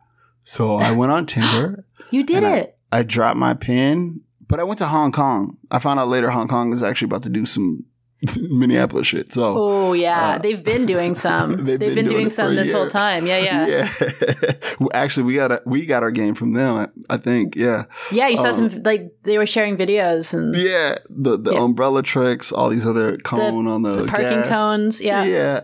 So 0.44 0.76
I 0.76 0.92
went 1.00 1.10
on 1.12 1.26
Tinder. 1.26 1.84
You 2.10 2.24
did 2.24 2.38
And 2.38 2.46
I- 2.46 2.56
it. 2.58 2.76
I 2.92 3.02
dropped 3.02 3.36
my 3.36 3.54
pin, 3.54 4.20
but 4.48 4.58
I 4.58 4.64
went 4.64 4.78
to 4.78 4.86
Hong 4.86 5.12
Kong. 5.12 5.58
I 5.70 5.78
found 5.78 6.00
out 6.00 6.08
later 6.08 6.28
Hong 6.30 6.48
Kong 6.48 6.72
is 6.72 6.82
actually 6.82 7.06
about 7.06 7.22
to 7.24 7.28
do 7.28 7.46
some 7.46 7.84
Minneapolis 8.36 9.06
shit. 9.06 9.32
So 9.32 9.54
Oh 9.56 9.92
yeah, 9.92 10.32
uh, 10.32 10.38
they've 10.38 10.62
been 10.62 10.84
doing 10.86 11.14
some. 11.14 11.56
they've 11.64 11.78
they've, 11.78 11.94
been 11.94 11.94
been, 11.94 12.04
doing 12.04 12.16
doing, 12.16 12.28
some 12.28 12.54
this 12.54 12.70
whole 12.70 12.86
time. 12.88 13.26
Yeah, 13.26 13.38
yeah, 13.38 13.90
yeah. 14.20 14.52
Actually, 14.92 15.24
we 15.24 15.34
got 15.36 15.52
a, 15.52 15.62
we 15.64 15.86
got 15.86 16.02
our 16.02 16.10
game 16.10 16.34
from 16.34 16.52
them. 16.52 16.92
I, 17.08 17.16
think. 17.16 17.56
Yeah, 17.56 17.84
Yeah, 18.12 18.28
you 18.28 18.36
saw 18.36 18.48
Um, 18.48 18.68
some 18.68 18.82
like 18.82 19.12
they 19.22 19.38
were 19.38 19.46
sharing 19.46 19.76
videos 19.76 20.34
and 20.34 20.54
yeah. 20.54 20.98
The 21.08 21.38
the 21.38 21.52
Yeah. 21.52 21.62
umbrella 21.62 22.02
tricks, 22.02 22.52
all 22.52 22.68
these 22.68 22.86
other 22.86 23.16
cone 23.18 23.66
on 23.66 23.82
the, 23.82 24.02
the 24.02 24.06
parking 24.06 24.28
gas. 24.42 24.48
cones. 24.48 25.00
Yeah. 25.00 25.24
Yeah. 25.24 25.60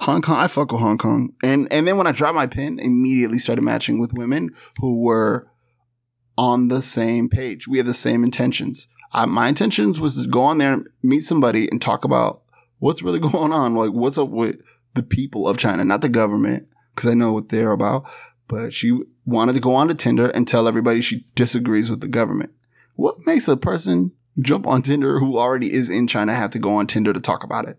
Hong 0.00 0.22
Kong, 0.22 0.36
I 0.36 0.46
fuck 0.46 0.70
with 0.70 0.80
Hong 0.80 0.96
Kong, 0.96 1.32
and 1.42 1.66
and 1.72 1.86
then 1.86 1.96
when 1.96 2.06
I 2.06 2.12
dropped 2.12 2.36
my 2.36 2.46
pin, 2.46 2.78
immediately 2.78 3.38
started 3.38 3.62
matching 3.62 3.98
with 3.98 4.12
women 4.12 4.50
who 4.80 5.02
were 5.02 5.50
on 6.36 6.68
the 6.68 6.80
same 6.80 7.28
page. 7.28 7.66
We 7.66 7.78
have 7.78 7.86
the 7.86 7.94
same 7.94 8.22
intentions. 8.22 8.86
I, 9.12 9.24
my 9.24 9.48
intentions 9.48 10.00
was 10.00 10.20
to 10.20 10.28
go 10.28 10.42
on 10.42 10.58
there 10.58 10.72
and 10.72 10.88
meet 11.02 11.20
somebody 11.20 11.68
and 11.70 11.80
talk 11.80 12.04
about 12.04 12.42
what's 12.78 13.02
really 13.02 13.18
going 13.30 13.52
on, 13.52 13.74
like 13.74 13.92
what's 13.92 14.18
up 14.18 14.28
with 14.28 14.60
the 14.94 15.02
people 15.02 15.48
of 15.48 15.58
China, 15.58 15.84
not 15.84 16.00
the 16.00 16.08
government, 16.08 16.68
because 16.94 17.10
I 17.10 17.14
know 17.14 17.32
what 17.32 17.48
they're 17.48 17.72
about. 17.72 18.08
But 18.48 18.72
she 18.72 18.98
wanted 19.26 19.52
to 19.54 19.60
go 19.60 19.74
on 19.74 19.88
to 19.88 19.94
Tinder 19.94 20.30
and 20.30 20.48
tell 20.48 20.66
everybody 20.66 21.02
she 21.02 21.26
disagrees 21.34 21.90
with 21.90 22.00
the 22.00 22.08
government. 22.08 22.50
What 22.96 23.26
makes 23.26 23.46
a 23.46 23.56
person 23.56 24.12
jump 24.40 24.66
on 24.66 24.82
Tinder 24.82 25.20
who 25.20 25.38
already 25.38 25.72
is 25.72 25.90
in 25.90 26.06
China 26.06 26.34
have 26.34 26.50
to 26.50 26.58
go 26.58 26.74
on 26.74 26.86
Tinder 26.86 27.12
to 27.12 27.20
talk 27.20 27.44
about 27.44 27.68
it? 27.68 27.78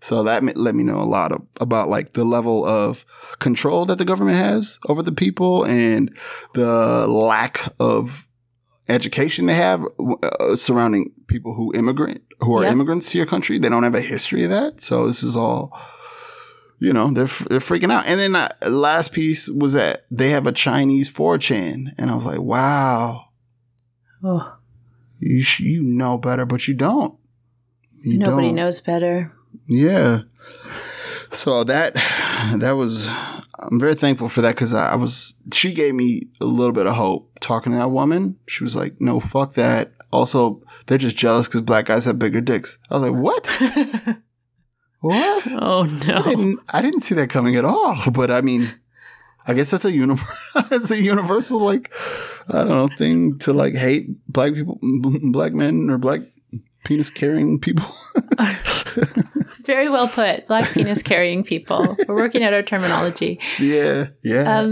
So 0.00 0.22
that 0.22 0.56
let 0.56 0.74
me 0.74 0.82
know 0.82 0.98
a 0.98 1.04
lot 1.04 1.32
of, 1.32 1.42
about 1.60 1.90
like 1.90 2.14
the 2.14 2.24
level 2.24 2.64
of 2.64 3.04
control 3.38 3.84
that 3.86 3.98
the 3.98 4.06
government 4.06 4.38
has 4.38 4.78
over 4.88 5.02
the 5.02 5.12
people 5.12 5.64
and 5.64 6.16
the 6.54 7.06
lack 7.06 7.60
of 7.78 8.26
education 8.90 9.46
they 9.46 9.54
have 9.54 9.84
uh, 10.22 10.56
surrounding 10.56 11.12
people 11.26 11.54
who 11.54 11.72
immigrant 11.74 12.22
who 12.40 12.56
are 12.58 12.64
Yeah. 12.64 12.72
immigrants 12.72 13.10
to 13.10 13.18
your 13.18 13.26
country. 13.26 13.58
They 13.58 13.68
don't 13.68 13.82
have 13.84 13.94
a 13.94 14.00
history 14.00 14.44
of 14.44 14.50
that. 14.50 14.80
So 14.80 15.06
this 15.06 15.22
is 15.22 15.36
all, 15.36 15.78
you 16.78 16.92
know, 16.92 17.10
they're 17.12 17.26
they're 17.48 17.60
freaking 17.60 17.92
out. 17.92 18.06
And 18.06 18.18
then 18.18 18.34
uh, 18.34 18.48
last 18.68 19.12
piece 19.12 19.48
was 19.50 19.72
that 19.74 20.06
they 20.10 20.30
have 20.30 20.46
a 20.46 20.52
Chinese 20.52 21.12
4chan, 21.12 21.92
and 21.98 22.10
I 22.10 22.14
was 22.14 22.24
like, 22.26 22.40
wow, 22.40 23.26
Oh, 24.22 24.56
you 25.18 25.42
sh- 25.42 25.60
you 25.60 25.82
know 25.82 26.18
better, 26.18 26.44
but 26.46 26.66
you 26.68 26.74
don't. 26.74 27.14
You 28.02 28.18
nobody 28.18 28.48
don't. 28.48 28.56
knows 28.56 28.80
better. 28.80 29.32
Yeah. 29.66 30.20
So 31.32 31.64
that 31.64 31.94
that 32.56 32.72
was 32.72 33.08
I'm 33.60 33.78
very 33.78 33.94
thankful 33.94 34.28
for 34.28 34.40
that 34.42 34.54
because 34.54 34.74
I, 34.74 34.92
I 34.92 34.94
was 34.96 35.34
she 35.52 35.72
gave 35.72 35.94
me 35.94 36.28
a 36.40 36.46
little 36.46 36.72
bit 36.72 36.86
of 36.86 36.94
hope 36.94 37.30
talking 37.40 37.72
to 37.72 37.78
that 37.78 37.90
woman. 37.90 38.38
She 38.46 38.64
was 38.64 38.74
like, 38.74 39.00
"No, 39.00 39.20
fuck 39.20 39.54
that." 39.54 39.92
Also, 40.12 40.62
they're 40.86 40.98
just 40.98 41.16
jealous 41.16 41.46
because 41.46 41.60
black 41.60 41.86
guys 41.86 42.04
have 42.06 42.18
bigger 42.18 42.40
dicks. 42.40 42.78
I 42.90 42.94
was 42.94 43.02
like, 43.10 43.20
"What? 43.20 43.46
what?" 45.00 45.46
oh 45.50 45.84
I 45.84 46.06
no. 46.06 46.22
didn't 46.22 46.60
I 46.68 46.82
didn't 46.82 47.02
see 47.02 47.14
that 47.16 47.30
coming 47.30 47.56
at 47.56 47.64
all. 47.64 47.96
But 48.12 48.30
I 48.30 48.40
mean, 48.40 48.72
I 49.46 49.54
guess 49.54 49.70
that's 49.70 49.84
a 49.84 49.92
universal 49.92 50.62
that's 50.70 50.90
a 50.90 51.00
universal 51.00 51.60
like 51.60 51.92
I 52.48 52.64
don't 52.64 52.68
know 52.68 52.88
thing 52.96 53.38
to 53.40 53.52
like 53.52 53.74
hate 53.74 54.08
black 54.26 54.54
people, 54.54 54.78
black 55.32 55.52
men 55.52 55.90
or 55.90 55.98
black 55.98 56.22
penis 56.84 57.10
carrying 57.10 57.60
people. 57.60 57.86
Very 59.64 59.88
well 59.88 60.08
put. 60.08 60.46
Black 60.46 60.68
penis 60.72 61.02
carrying 61.02 61.44
people. 61.44 61.96
We're 62.08 62.14
working 62.16 62.42
out 62.42 62.52
our 62.52 62.62
terminology. 62.62 63.38
yeah, 63.58 64.08
yeah. 64.22 64.58
Um, 64.60 64.70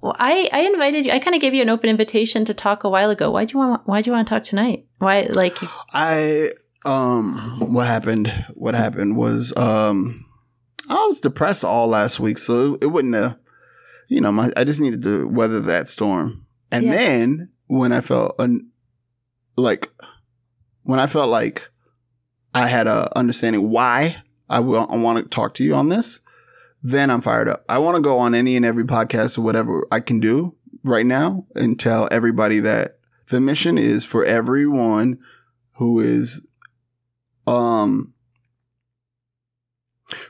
Well, 0.00 0.16
I, 0.18 0.48
I 0.52 0.60
invited 0.60 1.06
you. 1.06 1.12
I 1.12 1.18
kind 1.18 1.34
of 1.34 1.40
gave 1.42 1.54
you 1.54 1.62
an 1.62 1.68
open 1.68 1.90
invitation 1.90 2.44
to 2.46 2.54
talk 2.54 2.84
a 2.84 2.88
while 2.88 3.10
ago. 3.10 3.30
Why 3.30 3.44
do 3.44 3.52
you 3.54 3.58
want? 3.58 3.82
Why 3.86 4.00
do 4.00 4.10
you 4.10 4.14
want 4.14 4.26
to 4.28 4.34
talk 4.34 4.44
tonight? 4.44 4.86
Why? 4.98 5.22
Like, 5.30 5.56
I 5.92 6.52
um 6.84 7.34
what 7.72 7.86
happened 7.86 8.28
what 8.54 8.74
happened 8.74 9.16
was 9.16 9.54
um 9.56 10.24
I 10.88 10.94
was 11.06 11.20
depressed 11.20 11.64
all 11.64 11.88
last 11.88 12.20
week 12.20 12.38
so 12.38 12.78
it 12.80 12.86
wouldn't 12.86 13.14
have 13.14 13.36
you 14.06 14.20
know 14.20 14.30
my 14.30 14.52
I 14.56 14.62
just 14.64 14.80
needed 14.80 15.02
to 15.02 15.26
weather 15.28 15.60
that 15.60 15.88
storm. 15.88 16.46
And 16.70 16.86
Yeah. 16.86 16.92
then 16.92 17.50
when 17.66 17.92
I 17.92 18.00
felt 18.00 18.36
un, 18.38 18.68
like 19.56 19.90
when 20.84 21.00
I 21.00 21.06
felt 21.08 21.28
like 21.28 21.68
I 22.54 22.66
had 22.66 22.86
a 22.86 23.16
understanding 23.16 23.70
why 23.70 24.22
I 24.48 24.60
will 24.60 24.86
I 24.90 24.96
want 24.96 25.18
to 25.22 25.28
talk 25.28 25.54
to 25.54 25.64
you 25.64 25.74
on 25.74 25.88
this 25.88 26.20
then 26.82 27.10
I'm 27.10 27.20
fired 27.20 27.48
up. 27.48 27.64
I 27.68 27.78
want 27.78 27.96
to 27.96 28.00
go 28.00 28.18
on 28.18 28.36
any 28.36 28.54
and 28.54 28.64
every 28.64 28.84
podcast 28.84 29.36
or 29.36 29.40
whatever 29.42 29.84
I 29.90 29.98
can 29.98 30.20
do 30.20 30.54
right 30.84 31.04
now 31.04 31.44
and 31.56 31.78
tell 31.78 32.08
everybody 32.12 32.60
that 32.60 32.98
the 33.30 33.40
mission 33.40 33.76
is 33.78 34.04
for 34.04 34.24
everyone 34.24 35.18
who 35.72 35.98
is 36.00 36.46
um 37.48 38.14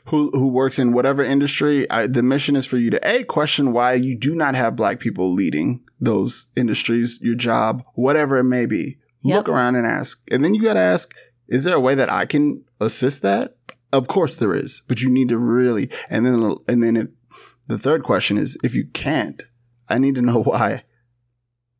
who 0.06 0.30
who 0.32 0.48
works 0.48 0.78
in 0.78 0.92
whatever 0.92 1.22
industry 1.22 1.88
I, 1.90 2.06
the 2.06 2.22
mission 2.22 2.56
is 2.56 2.66
for 2.66 2.78
you 2.78 2.90
to 2.90 3.08
a 3.08 3.24
question 3.24 3.72
why 3.72 3.92
you 3.92 4.16
do 4.16 4.34
not 4.34 4.54
have 4.54 4.74
black 4.74 4.98
people 5.00 5.32
leading 5.32 5.84
those 6.00 6.48
industries 6.56 7.18
your 7.22 7.34
job 7.36 7.84
whatever 7.94 8.38
it 8.38 8.44
may 8.44 8.66
be 8.66 8.98
Yep. 9.22 9.36
look 9.36 9.48
around 9.48 9.74
and 9.76 9.86
ask 9.86 10.22
and 10.30 10.44
then 10.44 10.54
you 10.54 10.62
got 10.62 10.74
to 10.74 10.80
ask 10.80 11.12
is 11.48 11.64
there 11.64 11.76
a 11.76 11.80
way 11.80 11.94
that 11.94 12.12
i 12.12 12.26
can 12.26 12.64
assist 12.80 13.22
that? 13.22 13.56
Of 13.92 14.06
course 14.08 14.36
there 14.36 14.54
is 14.54 14.82
but 14.86 15.00
you 15.00 15.10
need 15.10 15.28
to 15.30 15.38
really 15.38 15.90
and 16.10 16.26
then 16.26 16.54
and 16.68 16.82
then 16.82 16.96
if, 16.96 17.08
the 17.68 17.78
third 17.78 18.02
question 18.02 18.38
is 18.38 18.56
if 18.62 18.74
you 18.74 18.86
can't 18.92 19.42
i 19.88 19.98
need 19.98 20.14
to 20.16 20.22
know 20.22 20.42
why. 20.42 20.84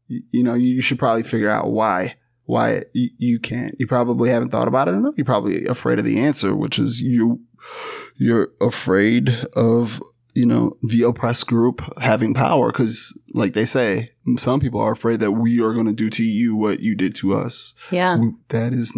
You, 0.07 0.23
you 0.31 0.43
know 0.43 0.55
you 0.55 0.81
should 0.81 0.99
probably 0.99 1.23
figure 1.23 1.51
out 1.51 1.71
why 1.71 2.17
why 2.45 2.85
you, 2.95 3.11
you 3.19 3.39
can't. 3.39 3.75
You 3.79 3.87
probably 3.87 4.31
haven't 4.31 4.49
thought 4.49 4.69
about 4.69 4.89
it 4.89 4.95
enough. 4.95 5.13
You're 5.19 5.27
probably 5.27 5.67
afraid 5.67 5.99
of 5.99 6.07
the 6.07 6.19
answer 6.21 6.57
which 6.57 6.79
is 6.79 6.99
you 7.01 7.43
you're 8.17 8.49
afraid 8.63 9.37
of 9.55 10.01
you 10.35 10.47
know 10.47 10.73
the 10.83 11.03
oppressed 11.03 11.47
group 11.47 11.83
having 12.01 12.33
power 12.33 12.73
because 12.73 13.13
like 13.35 13.53
they 13.53 13.67
say 13.67 14.13
some 14.39 14.61
people 14.61 14.81
are 14.81 14.93
afraid 14.93 15.21
that 15.21 15.33
we 15.33 15.61
are 15.61 15.75
going 15.75 15.87
to 15.87 15.93
do 15.93 16.09
to 16.09 16.23
you 16.25 16.57
what 16.57 16.81
you 16.81 16.95
did 16.95 17.15
to 17.17 17.35
us. 17.35 17.75
Yeah. 17.91 18.17
we- 18.17 18.33
that 18.49 18.73
is 18.73 18.97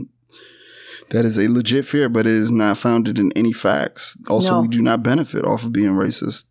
that 1.10 1.24
is 1.24 1.38
a 1.38 1.48
legit 1.48 1.84
fear 1.84 2.08
but 2.08 2.26
it 2.26 2.32
is 2.32 2.50
not 2.52 2.78
founded 2.78 3.18
in 3.18 3.32
any 3.36 3.52
facts 3.52 4.16
also 4.28 4.54
No. 4.54 4.60
we 4.62 4.68
do 4.68 4.82
not 4.82 5.02
benefit 5.02 5.44
off 5.44 5.64
of 5.64 5.72
being 5.72 5.90
racist 5.90 6.44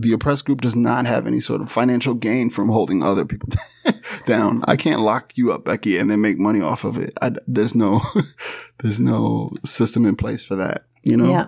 the 0.00 0.12
oppressed 0.12 0.44
group 0.46 0.60
does 0.62 0.74
not 0.74 1.04
have 1.06 1.26
any 1.26 1.40
sort 1.40 1.60
of 1.60 1.70
financial 1.70 2.14
gain 2.14 2.48
from 2.50 2.68
holding 2.68 3.02
other 3.02 3.24
people 3.24 3.48
down 4.26 4.62
i 4.66 4.76
can't 4.76 5.00
lock 5.02 5.32
you 5.36 5.52
up 5.52 5.64
becky 5.64 5.98
and 5.98 6.10
then 6.10 6.20
make 6.20 6.38
money 6.38 6.60
off 6.60 6.84
of 6.84 6.96
it 6.96 7.12
I, 7.20 7.32
there's 7.46 7.74
no 7.74 8.00
there's 8.82 8.98
no 9.00 9.50
system 9.64 10.06
in 10.06 10.16
place 10.16 10.44
for 10.44 10.56
that 10.56 10.86
you 11.02 11.16
know 11.16 11.30
Yeah. 11.30 11.46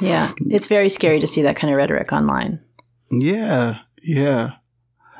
Yeah. 0.00 0.32
It's 0.48 0.66
very 0.66 0.88
scary 0.88 1.20
to 1.20 1.26
see 1.26 1.42
that 1.42 1.56
kind 1.56 1.70
of 1.70 1.76
rhetoric 1.76 2.10
online. 2.10 2.58
Yeah, 3.10 3.80
yeah. 4.02 4.52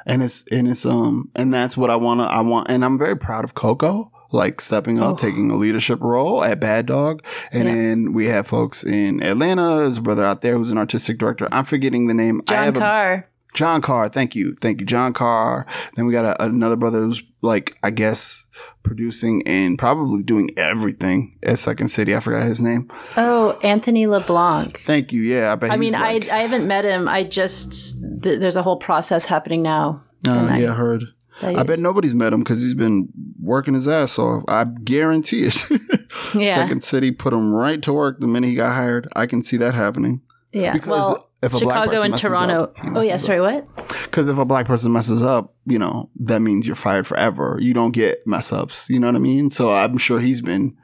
And 0.06 0.22
it's 0.22 0.44
and 0.50 0.66
it's 0.66 0.86
um 0.86 1.30
and 1.36 1.52
that's 1.52 1.76
what 1.76 1.90
I 1.90 1.96
wanna 1.96 2.24
I 2.24 2.40
want 2.40 2.70
and 2.70 2.82
I'm 2.82 2.96
very 2.96 3.14
proud 3.14 3.44
of 3.44 3.52
Coco, 3.54 4.10
like 4.32 4.60
stepping 4.60 5.00
up, 5.00 5.12
Oh. 5.12 5.16
taking 5.16 5.50
a 5.50 5.56
leadership 5.56 6.00
role 6.00 6.44
at 6.44 6.60
Bad 6.60 6.86
Dog. 6.86 7.22
And 7.52 7.68
Yeah. 7.68 7.74
then 7.74 8.12
we 8.12 8.26
have 8.26 8.46
folks 8.46 8.84
in 8.84 9.22
Atlanta, 9.22 9.78
there's 9.78 9.98
a 9.98 10.02
brother 10.02 10.24
out 10.24 10.40
there 10.42 10.56
who's 10.56 10.70
an 10.70 10.78
artistic 10.78 11.18
director. 11.18 11.48
I'm 11.50 11.64
forgetting 11.64 12.06
the 12.06 12.14
name. 12.14 12.42
John 12.46 12.64
have 12.64 12.76
a- 12.76 12.80
Carr. 12.80 13.26
John 13.52 13.82
Carr, 13.82 14.08
thank 14.08 14.36
you. 14.36 14.54
Thank 14.60 14.78
you, 14.78 14.86
John 14.86 15.12
Carr. 15.12 15.66
Then 15.96 16.06
we 16.06 16.12
got 16.12 16.24
a, 16.24 16.44
another 16.44 16.76
brother 16.76 17.00
who's 17.00 17.20
like, 17.42 17.76
I 17.82 17.90
guess, 17.90 18.46
producing 18.84 19.42
and 19.44 19.76
probably 19.76 20.22
doing 20.22 20.50
everything 20.56 21.36
at 21.42 21.58
Second 21.58 21.88
City. 21.88 22.14
I 22.14 22.20
forgot 22.20 22.44
his 22.44 22.62
name. 22.62 22.88
Oh, 23.16 23.58
Anthony 23.64 24.06
LeBlanc. 24.06 24.78
Thank 24.84 25.12
you. 25.12 25.22
Yeah, 25.22 25.50
I 25.52 25.56
bet 25.56 25.72
I 25.72 25.76
mean, 25.76 25.94
like, 25.94 26.30
I 26.30 26.36
I 26.36 26.40
haven't 26.42 26.68
met 26.68 26.84
him. 26.84 27.08
I 27.08 27.24
just 27.24 28.04
th- 28.22 28.38
there's 28.40 28.54
a 28.54 28.62
whole 28.62 28.76
process 28.76 29.26
happening 29.26 29.62
now. 29.62 30.02
uh, 30.28 30.54
yeah, 30.56 30.70
I 30.70 30.74
heard. 30.76 31.02
That 31.40 31.56
I 31.56 31.62
bet 31.62 31.76
is- 31.76 31.82
nobody's 31.82 32.14
met 32.14 32.32
him 32.32 32.40
because 32.40 32.62
he's 32.62 32.74
been 32.74 33.08
working 33.40 33.74
his 33.74 33.88
ass 33.88 34.18
off. 34.18 34.44
I 34.48 34.64
guarantee 34.64 35.44
it. 35.44 35.64
Yeah. 36.34 36.54
Second 36.54 36.84
City 36.84 37.12
put 37.12 37.32
him 37.32 37.52
right 37.52 37.80
to 37.82 37.92
work 37.92 38.20
the 38.20 38.26
minute 38.26 38.48
he 38.48 38.54
got 38.54 38.74
hired. 38.74 39.08
I 39.14 39.26
can 39.26 39.42
see 39.42 39.56
that 39.58 39.74
happening. 39.74 40.20
Yeah. 40.52 40.72
Because 40.72 41.08
well, 41.10 41.30
if 41.42 41.54
a 41.54 41.58
black 41.58 41.84
Chicago 41.84 41.90
person 41.90 42.04
and 42.04 42.12
messes 42.12 42.28
Toronto. 42.28 42.62
up, 42.64 42.76
oh 42.82 42.90
messes 42.90 43.08
yeah. 43.08 43.14
up. 43.14 43.20
Sorry. 43.20 43.40
What? 43.40 43.76
Because 44.04 44.28
if 44.28 44.38
a 44.38 44.44
black 44.44 44.66
person 44.66 44.92
messes 44.92 45.22
up, 45.22 45.54
you 45.66 45.78
know, 45.78 46.10
that 46.20 46.40
means 46.40 46.66
you're 46.66 46.76
fired 46.76 47.06
forever. 47.06 47.58
You 47.60 47.74
don't 47.74 47.92
get 47.92 48.26
mess 48.26 48.52
ups. 48.52 48.90
You 48.90 48.98
know 48.98 49.06
what 49.06 49.16
I 49.16 49.20
mean? 49.20 49.50
So 49.50 49.72
I'm 49.72 49.98
sure 49.98 50.20
he's 50.20 50.40
been 50.40 50.76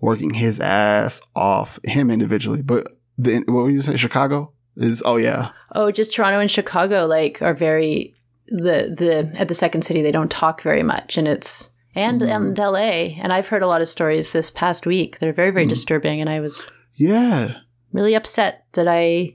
working 0.00 0.32
his 0.32 0.60
ass 0.60 1.20
off, 1.34 1.78
him 1.84 2.10
individually. 2.10 2.62
But 2.62 2.88
then, 3.18 3.44
what 3.46 3.62
were 3.62 3.70
you 3.70 3.82
saying? 3.82 3.98
Chicago 3.98 4.52
is, 4.76 5.02
oh 5.04 5.16
yeah. 5.16 5.50
Oh, 5.74 5.90
just 5.90 6.14
Toronto 6.14 6.38
and 6.40 6.50
Chicago 6.50 7.06
like 7.06 7.42
are 7.42 7.54
very 7.54 8.14
the 8.50 8.94
the 8.96 9.32
at 9.38 9.48
the 9.48 9.54
second 9.54 9.82
city 9.82 10.02
they 10.02 10.12
don't 10.12 10.30
talk 10.30 10.60
very 10.62 10.82
much 10.82 11.16
and 11.16 11.26
it's 11.28 11.70
and 11.94 12.20
Mhm. 12.20 12.34
and 12.36 12.58
LA 12.58 13.16
and 13.20 13.32
I've 13.32 13.48
heard 13.48 13.62
a 13.62 13.66
lot 13.66 13.80
of 13.80 13.88
stories 13.88 14.32
this 14.32 14.50
past 14.50 14.86
week 14.86 15.18
they're 15.18 15.32
very 15.32 15.50
very 15.50 15.66
Mhm. 15.66 15.70
disturbing 15.70 16.20
and 16.20 16.28
I 16.30 16.40
was 16.40 16.62
Yeah. 16.94 17.56
really 17.92 18.14
upset 18.14 18.64
that 18.72 18.86
I 18.88 19.34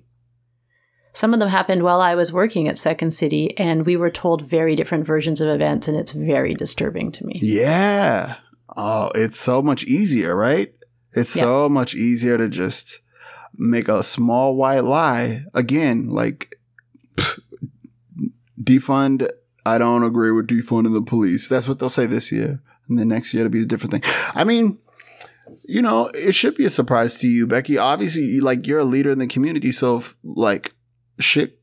some 1.14 1.34
of 1.34 1.40
them 1.40 1.48
happened 1.50 1.82
while 1.82 2.02
I 2.02 2.14
was 2.16 2.34
working 2.34 2.68
at 2.68 2.78
Second 2.78 3.12
City 3.12 3.58
and 3.58 3.86
we 3.86 3.96
were 3.96 4.10
told 4.12 4.42
very 4.42 4.76
different 4.76 5.06
versions 5.06 5.40
of 5.40 5.48
events 5.48 5.88
and 5.88 5.96
it's 5.98 6.12
very 6.12 6.54
disturbing 6.54 7.10
to 7.14 7.26
me. 7.26 7.40
Yeah. 7.42 8.36
Oh, 8.76 9.12
it's 9.16 9.40
so 9.40 9.62
much 9.62 9.86
easier, 9.86 10.36
right? 10.36 10.74
It's 11.14 11.34
Yeah. 11.36 11.44
so 11.44 11.70
much 11.70 11.96
easier 11.96 12.38
to 12.38 12.50
just 12.50 13.00
make 13.58 13.88
a 13.88 14.04
small 14.04 14.58
white 14.58 14.84
lie. 14.84 15.44
Again, 15.54 16.10
like 16.10 16.58
pff, 17.16 17.40
defund. 18.66 19.30
I 19.66 19.78
don't 19.78 20.04
agree 20.04 20.32
with 20.32 20.48
defunding 20.48 20.94
the 20.94 21.02
police. 21.02 21.48
That's 21.48 21.68
what 21.68 21.80
they'll 21.80 21.90
say 21.90 22.06
this 22.06 22.32
year. 22.32 22.62
And 22.88 23.00
then 23.00 23.08
next 23.08 23.34
year 23.34 23.46
it'll 23.46 23.52
be 23.52 23.64
a 23.64 23.66
different 23.66 23.92
thing. 23.92 24.04
I 24.36 24.44
mean, 24.44 24.78
you 25.64 25.82
know, 25.82 26.10
it 26.14 26.36
should 26.36 26.56
be 26.56 26.66
a 26.66 26.70
surprise 26.70 27.20
to 27.20 27.28
you, 27.28 27.48
Becky. 27.48 27.78
Obviously, 27.78 28.40
like 28.40 28.68
you're 28.68 28.80
a 28.80 28.86
leader 28.86 29.12
in 29.12 29.20
the 29.20 29.28
community, 29.28 29.72
so 29.72 29.98
if 29.98 30.16
like 30.24 30.74
shit 31.20 31.60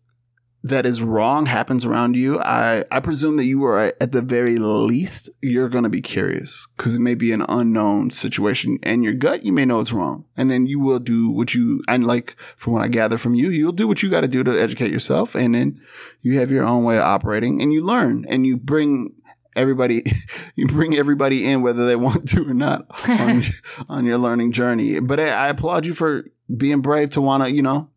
that 0.65 0.87
is 0.87 1.03
wrong 1.03 1.47
happens 1.47 1.85
around 1.85 2.15
you, 2.15 2.41
I 2.41 2.85
I 2.91 3.01
presume 3.01 3.37
that 3.37 3.45
you 3.45 3.65
are 3.65 3.93
at 4.01 4.13
the 4.13 4.23
very 4.23 4.59
least 4.59 5.29
you're 5.41 5.69
going 5.69 5.85
to 5.85 5.91
be 5.91 6.03
curious 6.03 6.69
because 6.77 6.95
it 6.95 7.01
may 7.01 7.15
be 7.15 7.33
an 7.33 7.45
unknown 7.49 8.11
situation, 8.11 8.79
and 8.83 9.03
your 9.03 9.15
gut 9.15 9.45
you 9.45 9.53
may 9.53 9.65
know 9.65 9.81
it's 9.81 9.93
wrong, 9.93 10.25
and 10.37 10.51
then 10.51 10.67
you 10.67 10.79
will 10.79 11.01
do 11.01 11.31
what 11.31 11.55
you 11.55 11.83
and 11.89 12.07
like 12.07 12.37
from 12.57 12.75
what 12.75 12.83
I 12.83 12.89
gather 12.89 13.19
from 13.19 13.35
you, 13.35 13.51
you'll 13.51 13.73
do 13.73 13.89
what 13.89 14.03
you 14.03 14.11
got 14.11 14.21
to 14.21 14.29
do 14.29 14.45
to 14.45 14.61
educate 14.61 14.93
yourself, 14.93 15.35
and 15.35 15.55
then 15.55 15.81
you 16.21 16.39
have 16.39 16.51
your 16.51 16.65
own 16.65 16.85
way 16.85 16.97
of 16.97 17.03
operating, 17.03 17.61
and 17.61 17.73
you 17.73 17.85
learn, 17.85 18.25
and 18.29 18.47
you 18.47 18.57
bring 18.57 19.15
everybody 19.57 20.03
you 20.55 20.67
bring 20.67 20.97
everybody 20.97 21.45
in 21.45 21.63
whether 21.63 21.87
they 21.87 21.97
want 21.97 22.29
to 22.29 22.49
or 22.49 22.55
not 22.55 22.87
on, 23.09 23.43
on 23.89 24.05
your 24.05 24.19
learning 24.19 24.53
journey. 24.53 25.01
But 25.01 25.19
I, 25.19 25.29
I 25.29 25.49
applaud 25.49 25.87
you 25.87 25.95
for 25.95 26.25
being 26.57 26.81
brave 26.83 27.11
to 27.11 27.21
want 27.21 27.43
to, 27.43 27.51
you 27.51 27.63
know, 27.63 27.89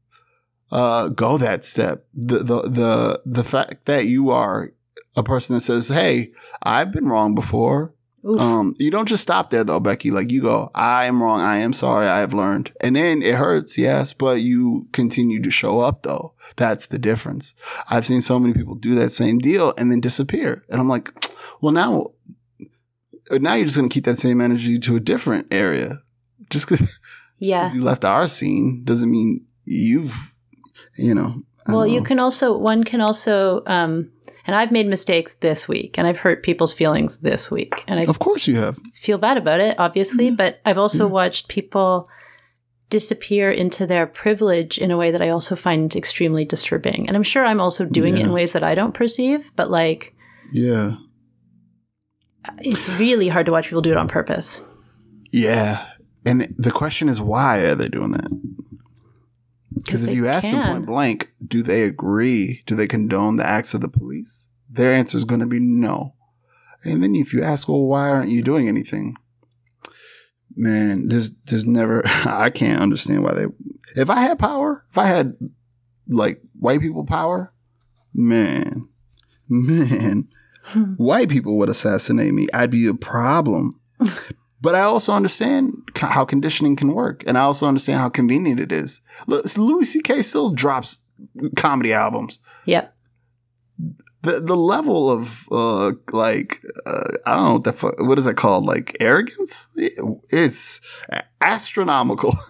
uh, 0.71 1.09
go 1.09 1.37
that 1.37 1.63
step. 1.65 2.05
The, 2.13 2.39
the, 2.39 2.61
the, 2.63 3.21
the 3.25 3.43
fact 3.43 3.85
that 3.85 4.05
you 4.05 4.31
are 4.31 4.71
a 5.15 5.23
person 5.23 5.55
that 5.55 5.61
says, 5.61 5.87
Hey, 5.87 6.31
I've 6.63 6.91
been 6.91 7.07
wrong 7.07 7.35
before. 7.35 7.93
Um, 8.39 8.75
you 8.79 8.89
don't 8.89 9.07
just 9.07 9.21
stop 9.21 9.51
there 9.51 9.63
though, 9.63 9.79
Becky. 9.79 10.09
Like 10.09 10.31
you 10.31 10.41
go, 10.41 10.71
I 10.73 11.05
am 11.05 11.21
wrong. 11.21 11.41
I 11.41 11.57
am 11.57 11.73
sorry. 11.73 12.07
I 12.07 12.19
have 12.19 12.33
learned. 12.33 12.73
And 12.81 12.95
then 12.95 13.21
it 13.21 13.35
hurts. 13.35 13.77
Yes. 13.77 14.13
But 14.13 14.41
you 14.41 14.87
continue 14.93 15.41
to 15.43 15.51
show 15.51 15.79
up 15.79 16.01
though. 16.01 16.33
That's 16.55 16.87
the 16.87 16.97
difference. 16.97 17.53
I've 17.89 18.07
seen 18.07 18.21
so 18.21 18.39
many 18.39 18.53
people 18.53 18.75
do 18.75 18.95
that 18.95 19.11
same 19.11 19.37
deal 19.37 19.73
and 19.77 19.91
then 19.91 19.99
disappear. 19.99 20.63
And 20.69 20.79
I'm 20.79 20.89
like, 20.89 21.11
well, 21.61 21.71
now, 21.71 22.11
now 23.29 23.53
you're 23.53 23.65
just 23.65 23.77
going 23.77 23.89
to 23.89 23.93
keep 23.93 24.05
that 24.05 24.17
same 24.17 24.41
energy 24.41 24.79
to 24.79 24.95
a 24.95 24.99
different 24.99 25.47
area. 25.51 25.99
Just 26.49 26.67
because 26.67 26.89
yeah. 27.39 27.71
you 27.73 27.83
left 27.83 28.05
our 28.05 28.27
scene 28.27 28.83
doesn't 28.85 29.11
mean 29.11 29.45
you've, 29.65 30.34
you 30.97 31.13
know. 31.13 31.35
Well, 31.67 31.79
don't 31.79 31.89
you 31.91 32.03
can 32.03 32.19
also 32.19 32.55
one 32.57 32.83
can 32.83 33.01
also 33.01 33.61
um 33.65 34.11
and 34.47 34.55
I've 34.55 34.71
made 34.71 34.85
mistakes 34.87 35.35
this 35.35 35.67
week 35.67 35.97
and 35.97 36.05
I've 36.07 36.19
hurt 36.19 36.43
people's 36.43 36.73
feelings 36.73 37.19
this 37.21 37.49
week 37.49 37.83
and 37.87 37.99
I 37.99 38.03
Of 38.05 38.19
course 38.19 38.47
you 38.47 38.55
have. 38.57 38.77
feel 38.93 39.17
bad 39.17 39.37
about 39.37 39.59
it 39.59 39.75
obviously, 39.79 40.25
Yeah. 40.27 40.35
but 40.37 40.59
I've 40.65 40.77
also 40.77 41.05
Yeah. 41.07 41.11
watched 41.13 41.47
people 41.47 42.07
disappear 42.91 43.49
into 43.49 43.87
their 43.87 44.05
privilege 44.05 44.77
in 44.77 44.91
a 44.91 44.97
way 44.97 45.09
that 45.09 45.21
I 45.23 45.29
also 45.29 45.55
find 45.55 45.95
extremely 45.95 46.45
disturbing. 46.45 47.07
And 47.07 47.17
I'm 47.17 47.23
sure 47.23 47.43
I'm 47.43 47.59
also 47.59 47.83
doing 47.85 48.15
it 48.15 48.21
in 48.25 48.31
ways 48.31 48.53
that 48.53 48.63
I 48.63 48.75
don't 48.75 48.93
perceive, 48.93 49.51
but 49.55 49.71
like 49.71 50.13
Yeah. 50.53 50.97
it's 52.59 52.87
really 52.99 53.27
hard 53.27 53.47
to 53.47 53.51
watch 53.51 53.65
people 53.69 53.81
do 53.81 53.89
it 53.91 53.97
on 53.97 54.07
purpose. 54.07 54.61
Yeah. 55.31 55.83
And 56.27 56.53
the 56.57 56.71
question 56.71 57.09
is, 57.09 57.19
why 57.19 57.59
are 57.59 57.75
they 57.75 57.87
doing 57.89 58.11
that? 58.11 58.29
Because 59.85 60.05
if 60.05 60.15
you 60.15 60.27
ask 60.27 60.49
them 60.49 60.65
point 60.65 60.85
blank, 60.85 61.31
do 61.45 61.61
they 61.61 61.83
agree? 61.83 62.61
Do 62.65 62.75
they 62.75 62.87
condone 62.87 63.35
the 63.35 63.45
acts 63.45 63.73
of 63.73 63.81
the 63.81 63.87
police? 63.87 64.49
Their 64.69 64.91
answer 64.91 65.15
is 65.17 65.25
going 65.25 65.41
to 65.41 65.47
be 65.47 65.59
no. 65.59 66.15
And 66.83 67.03
then 67.03 67.15
if 67.15 67.33
you 67.33 67.43
ask, 67.43 67.67
well, 67.67 67.81
why 67.81 68.09
aren't 68.09 68.29
you 68.29 68.41
doing 68.41 68.67
anything? 68.67 69.15
Man, 70.55 71.07
there's 71.07 71.35
there's 71.45 71.65
never 71.65 72.01
I 72.25 72.49
can't 72.49 72.81
understand 72.81 73.23
why 73.23 73.33
they 73.33 73.45
if 73.95 74.09
I 74.09 74.21
had 74.21 74.39
power, 74.39 74.85
if 74.89 74.97
I 74.97 75.05
had 75.05 75.35
like 76.07 76.41
white 76.57 76.81
people 76.81 77.05
power, 77.05 77.53
man, 78.13 78.87
man, 79.49 80.29
hmm. 80.63 80.93
white 80.93 81.29
people 81.29 81.57
would 81.57 81.69
assassinate 81.69 82.33
me. 82.33 82.47
I'd 82.53 82.71
be 82.71 82.87
a 82.87 82.93
problem. 82.93 83.71
But 84.65 84.73
I 84.73 84.81
also 84.81 85.13
understand 85.13 85.75
how 85.95 86.25
conditioning 86.25 86.75
can 86.75 86.93
work, 86.93 87.23
and 87.27 87.37
I 87.37 87.41
also 87.41 87.67
understand 87.67 87.99
how 87.99 88.09
convenient 88.09 88.59
it 88.59 88.71
is. 88.71 88.99
Louis 89.27 89.85
C.K. 89.85 90.23
still 90.23 90.49
drops 90.49 90.97
comedy 91.55 91.93
albums. 91.93 92.39
Yep. 92.65 92.91
The 94.23 94.39
the 94.39 94.57
level 94.57 95.11
of 95.11 95.47
uh 95.51 95.91
like 96.11 96.63
uh, 96.87 97.03
I 97.27 97.35
don't 97.35 97.43
know 97.43 97.53
what 97.53 97.63
the 97.65 98.05
what 98.05 98.17
is 98.17 98.25
it 98.25 98.37
called 98.37 98.65
like 98.65 98.97
arrogance. 98.99 99.67
It's 99.77 100.81
astronomical. 101.41 102.33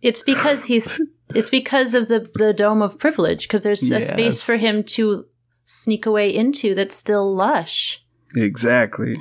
It's 0.00 0.22
because 0.22 0.64
he's 0.64 1.02
it's 1.34 1.50
because 1.50 1.92
of 1.92 2.06
the 2.06 2.30
the 2.34 2.54
dome 2.54 2.82
of 2.82 3.00
privilege 3.00 3.48
because 3.48 3.62
there's 3.62 3.90
a 3.90 4.00
space 4.00 4.44
for 4.44 4.56
him 4.56 4.84
to 4.84 5.26
sneak 5.64 6.06
away 6.06 6.32
into 6.32 6.74
that's 6.74 6.94
still 6.94 7.34
lush. 7.34 8.06
exactly. 8.36 9.20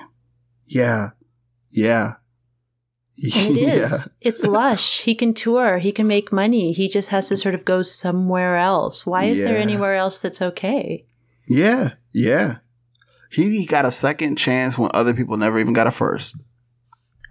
Yeah. 0.67 1.09
Yeah. 1.69 2.13
And 3.35 3.57
it 3.57 3.57
is. 3.81 4.07
It's 4.21 4.43
lush. 4.43 5.01
He 5.01 5.15
can 5.15 5.33
tour. 5.33 5.79
He 5.79 5.91
can 5.91 6.07
make 6.07 6.31
money. 6.31 6.71
He 6.71 6.87
just 6.87 7.09
has 7.09 7.29
to 7.29 7.37
sort 7.37 7.55
of 7.55 7.65
go 7.65 7.81
somewhere 7.81 8.57
else. 8.57 9.05
Why 9.05 9.25
is 9.25 9.43
there 9.43 9.57
anywhere 9.57 9.95
else 9.95 10.19
that's 10.19 10.41
okay? 10.41 11.05
Yeah, 11.47 11.93
yeah. 12.13 12.57
He 13.31 13.65
got 13.65 13.85
a 13.85 13.91
second 13.91 14.37
chance 14.37 14.77
when 14.77 14.91
other 14.93 15.13
people 15.13 15.37
never 15.37 15.59
even 15.59 15.73
got 15.73 15.87
a 15.87 15.91
first. 15.91 16.37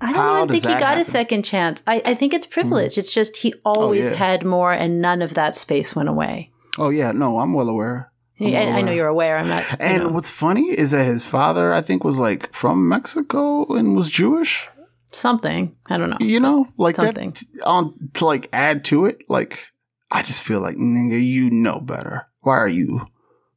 I 0.01 0.13
don't 0.13 0.17
How 0.17 0.37
even 0.45 0.49
think 0.49 0.65
he 0.65 0.73
got 0.73 0.83
happen? 0.83 1.01
a 1.01 1.05
second 1.05 1.43
chance. 1.45 1.83
I, 1.87 2.03
I 2.05 2.15
think 2.15 2.35
it's 2.35 2.47
hmm. 2.47 2.53
privilege. 2.53 2.99
It's 2.99 3.13
just 3.13 3.39
he 3.39 3.55
always 3.65 4.09
oh, 4.09 4.13
yeah. 4.13 4.19
had 4.19 4.45
more 4.45 4.73
and 4.73 5.01
none 5.01 5.23
of 5.23 5.35
that 5.35 5.55
space 5.55 5.97
went 5.97 6.09
away. 6.09 6.51
Oh 6.79 6.91
yeah, 6.91 7.13
no, 7.13 7.39
I'm 7.39 7.55
well 7.55 7.69
aware. 7.69 8.13
I, 8.41 8.55
I 8.55 8.81
know 8.83 8.93
you're 8.93 9.07
aware. 9.09 9.39
I'm 9.39 9.49
not. 9.49 9.65
And 9.81 10.03
know, 10.05 10.09
what's 10.11 10.31
funny 10.31 10.67
is 10.69 10.91
that 10.91 11.07
his 11.07 11.25
father, 11.25 11.73
I 11.73 11.81
think, 11.81 12.05
was 12.05 12.19
like 12.19 12.53
from 12.53 12.89
Mexico 12.89 13.65
and 13.75 13.97
was 13.97 14.11
Jewish. 14.11 14.69
something. 15.13 15.75
I 15.87 15.97
don't 15.97 16.11
know. 16.11 16.19
You 16.21 16.41
know, 16.41 16.69
like 16.77 16.97
Something. 16.97 17.31
that 17.31 17.63
on 17.65 17.95
to 18.15 18.27
like 18.27 18.49
add 18.53 18.85
to 18.87 19.07
it. 19.07 19.23
Like 19.29 19.67
I 20.11 20.23
just 20.23 20.43
feel 20.43 20.61
like 20.61 20.77
nigga, 20.77 21.23
you 21.23 21.51
know 21.51 21.81
better. 21.81 22.29
Why 22.41 22.57
are 22.59 22.69
you 22.69 23.07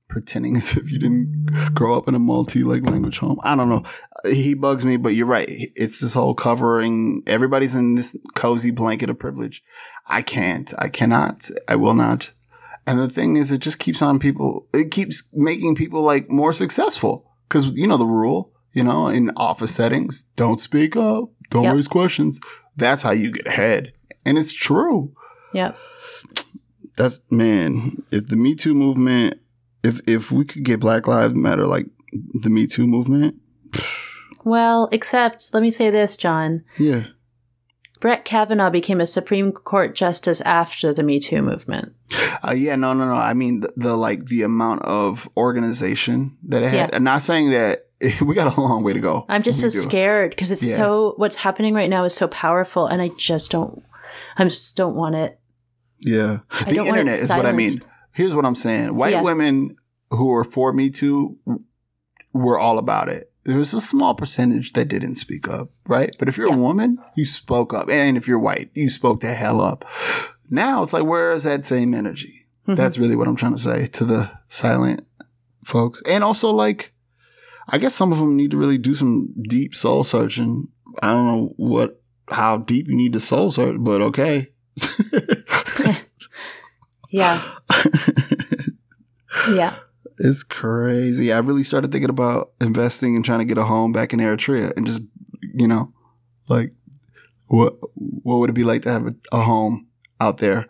pretending 0.07 0.57
as 0.57 0.75
if 0.75 0.89
you 0.91 0.97
didn't 0.97 1.49
grow 1.73 1.95
up 1.97 2.07
in 2.07 2.15
a 2.15 2.19
multi 2.19 2.63
like 2.63 2.89
language 2.89 3.19
home? 3.19 3.39
I 3.43 3.55
don't 3.55 3.69
know. 3.69 3.83
He 4.25 4.53
bugs 4.53 4.85
me, 4.85 4.97
but 4.97 5.09
you're 5.09 5.25
right. 5.25 5.47
It's 5.49 5.99
this 5.99 6.13
whole 6.13 6.33
covering. 6.33 7.23
Everybody's 7.27 7.75
in 7.75 7.95
this 7.95 8.17
cozy 8.35 8.71
blanket 8.71 9.09
of 9.09 9.19
privilege. 9.19 9.61
I 10.07 10.21
can't. 10.21 10.73
I 10.79 10.89
cannot. 10.89 11.49
I 11.67 11.75
will 11.75 11.93
not. 11.93 12.31
And 12.87 12.97
the 12.99 13.09
thing 13.09 13.35
is, 13.37 13.51
it 13.51 13.59
just 13.59 13.79
keeps 13.79 14.01
on 14.01 14.19
people. 14.19 14.67
It 14.73 14.89
keeps 14.91 15.29
making 15.33 15.75
people 15.75 16.01
like 16.01 16.29
more 16.29 16.51
successful 16.53 17.29
because 17.47 17.65
you 17.73 17.85
know 17.87 17.97
the 17.97 18.05
rule. 18.05 18.51
You 18.73 18.83
know, 18.83 19.07
in 19.07 19.31
office 19.35 19.73
settings, 19.73 20.25
don't 20.35 20.61
speak 20.61 20.95
up, 20.95 21.29
don't 21.49 21.63
Yep. 21.63 21.73
raise 21.75 21.87
questions. 21.87 22.39
That's 22.77 23.01
how 23.01 23.11
you 23.11 23.31
get 23.31 23.47
ahead, 23.47 23.93
and 24.25 24.37
it's 24.37 24.53
true. 24.53 25.11
Yep. 25.53 25.75
That's 26.95 27.19
man. 27.31 28.03
If 28.11 28.27
the 28.27 28.35
Me 28.35 28.53
Too 28.55 28.73
movement, 28.75 29.35
if 29.83 30.01
if 30.07 30.31
we 30.31 30.45
could 30.45 30.63
get 30.63 30.79
Black 30.79 31.07
Lives 31.07 31.33
Matter 31.33 31.65
like 31.65 31.87
the 32.13 32.49
Me 32.49 32.67
Too 32.67 32.85
movement, 32.87 33.35
Well, 34.43 34.87
except 34.91 35.53
let 35.53 35.61
me 35.63 35.71
say 35.71 35.89
this, 35.89 36.15
John. 36.15 36.63
yeah, 36.77 37.05
Brett 37.99 38.23
Kavanaugh 38.25 38.69
became 38.69 39.01
a 39.01 39.05
Supreme 39.05 39.51
Court 39.51 39.93
justice 39.93 40.39
after 40.41 40.93
the 40.93 41.03
Me 41.03 41.19
Too 41.19 41.41
movement. 41.41 41.93
Uh, 42.43 42.51
yeah, 42.55 42.75
no, 42.75 42.93
no, 42.93 43.05
no. 43.05 43.15
I 43.15 43.33
mean 43.33 43.59
the, 43.61 43.73
the 43.75 43.95
like 43.97 44.25
the 44.27 44.43
amount 44.43 44.83
of 44.83 45.27
organization 45.35 46.37
that 46.47 46.63
it 46.63 46.69
had. 46.69 46.89
Yeah. 46.91 46.95
I'm 46.95 47.03
not 47.03 47.21
saying 47.23 47.51
that 47.51 47.87
we 48.25 48.33
got 48.35 48.57
a 48.57 48.61
long 48.61 48.83
way 48.83 48.93
to 48.93 48.99
go. 48.99 49.25
I'm 49.27 49.43
just 49.43 49.61
We 49.61 49.69
so 49.69 49.75
do. 49.83 49.89
scared 49.89 50.29
because 50.31 50.51
it's 50.51 50.63
Yeah. 50.67 50.75
so 50.77 51.13
what's 51.17 51.35
happening 51.35 51.73
right 51.73 51.89
now 51.89 52.05
is 52.05 52.13
so 52.15 52.27
powerful, 52.29 52.87
and 52.87 53.01
I 53.01 53.09
just 53.17 53.51
don't. 53.51 53.83
I 54.37 54.45
just 54.45 54.77
don't 54.77 54.95
want 54.95 55.15
it. 55.15 55.39
Yeah, 55.99 56.39
I 56.51 56.63
the 56.63 56.75
don't 56.75 56.85
want 56.87 56.97
it 56.97 57.01
internet 57.01 57.19
is 57.19 57.29
what 57.29 57.45
I 57.45 57.51
mean. 57.51 57.73
Here's 58.13 58.33
what 58.33 58.45
I'm 58.45 58.55
saying: 58.55 58.95
white 58.95 59.11
Yeah. 59.13 59.21
women 59.21 59.75
who 60.11 60.31
are 60.33 60.45
for 60.45 60.71
Me 60.71 60.89
Too 60.89 61.37
were 62.31 62.57
all 62.57 62.77
about 62.79 63.09
it. 63.09 63.28
There 63.45 63.57
was 63.57 63.73
a 63.73 63.79
small 63.79 64.13
percentage 64.15 64.73
that 64.73 64.89
didn't 64.89 65.15
speak 65.15 65.47
up, 65.47 65.69
right? 65.87 66.13
But 66.19 66.27
if 66.27 66.37
you're 66.37 66.49
Yeah. 66.49 66.55
a 66.55 66.59
woman, 66.59 66.97
you 67.15 67.25
spoke 67.25 67.73
up, 67.73 67.89
and 67.89 68.17
if 68.17 68.27
you're 68.27 68.39
white, 68.39 68.69
you 68.73 68.89
spoke 68.89 69.21
the 69.21 69.33
hell 69.33 69.61
up. 69.61 69.85
Now 70.49 70.83
it's 70.83 70.93
like, 70.93 71.05
where 71.05 71.31
is 71.31 71.43
that 71.43 71.65
same 71.65 71.93
energy? 71.93 72.47
Mhm. 72.67 72.75
That's 72.75 72.97
really 72.97 73.15
what 73.15 73.27
I'm 73.27 73.35
trying 73.35 73.53
to 73.55 73.57
say 73.61 73.87
to 73.87 74.05
the 74.05 74.29
silent 74.47 75.05
folks. 75.63 76.01
And 76.07 76.23
also, 76.23 76.51
like, 76.51 76.93
I 77.67 77.77
guess 77.77 77.95
some 77.95 78.11
of 78.11 78.17
them 78.19 78.35
need 78.35 78.51
to 78.51 78.57
really 78.57 78.77
do 78.77 78.93
some 78.93 79.29
deep 79.47 79.73
soul 79.75 80.03
searching. 80.03 80.67
I 81.01 81.11
don't 81.11 81.25
know 81.27 81.53
what, 81.57 82.01
how 82.29 82.57
deep 82.57 82.87
you 82.87 82.95
need 82.95 83.13
to 83.13 83.19
soul 83.19 83.51
search, 83.51 83.75
but 83.79 84.01
okay. 84.01 84.49
yeah, 87.11 87.41
yeah. 89.51 89.73
It's 90.19 90.43
crazy. 90.43 91.31
I 91.33 91.39
really 91.39 91.63
started 91.63 91.91
thinking 91.91 92.09
about 92.09 92.51
investing 92.61 93.15
and 93.15 93.23
trying 93.23 93.39
to 93.39 93.45
get 93.45 93.57
a 93.57 93.63
home 93.63 93.91
back 93.91 94.13
in 94.13 94.19
Eritrea 94.19 94.75
and 94.75 94.85
just, 94.85 95.01
you 95.53 95.67
know, 95.67 95.93
like, 96.47 96.71
what 97.47 97.77
what 97.93 98.37
would 98.37 98.49
it 98.49 98.53
be 98.53 98.63
like 98.63 98.83
to 98.83 98.91
have 98.91 99.07
a, 99.07 99.15
a 99.31 99.41
home 99.41 99.87
out 100.21 100.37
there? 100.37 100.65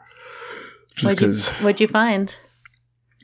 Just 0.96 1.04
What'd 1.04 1.18
because 1.18 1.50
what'd 1.50 1.82
you 1.82 1.88
find? 1.88 2.36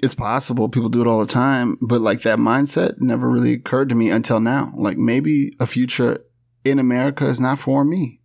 it's 0.03 0.15
possible. 0.15 0.69
People 0.69 0.89
do 0.89 1.01
it 1.01 1.07
all 1.07 1.19
the 1.19 1.25
time, 1.25 1.77
but 1.81 2.01
like 2.01 2.21
that 2.21 2.37
mindset 2.37 2.99
never 2.99 3.29
really 3.29 3.53
occurred 3.53 3.89
to 3.89 3.95
me 3.95 4.11
until 4.11 4.39
now. 4.39 4.71
Like 4.75 4.97
maybe 4.97 5.53
a 5.59 5.67
future 5.67 6.25
in 6.63 6.79
America 6.79 7.25
is 7.27 7.39
not 7.39 7.59
for 7.59 7.83
me. 7.83 8.21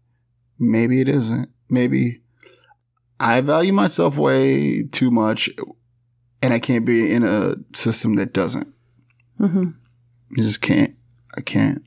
Maybe 0.59 1.01
it 1.01 1.09
isn't. 1.09 1.49
Maybe 1.69 2.23
I 3.19 3.41
value 3.41 3.73
myself 3.73 4.17
way 4.17 4.85
too 4.85 5.11
much 5.11 5.49
and 6.43 6.55
I 6.55 6.59
can't 6.59 6.85
be 6.85 7.13
in 7.13 7.25
a 7.25 7.57
system 7.75 8.15
that 8.15 8.33
doesn't. 8.33 8.69
hmm 9.39 9.71
You 10.31 10.45
just 10.45 10.61
can't. 10.61 10.95
I 11.37 11.41
can't. 11.41 11.83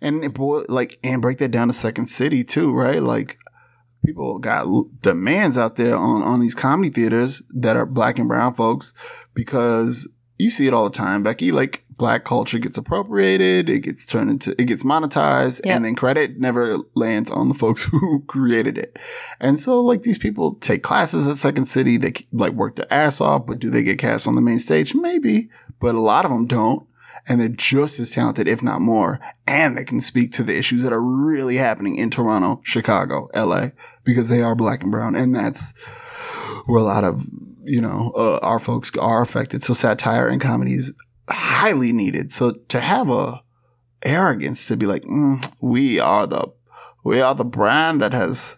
And 0.00 0.24
it 0.24 0.34
boy, 0.34 0.62
like, 0.68 0.98
and 1.02 1.22
break 1.22 1.38
that 1.38 1.50
down 1.50 1.68
to 1.68 1.72
Second 1.72 2.06
City 2.06 2.44
too, 2.44 2.72
right? 2.72 3.02
Like, 3.02 3.38
people 4.04 4.38
got 4.38 4.66
demands 5.00 5.58
out 5.58 5.76
there 5.76 5.96
on 5.96 6.22
on 6.22 6.40
these 6.40 6.54
comedy 6.54 6.90
theaters 6.90 7.42
that 7.50 7.76
are 7.76 7.86
black 7.86 8.18
and 8.18 8.28
brown 8.28 8.54
folks 8.54 8.94
because 9.34 10.08
you 10.42 10.50
see 10.50 10.66
it 10.66 10.74
all 10.74 10.84
the 10.84 10.90
time, 10.90 11.22
Becky. 11.22 11.52
Like, 11.52 11.84
black 11.96 12.24
culture 12.24 12.58
gets 12.58 12.76
appropriated, 12.76 13.70
it 13.70 13.80
gets 13.80 14.04
turned 14.04 14.28
into, 14.28 14.50
it 14.60 14.64
gets 14.64 14.82
monetized, 14.82 15.64
Yep. 15.64 15.76
and 15.76 15.84
then 15.84 15.94
credit 15.94 16.38
never 16.38 16.78
lands 16.94 17.30
on 17.30 17.48
the 17.48 17.54
folks 17.62 17.84
who 17.84 18.22
created 18.26 18.76
it. 18.76 18.98
And 19.40 19.60
so, 19.60 19.80
like, 19.80 20.02
these 20.02 20.18
people 20.18 20.54
take 20.56 20.82
classes 20.82 21.28
at 21.28 21.36
Second 21.36 21.66
City, 21.66 21.96
they 21.98 22.12
like 22.32 22.52
work 22.54 22.76
their 22.76 22.92
ass 22.92 23.20
off, 23.20 23.46
but 23.46 23.58
do 23.60 23.70
they 23.70 23.82
get 23.82 23.98
cast 23.98 24.26
on 24.26 24.34
the 24.34 24.40
main 24.42 24.58
stage? 24.58 24.94
Maybe, 24.94 25.48
but 25.80 25.94
a 25.94 26.00
lot 26.00 26.24
of 26.24 26.30
them 26.30 26.46
don't 26.46 26.86
and 27.28 27.40
they're 27.40 27.48
just 27.48 28.00
as 28.00 28.10
talented, 28.10 28.48
if 28.48 28.64
not 28.64 28.80
more, 28.80 29.20
and 29.46 29.78
they 29.78 29.84
can 29.84 30.00
speak 30.00 30.32
to 30.32 30.42
the 30.42 30.56
issues 30.58 30.82
that 30.82 30.92
are 30.92 31.00
really 31.00 31.56
happening 31.56 31.94
in 31.94 32.10
Toronto, 32.10 32.60
Chicago, 32.64 33.28
LA, 33.32 33.68
because 34.02 34.28
they 34.28 34.42
are 34.42 34.56
black 34.56 34.82
and 34.82 34.90
brown, 34.90 35.14
and 35.14 35.32
that's 35.32 35.72
where 36.66 36.80
a 36.80 36.84
lot 36.84 37.04
of 37.04 37.24
you 37.64 37.80
know 37.80 38.12
uh, 38.16 38.38
our 38.42 38.58
folks 38.58 38.94
are 38.96 39.22
affected. 39.22 39.62
So 39.62 39.74
satire 39.74 40.28
and 40.28 40.40
comedy 40.40 40.74
is 40.74 40.92
highly 41.28 41.92
needed. 41.92 42.32
So 42.32 42.52
to 42.52 42.80
have 42.80 43.10
a 43.10 43.42
arrogance 44.02 44.66
to 44.66 44.76
be 44.76 44.86
like, 44.86 45.02
mm, 45.04 45.44
we 45.60 46.00
are 46.00 46.26
the 46.26 46.52
we 47.04 47.20
are 47.20 47.34
the 47.34 47.44
brand 47.44 48.00
that 48.00 48.12
has 48.12 48.56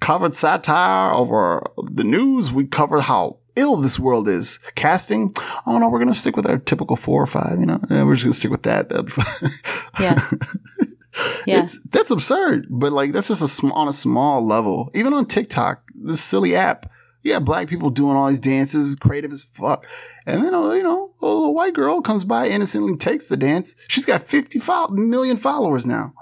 covered 0.00 0.34
satire 0.34 1.12
over 1.12 1.62
the 1.76 2.04
news. 2.04 2.52
We 2.52 2.66
cover 2.66 3.00
how 3.00 3.38
ill 3.56 3.76
this 3.76 3.98
world 3.98 4.28
is. 4.28 4.58
Casting, 4.74 5.34
oh 5.66 5.78
no, 5.78 5.88
we're 5.88 5.98
gonna 5.98 6.14
stick 6.14 6.36
with 6.36 6.46
our 6.46 6.58
typical 6.58 6.96
four 6.96 7.22
or 7.22 7.26
five. 7.26 7.58
You 7.58 7.66
know, 7.66 7.80
yeah, 7.90 8.04
we're 8.04 8.14
just 8.14 8.24
gonna 8.24 8.34
stick 8.34 8.50
with 8.50 8.62
that. 8.64 8.88
That'll 8.88 9.04
be 9.04 9.10
fine. 9.12 9.52
Yeah. 10.00 10.28
Yeah. 11.46 11.64
It's, 11.64 11.80
that's 11.90 12.10
absurd. 12.10 12.66
But 12.70 12.92
like, 12.92 13.12
that's 13.12 13.28
just 13.28 13.42
a 13.42 13.48
sm- 13.48 13.72
on 13.72 13.88
a 13.88 13.92
small 13.92 14.44
level. 14.44 14.90
Even 14.94 15.12
on 15.12 15.26
TikTok, 15.26 15.82
this 15.94 16.22
silly 16.22 16.54
app. 16.54 16.90
Yeah, 17.22 17.40
black 17.40 17.68
people 17.68 17.90
doing 17.90 18.16
all 18.16 18.28
these 18.28 18.38
dances, 18.38 18.94
creative 18.96 19.32
as 19.32 19.44
fuck. 19.44 19.86
And 20.26 20.44
then, 20.44 20.52
you 20.52 20.82
know, 20.82 21.10
a 21.20 21.26
little 21.26 21.54
white 21.54 21.74
girl 21.74 22.00
comes 22.00 22.24
by, 22.24 22.48
innocently 22.48 22.96
takes 22.96 23.28
the 23.28 23.36
dance. 23.36 23.74
She's 23.88 24.04
got 24.04 24.22
55 24.22 24.90
million 24.90 25.36
followers 25.36 25.84
now. 25.84 26.14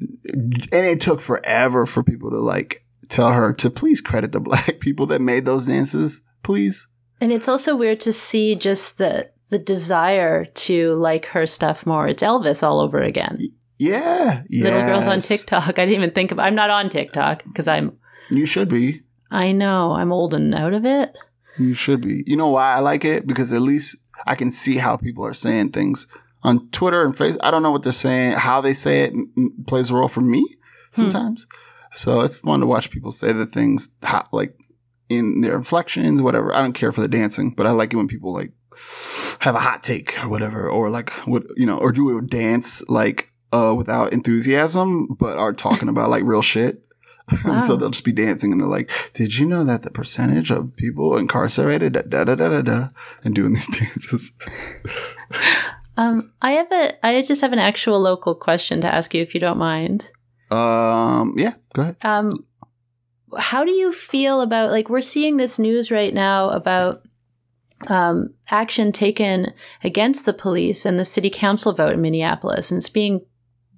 And 0.00 0.70
it 0.72 1.00
took 1.00 1.20
forever 1.20 1.86
for 1.86 2.02
people 2.02 2.30
to 2.30 2.40
like 2.40 2.84
tell 3.08 3.32
her 3.32 3.52
to 3.54 3.70
please 3.70 4.00
credit 4.00 4.32
the 4.32 4.40
black 4.48 4.80
people 4.80 5.06
that 5.06 5.20
made 5.20 5.44
those 5.44 5.66
dances, 5.66 6.20
please. 6.42 6.88
And 7.20 7.32
it's 7.32 7.48
also 7.48 7.76
weird 7.76 8.00
to 8.00 8.12
see 8.12 8.54
just 8.54 8.98
the 8.98 9.30
the 9.50 9.58
desire 9.58 10.44
to 10.44 10.92
like 10.94 11.26
her 11.26 11.46
stuff 11.46 11.86
more. 11.86 12.06
It's 12.06 12.22
Elvis 12.22 12.62
all 12.62 12.80
over 12.80 13.00
again. 13.00 13.38
Yeah, 13.78 14.42
Little 14.50 14.80
girls 14.82 15.06
on. 15.06 15.20
TikTok. 15.20 15.78
I 15.78 15.86
didn't 15.86 15.94
even 15.94 16.10
think 16.10 16.32
of. 16.32 16.38
I'm 16.38 16.54
not 16.54 16.70
on 16.70 16.88
TikTok 16.88 17.44
because 17.44 17.68
I'm. 17.68 17.96
You 18.30 18.44
should 18.44 18.68
be. 18.68 19.02
I 19.30 19.52
know 19.52 19.94
I'm 19.94 20.12
old 20.12 20.34
and 20.34 20.54
out 20.54 20.72
of 20.72 20.84
it. 20.84 21.14
You 21.58 21.74
should 21.74 22.00
be. 22.00 22.24
You 22.26 22.36
know 22.36 22.48
why 22.48 22.74
I 22.74 22.78
like 22.78 23.04
it? 23.04 23.26
Because 23.26 23.52
at 23.52 23.62
least 23.62 23.96
I 24.26 24.34
can 24.34 24.52
see 24.52 24.76
how 24.76 24.96
people 24.96 25.24
are 25.26 25.34
saying 25.34 25.72
things 25.72 26.06
on 26.42 26.68
Twitter 26.70 27.04
and 27.04 27.16
Facebook. 27.16 27.38
I 27.42 27.50
don't 27.50 27.62
know 27.62 27.72
what 27.72 27.82
they're 27.82 27.92
saying. 27.92 28.32
How 28.32 28.60
they 28.60 28.74
say 28.74 29.04
it 29.04 29.66
plays 29.66 29.90
a 29.90 29.94
role 29.94 30.08
for 30.08 30.20
me 30.20 30.46
sometimes. 30.92 31.46
So 31.94 32.20
it's 32.20 32.36
fun 32.36 32.60
to 32.60 32.66
watch 32.66 32.90
people 32.90 33.10
say 33.10 33.32
the 33.32 33.46
things 33.46 33.90
like 34.30 34.54
in 35.08 35.40
their 35.40 35.56
inflections, 35.56 36.22
whatever. 36.22 36.54
I 36.54 36.60
don't 36.60 36.74
care 36.74 36.92
for 36.92 37.00
the 37.00 37.08
dancing, 37.08 37.50
but 37.50 37.66
I 37.66 37.70
like 37.72 37.92
it 37.92 37.96
when 37.96 38.08
people 38.08 38.32
like 38.32 38.52
have 39.40 39.54
a 39.54 39.60
hot 39.60 39.82
take 39.82 40.22
or 40.22 40.28
whatever, 40.28 40.68
or 40.68 40.90
like 40.90 41.10
what 41.26 41.44
you 41.56 41.66
know, 41.66 41.78
or 41.78 41.90
do 41.92 42.16
a 42.16 42.22
dance 42.22 42.88
like 42.88 43.32
uh 43.52 43.74
without 43.76 44.12
enthusiasm, 44.12 45.08
but 45.18 45.38
are 45.38 45.52
talking 45.52 45.88
about 45.88 46.10
like 46.10 46.22
real 46.24 46.42
shit. 46.42 46.84
and 47.44 47.62
so 47.62 47.76
they'll 47.76 47.90
just 47.90 48.04
be 48.04 48.12
dancing 48.12 48.52
and 48.52 48.60
they're 48.60 48.68
like, 48.68 48.90
Did 49.14 49.36
you 49.36 49.46
know 49.46 49.64
that 49.64 49.82
the 49.82 49.90
percentage 49.90 50.50
of 50.50 50.74
people 50.76 51.16
incarcerated 51.16 51.92
da 51.92 52.24
da 52.24 52.34
da 52.34 52.48
da, 52.48 52.62
da 52.62 52.88
and 53.24 53.34
doing 53.34 53.54
these 53.54 53.66
dances? 53.78 54.32
Um, 55.98 56.30
I 56.40 56.52
have 56.52 56.70
a, 56.70 57.04
I 57.04 57.22
just 57.22 57.40
have 57.40 57.52
an 57.52 57.58
actual 57.58 57.98
local 57.98 58.36
question 58.36 58.80
to 58.82 58.94
ask 58.94 59.12
you, 59.14 59.20
if 59.20 59.34
you 59.34 59.40
don't 59.40 59.58
mind. 59.58 60.12
Um 60.48 61.34
yeah, 61.36 61.54
go 61.74 61.82
ahead. 61.82 61.96
Um, 62.02 62.46
how 63.36 63.64
do 63.64 63.72
you 63.72 63.92
feel 63.92 64.40
about 64.40 64.70
like 64.70 64.88
we're 64.88 65.02
seeing 65.02 65.38
this 65.38 65.58
news 65.58 65.90
right 65.90 66.14
now 66.14 66.50
about 66.50 67.02
um, 67.88 68.34
action 68.50 68.92
taken 68.92 69.52
against 69.84 70.24
the 70.24 70.32
police 70.32 70.84
and 70.84 70.98
the 70.98 71.04
city 71.04 71.30
council 71.30 71.72
vote 71.72 71.92
in 71.92 72.00
Minneapolis, 72.00 72.70
and 72.70 72.78
it's 72.78 72.88
being 72.88 73.20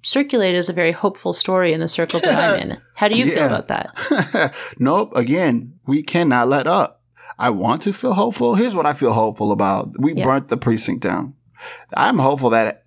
circulated 0.01 0.57
as 0.57 0.69
a 0.69 0.73
very 0.73 0.91
hopeful 0.91 1.33
story 1.33 1.73
in 1.73 1.79
the 1.79 1.87
circles 1.87 2.23
that 2.23 2.37
I'm 2.37 2.69
in. 2.71 2.77
How 2.95 3.07
do 3.07 3.17
you 3.17 3.25
feel 3.25 3.45
about 3.45 3.67
that? 3.69 4.53
nope. 4.79 5.11
Again, 5.15 5.73
we 5.87 6.03
cannot 6.03 6.47
let 6.47 6.67
up. 6.67 7.01
I 7.39 7.49
want 7.49 7.81
to 7.83 7.93
feel 7.93 8.13
hopeful. 8.13 8.55
Here's 8.55 8.75
what 8.75 8.85
I 8.85 8.93
feel 8.93 9.13
hopeful 9.13 9.51
about. 9.51 9.93
We 9.99 10.13
Yeah. 10.13 10.25
burnt 10.25 10.47
the 10.49 10.57
precinct 10.57 11.01
down. 11.03 11.33
I'm 11.95 12.19
hopeful 12.19 12.51
that, 12.51 12.85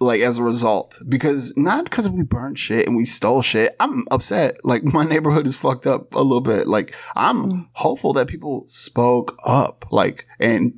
like, 0.00 0.20
as 0.22 0.38
a 0.38 0.42
result, 0.42 0.98
because 1.08 1.52
not 1.56 1.84
because 1.84 2.08
we 2.08 2.22
burnt 2.22 2.58
shit 2.58 2.86
and 2.86 2.96
we 2.96 3.04
stole 3.04 3.42
shit. 3.42 3.74
I'm 3.80 4.04
upset. 4.10 4.56
Like, 4.64 4.82
my 4.84 5.04
neighborhood 5.04 5.46
is 5.46 5.56
fucked 5.56 5.86
up 5.86 6.14
a 6.14 6.22
little 6.22 6.40
bit. 6.40 6.66
Like, 6.66 6.94
I'm 7.16 7.50
Mm. 7.50 7.66
hopeful 7.72 8.12
that 8.14 8.28
people 8.28 8.62
spoke 8.66 9.36
up, 9.44 9.84
like, 9.90 10.26
and 10.40 10.74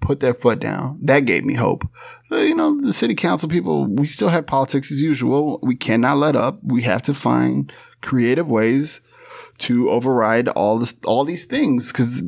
put 0.00 0.20
their 0.20 0.34
foot 0.34 0.58
down. 0.60 0.98
That 1.02 1.20
gave 1.26 1.44
me 1.44 1.54
hope. 1.54 1.86
Uh, 2.30 2.36
You 2.36 2.54
know, 2.54 2.78
the 2.80 2.92
city 2.92 3.14
council 3.14 3.48
people, 3.48 3.86
we 3.86 4.06
still 4.06 4.28
have 4.28 4.46
politics 4.46 4.90
as 4.92 5.00
usual. 5.02 5.58
We 5.62 5.76
cannot 5.76 6.16
let 6.18 6.36
up. 6.36 6.58
We 6.62 6.82
have 6.82 7.02
to 7.02 7.14
find 7.14 7.72
creative 8.00 8.48
ways 8.48 9.00
to 9.58 9.88
override 9.90 10.48
all 10.48 10.78
this, 10.78 10.94
all 11.06 11.24
these 11.24 11.44
things, 11.44 11.92
because 11.92 12.22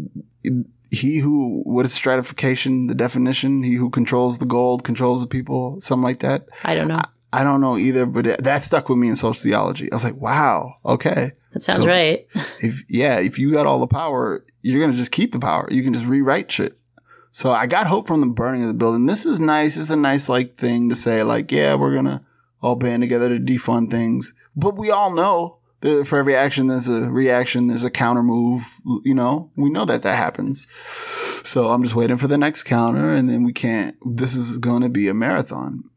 he 0.92 1.18
who, 1.18 1.62
what 1.64 1.84
is 1.84 1.92
stratification? 1.92 2.86
The 2.86 2.94
definition: 2.94 3.62
he 3.62 3.74
who 3.74 3.90
controls 3.90 4.38
the 4.38 4.46
gold 4.46 4.84
controls 4.84 5.20
the 5.22 5.26
people, 5.26 5.80
something 5.80 6.04
like 6.04 6.20
that. 6.20 6.46
I 6.64 6.74
don't 6.74 6.88
know. 6.88 7.00
I 7.32 7.42
don't 7.42 7.60
know 7.60 7.76
either, 7.76 8.06
but 8.06 8.26
it, 8.26 8.44
that 8.44 8.62
stuck 8.62 8.88
with 8.88 8.98
me 8.98 9.08
in 9.08 9.16
sociology. 9.16 9.90
I 9.90 9.94
was 9.96 10.04
like, 10.04 10.16
wow, 10.16 10.74
okay. 10.86 11.32
That 11.52 11.60
sounds 11.60 11.82
so- 11.82 11.88
right. 11.88 12.26
If 12.62 12.84
yeah, 12.88 13.18
if 13.18 13.38
you 13.38 13.52
got 13.52 13.66
all 13.66 13.80
the 13.80 13.86
power, 13.88 14.44
you're 14.62 14.80
gonna 14.80 14.96
just 14.96 15.10
keep 15.12 15.32
the 15.32 15.40
power. 15.40 15.68
You 15.70 15.82
can 15.82 15.92
just 15.92 16.06
rewrite 16.06 16.50
shit. 16.50 16.78
So 17.36 17.50
I 17.50 17.66
got 17.66 17.86
hope 17.86 18.08
from 18.08 18.22
the 18.22 18.28
burning 18.28 18.62
of 18.62 18.68
the 18.68 18.72
building. 18.72 19.04
This 19.04 19.26
is 19.26 19.38
nice. 19.38 19.76
It's 19.76 19.90
a 19.90 19.96
nice 19.96 20.30
like 20.30 20.56
thing 20.56 20.88
to 20.88 20.96
say, 20.96 21.22
like, 21.22 21.52
yeah, 21.52 21.74
we're 21.74 21.94
gonna 21.94 22.24
all 22.62 22.76
band 22.76 23.02
together 23.02 23.28
to 23.28 23.38
defund 23.38 23.90
things. 23.90 24.32
But 24.56 24.78
we 24.78 24.90
all 24.90 25.12
know 25.12 25.58
that 25.82 26.06
for 26.06 26.18
every 26.18 26.34
action 26.34 26.68
there's 26.68 26.88
a 26.88 27.10
reaction, 27.10 27.66
there's 27.66 27.84
a 27.84 27.90
counter 27.90 28.22
move. 28.22 28.80
You 29.04 29.14
know, 29.14 29.50
we 29.54 29.68
know 29.68 29.84
that 29.84 30.02
that 30.02 30.16
happens. 30.16 30.66
So 31.44 31.72
I'm 31.72 31.82
just 31.82 31.94
waiting 31.94 32.16
for 32.16 32.26
the 32.26 32.38
next 32.38 32.62
counter, 32.62 33.12
and 33.12 33.28
then 33.28 33.44
we 33.44 33.52
can't. 33.52 33.96
This 34.02 34.34
is 34.34 34.56
gonna 34.56 34.88
be 34.88 35.08
a 35.08 35.12
marathon. 35.12 35.90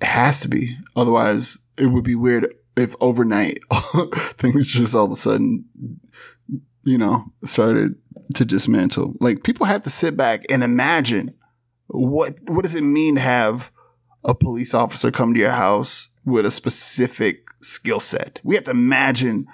It 0.00 0.08
has 0.08 0.40
to 0.40 0.48
be. 0.48 0.76
Otherwise, 0.96 1.58
it 1.78 1.86
would 1.86 2.02
be 2.02 2.16
weird 2.16 2.52
if 2.76 2.96
overnight 3.00 3.60
things 4.36 4.66
just 4.72 4.96
all 4.96 5.04
of 5.04 5.12
a 5.12 5.16
sudden, 5.16 5.64
you 6.82 6.98
know, 6.98 7.26
started 7.44 7.94
to 8.34 8.44
dismantle. 8.44 9.14
Like 9.20 9.44
people 9.44 9.66
have 9.66 9.82
to 9.82 9.90
sit 9.90 10.16
back 10.16 10.44
and 10.50 10.62
imagine 10.62 11.34
what 11.88 12.36
what 12.48 12.62
does 12.62 12.74
it 12.74 12.82
mean 12.82 13.14
to 13.14 13.20
have 13.20 13.70
a 14.24 14.34
police 14.34 14.74
officer 14.74 15.10
come 15.10 15.34
to 15.34 15.40
your 15.40 15.52
house 15.52 16.10
with 16.24 16.44
a 16.44 16.50
specific 16.50 17.48
skill 17.60 18.00
set. 18.00 18.40
We 18.42 18.56
have 18.56 18.64
to 18.64 18.72
imagine 18.72 19.46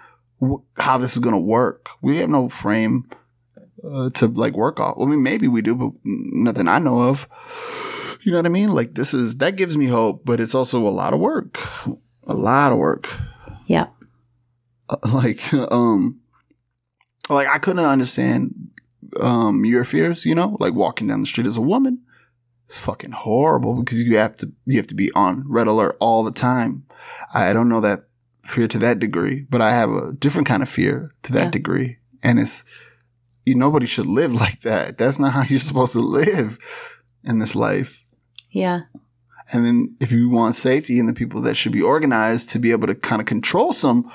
wh- 0.42 0.62
how 0.78 0.98
this 0.98 1.12
is 1.12 1.18
going 1.18 1.34
to 1.34 1.40
work. 1.40 1.88
We 2.00 2.16
have 2.18 2.30
no 2.30 2.48
frame 2.48 3.08
uh, 3.84 4.10
to 4.10 4.26
like 4.28 4.54
work 4.54 4.80
off. 4.80 4.96
I 4.98 5.04
mean, 5.04 5.22
maybe 5.22 5.48
we 5.48 5.62
do, 5.62 5.74
but 5.74 5.92
nothing 6.04 6.68
I 6.68 6.78
know 6.78 7.02
of. 7.02 7.28
You 8.22 8.32
know 8.32 8.38
what 8.38 8.46
I 8.46 8.50
mean? 8.50 8.72
Like 8.72 8.94
this 8.94 9.14
is 9.14 9.38
that 9.38 9.56
gives 9.56 9.76
me 9.76 9.86
hope, 9.86 10.24
but 10.24 10.40
it's 10.40 10.54
also 10.54 10.86
a 10.86 10.88
lot 10.88 11.12
of 11.12 11.20
work. 11.20 11.58
A 12.24 12.34
lot 12.34 12.72
of 12.72 12.78
work. 12.78 13.08
Yeah. 13.66 13.88
Uh, 14.88 14.96
like 15.12 15.52
um 15.52 16.20
like 17.28 17.48
I 17.48 17.58
couldn't 17.58 17.84
understand 17.84 18.54
um 19.20 19.64
your 19.64 19.84
fears, 19.84 20.24
you 20.26 20.34
know, 20.34 20.56
like 20.60 20.74
walking 20.74 21.06
down 21.06 21.20
the 21.20 21.26
street 21.26 21.46
as 21.46 21.56
a 21.56 21.60
woman. 21.62 22.00
It's 22.66 22.78
fucking 22.82 23.12
horrible 23.12 23.74
because 23.82 24.02
you 24.02 24.16
have 24.16 24.36
to 24.38 24.50
you 24.66 24.76
have 24.78 24.86
to 24.88 24.94
be 24.94 25.10
on 25.14 25.44
red 25.48 25.66
alert 25.66 25.96
all 26.00 26.24
the 26.24 26.30
time. 26.32 26.84
I 27.34 27.52
don't 27.52 27.68
know 27.68 27.80
that 27.80 28.04
fear 28.46 28.66
to 28.68 28.78
that 28.78 28.98
degree, 28.98 29.46
but 29.50 29.60
I 29.60 29.70
have 29.70 29.90
a 29.90 30.12
different 30.12 30.48
kind 30.48 30.62
of 30.62 30.68
fear 30.68 31.12
to 31.24 31.32
that 31.32 31.44
Yeah. 31.44 31.50
degree. 31.50 31.98
And 32.22 32.38
it's 32.38 32.64
you 33.44 33.54
nobody 33.56 33.86
should 33.86 34.06
live 34.06 34.32
like 34.44 34.62
that. 34.62 34.98
That's 34.98 35.18
not 35.18 35.32
how 35.32 35.42
you're 35.42 35.58
supposed 35.60 35.92
to 35.92 36.00
live 36.00 36.58
in 37.24 37.38
this 37.38 37.54
life. 37.54 38.00
Yeah. 38.50 38.80
And 39.52 39.66
then 39.66 39.96
if 40.00 40.12
you 40.12 40.30
want 40.30 40.54
safety 40.54 40.98
and 40.98 41.08
the 41.08 41.12
people 41.12 41.42
that 41.42 41.56
should 41.56 41.72
be 41.72 41.82
organized 41.82 42.50
to 42.50 42.58
be 42.58 42.70
able 42.70 42.86
to 42.86 42.94
kind 42.94 43.20
of 43.20 43.26
control 43.26 43.72
some 43.74 44.10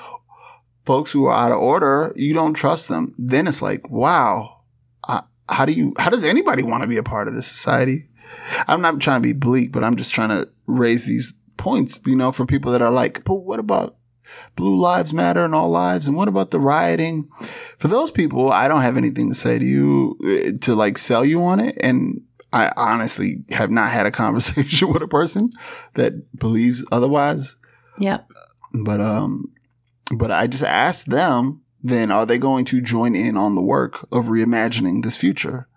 folks 0.88 1.12
who 1.12 1.26
are 1.26 1.34
out 1.34 1.52
of 1.52 1.58
order, 1.58 2.14
you 2.16 2.32
don't 2.32 2.54
trust 2.54 2.88
them. 2.88 3.14
Then 3.18 3.46
it's 3.46 3.60
like, 3.60 3.90
wow, 3.90 4.62
uh, 5.06 5.20
how 5.46 5.66
do 5.66 5.72
you, 5.72 5.92
how 5.98 6.08
does 6.08 6.24
anybody 6.24 6.62
want 6.62 6.82
to 6.82 6.86
be 6.86 6.96
a 6.96 7.02
part 7.02 7.28
of 7.28 7.34
this 7.34 7.46
society? 7.46 8.08
I'm 8.66 8.80
not 8.80 8.98
trying 8.98 9.20
to 9.20 9.28
be 9.28 9.34
bleak, 9.34 9.70
but 9.70 9.84
I'm 9.84 9.96
just 9.96 10.14
trying 10.14 10.30
to 10.30 10.48
raise 10.66 11.06
these 11.06 11.38
points, 11.58 12.00
you 12.06 12.16
know, 12.16 12.32
for 12.32 12.46
people 12.46 12.72
that 12.72 12.80
are 12.80 12.90
like, 12.90 13.22
but 13.24 13.34
what 13.34 13.60
about 13.60 13.98
blue 14.56 14.76
lives 14.76 15.12
matter 15.12 15.44
and 15.44 15.54
all 15.54 15.68
lives? 15.68 16.08
And 16.08 16.16
what 16.16 16.26
about 16.26 16.52
the 16.52 16.58
rioting? 16.58 17.28
For 17.76 17.88
those 17.88 18.10
people, 18.10 18.50
I 18.50 18.66
don't 18.66 18.80
have 18.80 18.96
anything 18.96 19.28
to 19.28 19.34
say 19.34 19.58
to 19.58 19.66
you 19.66 20.16
uh, 20.24 20.64
to 20.64 20.74
like 20.74 20.96
sell 20.96 21.22
you 21.22 21.42
on 21.42 21.60
it. 21.60 21.76
And 21.82 22.22
I 22.54 22.72
honestly 22.78 23.44
have 23.50 23.70
not 23.70 23.90
had 23.90 24.06
a 24.06 24.10
conversation 24.24 24.90
with 24.90 25.02
a 25.02 25.06
person 25.08 25.50
that 25.96 26.14
believes 26.38 26.82
otherwise. 26.90 27.56
Yeah. 27.98 28.20
But 28.72 29.02
um, 29.02 29.52
but 30.16 30.30
I 30.30 30.46
just 30.46 30.64
asked 30.64 31.10
them. 31.10 31.62
Then 31.80 32.10
are 32.10 32.26
they 32.26 32.38
going 32.38 32.64
to 32.66 32.80
join 32.80 33.14
in 33.14 33.36
on 33.36 33.54
the 33.54 33.62
work 33.62 34.04
of 34.10 34.26
reimagining 34.26 35.02
this 35.04 35.16
future, 35.16 35.68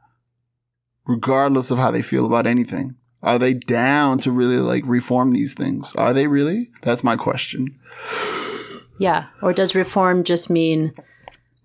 regardless 1.06 1.70
of 1.70 1.78
how 1.78 1.92
they 1.92 2.02
feel 2.02 2.26
about 2.26 2.48
anything? 2.48 2.96
Are 3.22 3.38
they 3.38 3.54
down 3.54 4.18
to 4.20 4.32
really 4.32 4.58
like 4.58 4.84
reform 4.88 5.32
these 5.32 5.54
things? 5.54 5.94
Are 5.96 6.12
they 6.14 6.26
really? 6.26 6.72
That's 6.82 7.04
my 7.04 7.16
question. 7.18 7.80
Yeah. 8.98 9.28
Or 9.44 9.54
does 9.54 9.76
reform 9.76 10.24
just 10.24 10.50
mean 10.50 10.94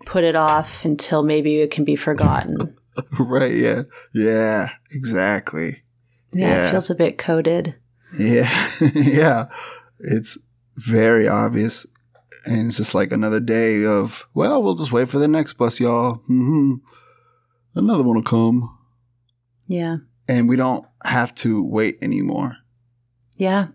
put 0.05 0.23
it 0.23 0.37
off 0.37 0.85
until 0.85 1.23
maybe 1.23 1.61
it 1.61 1.71
can 1.71 1.85
be 1.85 1.97
forgotten? 1.97 2.77
right? 3.19 3.55
Yeah. 3.55 3.83
Yeah. 4.12 4.69
Exactly. 4.91 5.83
Yeah, 6.35 6.49
Yeah. 6.49 6.69
it 6.69 6.71
feels 6.73 6.91
a 6.91 6.95
bit 6.95 7.17
coded. 7.17 7.75
Yeah. 8.19 8.71
yeah. 8.95 9.47
It's 10.01 10.37
very 10.77 11.27
obvious. 11.27 11.87
And 12.47 12.68
it's 12.68 12.76
just 12.76 12.94
like 12.94 13.11
another 13.12 13.40
day 13.40 13.84
of, 13.84 14.26
well, 14.32 14.62
we'll 14.62 14.76
just 14.76 14.92
wait 14.92 15.09
for 15.09 15.18
the 15.18 15.28
next 15.28 15.55
bus, 15.55 15.80
y'all. 15.80 16.14
hmm 16.26 16.74
Another 17.74 18.03
one 18.03 18.16
will 18.16 18.22
come. 18.22 18.78
Yeah. 19.66 19.97
And 20.28 20.49
we 20.49 20.57
don't 20.57 20.86
have 21.05 21.34
to 21.36 21.62
wait 21.62 21.99
anymore. 22.01 22.57
Yeah. 23.36 23.68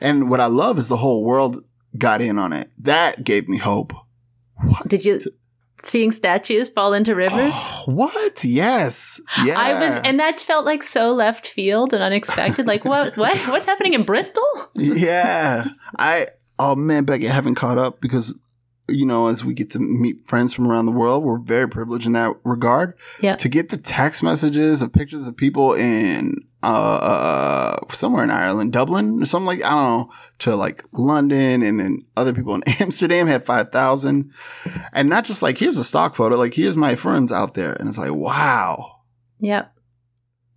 And 0.00 0.28
what 0.28 0.40
I 0.40 0.46
love 0.46 0.78
is 0.78 0.88
the 0.88 0.96
whole 0.96 1.22
world 1.22 1.64
got 1.96 2.20
in 2.20 2.38
on 2.38 2.52
it. 2.52 2.70
That 2.78 3.22
gave 3.24 3.48
me 3.48 3.58
hope. 3.58 3.92
What? 4.56 4.88
Did 4.88 5.04
you 5.04 5.20
seeing 5.82 6.10
statues 6.10 6.68
fall 6.68 6.92
into 6.94 7.14
rivers? 7.14 7.56
what? 7.86 8.42
Yes. 8.44 9.20
Yeah. 9.44 9.58
I 9.60 9.78
was, 9.78 9.96
and 9.98 10.18
that 10.18 10.40
felt 10.40 10.64
like 10.64 10.82
so 10.82 11.12
left 11.12 11.46
field 11.46 11.92
and 11.92 12.02
unexpected. 12.02 12.66
Like, 12.66 12.84
what, 12.84 13.16
what, 13.16 13.36
what's 13.48 13.66
happening 13.66 13.94
in 13.94 14.02
Bristol? 14.02 14.42
yeah. 14.74 15.68
I 15.98 16.26
oh 16.58 16.74
man, 16.74 17.04
Becky, 17.04 17.28
I 17.28 17.32
haven't 17.32 17.56
caught 17.56 17.78
up 17.78 18.00
because 18.00 18.38
you 18.88 19.04
know, 19.04 19.28
as 19.28 19.44
we 19.44 19.52
get 19.52 19.70
to 19.70 19.78
meet 19.78 20.24
friends 20.24 20.54
from 20.54 20.66
around 20.66 20.86
the 20.86 20.92
world, 20.92 21.22
we're 21.22 21.38
very 21.38 21.68
privileged 21.68 22.06
in 22.06 22.12
that 22.12 22.34
regard. 22.42 22.94
Yeah. 23.20 23.36
To 23.36 23.48
get 23.48 23.68
the 23.68 23.76
text 23.76 24.22
messages 24.22 24.80
of 24.80 24.92
pictures 24.92 25.28
of 25.28 25.36
people 25.36 25.74
in 25.74 26.36
uh, 26.62 26.66
uh 26.66 27.92
somewhere 27.92 28.24
in 28.24 28.30
Ireland, 28.30 28.72
Dublin 28.72 29.22
or 29.22 29.26
something 29.26 29.46
like 29.46 29.62
I 29.62 29.70
don't 29.70 30.08
know, 30.08 30.12
to 30.38 30.56
like 30.56 30.84
London 30.92 31.62
and 31.62 31.78
then 31.78 32.04
other 32.16 32.32
people 32.32 32.54
in 32.54 32.62
Amsterdam 32.80 33.26
had 33.26 33.44
five 33.44 33.70
thousand. 33.70 34.32
And 34.92 35.08
not 35.08 35.24
just 35.24 35.42
like 35.42 35.58
here's 35.58 35.78
a 35.78 35.84
stock 35.84 36.14
photo, 36.14 36.36
like 36.36 36.54
here's 36.54 36.76
my 36.76 36.94
friends 36.94 37.30
out 37.30 37.54
there. 37.54 37.74
And 37.74 37.88
it's 37.88 37.98
like, 37.98 38.14
wow. 38.14 39.00
Yep. 39.40 39.72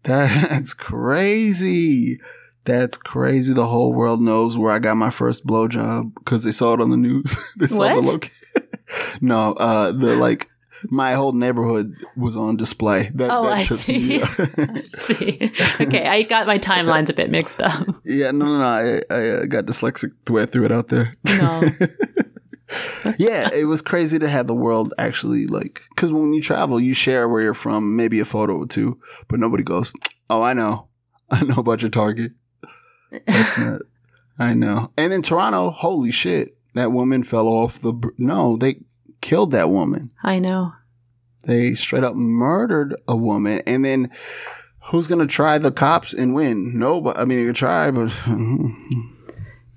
That's 0.03 0.73
crazy. 0.73 2.21
That's 2.63 2.95
crazy. 2.97 3.53
The 3.53 3.65
whole 3.65 3.91
world 3.93 4.21
knows 4.21 4.57
where 4.57 4.71
I 4.71 4.79
got 4.79 4.95
my 4.97 5.09
first 5.09 5.45
blowjob 5.47 6.13
because 6.15 6.43
they 6.43 6.51
saw 6.51 6.73
it 6.73 6.81
on 6.81 6.89
the 6.91 6.97
news. 6.97 7.35
they 7.57 7.67
saw 7.67 7.89
the 7.89 8.01
What? 8.01 8.03
location. 8.13 8.67
no, 9.21 9.53
uh, 9.53 9.91
the 9.91 10.15
like 10.15 10.47
my 10.89 11.13
whole 11.13 11.31
neighborhood 11.31 11.95
was 12.15 12.35
on 12.35 12.57
display. 12.57 13.09
That, 13.15 13.29
Oh, 13.31 13.43
that 13.43 13.51
I 13.53 13.63
see. 13.63 13.99
me. 14.19 14.21
I 14.57 14.81
see. 14.81 15.51
Okay, 15.79 16.07
I 16.07 16.23
got 16.23 16.47
my 16.47 16.57
timelines 16.59 17.09
a 17.09 17.13
bit 17.13 17.29
mixed 17.31 17.61
up. 17.61 17.87
yeah, 18.03 18.31
no, 18.31 18.45
no, 18.45 18.57
no. 18.59 18.63
I, 18.63 19.01
I 19.11 19.29
uh, 19.29 19.45
got 19.45 19.65
dyslexic 19.65 20.11
the 20.25 20.33
way 20.33 20.43
I 20.43 20.45
threw 20.45 20.65
it 20.65 20.71
out 20.71 20.89
there. 20.89 21.15
No. 21.37 21.61
yeah, 23.17 23.49
it 23.53 23.65
was 23.65 23.81
crazy 23.81 24.17
to 24.19 24.27
have 24.29 24.47
the 24.47 24.55
world 24.55 24.93
actually 24.97 25.45
like 25.47 25.81
because 25.89 26.11
when 26.11 26.33
you 26.33 26.41
travel, 26.41 26.79
you 26.79 26.93
share 26.93 27.27
where 27.27 27.41
you're 27.41 27.53
from, 27.53 27.95
maybe 27.95 28.19
a 28.19 28.25
photo 28.25 28.57
or 28.57 28.67
two, 28.67 28.99
but 29.27 29.39
nobody 29.39 29.63
goes, 29.63 29.93
"Oh, 30.29 30.41
I 30.41 30.53
know, 30.53 30.87
I 31.29 31.43
know 31.43 31.55
about 31.57 31.81
your 31.81 31.91
Target." 31.91 32.31
Not. 33.27 33.81
I 34.39 34.53
know. 34.53 34.91
And 34.97 35.13
in 35.13 35.21
Toronto, 35.21 35.69
holy 35.69 36.11
shit, 36.11 36.55
that 36.73 36.91
woman 36.91 37.23
fell 37.23 37.47
off 37.47 37.79
the. 37.81 37.93
br- 37.93 38.09
No, 38.17 38.57
they 38.57 38.79
killed 39.21 39.51
that 39.51 39.69
woman. 39.69 40.09
I 40.23 40.39
know. 40.39 40.73
They 41.45 41.73
straight 41.75 42.03
up 42.03 42.15
murdered 42.15 42.95
a 43.07 43.15
woman, 43.15 43.61
and 43.65 43.83
then 43.83 44.11
who's 44.91 45.07
gonna 45.07 45.27
try 45.27 45.57
the 45.57 45.71
cops 45.71 46.13
and 46.13 46.33
win? 46.35 46.77
Nobody. 46.77 47.19
I 47.19 47.25
mean, 47.25 47.39
you 47.39 47.47
could 47.47 47.55
try, 47.55 47.91
but 47.91 48.11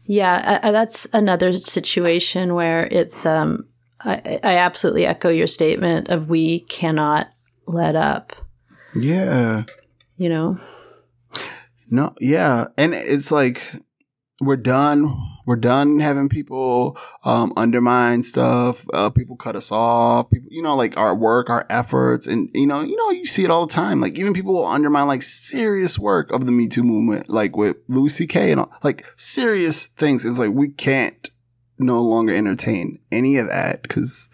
Yeah, 0.06 0.60
uh, 0.62 0.70
that's 0.70 1.06
another 1.14 1.52
situation 1.54 2.54
where 2.54 2.86
it's. 2.90 3.24
Um, 3.24 3.66
I, 4.00 4.38
I 4.44 4.56
absolutely 4.56 5.06
echo 5.06 5.30
your 5.30 5.46
statement 5.46 6.10
of 6.10 6.28
we 6.28 6.60
cannot 6.60 7.28
let 7.66 7.96
up. 7.96 8.34
yeah. 8.94 9.62
You 10.18 10.28
know. 10.28 10.58
No, 11.90 12.14
yeah, 12.20 12.66
and 12.76 12.94
it's 12.94 13.30
like 13.30 13.62
we're 14.40 14.56
done. 14.56 15.30
We're 15.46 15.56
done 15.56 15.98
having 16.00 16.28
people 16.28 16.96
um, 17.24 17.52
undermine 17.56 18.22
stuff. 18.22 18.86
Uh, 18.92 19.10
people 19.10 19.36
cut 19.36 19.56
us 19.56 19.70
off. 19.70 20.30
People, 20.30 20.48
you 20.50 20.62
know, 20.62 20.74
like 20.74 20.96
our 20.96 21.14
work, 21.14 21.50
our 21.50 21.66
efforts, 21.68 22.26
and 22.26 22.48
you 22.54 22.66
know, 22.66 22.80
you 22.80 22.96
know, 22.96 23.10
you 23.10 23.26
see 23.26 23.44
it 23.44 23.50
all 23.50 23.66
the 23.66 23.72
time. 23.72 24.00
Like 24.00 24.18
even 24.18 24.32
people 24.32 24.54
will 24.54 24.66
undermine 24.66 25.06
like 25.06 25.22
serious 25.22 25.98
work 25.98 26.30
of 26.30 26.46
the 26.46 26.52
Me 26.52 26.68
Too 26.68 26.82
movement, 26.82 27.28
like 27.28 27.56
with 27.56 27.76
Louis 27.88 28.08
C.K. 28.08 28.52
and 28.52 28.60
all, 28.60 28.72
like 28.82 29.04
serious 29.16 29.86
things. 29.86 30.24
It's 30.24 30.38
like 30.38 30.50
we 30.50 30.70
can't 30.70 31.30
no 31.78 32.02
longer 32.02 32.34
entertain 32.34 33.00
any 33.10 33.36
of 33.36 33.48
that 33.48 33.82
because 33.82 34.28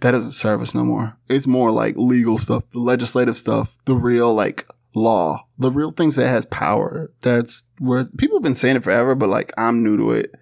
that 0.00 0.12
doesn't 0.12 0.32
serve 0.32 0.62
us 0.62 0.74
no 0.74 0.84
more. 0.84 1.16
It's 1.28 1.46
more 1.46 1.70
like 1.70 1.94
legal 1.96 2.38
stuff, 2.38 2.64
the 2.70 2.78
legislative 2.78 3.36
stuff, 3.36 3.76
the 3.84 3.94
real 3.94 4.34
like 4.34 4.66
law, 4.94 5.46
the 5.58 5.70
real 5.70 5.90
things 5.90 6.16
that 6.16 6.28
has 6.28 6.46
power. 6.46 7.10
That's 7.20 7.64
where 7.78 8.04
people 8.16 8.36
have 8.38 8.42
been 8.42 8.54
saying 8.54 8.76
it 8.76 8.84
forever, 8.84 9.14
but 9.14 9.28
like 9.28 9.52
I'm 9.56 9.82
new 9.82 9.96
to 9.96 10.12
it. 10.12 10.32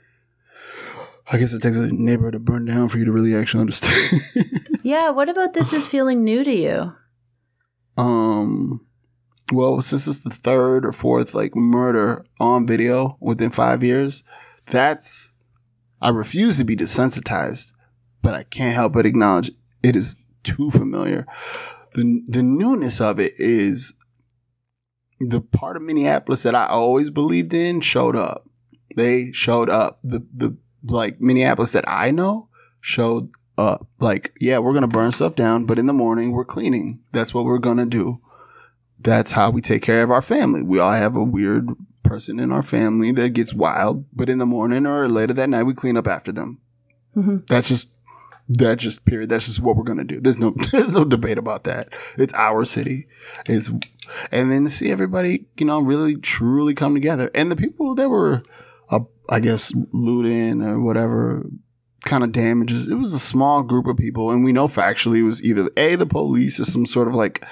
I 1.31 1.39
guess 1.39 1.55
it 1.55 1.63
takes 1.63 1.77
a 1.79 1.91
neighborhood 1.91 2.35
to 2.35 2.41
burn 2.41 2.65
down 2.67 2.89
for 2.89 2.99
you 2.99 3.05
to 3.07 3.13
really 3.13 3.35
actually 3.35 3.63
understand. 3.63 4.23
Yeah. 4.85 5.11
What 5.11 5.29
about 5.29 5.55
this 5.55 5.73
is 5.73 5.87
feeling 5.87 6.25
new 6.25 6.43
to 6.43 6.53
you? 6.53 6.93
um, 7.97 8.85
well, 9.53 9.81
since 9.81 10.07
it's 10.09 10.21
the 10.23 10.31
third 10.31 10.85
or 10.85 10.93
fourth 10.93 11.35
like 11.35 11.55
murder 11.55 12.25
on 12.41 12.67
video 12.67 13.17
within 13.21 13.51
five 13.51 13.85
years, 13.85 14.25
that's 14.71 15.31
I 16.01 16.09
refuse 16.09 16.57
to 16.57 16.65
be 16.65 16.75
desensitized, 16.75 17.73
but 18.23 18.35
I 18.35 18.43
can't 18.45 18.75
help 18.75 18.95
but 18.95 19.07
acknowledge 19.07 19.53
it 19.83 19.95
is 19.95 20.21
too 20.43 20.71
familiar. 20.73 21.27
The 21.95 22.23
the 22.27 22.43
newness 22.43 23.01
of 23.01 23.21
it 23.21 23.35
is 23.39 23.95
the 25.29 25.41
part 25.41 25.77
of 25.77 25.83
Minneapolis 25.83 26.43
that 26.43 26.55
I 26.55 26.66
always 26.66 27.11
believed 27.11 27.55
in 27.55 27.81
showed 27.81 28.16
up. 28.16 28.49
They 28.97 29.33
showed 29.33 29.68
up. 29.68 29.99
The 30.05 30.25
the 30.35 30.57
like 30.85 31.20
Minneapolis 31.20 31.73
that 31.73 31.85
I 31.89 32.11
know 32.11 32.49
showed 32.81 33.31
up. 33.59 33.87
Like, 34.01 34.35
yeah, 34.41 34.59
we're 34.59 34.75
gonna 34.75 34.89
burn 34.89 35.12
stuff 35.12 35.35
down, 35.35 35.64
but 35.66 35.79
in 35.79 35.87
the 35.87 35.93
morning 35.93 36.33
we're 36.33 36.45
cleaning. 36.45 37.01
That's 37.12 37.33
what 37.33 37.45
we're 37.45 37.59
gonna 37.59 37.87
do. 37.87 38.20
That's 39.01 39.33
how 39.33 39.51
we 39.51 39.61
take 39.61 39.83
care 39.83 40.03
of 40.03 40.11
our 40.11 40.23
family. 40.23 40.62
We 40.62 40.79
all 40.79 40.93
have 40.93 41.16
a 41.16 41.25
weird 41.25 41.68
person 42.05 42.39
in 42.39 42.53
our 42.53 42.62
family 42.62 43.12
that 43.12 43.31
gets 43.31 43.55
wild, 43.55 44.05
but 44.12 44.29
in 44.29 44.39
the 44.39 44.47
morning 44.47 44.87
or 44.87 45.09
later 45.09 45.33
that 45.35 45.49
night 45.49 45.64
we 45.64 45.75
clean 45.75 45.97
up 45.97 46.07
after 46.07 46.33
them. 46.33 46.61
hmm 47.14 47.39
That's 47.49 47.68
just 47.68 47.89
that's 48.49 48.82
just 48.82 49.05
period. 49.05 49.28
That's 49.28 49.47
just 49.47 49.61
what 49.61 49.76
we're 49.76 49.84
gonna 49.84 50.05
do. 50.05 50.20
There's 50.20 50.38
no 50.38 50.55
there's 50.72 50.93
no 50.93 51.05
debate 51.05 51.38
about 51.38 51.64
that. 51.64 51.88
It's 52.18 52.34
our 52.34 52.64
city. 52.64 53.07
It's 53.47 53.70
and 54.30 54.51
then 54.51 54.64
to 54.64 54.70
see 54.70 54.90
everybody, 54.90 55.47
you 55.57 55.66
know, 55.66 55.80
really 55.80 56.16
truly 56.16 56.74
come 56.74 56.95
together. 56.95 57.30
And 57.34 57.51
the 57.51 57.57
people 57.57 57.95
that 57.95 58.09
were 58.09 58.43
uh, 58.90 59.01
I 59.28 59.40
guess 59.40 59.72
looting 59.93 60.62
or 60.62 60.80
whatever 60.80 61.47
kind 62.05 62.24
of 62.24 62.32
damages, 62.32 62.88
it 62.88 62.95
was 62.95 63.14
a 63.14 63.18
small 63.18 63.62
group 63.62 63.86
of 63.86 63.97
people, 63.97 64.30
and 64.30 64.45
we 64.45 64.53
know 64.53 64.68
factually 64.68 65.18
it 65.18 65.24
was 65.24 65.43
either 65.45 65.68
A 65.76 65.95
the 65.95 66.07
police 66.07 66.59
or 66.59 66.64
some 66.64 66.86
sort 66.86 67.09
of 67.09 67.14
like 67.14 67.45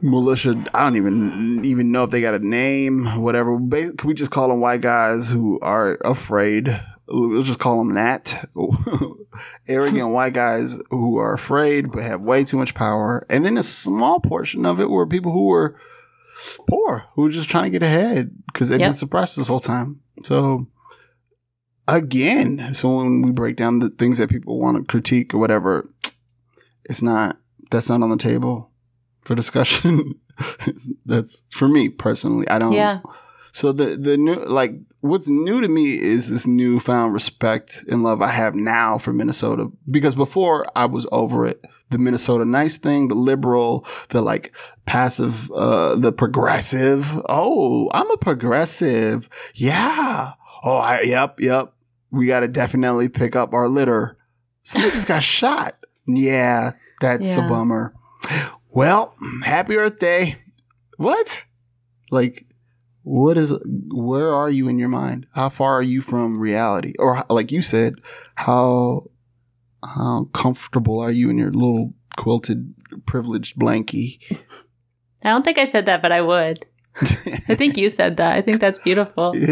militia. 0.00 0.62
I 0.74 0.82
don't 0.82 0.96
even 0.96 1.64
even 1.64 1.92
know 1.92 2.04
if 2.04 2.10
they 2.10 2.20
got 2.20 2.34
a 2.34 2.38
name, 2.38 3.04
whatever. 3.22 3.56
Can 3.56 3.96
we 4.04 4.14
just 4.14 4.30
call 4.30 4.48
them 4.48 4.60
white 4.60 4.80
guys 4.80 5.30
who 5.30 5.60
are 5.60 5.98
afraid? 6.02 6.80
We'll 7.08 7.42
just 7.42 7.58
call 7.58 7.78
them 7.78 7.94
that. 7.94 8.48
Arrogant 9.68 10.10
white 10.12 10.32
guys 10.32 10.78
who 10.90 11.18
are 11.18 11.34
afraid 11.34 11.90
but 11.92 12.02
have 12.02 12.20
way 12.20 12.44
too 12.44 12.56
much 12.56 12.74
power. 12.74 13.26
And 13.28 13.44
then 13.44 13.56
a 13.58 13.62
small 13.62 14.20
portion 14.20 14.64
of 14.64 14.80
it 14.80 14.88
were 14.88 15.06
people 15.06 15.32
who 15.32 15.46
were 15.46 15.76
poor, 16.68 17.04
who 17.14 17.22
were 17.22 17.30
just 17.30 17.50
trying 17.50 17.64
to 17.64 17.70
get 17.78 17.82
ahead 17.82 18.30
because 18.46 18.68
they've 18.68 18.80
Yep. 18.80 18.90
been 18.90 18.96
suppressed 18.96 19.36
this 19.36 19.48
whole 19.48 19.60
time. 19.60 20.00
So 20.24 20.66
again, 21.88 22.72
so 22.74 22.96
when 22.98 23.22
we 23.22 23.32
break 23.32 23.56
down 23.56 23.80
the 23.80 23.90
things 23.90 24.18
that 24.18 24.30
people 24.30 24.58
want 24.58 24.76
to 24.78 24.84
critique 24.84 25.34
or 25.34 25.38
whatever, 25.38 25.88
it's 26.84 27.02
not 27.02 27.38
that's 27.70 27.88
not 27.88 28.02
on 28.02 28.10
the 28.10 28.16
table 28.16 28.70
for 29.22 29.34
discussion. 29.34 30.14
That's 31.06 31.42
for 31.50 31.68
me 31.68 31.88
personally. 31.90 32.48
I 32.48 32.58
don't. 32.58 32.72
Yeah. 32.72 33.00
So 33.52 33.70
the 33.72 33.96
the 33.96 34.16
new 34.16 34.36
like 34.44 34.72
what's 35.00 35.28
new 35.28 35.60
to 35.60 35.68
me 35.68 36.00
is 36.00 36.30
this 36.30 36.46
newfound 36.46 37.12
respect 37.12 37.84
and 37.88 38.02
love 38.02 38.22
I 38.22 38.28
have 38.28 38.54
now 38.54 38.98
for 38.98 39.12
Minnesota 39.12 39.70
because 39.90 40.14
before 40.14 40.66
I 40.74 40.86
was 40.86 41.06
over 41.12 41.46
it. 41.46 41.62
The 41.90 41.98
Minnesota 41.98 42.46
nice 42.46 42.78
thing, 42.78 43.08
the 43.08 43.14
liberal, 43.14 43.86
the 44.08 44.22
like 44.22 44.56
passive, 44.86 45.52
uh, 45.52 45.94
the 45.96 46.10
progressive. 46.10 47.20
Oh, 47.28 47.90
I'm 47.92 48.10
a 48.10 48.16
progressive. 48.16 49.28
Yeah. 49.54 50.32
Oh, 50.64 50.78
I, 50.78 51.02
yep, 51.02 51.38
yep. 51.38 51.74
We 52.10 52.26
got 52.26 52.40
to 52.40 52.48
definitely 52.48 53.10
pick 53.10 53.36
up 53.36 53.52
our 53.52 53.68
litter. 53.68 54.16
Somebody 54.62 54.92
just 54.92 55.06
got 55.06 55.22
shot. 55.22 55.76
Yeah, 56.06 56.72
that's 57.02 57.36
a 57.36 57.42
bummer. 57.42 57.94
Well, 58.70 59.14
happy 59.44 59.76
Earth 59.76 59.98
Day. 59.98 60.36
What? 60.96 61.42
Like, 62.10 62.46
what 63.02 63.36
is? 63.38 63.54
Where 63.64 64.32
are 64.32 64.50
you 64.50 64.68
in 64.68 64.78
your 64.78 64.88
mind? 64.88 65.26
How 65.34 65.48
far 65.48 65.74
are 65.74 65.82
you 65.82 66.00
from 66.00 66.40
reality? 66.40 66.94
Or 66.98 67.24
like 67.28 67.50
you 67.52 67.62
said, 67.62 67.94
how 68.34 69.06
how 69.84 70.28
comfortable 70.32 71.00
are 71.00 71.10
you 71.10 71.30
in 71.30 71.38
your 71.38 71.50
little 71.52 71.92
quilted 72.16 72.74
privileged 73.06 73.56
blankie? 73.56 74.18
I 75.24 75.30
don't 75.30 75.44
think 75.44 75.58
I 75.58 75.64
said 75.64 75.86
that, 75.86 76.02
but 76.02 76.12
I 76.12 76.20
would. 76.20 76.64
I 77.48 77.54
think 77.54 77.76
you 77.76 77.88
said 77.90 78.18
that. 78.18 78.34
I 78.36 78.42
think 78.42 78.60
that's 78.60 78.78
beautiful. 78.78 79.34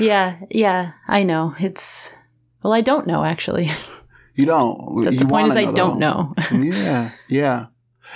Yeah, 0.00 0.40
yeah, 0.50 0.92
I 1.06 1.22
know. 1.22 1.54
It's 1.60 2.12
well, 2.62 2.72
I 2.72 2.80
don't 2.80 3.06
know 3.06 3.24
actually. 3.24 3.70
you 4.34 4.44
don't. 4.44 5.04
That's 5.04 5.14
you 5.14 5.20
the 5.20 5.28
point 5.28 5.46
is 5.46 5.54
wanna 5.54 5.68
I 5.68 5.72
don't 5.72 6.00
though. 6.00 6.34
know. 6.34 6.34
yeah, 6.60 7.10
yeah. 7.28 7.66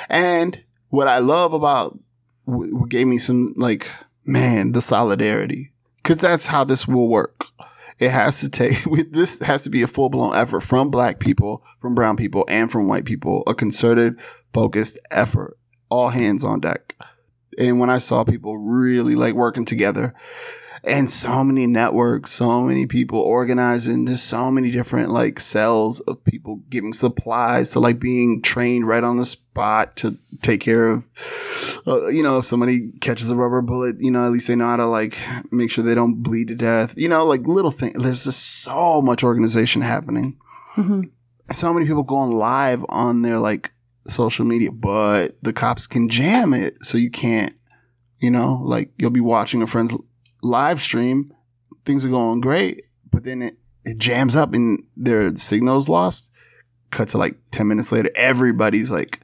And 0.09 0.62
what 0.89 1.07
I 1.07 1.18
love 1.18 1.53
about 1.55 1.99
w- 2.47 2.85
gave 2.89 3.07
me 3.07 3.18
some 3.18 3.55
like 3.57 3.89
man 4.24 4.72
the 4.72 4.82
solidarity 4.82 5.72
because 5.96 6.18
that's 6.18 6.46
how 6.46 6.64
this 6.64 6.86
will 6.86 7.08
work. 7.08 7.44
It 7.98 8.10
has 8.10 8.40
to 8.40 8.48
take 8.48 8.82
this 9.10 9.38
has 9.40 9.62
to 9.64 9.70
be 9.70 9.82
a 9.82 9.86
full 9.86 10.08
blown 10.08 10.34
effort 10.34 10.60
from 10.60 10.90
black 10.90 11.20
people, 11.20 11.64
from 11.80 11.94
brown 11.94 12.16
people, 12.16 12.44
and 12.48 12.70
from 12.70 12.88
white 12.88 13.04
people. 13.04 13.42
A 13.46 13.54
concerted, 13.54 14.18
focused 14.52 14.98
effort, 15.10 15.56
all 15.88 16.08
hands 16.08 16.44
on 16.44 16.60
deck. 16.60 16.96
And 17.58 17.78
when 17.78 17.90
I 17.90 17.98
saw 17.98 18.24
people 18.24 18.56
really 18.56 19.14
like 19.14 19.34
working 19.34 19.64
together, 19.64 20.14
and 20.85 21.11
so 21.11 21.45
many 21.45 21.66
networks, 21.66 22.33
so 22.33 22.62
many 22.62 22.87
people 22.87 23.20
organizing. 23.20 24.05
There's 24.05 24.22
so 24.22 24.51
many 24.51 24.70
different 24.70 25.11
like 25.11 25.39
cells 25.39 26.01
of 26.01 26.24
people 26.24 26.57
giving 26.70 26.93
supplies 26.93 27.70
to 27.70 27.80
like 27.80 28.01
being 28.01 28.43
trained 28.43 28.87
right 28.89 29.05
on 29.05 29.16
the 29.16 29.24
spot 29.24 29.95
to 29.97 30.16
take 30.43 30.61
care 30.61 30.89
of, 30.89 31.09
uh, 31.87 32.09
you 32.09 32.22
know, 32.22 32.39
if 32.39 32.45
somebody 32.45 32.91
catches 33.01 33.30
a 33.30 33.37
rubber 33.37 33.62
bullet, 33.62 34.01
you 34.01 34.11
know, 34.11 34.26
at 34.26 34.33
least 34.33 34.49
they 34.49 34.57
know 34.57 34.66
how 34.66 34.76
to 34.76 34.87
like 34.87 35.16
make 35.53 35.70
sure 35.70 35.85
they 35.85 35.95
don't 35.95 36.22
bleed 36.22 36.49
to 36.49 36.57
death. 36.57 36.95
You 36.97 37.09
know, 37.09 37.24
like 37.24 37.47
little 37.47 37.70
things. 37.70 38.03
There's 38.03 38.24
just 38.24 38.62
so 38.62 39.01
much 39.01 39.22
organization 39.22 39.83
happening. 39.83 40.37
Mhm. 40.74 41.11
So 41.53 41.72
many 41.72 41.87
people 41.87 42.03
going 42.03 42.33
live 42.33 42.85
on 42.89 43.22
their 43.22 43.39
like 43.39 43.70
social 44.07 44.45
media, 44.45 44.72
but 44.72 45.37
the 45.43 45.53
cops 45.53 45.87
can 45.87 46.09
jam 46.09 46.55
it, 46.55 46.83
so 46.83 46.99
you 46.99 47.11
can't. 47.11 47.55
You 48.18 48.30
know, 48.30 48.61
like 48.64 48.91
you'll 48.99 49.11
be 49.11 49.20
watching 49.20 49.62
a 49.62 49.66
friend's 49.66 49.97
live 50.43 50.82
stream, 50.82 51.32
things 51.84 52.05
are 52.05 52.09
going 52.11 52.40
great, 52.40 52.84
but 53.11 53.24
then 53.24 53.43
it, 53.43 53.57
it 53.84 53.99
jams 53.99 54.36
up 54.36 54.55
and 54.55 54.84
their 54.97 55.34
signal's 55.36 55.88
lost. 55.88 56.30
cut 56.90 57.09
to 57.11 57.18
like 57.18 57.36
10 57.53 57.66
minutes 57.68 57.90
later, 57.93 58.11
everybody's 58.14 58.90
like 58.90 59.20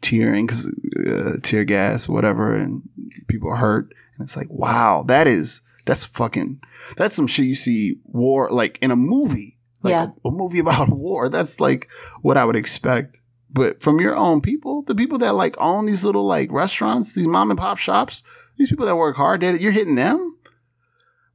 tearing 0.00 0.46
because 0.46 0.66
uh, 1.08 1.32
tear 1.42 1.64
gas, 1.64 2.08
whatever, 2.08 2.54
and 2.54 2.82
people 3.28 3.50
are 3.50 3.56
hurt. 3.56 3.92
And 4.18 4.24
it's 4.24 4.36
like, 4.36 4.48
wow, 4.50 5.04
that 5.08 5.26
is, 5.26 5.60
that's 5.84 6.04
fucking, 6.04 6.60
that's 6.96 7.14
some 7.16 7.26
shit 7.26 7.46
you 7.46 7.54
see 7.54 7.96
war, 8.04 8.50
like 8.50 8.78
in 8.80 8.90
a 8.90 8.96
movie. 8.96 9.58
Like 9.82 9.92
Yeah. 9.92 10.08
a, 10.24 10.28
a 10.28 10.30
movie 10.30 10.58
about 10.58 10.88
war. 10.90 11.28
That's 11.28 11.60
like 11.60 11.88
what 12.22 12.36
I 12.36 12.44
would 12.44 12.56
expect. 12.56 13.18
But 13.50 13.82
from 13.82 14.00
your 14.00 14.14
own 14.16 14.40
people, 14.40 14.82
the 14.82 14.94
people 14.94 15.18
that 15.18 15.34
like 15.34 15.54
own 15.58 15.86
these 15.86 16.04
little 16.04 16.26
like 16.26 16.50
restaurants, 16.52 17.14
these 17.14 17.26
mom 17.28 17.50
and 17.50 17.58
pop 17.58 17.78
shops, 17.78 18.22
these 18.56 18.68
people 18.68 18.86
that 18.86 18.96
work 18.96 19.16
hard, 19.16 19.42
you're 19.42 19.72
hitting 19.72 19.94
them. 19.94 20.35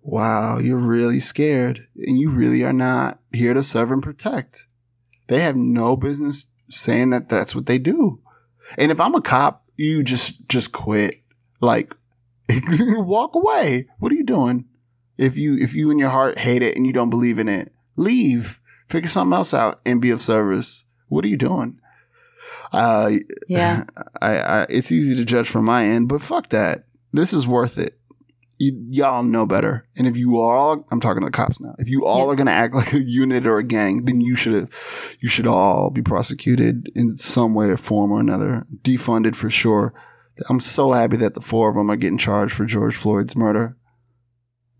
Wow, 0.03 0.57
you're 0.57 0.77
really 0.77 1.19
scared, 1.19 1.87
and 1.95 2.17
you 2.19 2.31
really 2.31 2.63
are 2.63 2.73
not 2.73 3.19
here 3.31 3.53
to 3.53 3.63
serve 3.63 3.91
and 3.91 4.01
protect. 4.01 4.67
They 5.27 5.39
have 5.41 5.55
no 5.55 5.95
business 5.95 6.47
saying 6.69 7.11
that 7.11 7.29
that's 7.29 7.53
what 7.53 7.67
they 7.67 7.77
do. 7.77 8.19
And 8.77 8.91
if 8.91 8.99
I'm 8.99 9.15
a 9.15 9.21
cop, 9.21 9.63
you 9.77 10.03
just 10.03 10.47
just 10.47 10.71
quit. 10.71 11.21
Like 11.59 11.95
walk 12.69 13.35
away. 13.35 13.87
What 13.99 14.11
are 14.11 14.15
you 14.15 14.23
doing? 14.23 14.65
If 15.17 15.37
you 15.37 15.55
if 15.57 15.73
you 15.73 15.91
in 15.91 15.99
your 15.99 16.09
heart 16.09 16.39
hate 16.39 16.63
it 16.63 16.75
and 16.75 16.87
you 16.87 16.93
don't 16.93 17.09
believe 17.09 17.39
in 17.39 17.47
it, 17.47 17.71
leave. 17.95 18.59
Figure 18.89 19.09
something 19.09 19.33
else 19.33 19.53
out 19.53 19.79
and 19.85 20.01
be 20.01 20.09
of 20.09 20.21
service. 20.21 20.85
What 21.07 21.23
are 21.23 21.29
you 21.29 21.37
doing? 21.37 21.79
Uh 22.71 23.11
Yeah. 23.47 23.85
I, 24.21 24.37
I 24.37 24.61
it's 24.69 24.91
easy 24.91 25.15
to 25.15 25.25
judge 25.25 25.47
from 25.47 25.65
my 25.65 25.85
end, 25.85 26.09
but 26.09 26.21
fuck 26.21 26.49
that. 26.49 26.85
This 27.13 27.33
is 27.33 27.47
worth 27.47 27.77
it. 27.77 27.99
You, 28.63 28.85
y'all 28.91 29.23
know 29.23 29.45
better. 29.47 29.83
And 29.97 30.05
if 30.05 30.15
you 30.15 30.37
all, 30.39 30.85
I'm 30.91 30.99
talking 30.99 31.21
to 31.21 31.25
the 31.25 31.31
cops 31.31 31.59
now. 31.59 31.73
If 31.79 31.87
you 31.89 32.05
all 32.05 32.27
Yeah. 32.27 32.33
are 32.33 32.35
going 32.35 32.45
to 32.47 32.51
act 32.53 32.75
like 32.75 32.93
a 32.93 32.99
unit 32.99 33.47
or 33.47 33.57
a 33.57 33.63
gang, 33.63 34.05
then 34.05 34.21
you 34.21 34.35
should 34.35 34.53
have 34.53 35.17
you 35.19 35.27
should 35.29 35.47
all 35.47 35.89
be 35.89 36.01
prosecuted 36.01 36.87
in 36.95 37.17
some 37.17 37.53
way, 37.55 37.67
or 37.69 37.77
form, 37.77 38.11
or 38.11 38.19
another. 38.19 38.67
Defunded 38.83 39.35
for 39.35 39.49
sure. 39.49 39.93
I'm 40.49 40.59
so 40.59 40.91
happy 40.91 41.17
that 41.17 41.33
the 41.33 41.41
four 41.41 41.69
of 41.69 41.75
them 41.75 41.89
are 41.89 41.95
getting 41.95 42.17
charged 42.17 42.53
for 42.53 42.65
George 42.65 42.95
Floyd's 42.95 43.35
murder. 43.35 43.77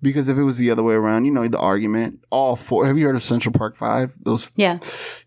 Because 0.02 0.30
if 0.30 0.38
it 0.38 0.44
was 0.44 0.58
the 0.58 0.72
other 0.72 0.82
way 0.84 0.96
around, 0.96 1.26
you 1.26 1.32
know 1.32 1.48
the 1.48 1.60
argument. 1.60 2.20
All 2.32 2.56
four. 2.56 2.86
Have 2.86 2.98
you 2.98 3.06
heard 3.06 3.16
of 3.16 3.24
Central 3.24 3.54
Park 3.54 3.78
Five? 3.78 4.14
Those 4.22 4.50
Yeah. 4.56 4.80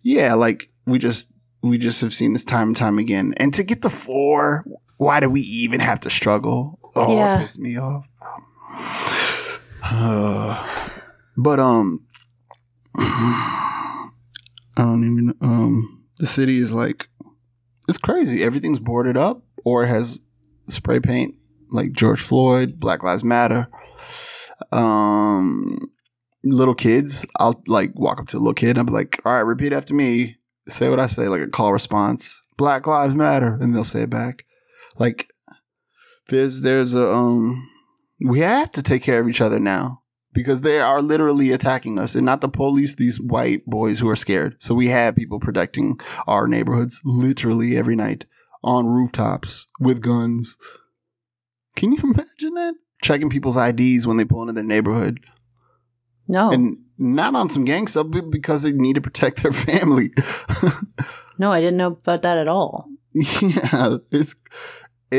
yeah, 0.02 0.34
like 0.34 0.70
we 0.86 0.98
just 0.98 1.32
we 1.62 1.78
just 1.78 2.00
have 2.02 2.12
seen 2.14 2.32
this 2.32 2.44
time 2.44 2.68
and 2.68 2.76
time 2.76 2.98
again. 2.98 3.34
And 3.36 3.54
to 3.54 3.62
get 3.64 3.82
the 3.82 3.90
four, 3.90 4.64
why 4.96 5.20
do 5.20 5.28
we 5.30 5.40
even 5.40 5.80
have 5.80 6.00
to 6.00 6.10
struggle? 6.10 6.78
Oh, 6.96 7.14
Yeah. 7.16 7.36
it 7.38 7.42
pissed 7.42 7.58
me 7.58 7.76
off. 7.78 8.06
but 11.36 11.60
um, 11.60 12.06
I 12.96 14.10
don't 14.76 15.04
even. 15.04 15.34
Um, 15.40 16.04
the 16.18 16.26
city 16.26 16.58
is 16.58 16.72
like 16.72 17.08
it's 17.88 17.98
crazy. 17.98 18.42
Everything's 18.42 18.80
boarded 18.80 19.16
up 19.16 19.42
or 19.64 19.86
has 19.86 20.20
spray 20.68 21.00
paint 21.00 21.34
like 21.70 21.92
George 21.92 22.20
Floyd, 22.20 22.78
Black 22.78 23.02
Lives 23.02 23.24
Matter. 23.24 23.66
Um, 24.72 25.78
little 26.44 26.74
kids, 26.74 27.26
I'll 27.38 27.62
like 27.66 27.92
walk 27.98 28.20
up 28.20 28.28
to 28.28 28.36
a 28.36 28.38
little 28.38 28.54
kid 28.54 28.70
and 28.70 28.78
I'll 28.78 28.84
be 28.84 28.92
like, 28.92 29.20
all 29.24 29.32
right, 29.32 29.40
repeat 29.40 29.72
after 29.72 29.94
me. 29.94 30.36
Say 30.68 30.88
what 30.88 31.00
I 31.00 31.06
say, 31.06 31.28
like 31.28 31.42
a 31.42 31.48
call 31.48 31.72
response. 31.72 32.40
Black 32.56 32.86
Lives 32.86 33.14
Matter. 33.14 33.58
And 33.60 33.74
they'll 33.74 33.84
say 33.84 34.02
it 34.02 34.10
back. 34.10 34.46
Like 34.98 35.26
there's 36.28 36.60
there's 36.62 36.94
a 36.94 37.12
um 37.12 37.68
we 38.26 38.40
have 38.40 38.72
to 38.72 38.82
take 38.82 39.02
care 39.02 39.20
of 39.20 39.28
each 39.28 39.40
other 39.40 39.58
now. 39.58 40.00
Because 40.32 40.62
they 40.62 40.80
are 40.80 41.00
literally 41.00 41.52
attacking 41.52 41.96
us 41.96 42.16
and 42.16 42.26
not 42.26 42.40
the 42.40 42.48
police, 42.48 42.96
these 42.96 43.20
white 43.20 43.64
boys 43.66 44.00
who 44.00 44.08
are 44.08 44.16
scared. 44.16 44.56
So 44.58 44.74
we 44.74 44.88
have 44.88 45.14
people 45.14 45.38
protecting 45.38 46.00
our 46.26 46.48
neighborhoods 46.48 47.00
literally 47.04 47.76
every 47.76 47.94
night 47.94 48.26
on 48.64 48.84
rooftops 48.88 49.68
with 49.78 50.00
guns. 50.02 50.58
Can 51.76 51.92
you 51.92 51.98
imagine 52.02 52.54
that? 52.54 52.74
Checking 53.00 53.30
people's 53.30 53.56
IDs 53.56 54.08
when 54.08 54.16
they 54.16 54.24
pull 54.24 54.40
into 54.42 54.54
their 54.54 54.64
neighborhood 54.64 55.20
No. 56.26 56.50
and 56.50 56.78
not 56.98 57.36
on 57.36 57.48
some 57.48 57.64
gang 57.64 57.86
stuff, 57.86 58.06
but 58.10 58.28
because 58.32 58.64
they 58.64 58.72
need 58.72 58.94
to 58.94 59.00
protect 59.00 59.40
their 59.44 59.52
family. 59.68 60.10
no, 61.38 61.52
I 61.52 61.60
didn't 61.60 61.76
know 61.76 61.88
about 61.92 62.22
that 62.22 62.38
at 62.38 62.48
all. 62.48 62.88
yeah, 63.12 63.98
it's 64.10 64.34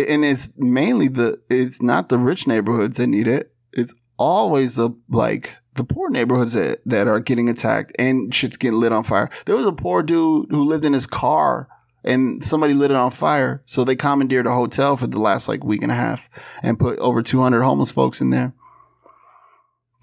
and 0.03 0.25
it's 0.25 0.51
mainly 0.57 1.07
the 1.07 1.39
it's 1.49 1.81
not 1.81 2.09
the 2.09 2.17
rich 2.17 2.47
neighborhoods 2.47 2.97
that 2.97 3.07
need 3.07 3.27
it. 3.27 3.53
It's 3.73 3.93
always 4.17 4.75
the 4.75 4.91
like 5.09 5.55
the 5.75 5.83
poor 5.83 6.09
neighborhoods 6.09 6.53
that, 6.53 6.79
that 6.85 7.07
are 7.07 7.19
getting 7.19 7.49
attacked 7.49 7.91
and 7.99 8.33
shit's 8.33 8.57
getting 8.57 8.79
lit 8.79 8.91
on 8.91 9.03
fire. 9.03 9.29
There 9.45 9.55
was 9.55 9.67
a 9.67 9.73
poor 9.73 10.03
dude 10.03 10.47
who 10.49 10.63
lived 10.63 10.85
in 10.85 10.93
his 10.93 11.05
car 11.05 11.67
and 12.03 12.43
somebody 12.43 12.73
lit 12.73 12.91
it 12.91 12.97
on 12.97 13.11
fire. 13.11 13.61
So 13.65 13.83
they 13.83 13.95
commandeered 13.95 14.47
a 14.47 14.53
hotel 14.53 14.95
for 14.95 15.07
the 15.07 15.19
last 15.19 15.47
like 15.47 15.63
week 15.63 15.83
and 15.83 15.91
a 15.91 15.95
half 15.95 16.29
and 16.63 16.79
put 16.79 16.97
over 16.99 17.21
200 17.21 17.61
homeless 17.61 17.91
folks 17.91 18.21
in 18.21 18.29
there. 18.29 18.53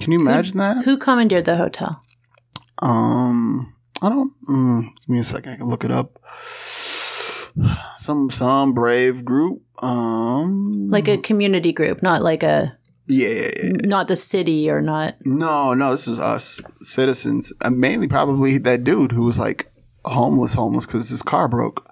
Can 0.00 0.12
you 0.12 0.20
imagine 0.20 0.58
that? 0.58 0.84
Who 0.84 0.98
commandeered 0.98 1.44
the 1.44 1.56
hotel? 1.56 2.02
Um, 2.80 3.74
I 4.02 4.08
don't. 4.08 4.32
Mm, 4.48 4.82
give 4.82 5.08
me 5.08 5.20
a 5.20 5.24
second. 5.24 5.52
I 5.52 5.56
can 5.56 5.66
look 5.66 5.84
it 5.84 5.92
up. 5.92 6.18
Some 7.98 8.30
some 8.30 8.72
brave 8.74 9.24
group. 9.24 9.62
Um, 9.82 10.88
Like 10.90 11.08
a 11.08 11.18
community 11.18 11.72
group, 11.72 12.02
not 12.02 12.22
like 12.22 12.42
a 12.42 12.76
yeah, 13.08 13.28
yeah, 13.28 13.50
yeah. 13.64 13.70
not 13.84 14.08
the 14.08 14.16
city 14.16 14.70
or 14.70 14.80
not. 14.80 15.16
No, 15.24 15.74
no, 15.74 15.90
this 15.90 16.06
is 16.06 16.18
us 16.18 16.60
citizens. 16.82 17.52
Uh, 17.60 17.70
mainly, 17.70 18.06
probably 18.08 18.58
that 18.58 18.84
dude 18.84 19.12
who 19.12 19.24
was 19.24 19.38
like 19.38 19.70
homeless, 20.04 20.54
homeless 20.54 20.86
because 20.86 21.08
his 21.10 21.22
car 21.22 21.48
broke. 21.48 21.86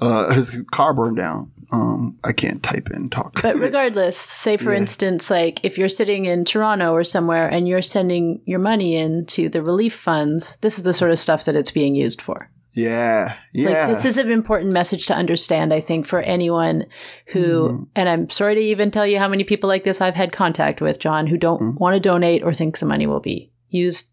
Uh, 0.00 0.32
his 0.34 0.50
car 0.72 0.92
burned 0.94 1.16
down. 1.16 1.52
Um, 1.70 2.18
I 2.24 2.32
can't 2.32 2.62
type 2.62 2.90
in 2.90 3.08
talk. 3.10 3.40
But 3.42 3.56
regardless, 3.58 4.16
say 4.16 4.56
for 4.56 4.72
Yeah. 4.72 4.78
instance, 4.80 5.30
like 5.30 5.64
if 5.64 5.78
you're 5.78 5.88
sitting 5.88 6.24
in 6.26 6.44
Toronto 6.44 6.92
or 6.92 7.04
somewhere 7.04 7.48
and 7.48 7.66
you're 7.68 7.82
sending 7.82 8.40
your 8.46 8.58
money 8.58 8.96
into 8.96 9.48
the 9.48 9.62
relief 9.62 9.94
funds, 9.94 10.56
this 10.62 10.78
is 10.78 10.84
the 10.84 10.92
sort 10.92 11.10
of 11.10 11.18
stuff 11.18 11.44
that 11.44 11.56
it's 11.56 11.70
being 11.70 11.94
used 11.94 12.20
for. 12.22 12.50
Yeah, 12.74 13.36
yeah. 13.52 13.68
Like 13.70 13.88
this 13.88 14.04
is 14.04 14.18
an 14.18 14.30
important 14.30 14.72
message 14.72 15.06
to 15.06 15.14
understand, 15.14 15.72
I 15.72 15.80
think, 15.80 16.06
for 16.06 16.20
anyone 16.20 16.84
who 17.28 17.68
Mm-hmm. 17.68 17.82
and 17.96 18.08
I'm 18.08 18.30
sorry 18.30 18.54
to 18.56 18.60
even 18.60 18.90
tell 18.90 19.06
you 19.06 19.18
how 19.18 19.28
many 19.28 19.44
people 19.44 19.68
like 19.68 19.84
this 19.84 20.00
I've 20.00 20.16
had 20.16 20.32
contact 20.32 20.80
with, 20.80 20.98
John, 21.00 21.26
who 21.26 21.36
don't 21.38 21.60
Mhm. 21.60 21.78
want 21.80 21.94
to 21.94 22.00
donate 22.00 22.42
or 22.42 22.52
think 22.52 22.78
the 22.78 22.86
money 22.86 23.06
will 23.06 23.20
be 23.20 23.52
used 23.68 24.08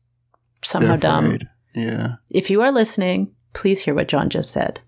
somehow 0.64 0.96
dumb. 0.96 1.40
Yeah. 1.74 2.16
If 2.34 2.50
you 2.50 2.62
are 2.62 2.72
listening, 2.72 3.32
please 3.54 3.82
hear 3.82 3.96
what 3.96 4.08
John 4.08 4.30
just 4.30 4.52
said. 4.52 4.80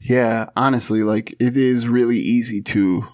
Yeah, 0.00 0.46
honestly, 0.56 1.02
like 1.02 1.34
it 1.38 1.56
is 1.56 1.86
really 1.88 2.16
easy 2.16 2.62
to 2.62 3.04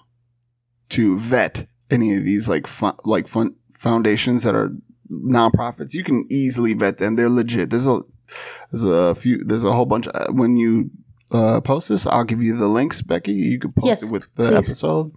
to 0.89 1.19
vet 1.19 1.67
any 1.89 2.15
of 2.15 2.23
these 2.23 2.47
like 2.47 2.67
fun, 2.67 2.95
like 3.03 3.27
fun 3.27 3.55
foundations 3.73 4.43
that 4.43 4.55
are 4.55 4.71
nonprofits. 5.25 5.93
You 5.93 6.03
can 6.03 6.25
easily 6.29 6.73
vet 6.73 6.97
them; 6.97 7.15
they're 7.15 7.29
legit. 7.29 7.69
There's 7.71 7.87
a 7.87 8.01
there's 8.71 8.83
a 8.83 9.15
few 9.15 9.43
there's 9.43 9.63
a 9.63 9.71
whole 9.71 9.85
bunch. 9.85 10.07
uh, 10.13 10.27
When 10.31 10.57
you 10.57 10.89
uh, 11.31 11.59
post 11.61 11.89
this, 11.89 12.05
I'll 12.05 12.23
give 12.23 12.41
you 12.41 12.55
the 12.55 12.67
links, 12.67 13.01
Becky. 13.01 13.33
You 13.33 13.57
can 13.59 13.71
post 13.71 13.87
Yes, 13.87 14.03
it 14.03 14.11
with 14.11 14.27
the 14.35 14.43
please. 14.43 14.55
episode. 14.69 15.11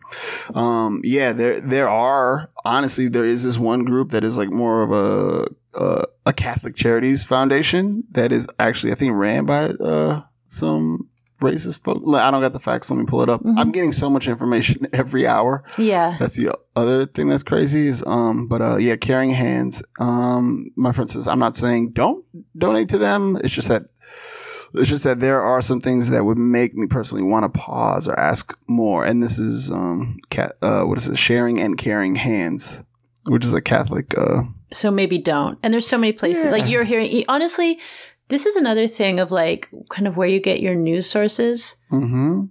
Um, 0.54 1.00
yeah, 1.04 1.32
there 1.32 1.60
there 1.60 1.88
are 1.88 2.50
honestly 2.64 3.08
there 3.08 3.26
is 3.26 3.44
this 3.44 3.58
one 3.58 3.84
group 3.84 4.10
that 4.10 4.24
is 4.24 4.36
like 4.36 4.50
more 4.50 4.82
of 4.82 4.90
a 4.92 5.48
uh, 5.74 6.04
a 6.26 6.32
Catholic 6.32 6.74
Charities 6.76 7.24
Foundation 7.24 8.04
that 8.12 8.32
is 8.32 8.48
actually 8.58 8.92
I 8.92 8.94
think 8.94 9.14
ran 9.14 9.44
by 9.44 9.64
uh, 9.66 10.22
some 10.48 11.08
racist 11.40 11.82
folk. 11.84 12.02
I 12.14 12.30
don't 12.30 12.40
got 12.40 12.52
the 12.52 12.58
facts. 12.58 12.90
Let 12.90 12.98
me 12.98 13.04
pull 13.06 13.22
it 13.22 13.28
up. 13.28 13.42
Mhm. 13.42 13.54
I'm 13.58 13.70
getting 13.72 13.92
so 13.92 14.10
much 14.10 14.26
information 14.28 14.86
every 14.92 15.26
hour. 15.26 15.62
Yeah. 15.78 16.16
That's 16.18 16.34
the 16.36 16.52
other 16.76 17.06
thing 17.06 17.28
that's 17.28 17.42
crazy 17.42 17.86
is 17.86 18.04
um 18.06 18.48
but 18.48 18.60
uh 18.60 18.76
yeah, 18.76 18.96
caring 18.96 19.30
hands. 19.30 19.82
Um 20.00 20.70
my 20.76 20.92
friend 20.92 21.08
says 21.10 21.28
I'm 21.28 21.38
not 21.38 21.56
saying 21.56 21.90
don't 21.92 22.24
donate 22.56 22.88
to 22.90 22.98
them. 22.98 23.36
It's 23.42 23.54
just 23.54 23.68
that 23.68 23.84
it's 24.74 24.88
just 24.90 25.04
that 25.04 25.20
there 25.20 25.40
are 25.40 25.62
some 25.62 25.80
things 25.80 26.10
that 26.10 26.24
would 26.24 26.36
make 26.38 26.74
me 26.74 26.86
personally 26.86 27.22
want 27.24 27.44
to 27.50 27.58
pause 27.58 28.06
or 28.06 28.18
ask 28.18 28.56
more. 28.68 29.04
And 29.04 29.22
this 29.22 29.38
is 29.38 29.70
um 29.70 30.18
cat 30.30 30.52
uh 30.62 30.82
what 30.82 30.98
is 30.98 31.08
it? 31.08 31.16
Sharing 31.18 31.60
and 31.60 31.78
caring 31.78 32.16
hands, 32.16 32.82
which 33.28 33.44
is 33.44 33.52
a 33.54 33.62
Catholic 33.62 34.16
uh 34.18 34.42
So 34.70 34.90
maybe 34.90 35.18
don't. 35.18 35.58
And 35.62 35.72
there's 35.72 35.86
so 35.86 35.96
many 35.98 36.12
places 36.12 36.44
Yeah. 36.44 36.50
like 36.50 36.68
you're 36.68 36.84
hearing. 36.84 37.24
Honestly, 37.28 37.78
this 38.28 38.46
is 38.46 38.56
another 38.56 38.86
thing 38.86 39.20
of 39.20 39.30
like 39.30 39.68
kind 39.90 40.06
of 40.06 40.16
where 40.16 40.28
you 40.28 40.40
get 40.40 40.60
your 40.60 40.74
news 40.74 41.08
sources. 41.08 41.76
mm-hmm. 41.90 42.44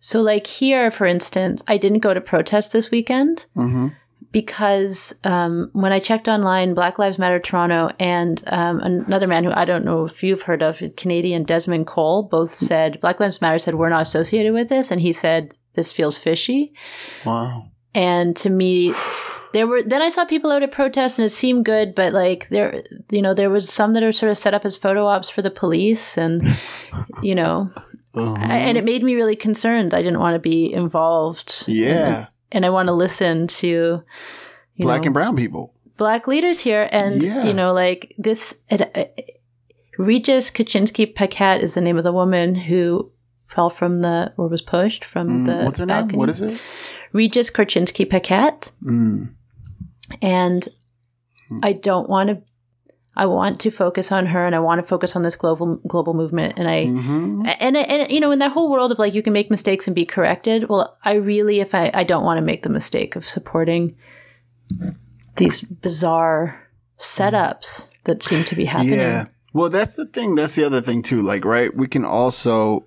So 0.00 0.22
like 0.22 0.46
here, 0.46 0.90
for 0.90 1.06
instance, 1.06 1.64
I 1.66 1.76
didn't 1.76 1.98
go 2.00 2.14
to 2.14 2.20
protest 2.20 2.72
this 2.72 2.90
weekend 2.90 3.46
Mm-hmm. 3.56 3.88
because 4.30 5.18
um, 5.24 5.70
when 5.72 5.92
I 5.92 5.98
checked 5.98 6.28
online, 6.28 6.74
Black 6.74 7.00
Lives 7.00 7.18
Matter 7.18 7.40
Toronto 7.40 7.90
and 7.98 8.40
um, 8.46 8.78
another 8.78 9.26
man 9.26 9.42
who 9.42 9.50
I 9.52 9.64
don't 9.64 9.84
know 9.84 10.04
if 10.04 10.22
you've 10.22 10.42
heard 10.42 10.62
of, 10.62 10.80
Canadian 10.96 11.42
Desmond 11.42 11.88
Cole, 11.88 12.22
both 12.22 12.54
said 12.54 13.00
Black 13.00 13.18
Lives 13.18 13.40
Matter 13.40 13.58
said 13.58 13.74
we're 13.74 13.88
not 13.88 14.02
associated 14.02 14.52
with 14.52 14.68
this, 14.68 14.92
and 14.92 15.00
he 15.00 15.12
said 15.12 15.56
this 15.74 15.92
feels 15.92 16.16
fishy. 16.16 16.72
Wow. 17.24 17.70
And 17.92 18.36
to 18.36 18.50
me, 18.50 18.94
there 19.52 19.66
were 19.66 19.82
then 19.82 20.02
I 20.02 20.08
saw 20.10 20.24
people 20.24 20.50
out 20.50 20.62
at 20.62 20.72
protests 20.72 21.18
and 21.18 21.26
it 21.26 21.30
seemed 21.30 21.64
good, 21.64 21.94
but 21.94 22.12
like 22.12 22.48
there, 22.48 22.82
you 23.10 23.22
know, 23.22 23.34
there 23.34 23.50
was 23.50 23.68
some 23.72 23.92
that 23.94 24.02
are 24.02 24.12
sort 24.12 24.30
of 24.30 24.38
set 24.38 24.54
up 24.54 24.64
as 24.64 24.76
photo 24.76 25.06
ops 25.06 25.30
for 25.30 25.42
the 25.42 25.50
police, 25.50 26.16
and 26.18 26.42
you 27.22 27.34
know, 27.34 27.70
Uh-huh. 28.14 28.34
I, 28.40 28.56
and 28.58 28.76
it 28.78 28.84
made 28.84 29.02
me 29.02 29.14
really 29.14 29.36
concerned. 29.36 29.94
I 29.94 30.02
didn't 30.02 30.20
want 30.20 30.34
to 30.34 30.38
be 30.50 30.72
involved. 30.72 31.64
yeah, 31.66 32.26
and 32.52 32.64
I 32.66 32.70
want 32.70 32.88
to 32.88 32.92
listen 32.92 33.46
to 33.46 34.02
you 34.74 34.84
black 34.84 35.02
know, 35.02 35.06
and 35.06 35.14
brown 35.14 35.36
people. 35.36 35.72
black 35.96 36.26
leaders 36.28 36.60
here, 36.60 36.88
and 36.92 37.22
Yeah. 37.22 37.44
you 37.46 37.52
know, 37.54 37.72
like 37.72 38.14
this. 38.18 38.62
It, 38.70 38.80
it, 38.94 39.34
Regis 39.98 40.50
Korchinski-Paquet 40.52 41.60
is 41.60 41.74
the 41.74 41.80
name 41.80 41.96
of 41.98 42.04
the 42.04 42.12
woman 42.12 42.54
who 42.54 43.10
fell 43.48 43.68
from 43.68 44.00
the 44.02 44.32
or 44.36 44.46
was 44.46 44.62
pushed 44.62 45.04
from 45.04 45.26
Mm, 45.42 45.46
the 45.46 45.64
what's 45.64 45.78
her 45.80 45.86
name? 45.86 46.08
What 46.10 46.28
is 46.28 46.40
it? 46.40 46.60
Regis 47.12 47.50
Korchinski-Paquet. 47.50 48.70
Mm. 48.84 49.34
And 50.22 50.66
Hmm. 51.48 51.60
I 51.62 51.72
don't 51.72 52.08
want 52.08 52.28
to. 52.28 52.42
I 53.16 53.26
want 53.26 53.58
to 53.60 53.70
focus 53.70 54.12
on 54.12 54.26
her, 54.26 54.46
and 54.46 54.54
I 54.54 54.60
want 54.60 54.80
to 54.80 54.86
focus 54.86 55.16
on 55.16 55.22
this 55.22 55.34
global 55.34 55.76
global 55.88 56.14
movement. 56.14 56.54
And 56.56 56.68
I 56.68 56.86
hmm 56.86 57.42
and 57.58 57.76
and 57.76 58.12
you 58.12 58.20
know, 58.20 58.30
in 58.30 58.38
that 58.38 58.52
whole 58.52 58.70
world 58.70 58.92
of 58.92 58.98
like 58.98 59.14
you 59.14 59.22
can 59.22 59.32
make 59.32 59.50
mistakes 59.50 59.88
and 59.88 59.94
be 59.94 60.04
corrected. 60.04 60.68
Well, 60.68 60.96
I 61.04 61.14
really, 61.14 61.60
if 61.60 61.74
I 61.74 61.90
I 61.94 62.04
don't 62.04 62.24
want 62.24 62.38
to 62.38 62.42
make 62.42 62.62
the 62.62 62.68
mistake 62.68 63.16
of 63.16 63.28
supporting 63.28 63.96
these 65.36 65.62
bizarre 65.62 66.68
setups 66.98 67.90
that 68.04 68.22
seem 68.22 68.44
to 68.44 68.54
be 68.54 68.66
happening. 68.66 68.98
Yeah. 68.98 69.26
Well, 69.52 69.70
that's 69.70 69.96
the 69.96 70.06
thing. 70.06 70.34
That's 70.34 70.54
the 70.54 70.64
other 70.64 70.82
thing 70.82 71.02
too. 71.02 71.22
Like, 71.22 71.44
right? 71.44 71.74
We 71.74 71.88
can 71.88 72.04
also. 72.04 72.84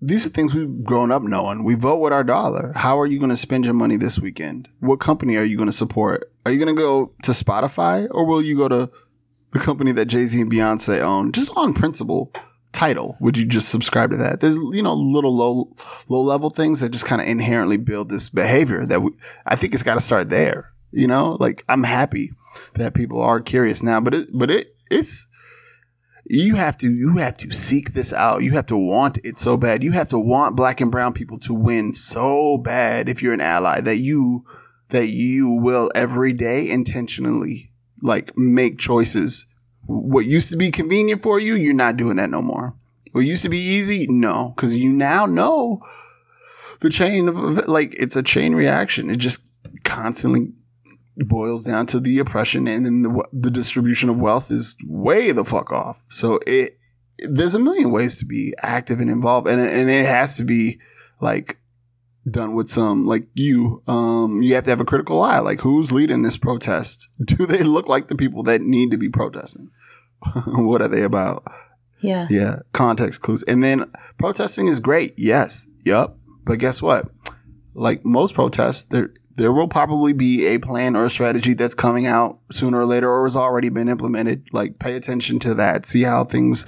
These 0.00 0.26
are 0.26 0.30
things 0.30 0.54
we've 0.54 0.84
grown 0.84 1.10
up 1.10 1.22
knowing. 1.22 1.64
We 1.64 1.74
vote 1.74 1.98
with 1.98 2.12
our 2.12 2.22
dollar. 2.22 2.72
How 2.76 3.00
are 3.00 3.06
you 3.06 3.18
going 3.18 3.30
to 3.30 3.36
spend 3.36 3.64
your 3.64 3.74
money 3.74 3.96
this 3.96 4.18
weekend? 4.18 4.68
What 4.78 5.00
company 5.00 5.36
are 5.36 5.44
you 5.44 5.56
going 5.56 5.68
to 5.68 5.72
support? 5.72 6.30
Are 6.46 6.52
you 6.52 6.58
going 6.58 6.74
to 6.74 6.80
go 6.80 7.12
to 7.24 7.32
Spotify 7.32 8.06
or 8.12 8.24
will 8.24 8.40
you 8.40 8.56
go 8.56 8.68
to 8.68 8.90
the 9.52 9.58
company 9.58 9.92
that 9.92 10.06
Jay 10.06 10.26
Z 10.26 10.40
and 10.40 10.52
Beyonce 10.52 11.00
own? 11.00 11.32
Just 11.32 11.50
on 11.56 11.74
principle, 11.74 12.32
Tidal. 12.72 13.16
Would 13.20 13.36
you 13.36 13.44
just 13.44 13.70
subscribe 13.70 14.10
to 14.10 14.16
that? 14.18 14.40
There's 14.40 14.56
you 14.56 14.82
know 14.82 14.94
little 14.94 15.34
low 15.34 15.74
low 16.08 16.20
level 16.20 16.50
things 16.50 16.80
that 16.80 16.90
just 16.90 17.06
kind 17.06 17.20
of 17.20 17.26
inherently 17.26 17.76
build 17.76 18.08
this 18.08 18.28
behavior 18.28 18.86
that 18.86 19.02
we. 19.02 19.10
I 19.46 19.56
think 19.56 19.74
it's 19.74 19.82
got 19.82 19.94
to 19.94 20.00
start 20.00 20.28
there. 20.28 20.70
You 20.92 21.06
know, 21.06 21.36
like 21.40 21.64
I'm 21.68 21.82
happy 21.82 22.32
that 22.74 22.94
people 22.94 23.20
are 23.20 23.40
curious 23.40 23.82
now, 23.82 24.00
but 24.00 24.14
it 24.14 24.28
but 24.32 24.50
it 24.50 24.76
it's 24.90 25.26
you 26.30 26.56
have 26.56 26.76
to 26.78 26.90
you 26.90 27.16
have 27.16 27.36
to 27.38 27.50
seek 27.50 27.94
this 27.94 28.12
out. 28.12 28.42
You 28.42 28.52
have 28.52 28.66
to 28.66 28.76
want 28.76 29.18
it 29.24 29.38
so 29.38 29.56
bad. 29.56 29.82
You 29.82 29.92
have 29.92 30.08
to 30.08 30.18
want 30.18 30.56
black 30.56 30.80
and 30.80 30.90
brown 30.90 31.12
people 31.12 31.38
to 31.40 31.54
win 31.54 31.92
so 31.92 32.58
bad 32.58 33.08
if 33.08 33.22
you're 33.22 33.32
an 33.32 33.40
ally 33.40 33.80
that 33.80 33.96
you 33.96 34.44
that 34.90 35.08
you 35.08 35.50
will 35.50 35.90
every 35.94 36.32
day 36.32 36.68
intentionally 36.68 37.70
like 38.02 38.36
make 38.36 38.78
choices. 38.78 39.46
What 39.86 40.26
used 40.26 40.50
to 40.50 40.56
be 40.56 40.70
convenient 40.70 41.22
for 41.22 41.40
you, 41.40 41.54
you're 41.54 41.74
not 41.74 41.96
doing 41.96 42.16
that 42.16 42.30
no 42.30 42.42
more. 42.42 42.74
What 43.12 43.22
used 43.22 43.42
to 43.42 43.48
be 43.48 43.58
easy, 43.58 44.06
no, 44.06 44.52
because 44.54 44.76
you 44.76 44.92
now 44.92 45.24
know 45.24 45.82
the 46.80 46.90
chain 46.90 47.28
of 47.28 47.66
like 47.66 47.94
it's 47.94 48.16
a 48.16 48.22
chain 48.22 48.54
reaction. 48.54 49.08
It 49.08 49.16
just 49.16 49.42
constantly 49.84 50.52
boils 51.26 51.64
down 51.64 51.86
to 51.86 52.00
the 52.00 52.18
oppression 52.18 52.68
and 52.68 52.86
then 52.86 53.02
the, 53.02 53.24
the 53.32 53.50
distribution 53.50 54.08
of 54.08 54.18
wealth 54.18 54.50
is 54.50 54.76
way 54.86 55.32
the 55.32 55.44
fuck 55.44 55.72
off. 55.72 56.00
So 56.08 56.38
it, 56.46 56.78
there's 57.18 57.54
a 57.54 57.58
million 57.58 57.90
ways 57.90 58.18
to 58.18 58.24
be 58.24 58.54
active 58.62 59.00
and 59.00 59.10
involved 59.10 59.48
and, 59.48 59.60
and 59.60 59.90
it 59.90 60.06
has 60.06 60.36
to 60.36 60.44
be 60.44 60.78
like 61.20 61.58
done 62.30 62.54
with 62.54 62.68
some 62.68 63.06
like 63.06 63.26
you 63.34 63.82
um 63.88 64.42
you 64.42 64.54
have 64.54 64.64
to 64.64 64.70
have 64.70 64.82
a 64.82 64.84
critical 64.84 65.22
eye 65.22 65.38
like 65.38 65.60
who's 65.60 65.90
leading 65.90 66.20
this 66.22 66.36
protest 66.36 67.08
do 67.24 67.46
they 67.46 67.62
look 67.62 67.88
like 67.88 68.08
the 68.08 68.14
people 68.14 68.42
that 68.42 68.60
need 68.60 68.90
to 68.90 68.98
be 68.98 69.08
protesting 69.08 69.70
what 70.44 70.82
are 70.82 70.88
they 70.88 71.02
about 71.02 71.42
Yeah. 72.00 72.26
yeah, 72.30 72.60
context 72.72 73.22
clues. 73.22 73.42
And 73.44 73.62
then 73.62 73.90
protesting 74.18 74.68
is 74.68 74.78
great. 74.78 75.14
Yes. 75.16 75.66
Yep. 75.84 76.14
But 76.44 76.58
guess 76.60 76.80
what? 76.82 77.08
Like 77.74 78.04
most 78.04 78.34
protests, 78.34 78.84
there 78.84 79.10
there 79.38 79.52
will 79.52 79.68
probably 79.68 80.12
be 80.12 80.46
a 80.46 80.58
plan 80.58 80.94
or 80.94 81.04
a 81.06 81.10
strategy 81.10 81.54
that's 81.54 81.74
coming 81.74 82.06
out 82.06 82.38
sooner 82.52 82.78
or 82.80 82.84
later 82.86 83.10
or 83.10 83.24
has 83.24 83.36
already 83.36 83.70
been 83.70 83.88
implemented. 83.88 84.46
Like 84.52 84.78
pay 84.78 84.94
attention 84.96 85.38
to 85.40 85.54
that. 85.54 85.86
See 85.86 86.02
how 86.02 86.24
things 86.24 86.66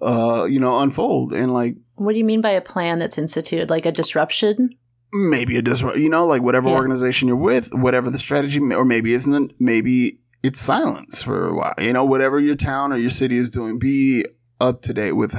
uh, 0.00 0.46
you 0.48 0.58
know, 0.58 0.78
unfold 0.78 1.34
and 1.34 1.52
like 1.52 1.76
What 1.96 2.12
do 2.12 2.18
you 2.18 2.24
mean 2.24 2.40
by 2.40 2.50
a 2.50 2.62
plan 2.62 2.98
that's 2.98 3.18
instituted? 3.18 3.68
Like 3.70 3.84
a 3.86 3.92
disruption? 3.92 4.70
maybe 5.14 5.58
a 5.58 5.62
disrupt, 5.62 5.98
you 5.98 6.08
know, 6.08 6.24
like 6.24 6.40
whatever 6.40 6.70
Yeah. 6.70 6.76
organization 6.76 7.28
you're 7.28 7.36
with, 7.36 7.68
whatever 7.74 8.08
the 8.08 8.18
strategy, 8.18 8.58
or 8.60 8.82
maybe 8.82 9.12
isn't, 9.12 9.52
maybe 9.60 10.20
it's 10.42 10.58
silence 10.58 11.22
for 11.22 11.48
a 11.48 11.54
while. 11.54 11.74
You 11.78 11.92
know, 11.92 12.02
whatever 12.02 12.40
your 12.40 12.56
town 12.56 12.94
or 12.94 12.96
your 12.96 13.10
city 13.10 13.36
is 13.36 13.50
doing, 13.50 13.78
be 13.78 14.24
up 14.58 14.80
to 14.82 14.94
date 14.94 15.12
with 15.12 15.38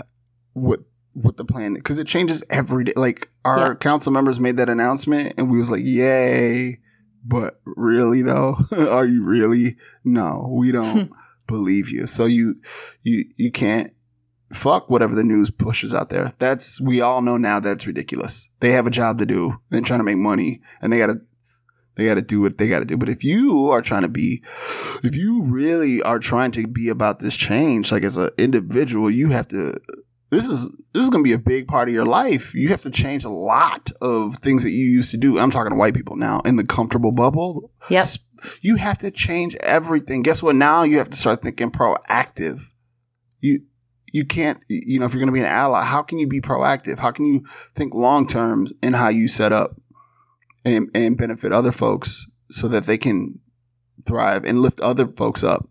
what 0.54 0.82
what 1.14 1.38
the 1.38 1.46
plan 1.46 1.74
because 1.76 2.00
it 2.00 2.08
changes 2.08 2.44
every 2.50 2.86
day. 2.86 2.94
Like 2.96 3.30
our 3.46 3.70
Yeah. 3.70 3.74
council 3.76 4.12
members 4.12 4.40
made 4.40 4.58
that 4.58 4.70
announcement, 4.70 5.34
and 5.38 5.50
we 5.52 5.58
was 5.58 5.70
like, 5.72 5.84
"Yay!" 5.84 6.80
But 7.26 7.62
really, 7.66 8.22
though, 8.22 8.58
are 8.72 9.06
you 9.06 9.24
really? 9.24 9.78
No, 10.04 10.50
we 10.52 10.72
don't 10.72 11.12
believe 11.48 11.90
you. 11.90 12.06
So 12.06 12.26
you 12.26 12.56
you 13.04 13.26
you 13.36 13.52
can't 13.52 13.94
fuck 14.52 14.90
whatever 14.90 15.16
the 15.16 15.24
news 15.24 15.50
pushes 15.50 15.94
out 15.94 16.10
there. 16.10 16.34
That's 16.40 16.80
we 16.82 17.02
all 17.02 17.22
know 17.22 17.38
now 17.38 17.60
that's 17.60 17.88
ridiculous. 17.88 18.50
They 18.60 18.72
have 18.72 18.86
a 18.88 18.92
job 18.92 19.18
to 19.20 19.26
do. 19.26 19.60
They're 19.70 19.82
trying 19.82 20.00
to 20.00 20.04
make 20.04 20.18
money 20.18 20.62
and 20.82 20.92
they 20.94 20.98
gotta 21.00 21.22
they 21.96 22.06
gotta 22.06 22.22
do 22.22 22.42
what 22.42 22.58
they 22.58 22.68
gotta 22.68 22.86
do. 22.86 22.98
But 22.98 23.10
if 23.10 23.24
you 23.24 23.70
are 23.72 23.82
trying 23.82 24.02
to 24.04 24.08
be 24.10 24.44
if 25.04 25.16
you 25.16 25.44
really 25.44 26.02
are 26.04 26.20
trying 26.20 26.52
to 26.52 26.68
be 26.68 26.90
about 26.90 27.20
this 27.20 27.36
change, 27.36 27.92
like 27.92 28.04
as 28.04 28.18
an 28.18 28.30
individual, 28.38 29.10
you 29.10 29.30
have 29.30 29.48
to 29.50 29.80
this 30.34 30.48
is 30.48 30.70
this 30.94 31.04
is 31.04 31.10
gonna 31.10 31.24
be 31.24 31.34
a 31.34 31.38
big 31.38 31.68
part 31.68 31.88
of 31.88 31.94
your 31.94 32.06
life. 32.06 32.54
You 32.54 32.70
have 32.70 32.82
to 32.82 32.90
change 32.90 33.24
a 33.26 33.30
lot 33.30 33.92
of 34.02 34.38
things 34.38 34.64
that 34.64 34.72
you 34.72 34.86
used 34.86 35.12
to 35.12 35.18
do. 35.18 35.40
I'm 35.40 35.52
talking 35.52 35.72
to 35.72 35.78
white 35.78 35.94
people 35.94 36.16
now 36.16 36.42
in 36.42 36.56
the 36.56 36.64
comfortable 36.64 37.12
bubble. 37.12 37.72
Yes. 37.90 38.20
You 38.62 38.76
have 38.76 38.98
to 39.00 39.12
change 39.12 39.56
everything. 39.56 40.22
Guess 40.22 40.44
what? 40.44 40.56
Now 40.56 40.84
you 40.84 40.98
have 40.98 41.10
to 41.10 41.18
start 41.18 41.42
thinking 41.42 41.72
proactive. 41.72 42.62
You 43.40 43.62
you 44.12 44.26
can't 44.26 44.60
you 44.68 45.00
know 45.00 45.06
if 45.06 45.14
you're 45.14 45.20
going 45.20 45.28
to 45.28 45.34
be 45.34 45.40
an 45.40 45.46
ally, 45.46 45.84
how 45.84 46.02
can 46.02 46.20
you 46.20 46.28
be 46.28 46.42
proactive? 46.42 47.00
How 47.00 47.12
can 47.12 47.26
you 47.26 47.46
think 47.76 47.94
long 47.94 48.28
term 48.28 48.68
in 48.82 48.94
how 48.94 49.10
you 49.10 49.28
set 49.28 49.52
up 49.52 49.80
and 50.66 50.90
and 50.94 51.18
benefit 51.18 51.52
other 51.52 51.72
folks 51.72 52.30
so 52.50 52.68
that 52.68 52.86
they 52.86 52.98
can 52.98 53.40
thrive 54.06 54.44
and 54.46 54.62
lift 54.62 54.80
other 54.82 55.08
folks 55.08 55.44
up? 55.44 55.68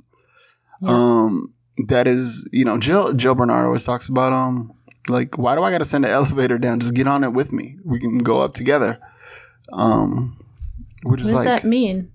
Yeah. 0.81 0.91
Um 0.91 1.55
that 1.89 2.07
is, 2.07 2.49
you 2.53 2.65
know, 2.65 2.79
Jill 2.79 3.13
Jill 3.15 3.35
Bernard 3.35 3.67
always 3.67 3.85
talks 3.85 4.09
about 4.09 4.33
um 4.33 4.73
like 5.09 5.37
why 5.39 5.55
do 5.57 5.63
I 5.63 5.71
got 5.71 5.79
to 5.79 5.85
send 5.85 6.05
an 6.05 6.11
elevator 6.21 6.59
down? 6.59 6.81
Just 6.81 6.95
get 6.95 7.07
on 7.09 7.25
it 7.25 7.33
with 7.33 7.53
me. 7.53 7.79
We 7.85 7.99
can 8.01 8.19
go 8.19 8.41
up 8.43 8.55
together. 8.55 8.99
Um 9.73 10.37
which 11.05 11.21
What 11.21 11.27
does 11.27 11.33
like 11.33 11.45
that 11.45 11.65
mean? 11.65 12.13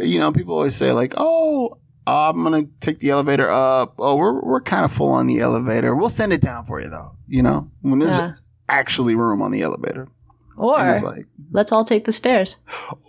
you 0.00 0.18
know, 0.18 0.32
people 0.32 0.54
always 0.54 0.74
say 0.74 0.92
like, 0.92 1.12
"Oh, 1.16 1.76
I'm 2.06 2.42
gonna 2.42 2.64
take 2.80 3.00
the 3.00 3.10
elevator 3.10 3.50
up. 3.50 3.94
Oh, 3.98 4.16
we're 4.16 4.40
we're 4.40 4.60
kind 4.60 4.84
of 4.84 4.92
full 4.92 5.10
on 5.10 5.26
the 5.26 5.40
elevator. 5.40 5.94
We'll 5.94 6.08
send 6.08 6.32
it 6.32 6.40
down 6.40 6.64
for 6.64 6.80
you, 6.80 6.88
though. 6.88 7.12
You 7.28 7.42
know, 7.42 7.70
when 7.82 7.98
there's 7.98 8.12
Yeah. 8.12 8.34
actually 8.68 9.14
room 9.14 9.42
on 9.42 9.50
the 9.50 9.60
elevator, 9.62 10.08
Or 10.56 10.78
and 10.80 10.90
it's 10.90 11.02
like, 11.02 11.26
let's 11.50 11.72
all 11.72 11.84
take 11.84 12.04
the 12.04 12.12
stairs. 12.12 12.56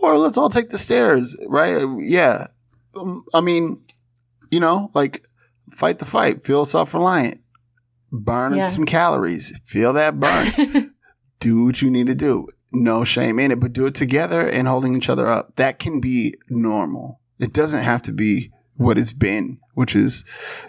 or 0.01 0.17
let's 0.17 0.37
all 0.37 0.49
take 0.49 0.71
the 0.71 0.77
stairs, 0.77 1.37
right? 1.47 1.85
Yeah, 1.99 2.47
Um, 2.95 3.23
I 3.33 3.39
mean, 3.41 3.81
you 4.51 4.59
know, 4.59 4.91
like 4.93 5.23
fight 5.73 5.99
the 5.99 6.05
fight, 6.05 6.45
feel 6.45 6.65
self 6.65 6.93
reliant, 6.93 7.41
burn 8.11 8.55
Yeah. 8.55 8.65
some 8.65 8.85
calories, 8.85 9.59
feel 9.65 9.93
that 9.93 10.19
burn. 10.19 10.93
do 11.39 11.65
what 11.65 11.81
you 11.81 11.89
need 11.91 12.07
to 12.07 12.15
do. 12.15 12.47
No 12.71 13.03
shame 13.03 13.37
in 13.39 13.51
it, 13.51 13.59
but 13.59 13.73
do 13.73 13.85
it 13.85 13.95
together 13.95 14.47
and 14.47 14.67
holding 14.67 14.95
each 14.95 15.09
other 15.09 15.27
up. 15.27 15.55
That 15.57 15.77
can 15.79 15.99
be 15.99 16.35
normal. 16.49 17.19
It 17.39 17.53
doesn't 17.53 17.83
have 17.83 18.01
to 18.03 18.11
be 18.11 18.51
what 18.77 18.97
it's 18.97 19.11
been, 19.11 19.59
which 19.75 19.95
is 19.95 20.23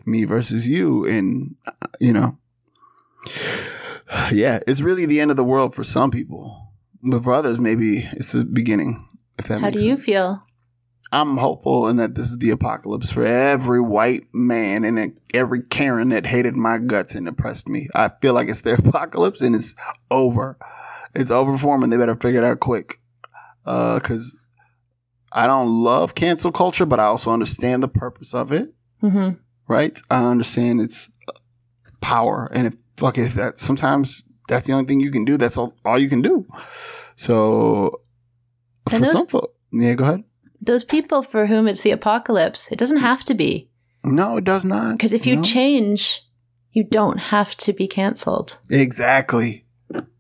me 0.05 0.24
versus 0.24 0.68
you. 0.68 1.06
And, 1.06 1.55
you 2.01 2.12
know, 2.12 2.36
yeah, 4.32 4.60
it's 4.66 4.81
really 4.82 5.06
the 5.06 5.20
end 5.20 5.31
of 5.31 5.36
the 5.36 5.44
world 5.44 5.74
for 5.74 5.85
some 5.85 6.10
people. 6.10 6.68
But 7.02 7.24
for 7.24 7.32
others, 7.32 7.59
maybe 7.59 8.09
it's 8.12 8.32
the 8.32 8.44
beginning. 8.44 9.09
If 9.39 9.48
that 9.48 9.60
How 9.60 9.70
do 9.70 9.85
you 9.85 9.97
feel? 9.97 10.43
I'm 11.14 11.36
hopeful 11.36 11.86
in 11.88 11.96
that 11.98 12.14
this 12.16 12.26
is 12.26 12.38
the 12.38 12.50
apocalypse 12.50 13.10
for 13.10 13.24
every 13.24 13.80
white 13.80 14.24
man 14.34 14.84
and 14.84 15.16
every 15.32 15.62
Karen 15.62 16.08
that 16.08 16.26
hated 16.26 16.56
my 16.56 16.78
guts 16.78 17.14
and 17.14 17.28
oppressed 17.28 17.68
me. 17.68 17.88
I 17.94 18.10
feel 18.20 18.34
like 18.34 18.48
it's 18.48 18.62
their 18.62 18.74
apocalypse 18.84 19.40
and 19.40 19.54
it's 19.54 19.74
over. 20.10 20.58
It's 21.14 21.30
over 21.30 21.56
for 21.56 21.74
them 21.76 21.84
and 21.84 21.92
they 21.92 21.96
better 21.96 22.16
figure 22.16 22.42
it 22.42 22.46
out 22.46 22.58
quick. 22.60 22.98
Uh, 23.64 24.00
cause 24.00 24.36
I 25.32 25.46
don't 25.46 25.68
love 25.82 26.14
cancel 26.14 26.50
culture, 26.52 26.84
but 26.86 26.98
I 27.00 27.04
also 27.04 27.30
understand 27.32 27.82
the 27.82 27.88
purpose 27.88 28.34
of 28.34 28.50
it, 28.52 28.74
hmm 29.00 29.30
right? 29.68 29.98
I 30.10 30.24
understand 30.24 30.80
its 30.80 31.10
power 32.00 32.50
and 32.52 32.66
if, 32.66 32.74
fuck 32.96 33.16
it, 33.18 33.22
if 33.26 33.34
that 33.34 33.58
sometimes 33.58 34.22
that's 34.48 34.66
the 34.66 34.72
only 34.74 34.84
thing 34.84 35.00
you 35.00 35.10
can 35.10 35.24
do. 35.24 35.36
That's 35.38 35.56
all, 35.56 35.74
all 35.84 35.98
you 35.98 36.08
can 36.08 36.22
do. 36.22 36.46
So 37.16 38.02
for 38.90 38.98
those- 38.98 39.12
some 39.12 39.26
folks, 39.26 39.54
yeah, 39.72 39.94
go 39.94 40.04
ahead. 40.04 40.24
Those 40.66 40.84
people 40.84 41.22
for 41.22 41.46
whom 41.46 41.66
it's 41.68 41.82
the 41.82 41.90
apocalypse, 41.90 42.70
it 42.72 42.78
doesn't 42.78 42.98
have 42.98 43.24
to 43.24 43.34
be. 43.34 43.70
No, 44.02 44.36
it 44.36 44.44
does 44.44 44.64
not. 44.64 44.92
Because 44.92 45.12
if 45.12 45.26
you 45.26 45.36
No. 45.36 45.42
change, 45.42 46.22
you 46.72 46.84
don't 46.84 47.18
have 47.18 47.56
to 47.58 47.72
be 47.72 47.86
canceled. 47.86 48.58
Exactly. 48.70 49.64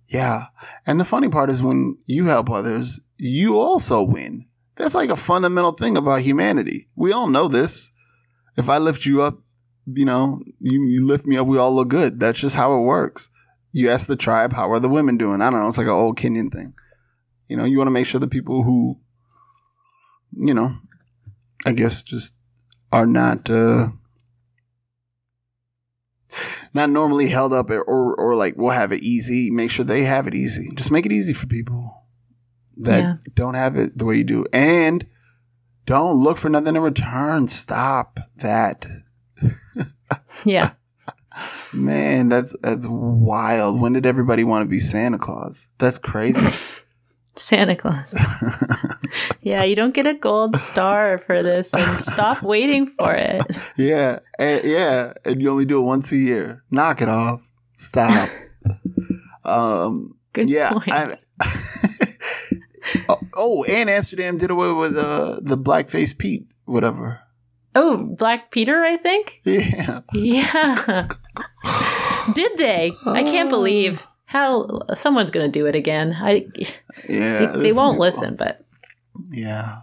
Yeah. 0.08 0.46
And 0.86 1.00
the 1.00 1.04
funny 1.04 1.28
part 1.28 1.50
is 1.50 1.62
when 1.62 1.98
you 2.06 2.26
help 2.26 2.48
others, 2.50 3.00
you 3.18 3.58
also 3.58 4.02
win. 4.02 4.46
That's 4.76 4.94
like 4.94 5.10
a 5.10 5.16
fundamental 5.16 5.72
thing 5.72 5.96
about 5.96 6.22
humanity. 6.22 6.88
We 6.96 7.12
all 7.12 7.28
know 7.28 7.48
this. 7.48 7.90
If 8.56 8.68
I 8.68 8.78
lift 8.78 9.04
you 9.06 9.22
up, 9.22 9.40
you 9.86 10.04
know, 10.04 10.40
you, 10.60 10.82
you 10.84 11.06
lift 11.06 11.26
me 11.26 11.36
up, 11.36 11.46
we 11.46 11.58
all 11.58 11.74
look 11.74 11.88
good. 11.88 12.20
That's 12.20 12.38
just 12.38 12.56
how 12.56 12.74
it 12.76 12.82
works. 12.82 13.28
You 13.72 13.90
ask 13.90 14.06
the 14.06 14.16
tribe, 14.16 14.52
how 14.52 14.70
are 14.72 14.80
the 14.80 14.88
women 14.88 15.16
doing? 15.16 15.42
I 15.42 15.50
don't 15.50 15.60
know. 15.60 15.68
It's 15.68 15.78
like 15.78 15.86
an 15.88 15.92
old 15.92 16.16
Kenyan 16.16 16.52
thing. 16.52 16.74
You 17.48 17.56
know, 17.56 17.64
you 17.64 17.76
want 17.76 17.88
to 17.88 17.92
make 17.92 18.06
sure 18.06 18.20
the 18.20 18.28
people 18.28 18.62
who, 18.62 18.98
you 20.36 20.54
know, 20.54 20.76
I 21.66 21.72
guess 21.72 22.02
just 22.02 22.34
are 22.92 23.06
not, 23.06 23.48
uh, 23.50 23.88
not 26.72 26.90
normally 26.90 27.28
held 27.28 27.52
up 27.52 27.70
or, 27.70 27.80
or 27.82 28.14
or 28.16 28.34
like 28.34 28.56
will 28.56 28.70
have 28.70 28.92
it 28.92 29.02
easy. 29.02 29.50
Make 29.50 29.70
sure 29.70 29.84
they 29.84 30.04
have 30.04 30.26
it 30.26 30.34
easy. 30.34 30.70
Just 30.74 30.90
make 30.90 31.06
it 31.06 31.12
easy 31.12 31.32
for 31.32 31.46
people 31.46 32.02
that 32.78 32.98
Yeah. 33.00 33.16
don't 33.34 33.54
have 33.54 33.76
it 33.76 33.96
the 33.96 34.04
way 34.04 34.16
you 34.16 34.24
do, 34.24 34.44
and 34.52 35.06
don't 35.86 36.16
look 36.16 36.36
for 36.38 36.48
nothing 36.48 36.74
in 36.76 36.82
return. 36.82 37.46
Stop 37.48 38.18
that, 38.38 38.84
Yeah. 40.44 40.72
man. 41.72 42.28
That's 42.28 42.56
that's 42.60 42.88
wild. 42.88 43.80
When 43.80 43.92
did 43.92 44.06
everybody 44.06 44.42
want 44.42 44.64
to 44.64 44.68
be 44.68 44.80
Santa 44.80 45.18
Claus? 45.18 45.68
That's 45.78 45.98
crazy. 45.98 46.80
Santa 47.36 47.76
Claus. 47.76 48.14
Yeah, 49.42 49.62
you 49.62 49.76
don't 49.76 49.94
get 49.94 50.06
a 50.06 50.14
gold 50.14 50.56
star 50.56 51.18
for 51.18 51.42
this 51.42 51.72
and 51.72 52.00
stop 52.00 52.42
waiting 52.42 52.86
for 52.86 53.14
it. 53.14 53.42
yeah, 53.76 54.18
and, 54.38 54.64
yeah, 54.64 55.12
and 55.24 55.40
you 55.40 55.50
only 55.50 55.66
do 55.66 55.78
it 55.78 55.82
once 55.82 56.10
a 56.10 56.16
year. 56.16 56.64
Knock 56.70 57.00
it 57.02 57.08
off. 57.08 57.40
Stop. 57.74 58.28
um. 59.44 60.16
Good 60.32 60.48
yeah. 60.48 60.72
point. 60.72 60.88
I, 60.88 61.16
oh, 63.08 63.20
oh, 63.34 63.64
and 63.64 63.88
Amsterdam 63.88 64.36
did 64.36 64.50
away 64.50 64.72
with 64.72 64.96
uh, 64.96 65.38
the 65.40 65.56
blackface 65.56 66.16
Pete, 66.18 66.48
whatever. 66.64 67.20
oh, 67.76 67.98
Black 68.18 68.50
Peter, 68.50 68.82
I 68.82 68.96
think? 68.96 69.40
Yeah. 69.44 70.00
Yeah. 70.12 71.06
Did 72.34 72.56
they? 72.56 72.92
I 73.06 73.22
can't 73.22 73.48
believe 73.50 74.06
how 74.34 74.66
someone's 74.94 75.30
going 75.30 75.46
to 75.50 75.58
do 75.58 75.66
it 75.66 75.76
again. 75.76 76.12
I 76.20 76.46
Yeah. 77.08 77.52
they, 77.52 77.68
they 77.68 77.72
won't 77.72 78.00
listen, 78.00 78.34
but 78.34 78.66
Yeah. 79.30 79.82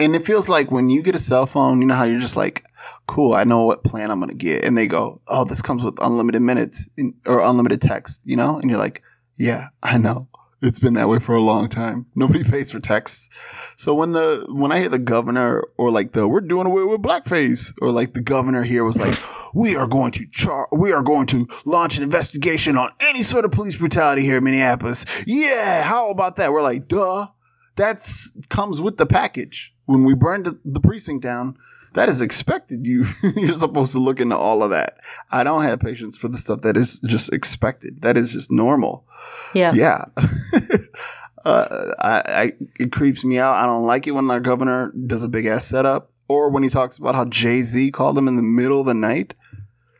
And 0.00 0.16
it 0.16 0.26
feels 0.26 0.48
like 0.48 0.72
when 0.72 0.90
you 0.90 1.02
get 1.02 1.14
a 1.14 1.20
cell 1.20 1.46
phone, 1.46 1.80
you 1.80 1.86
know 1.86 1.94
how 1.94 2.02
you're 2.02 2.18
just 2.18 2.36
like, 2.36 2.64
cool, 3.06 3.34
I 3.34 3.44
know 3.44 3.62
what 3.62 3.84
plan 3.84 4.10
I'm 4.10 4.18
going 4.18 4.30
to 4.30 4.34
get. 4.34 4.64
And 4.64 4.76
they 4.76 4.88
go, 4.88 5.20
oh, 5.28 5.44
this 5.44 5.62
comes 5.62 5.84
with 5.84 6.02
unlimited 6.02 6.42
minutes 6.42 6.88
in, 6.96 7.14
or 7.26 7.40
unlimited 7.40 7.80
text, 7.80 8.20
you 8.24 8.36
know? 8.36 8.58
And 8.58 8.68
you're 8.68 8.80
like, 8.80 9.02
yeah, 9.36 9.68
I 9.84 9.98
know. 9.98 10.26
It's 10.62 10.78
been 10.78 10.94
that 10.94 11.08
way 11.08 11.18
for 11.18 11.34
a 11.34 11.40
long 11.40 11.68
time. 11.68 12.06
Nobody 12.14 12.44
pays 12.50 12.70
for 12.70 12.78
texts. 12.78 13.28
So 13.76 13.94
when 13.94 14.12
the 14.12 14.46
when 14.48 14.70
I 14.70 14.78
hear 14.78 14.88
the 14.88 14.98
governor 14.98 15.64
or 15.76 15.90
like 15.90 16.12
the 16.12 16.28
we're 16.28 16.40
doing 16.40 16.66
away 16.66 16.84
with 16.84 17.02
blackface 17.02 17.72
or 17.82 17.90
like 17.90 18.14
the 18.14 18.20
governor 18.20 18.62
here 18.62 18.84
was 18.84 18.98
like 18.98 19.18
we 19.54 19.74
are 19.74 19.88
going 19.88 20.12
to 20.12 20.26
char 20.30 20.68
we 20.70 20.92
are 20.92 21.02
going 21.02 21.26
to 21.28 21.48
launch 21.64 21.96
an 21.96 22.04
investigation 22.04 22.78
on 22.78 22.92
any 23.00 23.22
sort 23.22 23.44
of 23.44 23.50
police 23.50 23.76
brutality 23.76 24.22
here 24.22 24.36
in 24.36 24.44
Minneapolis. 24.44 25.04
Yeah, 25.26 25.82
how 25.82 26.10
about 26.10 26.36
that? 26.36 26.52
We're 26.52 26.62
like, 26.62 26.88
duh. 26.88 27.28
That's 27.74 28.36
comes 28.50 28.82
with 28.82 28.98
the 28.98 29.06
package. 29.06 29.74
When 29.86 30.04
we 30.04 30.14
burned 30.14 30.44
the, 30.44 30.58
the 30.62 30.78
precinct 30.78 31.22
down, 31.22 31.56
that 31.94 32.08
is 32.08 32.20
expected. 32.20 32.86
You 32.86 33.06
you're 33.36 33.54
supposed 33.54 33.92
to 33.92 33.98
look 33.98 34.20
into 34.20 34.36
all 34.36 34.62
of 34.62 34.70
that. 34.70 34.98
I 35.30 35.44
don't 35.44 35.62
have 35.62 35.80
patience 35.80 36.16
for 36.16 36.28
the 36.28 36.38
stuff 36.38 36.62
that 36.62 36.76
is 36.76 36.98
just 37.00 37.32
expected. 37.32 38.02
That 38.02 38.16
is 38.16 38.32
just 38.32 38.50
normal. 38.50 39.06
yeah. 39.54 39.72
Yeah. 39.74 40.04
uh, 41.44 41.94
I, 42.00 42.22
I 42.26 42.52
it 42.78 42.92
creeps 42.92 43.24
me 43.24 43.38
out. 43.38 43.54
I 43.54 43.66
don't 43.66 43.86
like 43.86 44.06
it 44.06 44.12
when 44.12 44.30
our 44.30 44.40
governor 44.40 44.92
does 45.06 45.22
a 45.22 45.28
big 45.28 45.46
ass 45.46 45.66
setup, 45.66 46.10
or 46.28 46.50
when 46.50 46.62
he 46.62 46.68
talks 46.68 46.98
about 46.98 47.14
how 47.14 47.24
Jay 47.24 47.62
Z 47.62 47.90
called 47.90 48.16
him 48.16 48.28
in 48.28 48.36
the 48.36 48.42
middle 48.42 48.80
of 48.80 48.86
the 48.86 48.94
night. 48.94 49.34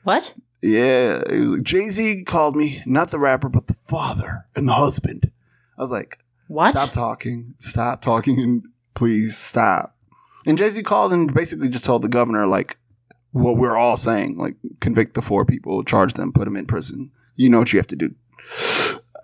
What? 0.05 0.35
Yeah, 0.63 1.23
like, 1.29 1.65
Jay 1.65 1.89
Z 1.91 2.23
called 2.25 2.55
me, 2.55 2.83
not 2.87 3.11
the 3.11 3.19
rapper, 3.19 3.49
but 3.49 3.67
the 3.67 3.77
father 3.89 4.47
and 4.55 4.69
the 4.69 4.75
husband. 4.75 5.31
I 5.77 5.83
was 5.83 5.91
like, 5.91 6.19
What? 6.47 6.77
Stop 6.77 6.93
talking. 6.93 7.55
Stop 7.59 8.01
talking 8.01 8.39
and 8.39 8.63
please 8.95 9.37
stop. 9.37 9.97
And 10.47 10.59
Jay 10.59 10.71
Z 10.71 10.83
called 10.83 11.13
and 11.13 11.33
basically 11.33 11.69
just 11.69 11.85
told 11.85 12.03
the 12.03 12.09
governor, 12.09 12.47
like, 12.47 12.79
what 13.33 13.57
we're 13.57 13.77
all 13.77 13.97
saying, 13.97 14.37
like, 14.37 14.57
convict 14.81 15.15
the 15.15 15.23
four 15.23 15.45
people, 15.45 15.83
charge 15.85 16.15
them, 16.15 16.33
put 16.33 16.45
them 16.45 16.57
in 16.57 16.67
prison. 16.67 17.11
You 17.37 17.49
know 17.49 17.61
what 17.61 17.73
you 17.73 17.79
have 17.79 17.87
to 17.89 17.97
do. 17.97 18.15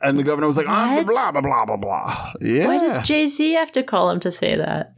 And 0.01 0.19
the 0.19 0.23
governor 0.23 0.47
was 0.47 0.57
like, 0.57 0.69
ah, 0.69 1.03
blah, 1.05 1.33
blah, 1.33 1.41
blah, 1.41 1.67
blah, 1.67 1.77
blah. 1.77 2.33
Yeah. 2.41 2.67
Why 2.69 2.79
does 2.79 3.01
Jay 3.01 3.27
Z 3.27 3.53
have 3.55 3.73
to 3.73 3.83
call 3.83 4.11
him 4.11 4.21
to 4.21 4.31
say 4.31 4.57
that? 4.57 4.95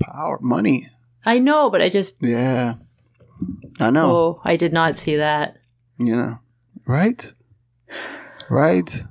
Power, 0.00 0.38
money. 0.40 0.88
I 1.24 1.38
know, 1.38 1.70
but 1.70 1.80
I 1.80 1.88
just 1.88 2.16
Yeah. 2.22 2.74
I 3.80 3.90
know. 3.90 4.10
oh, 4.10 4.40
I 4.44 4.56
did 4.56 4.72
not 4.72 4.96
see 4.96 5.16
that. 5.16 5.58
You 5.98 6.16
know, 6.16 6.38
right? 6.86 7.32
Right? 8.50 9.04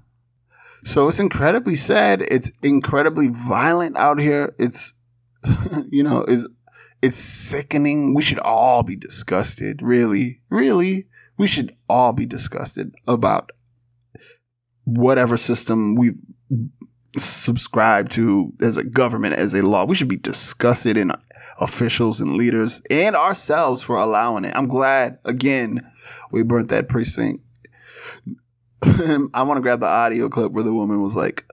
So 0.83 1.07
it's 1.07 1.19
incredibly 1.19 1.75
sad. 1.75 2.21
It's 2.29 2.51
incredibly 2.61 3.27
violent 3.29 3.97
out 3.97 4.19
here. 4.19 4.53
It's, 4.57 4.93
you 5.89 6.03
know, 6.03 6.21
it's, 6.27 6.47
it's 7.01 7.17
sickening. 7.17 8.13
We 8.13 8.23
should 8.23 8.39
all 8.39 8.83
be 8.83 8.95
disgusted. 8.95 9.81
Really, 9.81 10.41
really. 10.49 11.07
We 11.37 11.47
should 11.47 11.75
all 11.87 12.13
be 12.13 12.25
disgusted 12.25 12.95
about 13.07 13.51
whatever 14.85 15.37
system 15.37 15.95
we 15.95 16.13
subscribe 17.17 18.09
to 18.09 18.53
as 18.61 18.77
a 18.77 18.83
government, 18.83 19.35
as 19.35 19.53
a 19.53 19.61
law. 19.61 19.85
We 19.85 19.95
should 19.95 20.07
be 20.07 20.17
disgusted 20.17 20.97
in 20.97 21.11
officials 21.59 22.21
and 22.21 22.35
leaders 22.35 22.81
and 22.89 23.15
ourselves 23.15 23.81
for 23.81 23.95
allowing 23.95 24.45
it. 24.45 24.55
I'm 24.55 24.67
glad, 24.67 25.19
again, 25.25 25.89
we 26.31 26.43
burnt 26.43 26.69
that 26.69 26.89
precinct. 26.89 27.43
I 28.81 29.43
want 29.43 29.57
to 29.57 29.61
grab 29.61 29.79
the 29.79 29.87
audio 29.87 30.29
clip 30.29 30.51
where 30.51 30.63
the 30.63 30.73
woman 30.73 31.01
was 31.01 31.15
like, 31.15 31.45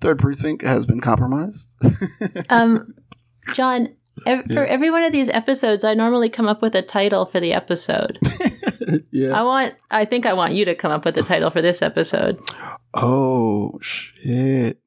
third 0.00 0.18
precinct 0.18 0.64
has 0.64 0.86
been 0.86 1.00
compromised. 1.00 1.74
Um, 2.50 2.94
John, 3.54 3.88
ev- 4.26 4.46
for 4.46 4.64
every 4.64 4.90
one 4.90 5.02
of 5.02 5.12
these 5.12 5.28
episodes, 5.28 5.84
I 5.84 5.94
normally 5.94 6.28
come 6.28 6.48
up 6.48 6.62
with 6.62 6.74
a 6.74 6.82
title 6.82 7.24
for 7.26 7.40
the 7.40 7.52
episode. 7.52 8.18
yeah. 9.10 9.38
I 9.38 9.42
want, 9.42 9.74
I 9.90 10.04
think 10.04 10.26
I 10.26 10.32
want 10.32 10.54
you 10.54 10.64
to 10.64 10.74
come 10.74 10.90
up 10.92 11.04
with 11.04 11.16
a 11.18 11.22
title 11.22 11.50
for 11.50 11.62
this 11.62 11.82
episode. 11.82 12.40
Oh, 12.94 13.78
shit. 13.82 14.80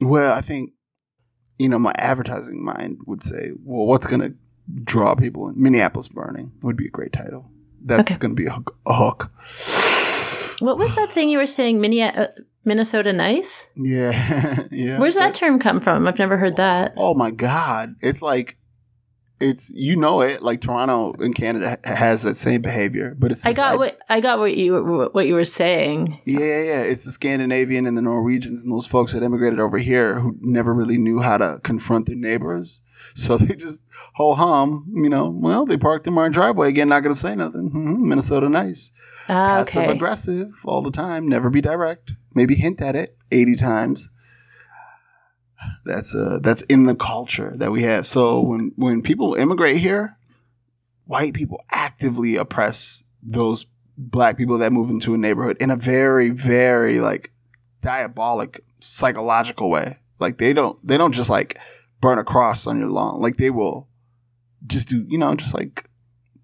Well, 0.00 0.32
I 0.32 0.40
think, 0.40 0.72
you 1.58 1.68
know, 1.68 1.78
my 1.78 1.92
advertising 1.96 2.64
mind 2.64 2.98
would 3.06 3.22
say, 3.22 3.50
well, 3.64 3.86
what's 3.86 4.06
going 4.06 4.20
to 4.20 4.34
draw 4.82 5.14
people 5.14 5.48
in? 5.48 5.60
Minneapolis 5.62 6.08
Burning 6.08 6.52
would 6.62 6.76
be 6.76 6.86
a 6.86 6.90
great 6.90 7.12
title. 7.12 7.50
That's 7.82 8.12
Okay. 8.12 8.18
going 8.20 8.30
to 8.36 8.42
be 8.42 8.46
a 8.46 8.52
hook. 8.52 8.76
A 8.86 8.94
hook. 8.94 9.30
What 10.60 10.78
was 10.78 10.94
that 10.96 11.10
thing 11.10 11.28
you 11.28 11.38
were 11.38 11.46
saying? 11.46 11.84
Uh, 12.02 12.28
Minnesota 12.64 13.12
nice? 13.12 13.70
Yeah. 13.76 14.66
yeah. 14.70 14.98
Where's 14.98 15.14
that 15.16 15.34
term 15.34 15.58
come 15.58 15.80
from? 15.80 16.06
I've 16.06 16.18
never 16.18 16.36
heard 16.36 16.56
that. 16.56 16.94
Oh 16.96 17.14
my 17.14 17.30
god! 17.30 17.96
It's 18.00 18.22
like 18.22 18.56
it's 19.40 19.70
you 19.74 19.96
know 19.96 20.20
it 20.20 20.42
like 20.42 20.60
Toronto 20.60 21.12
in 21.14 21.32
Canada 21.32 21.78
has 21.84 22.24
that 22.24 22.36
same 22.36 22.60
behavior, 22.60 23.16
but 23.18 23.30
it's 23.30 23.46
I 23.46 23.54
got 23.54 23.70
like- 23.70 23.78
what 23.78 23.98
I 24.10 24.20
got 24.20 24.38
what 24.38 24.54
you 24.56 24.72
were- 24.74 25.08
what 25.08 25.26
you 25.26 25.32
were 25.34 25.46
saying. 25.46 26.20
yeah, 26.26 26.38
yeah, 26.40 26.62
yeah. 26.62 26.82
It's 26.82 27.06
the 27.06 27.10
Scandinavian 27.12 27.86
and 27.86 27.96
the 27.96 28.02
Norwegians 28.02 28.62
and 28.62 28.70
those 28.70 28.86
folks 28.86 29.14
that 29.14 29.22
immigrated 29.22 29.58
over 29.58 29.78
here 29.78 30.20
who 30.20 30.36
never 30.40 30.74
really 30.74 30.98
knew 30.98 31.20
how 31.20 31.38
to 31.38 31.58
confront 31.62 32.04
their 32.06 32.16
neighbors, 32.16 32.82
so 33.14 33.38
they 33.38 33.56
just 33.56 33.80
ho 34.14 34.34
hum. 34.34 34.92
You 34.94 35.08
know, 35.08 35.30
well 35.34 35.64
they 35.64 35.78
parked 35.78 36.06
in 36.06 36.12
my 36.12 36.28
driveway 36.28 36.68
again, 36.68 36.90
not 36.90 37.00
gonna 37.02 37.14
say 37.14 37.34
nothing. 37.34 37.70
hmm 37.70 38.06
Minnesota 38.06 38.50
nice, 38.50 38.92
Ah, 39.28 39.58
passive 39.58 39.84
okay. 39.84 39.92
aggressive 39.92 40.54
all 40.64 40.82
the 40.82 40.90
time. 40.90 41.28
Never 41.28 41.50
be 41.50 41.60
direct. 41.60 42.12
Maybe 42.34 42.54
hint 42.54 42.80
at 42.80 42.96
it 42.96 43.16
eighty 43.30 43.56
times. 43.56 44.10
That's 45.84 46.14
uh 46.14 46.38
that's 46.42 46.62
in 46.62 46.86
the 46.86 46.94
culture 46.94 47.52
that 47.56 47.70
we 47.70 47.82
have. 47.82 48.06
So 48.06 48.40
when 48.40 48.72
when 48.76 49.02
people 49.02 49.34
immigrate 49.34 49.76
here, 49.76 50.16
white 51.04 51.34
people 51.34 51.62
actively 51.70 52.36
oppress 52.36 53.04
those 53.22 53.66
black 53.96 54.38
people 54.38 54.58
that 54.58 54.72
move 54.72 54.88
into 54.88 55.12
a 55.12 55.18
neighborhood 55.18 55.58
in 55.60 55.70
a 55.70 55.76
very 55.76 56.30
very 56.30 57.00
like 57.00 57.30
diabolic 57.82 58.62
psychological 58.80 59.70
way. 59.70 59.98
Like 60.18 60.38
they 60.38 60.52
don't 60.52 60.78
they 60.86 60.96
don't 60.96 61.12
just 61.12 61.30
like 61.30 61.58
burn 62.00 62.18
a 62.18 62.24
cross 62.24 62.66
on 62.66 62.78
your 62.78 62.88
lawn. 62.88 63.20
Like 63.20 63.36
they 63.36 63.50
will 63.50 63.88
just 64.66 64.88
do, 64.88 65.04
you 65.08 65.18
know, 65.18 65.34
just 65.34 65.54
like 65.54 65.88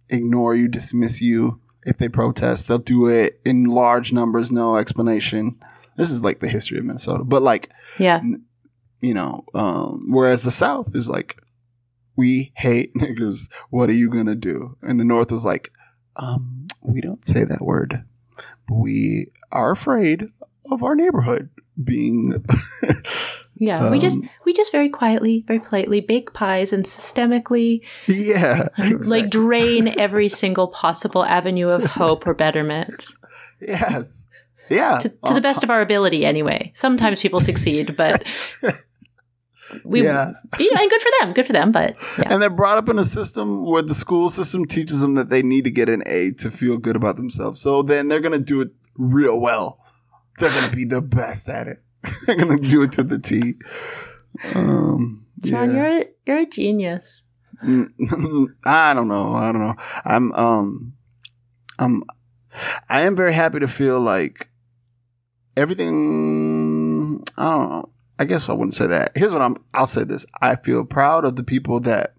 ignore 0.09 0.55
you, 0.55 0.69
dismiss 0.69 1.21
you 1.21 1.61
if 1.87 1.97
they 1.99 2.09
protest. 2.09 2.69
They'll 2.69 2.79
do 2.79 3.09
it 3.09 3.41
in 3.45 3.65
large 3.65 4.13
numbers, 4.13 4.51
no 4.53 4.77
explanation. 4.77 5.59
This 5.97 6.11
is 6.11 6.23
like 6.23 6.41
the 6.41 6.49
history 6.49 6.79
of 6.79 6.85
Minnesota. 6.85 7.25
But 7.25 7.41
like 7.43 7.71
Yeah. 7.99 8.21
you 9.01 9.15
know, 9.15 9.45
um, 9.55 10.07
whereas 10.11 10.43
the 10.43 10.51
South 10.51 10.95
is 10.95 11.09
like 11.09 11.37
we 12.17 12.53
hate 12.57 12.93
niggers. 12.97 13.49
What 13.71 13.89
are 13.89 13.95
you 13.95 14.11
gonna 14.11 14.35
do? 14.35 14.77
And 14.83 15.01
the 15.01 15.05
North 15.05 15.31
was 15.33 15.45
like, 15.45 15.73
um, 16.17 16.67
we 16.83 17.01
don't 17.01 17.25
say 17.25 17.45
that 17.45 17.63
word. 17.63 18.05
We 18.71 19.29
are 19.53 19.71
afraid 19.71 20.29
of 20.71 20.83
our 20.83 20.95
neighborhood 20.97 21.49
being. 21.83 22.45
Yeah, 23.59 23.91
we 23.91 23.99
just 23.99 24.19
Um, 24.19 24.29
we 24.45 24.53
just 24.53 24.71
very 24.71 24.89
quietly, 24.89 25.45
very 25.47 25.61
politely 25.61 26.01
bake 26.01 26.33
pies 26.33 26.73
and 26.73 26.85
systemically 26.85 27.83
yeah, 28.07 28.69
like 28.79 28.93
exactly. 28.93 29.31
drain 29.31 29.99
every 29.99 30.29
single 30.29 30.69
possible 30.69 31.25
avenue 31.25 31.69
of 31.69 31.85
hope 31.85 32.27
or 32.27 32.35
betterment 32.35 33.07
yes, 33.61 34.27
yeah, 34.71 34.99
to, 34.99 35.09
to 35.09 35.35
the 35.35 35.41
best 35.41 35.63
of 35.63 35.71
our 35.71 35.81
ability. 35.81 36.25
Anyway, 36.25 36.71
sometimes 36.75 37.23
people 37.23 37.41
succeed, 37.41 37.97
but 37.97 38.25
we 39.85 40.05
yeah. 40.05 40.33
you 40.59 40.73
know, 40.73 40.81
and 40.81 40.91
good 40.91 41.03
for 41.03 41.11
them, 41.21 41.33
good 41.33 41.47
for 41.47 41.53
them. 41.53 41.73
But 41.73 41.97
yeah, 42.19 42.29
And 42.31 42.43
they're 42.43 42.51
brought 42.51 42.79
up 42.79 42.89
in 42.89 42.99
a 42.99 43.05
system 43.05 43.65
where 43.65 43.83
the 43.83 43.95
school 43.95 44.29
system 44.29 44.67
teaches 44.67 45.01
them 45.01 45.15
that 45.15 45.31
they 45.31 45.43
need 45.43 45.65
to 45.65 45.71
get 45.71 45.89
an 45.89 46.03
A 46.07 46.33
to 46.33 46.51
feel 46.51 46.79
good 46.79 46.97
about 46.97 47.17
themselves. 47.17 47.61
So 47.61 47.83
then 47.83 48.09
they're 48.09 48.21
gonna 48.21 48.39
do 48.39 48.61
it 48.61 48.71
real 48.97 49.41
well. 49.41 49.81
They're 50.39 50.51
gonna 50.51 50.75
be 50.75 50.85
the 50.85 51.03
best 51.03 51.49
at 51.49 51.69
it. 51.69 51.83
they're 52.27 52.37
gonna 52.37 52.59
do 52.59 52.83
it 52.83 52.93
to 52.93 53.03
the 53.03 53.19
T. 53.19 53.55
Um, 54.55 55.27
John, 55.41 55.71
yeah. 55.71 55.77
you're 55.77 56.01
a, 56.01 56.05
you're 56.27 56.39
a 56.39 56.47
genius. 56.47 57.25
I 57.63 58.93
don't 58.95 59.09
know. 59.09 59.33
I 59.33 59.53
don't 59.53 59.61
know. 59.61 59.75
I'm 60.05 60.33
um 60.35 60.93
I'm 61.79 62.05
I 62.89 63.03
am 63.03 63.17
very 63.17 63.33
happy 63.33 63.61
to 63.61 63.69
feel 63.69 64.01
like 64.01 64.49
everything 65.57 67.25
I 67.37 67.45
don't 67.45 67.71
know. 67.71 67.91
I 68.19 68.25
guess 68.25 68.49
I 68.49 68.55
wouldn't 68.55 68.75
say 68.75 68.87
that. 68.87 69.13
Here's 69.15 69.33
what 69.33 69.43
I'm 69.43 69.57
I'll 69.75 69.87
say 69.87 70.05
this. 70.05 70.27
I 70.41 70.57
feel 70.57 70.85
proud 70.85 71.25
of 71.25 71.37
the 71.37 71.45
people 71.45 71.81
that 71.81 72.15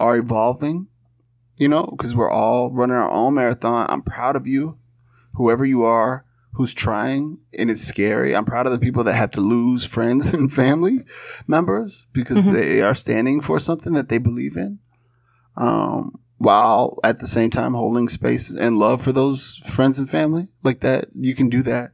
are 0.00 0.16
evolving, 0.16 0.88
you 1.58 1.68
know, 1.68 1.86
because 1.86 2.14
we're 2.14 2.30
all 2.30 2.72
running 2.72 2.96
our 2.96 3.10
own 3.10 3.34
marathon. 3.34 3.86
I'm 3.88 4.02
proud 4.02 4.36
of 4.36 4.46
you, 4.46 4.78
whoever 5.34 5.64
you 5.64 5.84
are 5.84 6.23
who's 6.54 6.72
trying 6.74 7.38
and 7.58 7.70
it's 7.70 7.82
scary. 7.82 8.34
I'm 8.34 8.44
proud 8.44 8.66
of 8.66 8.72
the 8.72 8.78
people 8.78 9.04
that 9.04 9.14
have 9.14 9.30
to 9.32 9.40
lose 9.40 9.84
friends 9.84 10.32
and 10.34 10.52
family 10.52 11.00
members 11.46 12.06
because 12.12 12.44
Mhm. 12.44 12.52
they 12.52 12.80
are 12.82 12.94
standing 12.94 13.40
for 13.40 13.58
something 13.60 13.92
that 13.94 14.08
they 14.08 14.18
believe 14.18 14.56
in. 14.56 14.78
Um, 15.56 16.18
while 16.38 16.98
at 17.04 17.20
the 17.20 17.26
same 17.28 17.50
time 17.50 17.74
holding 17.74 18.08
space 18.08 18.50
and 18.50 18.78
love 18.78 19.02
for 19.02 19.12
those 19.12 19.56
friends 19.66 19.98
and 19.98 20.10
family 20.10 20.48
like 20.62 20.80
that, 20.80 21.08
you 21.14 21.34
can 21.34 21.48
do 21.48 21.62
that. 21.62 21.92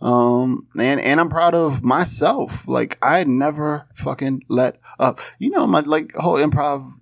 Um, 0.00 0.66
and, 0.78 1.00
and 1.00 1.18
I'm 1.20 1.28
proud 1.28 1.54
of 1.54 1.82
myself. 1.82 2.66
Like 2.68 2.98
I 3.02 3.24
never 3.24 3.86
fucking 3.94 4.42
let 4.48 4.78
up. 4.98 5.20
You 5.38 5.50
know, 5.50 5.66
my 5.66 5.80
like 5.80 6.14
whole 6.14 6.36
improv 6.36 6.92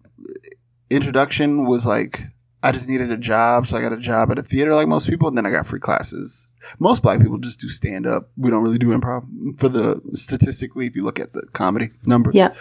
introduction 0.91 1.67
was 1.67 1.87
like, 1.87 2.23
I 2.63 2.73
just 2.73 2.89
needed 2.89 3.11
a 3.13 3.17
job. 3.17 3.67
So 3.67 3.77
I 3.77 3.81
got 3.83 3.93
a 3.93 3.97
job 3.99 4.31
at 4.31 4.39
a 4.39 4.43
theater 4.43 4.75
like 4.75 4.89
most 4.89 5.09
people. 5.09 5.29
And 5.29 5.37
then 5.37 5.47
I 5.47 5.51
got 5.51 5.67
free 5.67 5.81
classes. 5.81 6.49
Most 6.79 7.03
black 7.03 7.21
people 7.21 7.39
just 7.39 7.61
do 7.61 7.69
stand 7.69 8.07
up. 8.07 8.31
We 8.37 8.51
don't 8.51 8.63
really 8.63 8.79
do 8.79 8.89
improv 8.89 9.59
for 9.59 9.69
the 9.69 10.01
statistically, 10.13 10.87
if 10.87 10.97
you 10.97 11.05
look 11.05 11.21
at 11.21 11.33
the 11.33 11.43
comedy 11.53 11.91
numbers. 12.05 12.35
Yeah. 12.35 12.55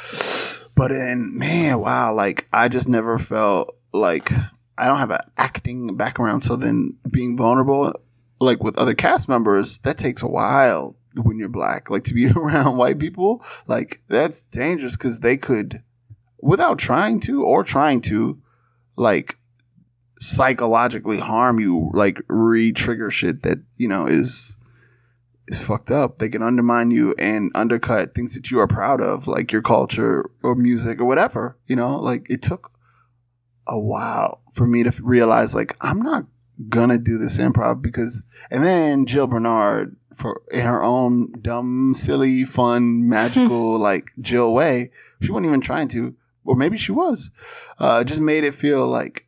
But 0.75 0.91
then, 0.91 1.37
man, 1.37 1.79
wow, 1.79 2.13
like 2.13 2.47
I 2.51 2.67
just 2.67 2.87
never 2.87 3.17
felt 3.17 3.75
like 3.93 4.31
I 4.77 4.87
don't 4.87 4.97
have 4.97 5.11
an 5.11 5.19
acting 5.37 5.95
background. 5.95 6.43
So 6.43 6.55
then 6.55 6.97
being 7.09 7.37
vulnerable, 7.37 7.93
like 8.39 8.63
with 8.63 8.77
other 8.77 8.93
cast 8.93 9.29
members, 9.29 9.79
that 9.79 9.97
takes 9.97 10.21
a 10.21 10.27
while 10.27 10.97
when 11.15 11.39
you're 11.39 11.49
black. 11.49 11.89
Like 11.89 12.03
to 12.05 12.13
be 12.13 12.27
around 12.35 12.77
white 12.77 12.99
people, 12.99 13.43
like 13.67 14.01
that's 14.07 14.43
dangerous 14.43 14.97
because 14.97 15.21
they 15.21 15.37
could, 15.37 15.81
without 16.41 16.77
trying 16.77 17.19
to 17.21 17.43
or 17.43 17.63
trying 17.63 18.01
to, 18.01 18.41
like 18.97 19.37
psychologically 20.19 21.19
harm 21.19 21.59
you, 21.59 21.91
like 21.93 22.21
re-trigger 22.27 23.09
shit 23.09 23.43
that 23.43 23.59
you 23.77 23.87
know 23.87 24.07
is 24.07 24.57
is 25.47 25.59
fucked 25.59 25.91
up. 25.91 26.17
They 26.17 26.29
can 26.29 26.41
undermine 26.41 26.91
you 26.91 27.13
and 27.17 27.51
undercut 27.53 28.15
things 28.15 28.33
that 28.33 28.49
you 28.49 28.59
are 28.59 28.67
proud 28.67 29.01
of, 29.01 29.27
like 29.27 29.51
your 29.51 29.61
culture 29.61 30.29
or 30.41 30.55
music 30.55 30.99
or 30.99 31.05
whatever. 31.05 31.57
You 31.67 31.75
know, 31.75 31.97
like 31.97 32.27
it 32.29 32.41
took 32.41 32.71
a 33.67 33.79
while 33.79 34.41
for 34.53 34.67
me 34.67 34.83
to 34.83 34.91
realize, 35.03 35.55
like, 35.55 35.75
I'm 35.81 36.01
not 36.01 36.25
gonna 36.69 36.97
do 36.97 37.17
this 37.17 37.37
improv 37.37 37.81
because, 37.81 38.23
and 38.49 38.65
then 38.65 39.05
Jill 39.05 39.27
Bernard, 39.27 39.95
for 40.13 40.41
in 40.51 40.61
her 40.61 40.81
own 40.81 41.33
dumb, 41.41 41.93
silly, 41.95 42.45
fun, 42.45 43.07
magical, 43.09 43.77
like 43.77 44.11
Jill 44.19 44.53
way, 44.53 44.91
she 45.21 45.31
wasn't 45.31 45.47
even 45.47 45.61
trying 45.61 45.87
to, 45.89 46.15
or 46.45 46.55
maybe 46.55 46.77
she 46.77 46.91
was, 46.91 47.31
uh, 47.79 48.03
just 48.03 48.21
made 48.21 48.43
it 48.43 48.53
feel 48.53 48.87
like 48.87 49.27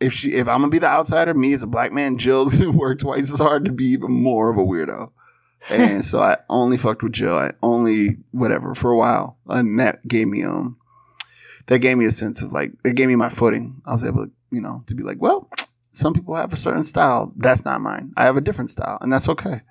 if 0.00 0.12
she 0.12 0.32
if 0.32 0.48
I'm 0.48 0.60
gonna 0.60 0.68
be 0.68 0.78
the 0.78 0.86
outsider, 0.86 1.34
me 1.34 1.52
as 1.52 1.62
a 1.62 1.66
black 1.66 1.92
man, 1.92 2.18
Jill 2.18 2.50
worked 2.72 3.00
twice 3.02 3.32
as 3.32 3.40
hard 3.40 3.64
to 3.64 3.72
be 3.72 3.86
even 3.86 4.12
more 4.12 4.50
of 4.50 4.58
a 4.58 4.60
weirdo. 4.60 5.10
and 5.70 6.04
so 6.04 6.20
I 6.20 6.36
only 6.48 6.76
fucked 6.76 7.02
with 7.02 7.12
Jill. 7.12 7.36
I 7.36 7.52
only 7.62 8.18
whatever 8.30 8.74
for 8.74 8.90
a 8.90 8.96
while, 8.96 9.38
and 9.46 9.78
that 9.80 10.06
gave 10.06 10.28
me 10.28 10.44
um 10.44 10.76
that 11.66 11.80
gave 11.80 11.98
me 11.98 12.04
a 12.04 12.10
sense 12.10 12.42
of 12.42 12.52
like 12.52 12.72
it 12.84 12.94
gave 12.94 13.08
me 13.08 13.16
my 13.16 13.28
footing. 13.28 13.82
I 13.84 13.92
was 13.92 14.04
able 14.04 14.26
to 14.26 14.32
you 14.50 14.60
know 14.60 14.84
to 14.86 14.94
be 14.94 15.02
like, 15.02 15.20
well, 15.20 15.48
some 15.90 16.14
people 16.14 16.34
have 16.34 16.52
a 16.52 16.56
certain 16.56 16.84
style. 16.84 17.32
That's 17.36 17.64
not 17.64 17.80
mine. 17.80 18.12
I 18.16 18.24
have 18.24 18.36
a 18.36 18.40
different 18.40 18.70
style, 18.70 18.98
and 19.00 19.12
that's 19.12 19.28
okay. 19.28 19.62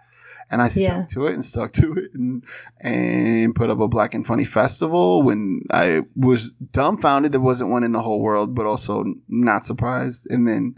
And 0.50 0.62
I 0.62 0.70
stuck 0.70 0.84
Yeah. 0.84 1.06
to 1.12 1.28
it 1.28 1.34
and 1.34 1.44
stuck 1.44 1.74
to 1.74 1.94
it 1.94 2.14
and 2.14 2.44
and 2.80 3.54
put 3.54 3.70
up 3.70 3.80
a 3.80 3.88
Black 3.88 4.14
and 4.14 4.26
Funny 4.26 4.46
festival 4.46 5.22
when 5.22 5.62
I 5.72 6.04
was 6.16 6.52
dumbfounded 6.72 7.32
there 7.34 7.42
wasn't 7.42 7.70
one 7.70 7.84
in 7.84 7.92
the 7.92 8.02
whole 8.02 8.22
world, 8.22 8.56
but 8.56 8.66
also 8.66 9.04
not 9.28 9.66
surprised. 9.66 10.26
And 10.30 10.48
then 10.48 10.76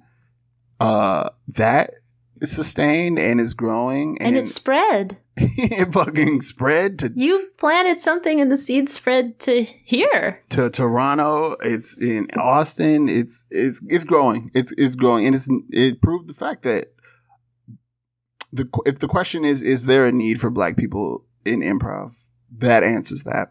uh 0.80 1.30
that 1.48 1.92
is 2.42 2.52
sustained 2.52 3.20
and 3.20 3.40
is 3.42 3.54
growing 3.54 4.18
And 4.22 4.38
it 4.38 4.48
spread. 4.48 5.18
it 5.38 5.94
fucking 5.94 6.42
spread 6.42 6.98
to 7.00 7.12
You 7.16 7.50
planted 7.58 8.00
something 8.00 8.42
and 8.42 8.50
the 8.50 8.58
seed 8.58 8.90
spread 8.90 9.40
to 9.42 9.62
here. 9.64 10.40
to 10.50 10.70
Toronto. 10.70 11.56
It's 11.62 11.96
in 12.02 12.28
Austin. 12.38 13.08
It's 13.10 13.46
it's 13.52 13.82
it's 13.88 14.04
growing. 14.04 14.52
It's 14.54 14.72
it's 14.78 14.96
growing, 14.96 15.26
and 15.28 15.36
it's 15.36 15.48
it 15.70 16.02
proved 16.02 16.28
the 16.28 16.34
fact 16.34 16.64
that 16.64 16.94
the 18.52 18.68
if 18.86 19.00
the 19.00 19.08
question 19.08 19.46
is 19.46 19.62
is 19.62 19.86
there 19.86 20.06
a 20.06 20.12
need 20.12 20.40
for 20.40 20.50
Black 20.50 20.76
people 20.78 21.24
in 21.46 21.62
improv, 21.62 22.14
that 22.58 22.84
answers 22.84 23.24
that. 23.24 23.50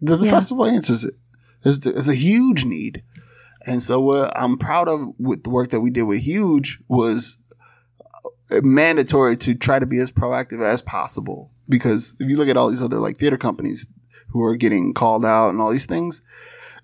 The, 0.00 0.16
the 0.16 0.24
Yeah. 0.26 0.30
festival 0.32 0.66
answers 0.66 1.04
it. 1.04 1.14
There's 1.62 1.80
there's 1.80 2.08
a 2.08 2.14
huge 2.14 2.64
need, 2.64 3.02
and 3.66 3.82
so 3.82 4.00
what 4.00 4.32
I'm 4.38 4.58
proud 4.58 4.88
of 4.88 5.08
with 5.18 5.44
the 5.44 5.50
work 5.50 5.70
that 5.70 5.80
we 5.80 5.90
did 5.90 6.02
with 6.02 6.20
Huge 6.20 6.78
was 6.88 7.38
uh, 8.50 8.60
mandatory 8.62 9.36
to 9.38 9.54
try 9.54 9.78
to 9.78 9.86
be 9.86 9.98
as 9.98 10.10
proactive 10.10 10.60
as 10.62 10.82
possible 10.82 11.50
because 11.68 12.14
if 12.20 12.28
you 12.28 12.36
look 12.36 12.48
at 12.48 12.56
all 12.58 12.68
these 12.70 12.82
other 12.82 12.98
like 12.98 13.16
theater 13.16 13.38
companies 13.38 13.88
who 14.28 14.42
are 14.42 14.56
getting 14.56 14.92
called 14.92 15.24
out 15.24 15.48
and 15.50 15.60
all 15.60 15.70
these 15.70 15.86
things 15.86 16.20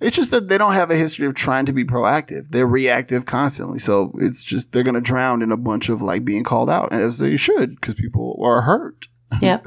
it's 0.01 0.17
just 0.17 0.31
that 0.31 0.49
they 0.49 0.57
don't 0.59 0.73
have 0.73 0.91
a 0.91 0.97
history 0.97 1.27
of 1.27 1.35
trying 1.35 1.67
to 1.67 1.73
be 1.73 1.85
proactive 1.85 2.49
they're 2.51 2.67
reactive 2.67 3.27
constantly 3.27 3.79
so 3.79 4.13
it's 4.19 4.43
just 4.43 4.73
they're 4.73 4.83
going 4.83 4.95
to 4.95 5.01
drown 5.01 5.43
in 5.43 5.53
a 5.53 5.57
bunch 5.57 5.89
of 5.89 6.01
like 6.03 6.25
being 6.25 6.45
called 6.45 6.71
out 6.71 6.93
as 6.93 7.19
they 7.19 7.37
should 7.37 7.75
because 7.81 7.95
people 7.95 8.39
are 8.43 8.63
hurt 8.63 9.07
Yep. 9.41 9.67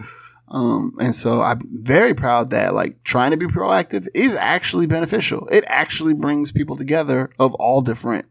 um, 0.50 0.96
and 1.00 1.16
so 1.16 1.42
I'm 1.42 1.62
very 1.72 2.14
proud 2.14 2.50
that 2.50 2.74
like 2.74 3.04
trying 3.04 3.32
to 3.32 3.38
be 3.38 3.46
proactive 3.48 4.08
is 4.14 4.36
actually 4.36 4.88
beneficial. 4.88 5.48
It 5.52 5.64
actually 5.68 6.14
brings 6.14 6.52
people 6.52 6.76
together 6.76 7.30
of 7.40 7.54
all 7.56 7.82
different 7.82 8.26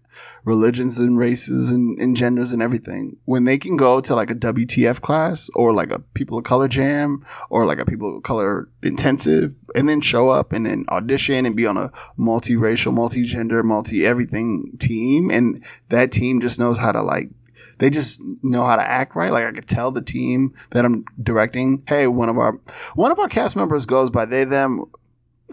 religions 0.44 0.98
and 0.98 1.18
races 1.18 1.70
and, 1.70 1.98
and 1.98 2.16
genders 2.16 2.52
and 2.52 2.62
everything. 2.62 3.16
When 3.24 3.44
they 3.44 3.58
can 3.58 3.76
go 3.76 4.00
to 4.00 4.14
like 4.14 4.30
a 4.30 4.34
WTF 4.34 5.00
class 5.00 5.48
or 5.54 5.72
like 5.72 5.90
a 5.90 6.00
people 6.00 6.38
of 6.38 6.44
color 6.44 6.68
jam 6.68 7.24
or 7.50 7.66
like 7.66 7.78
a 7.78 7.84
people 7.84 8.16
of 8.16 8.22
color 8.22 8.68
intensive 8.82 9.54
and 9.74 9.88
then 9.88 10.00
show 10.00 10.28
up 10.28 10.52
and 10.52 10.66
then 10.66 10.84
audition 10.88 11.46
and 11.46 11.56
be 11.56 11.66
on 11.66 11.76
a 11.76 11.92
multiracial, 12.18 12.92
multi-gender, 12.92 13.62
multi-everything 13.62 14.76
team. 14.78 15.30
And 15.30 15.64
that 15.88 16.12
team 16.12 16.40
just 16.40 16.58
knows 16.58 16.78
how 16.78 16.92
to 16.92 17.02
like 17.02 17.30
they 17.78 17.90
just 17.90 18.22
know 18.44 18.64
how 18.64 18.76
to 18.76 18.82
act 18.82 19.16
right. 19.16 19.32
Like 19.32 19.44
I 19.44 19.50
could 19.50 19.66
tell 19.66 19.90
the 19.90 20.02
team 20.02 20.54
that 20.70 20.84
I'm 20.84 21.04
directing, 21.20 21.82
hey, 21.88 22.06
one 22.06 22.28
of 22.28 22.38
our 22.38 22.60
one 22.94 23.10
of 23.10 23.18
our 23.18 23.28
cast 23.28 23.56
members 23.56 23.86
goes 23.86 24.08
by 24.08 24.24
they 24.24 24.44
them 24.44 24.84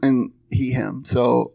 and 0.04 0.32
he 0.52 0.72
him. 0.72 1.06
So 1.06 1.54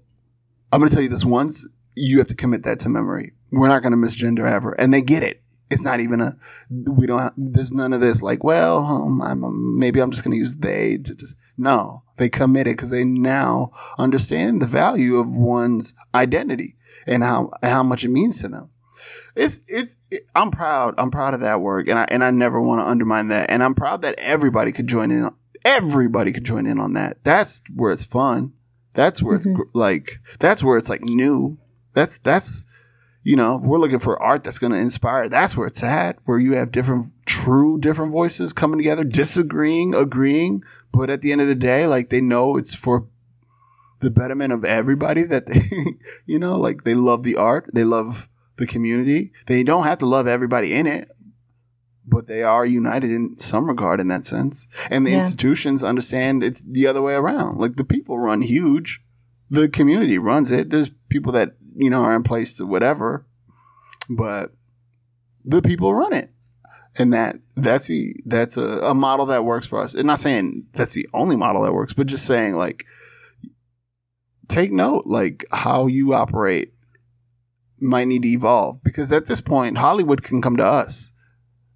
I'm 0.72 0.80
gonna 0.80 0.90
tell 0.90 1.02
you 1.02 1.08
this 1.08 1.24
once, 1.24 1.64
you 1.94 2.18
have 2.18 2.28
to 2.28 2.34
commit 2.34 2.62
that 2.64 2.80
to 2.80 2.88
memory. 2.88 3.32
We're 3.50 3.68
not 3.68 3.82
gonna 3.82 3.96
misgender 3.96 4.50
ever. 4.50 4.72
And 4.72 4.92
they 4.92 5.02
get 5.02 5.22
it. 5.22 5.42
It's 5.70 5.82
not 5.82 6.00
even 6.00 6.20
a 6.20 6.36
we 6.70 7.06
don't 7.06 7.18
have, 7.20 7.32
there's 7.36 7.72
none 7.72 7.92
of 7.92 8.00
this 8.00 8.22
like, 8.22 8.44
well, 8.44 8.78
um, 8.84 9.20
I'm 9.22 9.78
maybe 9.78 10.00
I'm 10.00 10.10
just 10.10 10.22
gonna 10.24 10.36
use 10.36 10.56
they 10.56 10.98
to 10.98 11.14
just 11.14 11.36
no. 11.56 12.02
They 12.16 12.28
commit 12.28 12.66
it 12.68 12.76
because 12.76 12.90
they 12.90 13.04
now 13.04 13.72
understand 13.98 14.62
the 14.62 14.66
value 14.66 15.18
of 15.18 15.28
one's 15.28 15.94
identity 16.14 16.76
and 17.06 17.22
how 17.24 17.50
how 17.62 17.82
much 17.82 18.04
it 18.04 18.10
means 18.10 18.40
to 18.40 18.48
them 18.48 18.70
it's 19.36 19.62
it's 19.66 19.96
it, 20.10 20.26
I'm 20.34 20.50
proud. 20.52 20.94
I'm 20.96 21.10
proud 21.10 21.34
of 21.34 21.40
that 21.40 21.60
work, 21.60 21.88
and 21.88 21.98
I 21.98 22.06
and 22.08 22.22
I 22.22 22.30
never 22.30 22.60
want 22.60 22.80
to 22.80 22.86
undermine 22.86 23.28
that. 23.28 23.50
And 23.50 23.64
I'm 23.64 23.74
proud 23.74 24.02
that 24.02 24.14
everybody 24.18 24.70
could 24.70 24.86
join 24.86 25.10
in. 25.10 25.28
Everybody 25.64 26.30
could 26.32 26.44
join 26.44 26.66
in 26.66 26.78
on 26.78 26.92
that. 26.92 27.24
That's 27.24 27.60
where 27.74 27.90
it's 27.90 28.04
fun. 28.04 28.52
That's 28.94 29.20
where 29.22 29.36
Mhm. 29.36 29.58
it's 29.58 29.70
like 29.74 30.18
that's 30.38 30.62
where 30.62 30.76
it's 30.76 30.88
like 30.88 31.02
new. 31.02 31.58
That's 31.94 32.18
that's 32.18 32.64
you 33.26 33.36
know, 33.36 33.56
we're 33.56 33.78
looking 33.78 34.00
for 34.00 34.22
art 34.22 34.44
that's 34.44 34.58
going 34.58 34.72
to 34.74 34.78
inspire. 34.78 35.30
That's 35.30 35.56
where 35.56 35.66
it's 35.66 35.82
at, 35.82 36.18
where 36.26 36.38
you 36.38 36.52
have 36.56 36.70
different, 36.70 37.10
true, 37.24 37.80
different 37.80 38.12
voices 38.12 38.52
coming 38.52 38.76
together, 38.78 39.02
disagreeing, 39.02 39.94
agreeing, 39.94 40.62
but 40.92 41.08
at 41.08 41.22
the 41.22 41.32
end 41.32 41.40
of 41.40 41.48
the 41.48 41.54
day, 41.54 41.86
like 41.86 42.10
they 42.10 42.20
know 42.20 42.58
it's 42.58 42.74
for 42.74 43.06
the 44.00 44.10
betterment 44.10 44.52
of 44.52 44.62
everybody. 44.62 45.22
That 45.22 45.46
they, 45.46 45.70
you 46.26 46.38
know, 46.38 46.58
like 46.58 46.84
they 46.84 46.92
love 46.94 47.22
the 47.22 47.36
art, 47.36 47.70
they 47.72 47.82
love 47.84 48.28
the 48.56 48.66
community. 48.66 49.32
They 49.46 49.62
don't 49.62 49.84
have 49.84 49.98
to 50.00 50.06
love 50.06 50.26
everybody 50.28 50.74
in 50.74 50.86
it, 50.86 51.10
but 52.06 52.26
they 52.26 52.42
are 52.42 52.66
united 52.66 53.10
in 53.10 53.38
some 53.38 53.68
regard 53.68 54.00
in 54.00 54.08
that 54.08 54.26
sense. 54.26 54.68
And 54.90 55.06
the 55.06 55.12
Yeah. 55.12 55.22
institutions 55.22 55.82
understand 55.82 56.44
it's 56.44 56.60
the 56.62 56.86
other 56.86 57.00
way 57.00 57.14
around. 57.14 57.56
Like 57.58 57.76
the 57.76 57.84
people 57.84 58.18
run 58.18 58.42
huge, 58.42 59.00
the 59.50 59.66
community 59.66 60.18
runs 60.18 60.52
it. 60.52 60.68
There's 60.68 60.90
people 61.08 61.32
that 61.32 61.54
you 61.74 61.90
know 61.90 62.02
are 62.02 62.14
in 62.14 62.22
place 62.22 62.52
to 62.54 62.66
whatever, 62.66 63.26
but 64.08 64.52
the 65.44 65.62
people 65.62 65.94
run 65.94 66.12
it, 66.12 66.30
and 66.96 67.12
that 67.12 67.36
that's 67.56 67.88
the 67.88 68.14
that's 68.24 68.56
a, 68.56 68.78
a 68.80 68.94
model 68.94 69.26
that 69.26 69.44
works 69.44 69.66
for 69.66 69.80
us. 69.80 69.94
And 69.94 70.06
not 70.06 70.20
saying 70.20 70.66
that's 70.72 70.92
the 70.92 71.08
only 71.12 71.36
model 71.36 71.62
that 71.62 71.74
works, 71.74 71.92
but 71.92 72.06
just 72.06 72.26
saying 72.26 72.56
like 72.56 72.84
take 74.48 74.72
note 74.72 75.06
like 75.06 75.44
how 75.52 75.86
you 75.86 76.14
operate 76.14 76.72
might 77.80 78.08
need 78.08 78.22
to 78.22 78.28
evolve 78.28 78.82
because 78.82 79.12
at 79.12 79.26
this 79.26 79.40
point 79.40 79.78
Hollywood 79.78 80.22
can 80.22 80.40
come 80.40 80.56
to 80.56 80.66
us. 80.66 81.12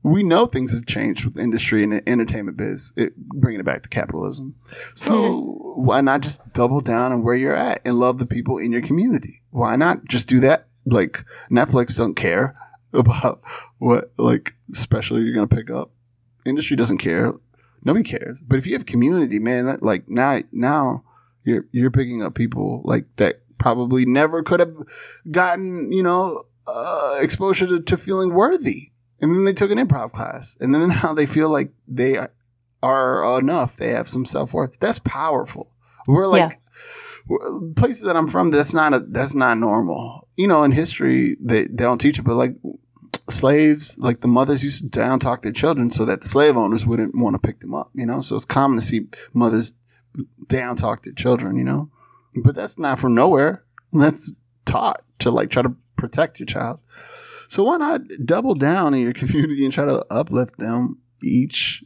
We 0.09 0.23
know 0.23 0.47
things 0.47 0.73
have 0.75 0.87
changed 0.87 1.25
with 1.25 1.39
industry 1.39 1.83
and 1.83 1.93
the 1.93 2.09
entertainment 2.09 2.57
biz, 2.57 2.93
it, 2.97 3.17
bringing 3.17 3.61
it 3.61 3.67
back 3.67 3.83
to 3.83 3.89
capitalism. 3.89 4.57
So 4.95 5.73
why 5.77 6.01
not 6.01 6.23
just 6.23 6.53
double 6.53 6.81
down 6.81 7.13
on 7.13 7.23
where 7.23 7.35
you're 7.35 7.55
at 7.55 7.81
and 7.85 7.99
love 7.99 8.19
the 8.19 8.27
people 8.27 8.59
in 8.59 8.73
your 8.73 8.83
community? 8.83 9.43
Why 9.51 9.77
not 9.77 10.05
just 10.07 10.29
do 10.29 10.41
that? 10.41 10.67
Like 10.87 11.25
Netflix 11.51 11.97
don't 11.97 12.15
care 12.15 12.57
about 12.93 13.43
what 13.79 14.13
like 14.17 14.55
special 14.73 15.23
you're 15.23 15.35
gonna 15.35 15.47
pick 15.47 15.71
up. 15.71 15.91
Industry 16.45 16.77
doesn't 16.77 16.99
care. 16.99 17.35
Nobody 17.85 18.05
cares. 18.05 18.41
But 18.41 18.59
if 18.59 18.67
you 18.67 18.73
have 18.75 18.87
community, 18.87 19.39
man, 19.39 19.67
that, 19.67 19.83
like 19.83 20.09
now 20.09 20.41
now 20.53 21.05
you're 21.45 21.67
you're 21.73 21.91
picking 21.91 22.23
up 22.23 22.35
people 22.35 22.83
like 22.85 23.05
that 23.17 23.43
probably 23.59 24.07
never 24.07 24.43
could 24.43 24.61
have 24.61 24.75
gotten 25.31 25.93
you 25.93 26.03
know 26.03 26.45
uh, 26.67 27.19
exposure 27.21 27.67
to, 27.67 27.81
to 27.81 27.97
feeling 27.97 28.35
worthy, 28.35 28.91
and 29.21 29.35
then 29.35 29.45
they 29.45 29.53
took 29.53 29.71
an 29.71 29.79
improv 29.79 30.13
class, 30.13 30.57
and 30.61 30.75
then 30.75 30.89
now 31.03 31.13
they 31.13 31.27
feel 31.27 31.49
like 31.51 31.73
they 31.87 32.19
are 32.83 33.39
enough. 33.39 33.77
They 33.77 33.91
have 33.91 34.09
some 34.09 34.25
self 34.25 34.53
worth. 34.53 34.79
That's 34.81 34.99
powerful. 35.01 35.71
We're 36.07 36.27
like 36.27 36.61
we're- 37.27 37.73
places 37.75 38.03
that 38.03 38.17
I'm 38.17 38.29
from. 38.29 38.51
That's 38.51 38.75
not 38.75 38.95
a 38.95 39.01
that's 39.01 39.35
not 39.35 39.59
normal. 39.59 40.29
You 40.37 40.47
know, 40.47 40.63
in 40.63 40.73
history 40.73 41.37
they 41.41 41.65
they 41.65 41.85
don't 41.85 42.01
teach 42.01 42.19
it, 42.19 42.23
but 42.23 42.37
like 42.37 42.55
slaves, 43.31 43.97
like 43.99 44.21
the 44.21 44.29
mothers 44.29 44.65
used 44.65 44.83
to 44.83 44.89
down 44.89 45.19
talk 45.19 45.43
their 45.43 45.53
children 45.53 45.91
so 45.91 46.05
that 46.05 46.23
the 46.23 46.29
slave 46.29 46.57
owners 46.57 46.87
wouldn't 46.87 47.15
want 47.15 47.35
to 47.35 47.39
pick 47.39 47.61
them 47.61 47.75
up. 47.75 47.91
You 47.95 48.07
know, 48.07 48.21
so 48.21 48.37
it's 48.37 48.45
common 48.45 48.79
to 48.79 48.85
see 48.85 49.09
mothers 49.33 49.75
down 50.47 50.77
talk 50.77 51.03
their 51.03 51.13
children. 51.13 51.57
You 51.57 51.65
know, 51.65 51.91
but 52.43 52.55
that's 52.55 52.79
not 52.79 52.99
from 52.99 53.15
nowhere. 53.15 53.65
That's 53.93 54.33
taught 54.65 55.03
to 55.21 55.31
like 55.31 55.51
try 55.51 55.63
to 55.63 55.75
protect 55.97 56.39
your 56.39 56.47
child. 56.47 56.81
So 57.49 57.65
why 57.65 57.77
not 57.79 58.03
double 58.25 58.55
down 58.55 58.95
in 58.95 59.01
your 59.01 59.13
community 59.23 59.65
and 59.65 59.73
try 59.73 59.85
to 59.85 60.05
uplift 60.11 60.59
them 60.59 60.99
each 61.23 61.83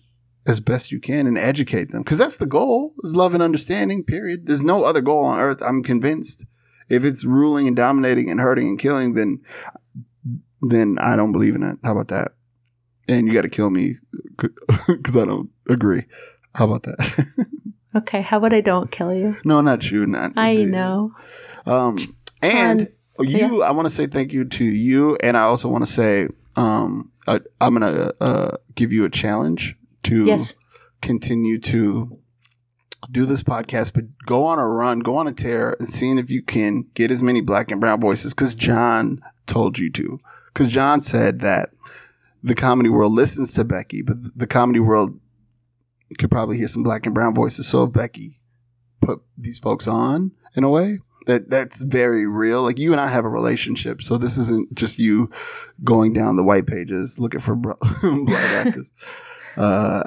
as 0.46 0.60
best 0.60 0.90
you 0.92 1.00
can 1.00 1.26
and 1.26 1.38
educate 1.38 1.90
them? 1.90 2.02
Because 2.02 2.18
that's 2.18 2.36
the 2.36 2.46
goal: 2.46 2.94
is 3.02 3.16
love 3.16 3.34
and 3.34 3.42
understanding. 3.42 4.04
Period. 4.04 4.46
There's 4.46 4.62
no 4.62 4.84
other 4.84 5.00
goal 5.00 5.24
on 5.24 5.40
earth. 5.40 5.62
I'm 5.62 5.82
convinced. 5.82 6.44
If 6.88 7.04
it's 7.04 7.24
ruling 7.24 7.66
and 7.66 7.76
dominating 7.76 8.30
and 8.30 8.38
hurting 8.40 8.68
and 8.68 8.78
killing, 8.78 9.14
then 9.14 9.40
then 10.60 10.98
I 11.00 11.16
don't 11.16 11.32
believe 11.32 11.54
in 11.54 11.62
it. 11.62 11.78
How 11.82 11.92
about 11.92 12.08
that? 12.08 12.32
And 13.08 13.26
you 13.26 13.32
got 13.32 13.42
to 13.42 13.48
kill 13.48 13.70
me 13.70 13.96
because 14.86 15.16
I 15.16 15.24
don't 15.24 15.50
agree. 15.68 16.04
How 16.54 16.66
about 16.66 16.82
that? 16.84 17.26
Okay, 17.94 18.22
how 18.22 18.38
about 18.38 18.54
I 18.54 18.62
don't 18.62 18.90
kill 18.90 19.12
you? 19.14 19.36
no, 19.44 19.60
not 19.60 19.90
you. 19.90 20.06
Not 20.06 20.32
I 20.34 20.64
know. 20.64 21.12
Um, 21.66 21.98
and 22.40 22.80
Fun. 22.80 22.88
You, 23.20 23.62
I 23.62 23.70
want 23.72 23.86
to 23.86 23.90
say 23.94 24.06
thank 24.06 24.32
you 24.32 24.44
to 24.44 24.64
you, 24.64 25.16
and 25.22 25.36
I 25.36 25.42
also 25.42 25.68
want 25.68 25.84
to 25.86 25.90
say, 25.92 26.28
um, 26.56 27.10
I, 27.26 27.40
I'm 27.60 27.74
gonna 27.74 28.12
uh, 28.20 28.56
give 28.74 28.92
you 28.92 29.04
a 29.04 29.10
challenge 29.10 29.76
to 30.04 30.24
Yes. 30.24 30.54
continue 31.00 31.58
to 31.60 32.18
do 33.10 33.26
this 33.26 33.42
podcast, 33.42 33.92
but 33.94 34.04
go 34.26 34.44
on 34.44 34.58
a 34.58 34.66
run, 34.66 35.00
go 35.00 35.16
on 35.16 35.26
a 35.26 35.32
tear, 35.32 35.76
and 35.78 35.88
seeing 35.88 36.18
if 36.18 36.30
you 36.30 36.42
can 36.42 36.86
get 36.94 37.10
as 37.10 37.22
many 37.22 37.40
black 37.40 37.70
and 37.70 37.80
brown 37.80 38.00
voices 38.00 38.32
because 38.34 38.54
John 38.54 39.22
told 39.46 39.78
you 39.78 39.90
to. 39.92 40.20
Because 40.52 40.68
John 40.72 41.02
said 41.02 41.40
that 41.40 41.70
the 42.42 42.54
comedy 42.54 42.88
world 42.88 43.12
listens 43.12 43.52
to 43.54 43.64
Becky, 43.64 44.02
but 44.02 44.16
the 44.38 44.46
comedy 44.46 44.80
world 44.80 45.18
could 46.18 46.30
probably 46.30 46.58
hear 46.58 46.68
some 46.68 46.82
black 46.82 47.06
and 47.06 47.14
brown 47.14 47.34
voices. 47.34 47.66
So 47.66 47.84
if 47.84 47.92
Becky 47.92 48.40
put 49.00 49.22
these 49.36 49.58
folks 49.58 49.86
on 49.86 50.32
in 50.54 50.62
a 50.64 50.68
way 50.68 51.00
that 51.26 51.50
that's 51.50 51.82
very 51.82 52.26
real. 52.26 52.62
Like 52.62 52.78
you 52.78 52.92
and 52.92 53.00
I 53.00 53.08
have 53.08 53.24
a 53.24 53.28
relationship, 53.28 54.02
so 54.02 54.18
this 54.18 54.36
isn't 54.38 54.74
just 54.74 54.98
you 54.98 55.30
going 55.84 56.12
down 56.12 56.36
the 56.36 56.44
white 56.44 56.66
pages 56.66 57.18
looking 57.18 57.40
for 57.40 57.54
bro- 57.54 57.78
black 58.02 58.66
actors. 58.66 58.90
Uh, 59.54 60.02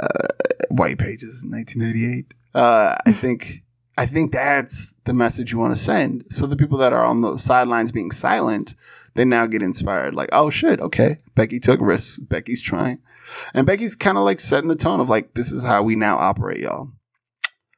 white 0.70 0.98
pages, 0.98 1.46
1988. 1.48 2.34
Uh, 2.56 2.96
I 3.06 3.12
think 3.12 3.62
I 3.96 4.08
think 4.08 4.32
that's 4.32 4.96
the 5.06 5.14
message 5.14 5.52
you 5.52 5.60
want 5.60 5.76
to 5.76 5.80
send. 5.80 6.26
So 6.32 6.48
the 6.48 6.56
people 6.56 6.80
that 6.80 6.94
are 6.94 7.06
on 7.06 7.22
the 7.22 7.38
sidelines 7.38 7.92
being 7.92 8.10
silent, 8.10 8.74
they 9.14 9.24
now 9.24 9.46
get 9.46 9.62
inspired. 9.62 10.16
Like, 10.16 10.30
oh 10.32 10.50
shit, 10.50 10.80
okay, 10.80 11.20
Becky 11.36 11.60
took 11.60 11.80
risks. 11.80 12.18
Becky's 12.18 12.60
trying, 12.60 12.98
and 13.54 13.68
Becky's 13.68 13.96
kind 13.96 14.18
of 14.18 14.24
like 14.24 14.40
setting 14.40 14.68
the 14.68 14.76
tone 14.76 15.00
of 15.00 15.10
like, 15.10 15.36
this 15.36 15.52
is 15.52 15.62
how 15.64 15.84
we 15.84 15.96
now 15.96 16.18
operate, 16.18 16.62
y'all. 16.62 16.90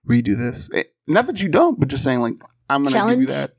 We 0.05 0.21
do 0.21 0.37
this. 0.37 0.69
Eh, 0.73 0.83
Not 1.05 1.27
that 1.27 1.41
you 1.41 1.49
don't, 1.49 1.77
but 1.79 1.89
just 1.89 2.05
saying 2.05 2.21
like, 2.21 2.35
I'm 2.69 2.83
gonna 2.83 2.93
Challenge- 2.93 3.27
give 3.27 3.29
you 3.29 3.41
that 3.41 3.51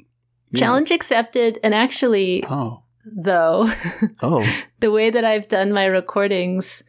Yes. 0.51 0.61
Challenge 0.61 0.91
accepted. 0.91 1.59
And 1.63 1.75
actually, 1.75 2.43
Oh, 2.49 2.83
though, 3.05 3.71
oh, 4.23 4.47
the 4.81 4.91
way 4.91 5.11
that 5.11 5.23
I've 5.25 5.47
done 5.47 5.73
my 5.75 5.85
recordings, 5.85 6.83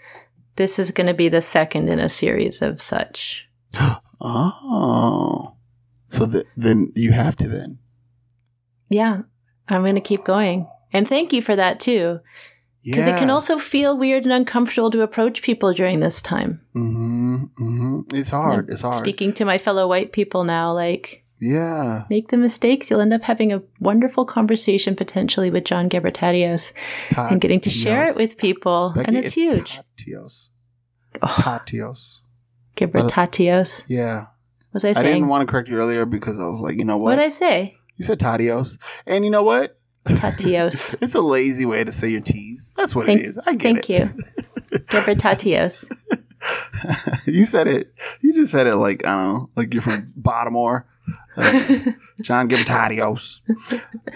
this 0.56 0.80
is 0.80 0.92
going 0.92 1.08
to 1.08 1.14
be 1.14 1.28
the 1.28 1.42
second 1.42 1.90
in 1.90 2.00
a 2.00 2.08
series 2.08 2.62
of 2.62 2.80
such. 2.82 3.50
oh. 4.22 5.56
So 6.08 6.26
th- 6.26 6.46
then 6.58 6.92
you 6.96 7.12
have 7.12 7.36
to 7.38 7.48
then. 7.50 7.80
Yeah, 8.90 9.24
I'm 9.68 9.82
going 9.82 9.96
to 9.96 10.02
keep 10.02 10.24
going. 10.24 10.68
And 10.94 11.08
thank 11.08 11.34
you 11.34 11.42
for 11.42 11.56
that 11.56 11.80
too. 11.80 12.20
Because 12.84 13.08
it 13.08 13.18
can 13.20 13.30
also 13.30 13.60
feel 13.60 13.98
weird 13.98 14.24
and 14.24 14.32
uncomfortable 14.32 14.90
to 14.92 15.02
approach 15.02 15.42
people 15.44 15.74
during 15.74 16.00
this 16.00 16.22
time. 16.22 16.62
hmm 16.74 17.44
hmm 17.58 18.02
It's 18.14 18.30
hard. 18.30 18.70
It's 18.70 18.82
hard. 18.82 18.96
Speaking 18.96 19.34
to 19.34 19.46
my 19.46 19.58
fellow 19.58 19.86
white 19.88 20.12
people 20.14 20.44
now, 20.46 20.74
like, 20.74 21.24
yeah. 21.40 22.06
make 22.10 22.30
the 22.30 22.38
mistakes. 22.38 22.90
You'll 22.90 23.02
end 23.02 23.14
up 23.14 23.24
having 23.24 23.54
a 23.54 23.62
wonderful 23.80 24.26
conversation 24.26 24.96
potentially 24.96 25.50
with 25.50 25.66
John 25.66 25.90
Gebretatose 25.90 26.74
and 27.16 27.42
getting 27.42 27.60
to 27.62 27.70
share 27.70 28.06
it 28.06 28.16
with 28.16 28.38
people. 28.38 28.94
Becky, 28.96 29.08
and 29.08 29.18
it's, 29.18 29.34
huge. 29.34 29.80
Tatios. 29.98 30.50
Oh, 31.22 31.60
Tatios. 33.10 33.84
Yeah. 33.88 34.28
Was 34.74 34.86
I 34.86 34.94
saying? 34.94 35.08
I 35.08 35.14
didn't 35.14 35.28
want 35.28 35.48
to 35.48 35.52
correct 35.52 35.68
you 35.68 35.78
earlier 35.78 36.06
because 36.06 36.40
I 36.40 36.48
was 36.48 36.62
like, 36.62 36.78
you 36.78 36.86
know 36.86 36.98
what 36.98 37.12
what? 37.12 37.16
did 37.16 37.26
I 37.26 37.30
say? 37.30 37.80
you 38.00 38.06
said 38.06 38.20
Tatios. 38.20 38.80
And 39.06 39.26
you 39.26 39.32
know 39.32 39.44
what? 39.44 39.78
Tatios. 40.06 40.96
It's 41.02 41.16
a 41.16 41.22
lazy 41.22 41.66
way 41.66 41.84
to 41.84 41.92
say 41.92 42.10
your 42.10 42.22
T's. 42.22 42.72
That's 42.76 42.96
what 42.96 43.06
Thank- 43.06 43.22
it 43.22 43.28
is. 43.28 43.38
I 43.46 43.56
get 43.56 43.62
Thank 43.62 43.90
it. 43.90 44.08
Thank 44.08 44.72
you. 44.72 44.80
Gebretatose. 44.80 45.92
you 47.26 47.46
said 47.46 47.68
it. 47.68 47.94
You 48.22 48.34
just 48.34 48.52
said 48.52 48.68
it 48.68 48.76
like 48.76 49.06
I 49.06 49.12
don't 49.12 49.34
know, 49.34 49.50
like 49.56 49.74
you're 49.74 49.82
from 49.82 50.14
Baltimore. 50.16 50.88
John 52.22 52.50
Givatatios. 52.50 53.40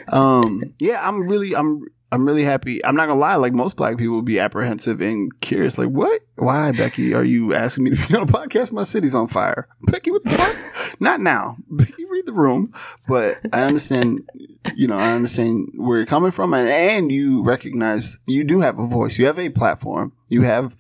Um, 0.09 0.73
yeah, 0.79 1.05
I'm 1.07 1.23
really, 1.23 1.55
I'm, 1.55 1.85
I'm 2.13 2.27
really 2.27 2.43
happy. 2.43 2.83
I'm 2.85 2.95
not 2.95 3.07
gonna 3.07 3.19
lie. 3.19 3.35
Like 3.37 3.53
most 3.53 3.75
black 3.75 3.97
people 3.97 4.17
would 4.17 4.25
be 4.25 4.39
apprehensive 4.39 5.01
and 5.01 5.31
curious. 5.41 5.79
Like, 5.79 5.89
what? 5.89 6.21
Why, 6.35 6.71
Becky? 6.71 7.11
Are 7.15 7.23
you 7.23 7.55
asking 7.55 7.85
me 7.85 7.95
to 7.95 8.07
be 8.07 8.15
on 8.15 8.29
a 8.29 8.31
podcast? 8.31 8.71
My 8.71 8.83
city's 8.83 9.15
on 9.15 9.27
fire. 9.27 9.67
Becky, 9.81 10.11
what 10.11 10.23
the 10.23 10.29
fuck? 10.29 10.55
not 10.99 11.21
now. 11.21 11.57
Becky, 11.71 12.05
read 12.05 12.27
the 12.27 12.33
room. 12.33 12.71
But 13.07 13.39
I 13.51 13.63
understand. 13.63 14.29
You 14.75 14.87
know, 14.87 14.95
I 14.95 15.13
understand 15.13 15.69
where 15.75 15.97
you're 15.97 16.05
coming 16.05 16.29
from, 16.29 16.53
and, 16.53 16.69
and 16.69 17.11
you 17.11 17.43
recognize 17.43 18.19
you 18.27 18.43
do 18.43 18.61
have 18.61 18.77
a 18.77 18.85
voice. 18.85 19.17
You 19.17 19.25
have 19.25 19.39
a 19.39 19.49
platform. 19.49 20.13
You 20.29 20.43
have, 20.43 20.75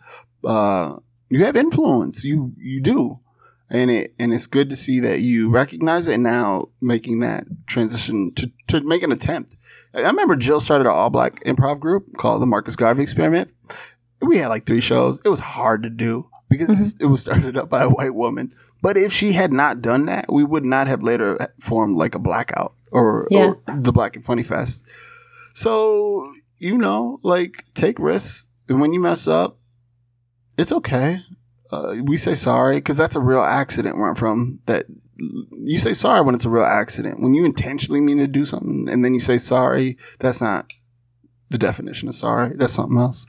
uh, 0.45 0.97
you 1.29 1.43
have 1.45 1.55
influence. 1.55 2.23
You 2.23 2.53
you 2.59 2.79
do 2.79 3.19
and 3.73 3.91
it 3.91 4.13
and 4.19 4.33
it's 4.33 4.47
good 4.47 4.69
to 4.69 4.77
see 4.77 5.01
that 5.01 5.19
you 5.19 5.49
recognize 5.49 6.07
it 6.07 6.13
and 6.13 6.23
now 6.23 6.69
making 6.79 7.19
that 7.19 7.45
transition 7.67 8.33
to 8.35 8.51
to 8.67 8.81
make 8.81 9.03
an 9.03 9.11
attempt. 9.11 9.57
I 9.93 10.01
remember 10.01 10.35
Jill 10.35 10.59
started 10.59 10.85
an 10.85 10.93
all 10.93 11.09
black 11.09 11.43
improv 11.43 11.79
group 11.79 12.17
called 12.17 12.41
the 12.41 12.45
Marcus 12.45 12.75
Garvey 12.75 13.03
Experiment. 13.03 13.53
We 14.21 14.37
had 14.37 14.47
like 14.47 14.65
three 14.65 14.81
shows. 14.81 15.19
It 15.25 15.29
was 15.29 15.41
hard 15.41 15.83
to 15.83 15.89
do 15.89 16.29
because 16.49 16.93
mm-hmm. 16.93 17.03
it 17.03 17.07
was 17.07 17.21
started 17.21 17.57
up 17.57 17.69
by 17.69 17.83
a 17.83 17.89
white 17.89 18.15
woman, 18.15 18.53
But 18.81 18.97
if 18.97 19.11
she 19.11 19.31
had 19.31 19.51
not 19.51 19.81
done 19.81 20.05
that, 20.05 20.31
we 20.31 20.43
would 20.43 20.65
not 20.65 20.87
have 20.87 21.03
later 21.03 21.37
formed 21.59 21.95
like 21.95 22.15
a 22.15 22.19
blackout 22.19 22.73
or, 22.91 23.27
Yeah. 23.29 23.53
or 23.67 23.75
the 23.77 23.91
Black 23.91 24.15
and 24.15 24.25
Funny 24.25 24.43
Fest. 24.43 24.83
So, 25.53 26.31
you 26.57 26.77
know, 26.77 27.17
like 27.23 27.65
take 27.73 27.97
risks. 27.99 28.49
And 28.69 28.79
when 28.81 28.93
you 28.93 28.99
mess 28.99 29.27
up, 29.27 29.57
it's 30.57 30.71
okay. 30.71 31.21
Uh, 31.73 31.95
we 32.03 32.17
say 32.17 32.35
sorry 32.35 32.77
because 32.77 32.97
that's 32.97 33.15
a 33.15 33.21
real 33.21 33.41
accident 33.41 33.97
where 33.97 34.07
I'm 34.07 34.15
from. 34.15 34.59
That 34.67 34.85
you 35.17 35.79
say 35.79 35.93
sorry 35.93 36.21
when 36.21 36.35
it's 36.35 36.45
a 36.45 36.49
real 36.49 36.63
accident. 36.63 37.19
When 37.19 37.33
you 37.33 37.45
intentionally 37.45 37.99
mean 37.99 38.19
to 38.19 38.27
do 38.27 38.45
something 38.45 38.87
and 38.89 39.03
then 39.03 39.13
you 39.13 39.19
say 39.19 39.37
sorry, 39.39 39.97
that's 40.19 40.39
not 40.39 40.71
the 41.49 41.57
definition 41.57 42.07
of 42.07 42.15
sorry. 42.15 42.55
That's 42.55 42.73
something 42.73 42.97
else. 42.97 43.25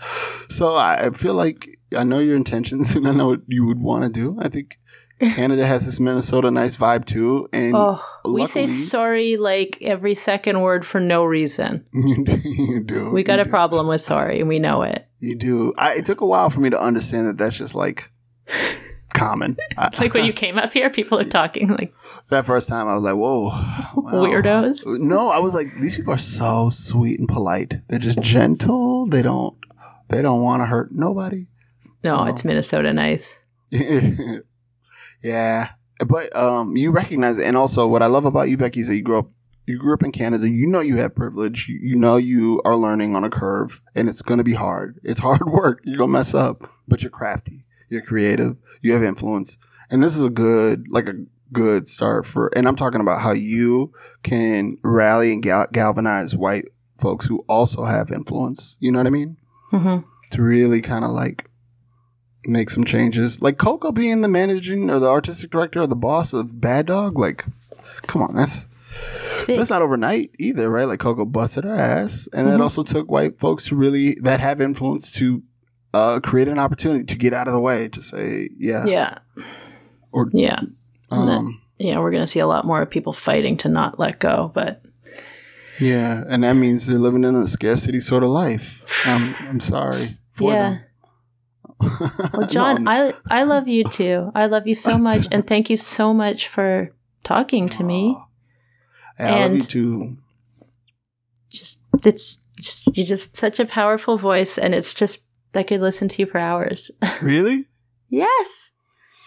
So 0.50 0.74
I, 0.74 1.10
feel 1.10 1.34
like 1.34 1.78
I 1.96 2.04
know 2.04 2.18
your 2.18 2.36
intentions 2.36 2.94
and 2.96 3.08
I 3.08 3.12
know 3.12 3.28
what 3.28 3.40
you 3.46 3.64
would 3.66 3.80
want 3.80 4.04
to 4.04 4.10
do. 4.10 4.38
I 4.40 4.48
think 4.48 4.78
Canada 5.20 5.66
has 5.66 5.86
this 5.86 5.98
Minnesota 5.98 6.50
nice 6.50 6.76
vibe 6.76 7.06
too, 7.06 7.48
and 7.52 7.72
Oh, 7.74 8.04
we 8.24 8.46
say 8.46 8.66
sorry 8.66 9.36
like 9.36 9.78
every 9.80 10.14
second 10.14 10.60
word 10.60 10.84
for 10.84 11.00
no 11.00 11.24
reason. 11.24 11.86
you 11.94 12.24
do. 12.24 12.40
You 12.44 12.84
do. 12.84 13.10
We 13.10 13.22
got 13.22 13.38
a 13.38 13.44
do. 13.44 13.50
problem 13.50 13.86
with 13.86 14.00
sorry, 14.00 14.40
and 14.40 14.48
we 14.48 14.58
know 14.58 14.82
it. 14.82 15.06
You 15.20 15.36
do. 15.36 15.72
I, 15.78 15.94
it 15.94 16.04
took 16.04 16.20
a 16.20 16.26
while 16.26 16.50
for 16.50 16.60
me 16.60 16.68
to 16.68 16.80
understand 16.80 17.28
that 17.28 17.38
that's 17.38 17.56
just 17.56 17.74
like 17.74 18.10
common. 19.12 19.56
Like 19.98 20.14
when 20.14 20.24
you 20.24 20.32
came 20.44 20.58
up 20.58 20.72
here, 20.72 20.90
people 20.90 21.18
are 21.18 21.24
talking 21.24 21.68
like 21.68 21.94
that 22.30 22.46
first 22.46 22.68
time, 22.68 22.88
I 22.88 22.94
was 22.94 23.02
like, 23.02 23.16
"Whoa, 23.16 23.44
wow. 23.44 23.92
weirdos. 24.12 24.86
No, 24.98 25.28
I 25.30 25.38
was 25.38 25.54
like, 25.54 25.76
these 25.78 25.96
people 25.96 26.12
are 26.14 26.18
so 26.18 26.70
sweet 26.70 27.18
and 27.18 27.28
polite. 27.28 27.80
They're 27.88 27.98
just 27.98 28.20
gentle. 28.20 29.06
They 29.06 29.22
don't. 29.22 29.56
They 30.08 30.22
don't 30.22 30.42
want 30.42 30.62
to 30.62 30.66
hurt 30.66 30.92
nobody. 30.92 31.46
No, 32.02 32.18
Oh. 32.20 32.24
it's 32.24 32.44
Minnesota 32.44 32.92
nice. 32.92 33.42
yeah, 35.22 35.70
but 36.06 36.34
um, 36.36 36.76
you 36.76 36.90
recognize 36.90 37.38
it, 37.38 37.46
and 37.46 37.56
also 37.56 37.86
what 37.86 38.02
I 38.02 38.06
love 38.06 38.24
about 38.24 38.48
you, 38.48 38.56
Becky, 38.56 38.80
is 38.80 38.88
that 38.88 38.96
you 38.96 39.02
grew 39.02 39.18
up. 39.18 39.30
You 39.66 39.78
grew 39.78 39.94
up 39.94 40.02
in 40.02 40.12
Canada. 40.12 40.48
You 40.48 40.66
know 40.66 40.80
you 40.80 40.96
have 40.96 41.14
privilege. 41.14 41.68
You, 41.70 41.96
know 41.96 42.16
you 42.18 42.60
are 42.66 42.76
learning 42.76 43.16
on 43.16 43.24
a 43.24 43.30
curve, 43.30 43.80
and 43.94 44.10
it's 44.10 44.20
going 44.20 44.36
to 44.36 44.44
be 44.44 44.52
hard. 44.52 45.00
It's 45.02 45.20
hard 45.28 45.46
work. 45.46 45.80
You're 45.84 45.96
gonna 45.98 46.12
mess 46.12 46.34
up, 46.34 46.70
but 46.86 47.02
you're 47.02 47.10
crafty. 47.10 47.63
You're 47.88 48.02
creative. 48.02 48.56
You 48.82 48.92
have 48.92 49.02
influence, 49.02 49.56
and 49.90 50.02
this 50.02 50.16
is 50.16 50.24
a 50.24 50.30
good, 50.30 50.86
like 50.88 51.08
a 51.08 51.14
good 51.52 51.88
start 51.88 52.26
for. 52.26 52.48
And 52.56 52.66
I'm 52.68 52.76
talking 52.76 53.00
about 53.00 53.20
how 53.20 53.32
you 53.32 53.92
can 54.22 54.78
rally 54.82 55.32
and 55.32 55.42
gal- 55.42 55.68
galvanize 55.72 56.34
white 56.36 56.66
folks 56.98 57.26
who 57.26 57.44
also 57.48 57.84
have 57.84 58.10
influence. 58.10 58.76
You 58.80 58.92
know 58.92 58.98
what 59.00 59.06
I 59.06 59.10
mean? 59.10 59.36
hmm 59.70 59.98
to 60.30 60.42
really 60.42 60.80
kind 60.80 61.04
of 61.04 61.10
like 61.12 61.48
make 62.46 62.68
some 62.70 62.84
changes. 62.84 63.40
Like 63.40 63.56
Coco 63.56 63.92
being 63.92 64.20
the 64.20 64.28
managing 64.28 64.90
or 64.90 64.98
the 64.98 65.08
artistic 65.08 65.50
director 65.50 65.80
or 65.80 65.86
the 65.86 65.96
boss 65.96 66.32
of 66.32 66.60
Bad 66.60 66.86
Dog, 66.86 67.18
like, 67.18 67.44
come 68.06 68.22
on, 68.22 68.34
that's 68.36 68.68
that's 69.46 69.70
not 69.70 69.82
overnight 69.82 70.30
either, 70.38 70.68
right? 70.70 70.86
Like 70.88 71.00
Coco 71.00 71.24
busted 71.24 71.64
her 71.64 71.72
ass, 71.72 72.28
and 72.32 72.46
Mhm. 72.48 72.54
it 72.54 72.60
also 72.60 72.82
took 72.82 73.10
white 73.10 73.38
folks 73.38 73.66
to 73.66 73.76
really 73.76 74.14
that 74.22 74.40
have 74.40 74.60
influence 74.60 75.10
to 75.12 75.42
uh, 75.94 76.20
create 76.20 76.48
an 76.48 76.58
opportunity 76.58 77.04
to 77.04 77.16
get 77.16 77.32
out 77.32 77.48
of 77.48 77.54
the 77.54 77.60
way 77.60 77.88
to 77.88 78.02
say, 78.02 78.50
yeah, 78.58 78.84
yeah, 78.86 79.18
or 80.12 80.28
yeah, 80.32 80.60
um, 81.10 81.60
yeah. 81.78 81.98
We're 82.00 82.10
gonna 82.10 82.26
see 82.26 82.40
a 82.40 82.46
lot 82.46 82.64
more 82.64 82.82
of 82.82 82.90
people 82.90 83.12
fighting 83.12 83.56
to 83.58 83.68
not 83.68 83.98
let 83.98 84.18
go, 84.18 84.50
but 84.54 84.82
yeah, 85.80 86.24
and 86.28 86.44
that 86.44 86.54
means 86.54 86.86
they're 86.86 86.98
living 86.98 87.24
in 87.24 87.34
a 87.34 87.46
scarcity 87.48 88.00
sort 88.00 88.22
of 88.22 88.30
life. 88.30 88.84
I'm 89.06 89.34
I'm 89.48 89.60
sorry 89.60 89.92
for 90.32 90.52
yeah. 90.52 90.58
them. 90.58 90.80
Well, 92.32 92.46
John, 92.48 92.84
No, 92.84 92.90
I 92.90 93.14
I 93.30 93.42
love 93.44 93.68
you 93.68 93.84
too. 93.84 94.30
I 94.34 94.46
love 94.46 94.66
you 94.66 94.74
so 94.74 94.96
much, 94.98 95.26
and 95.30 95.46
thank 95.46 95.68
you 95.70 95.76
so 95.76 96.14
much 96.14 96.48
for 96.48 96.90
talking 97.22 97.68
to 97.70 97.84
me. 97.84 98.16
Hey, 99.16 99.26
I 99.26 99.30
love 99.42 99.50
you 99.50 99.56
And- 99.58 99.70
too. 99.70 100.16
Just 101.50 101.82
it's 102.04 102.42
just 102.56 102.96
you're 102.96 103.06
just 103.06 103.36
such 103.36 103.60
a 103.60 103.64
powerful 103.64 104.18
voice, 104.18 104.58
and 104.58 104.74
it's 104.74 104.92
just 104.92 105.23
I 105.56 105.62
could 105.62 105.80
listen 105.80 106.08
to 106.08 106.22
you 106.22 106.26
for 106.26 106.38
hours. 106.38 106.90
Really? 107.22 107.66
yes, 108.08 108.72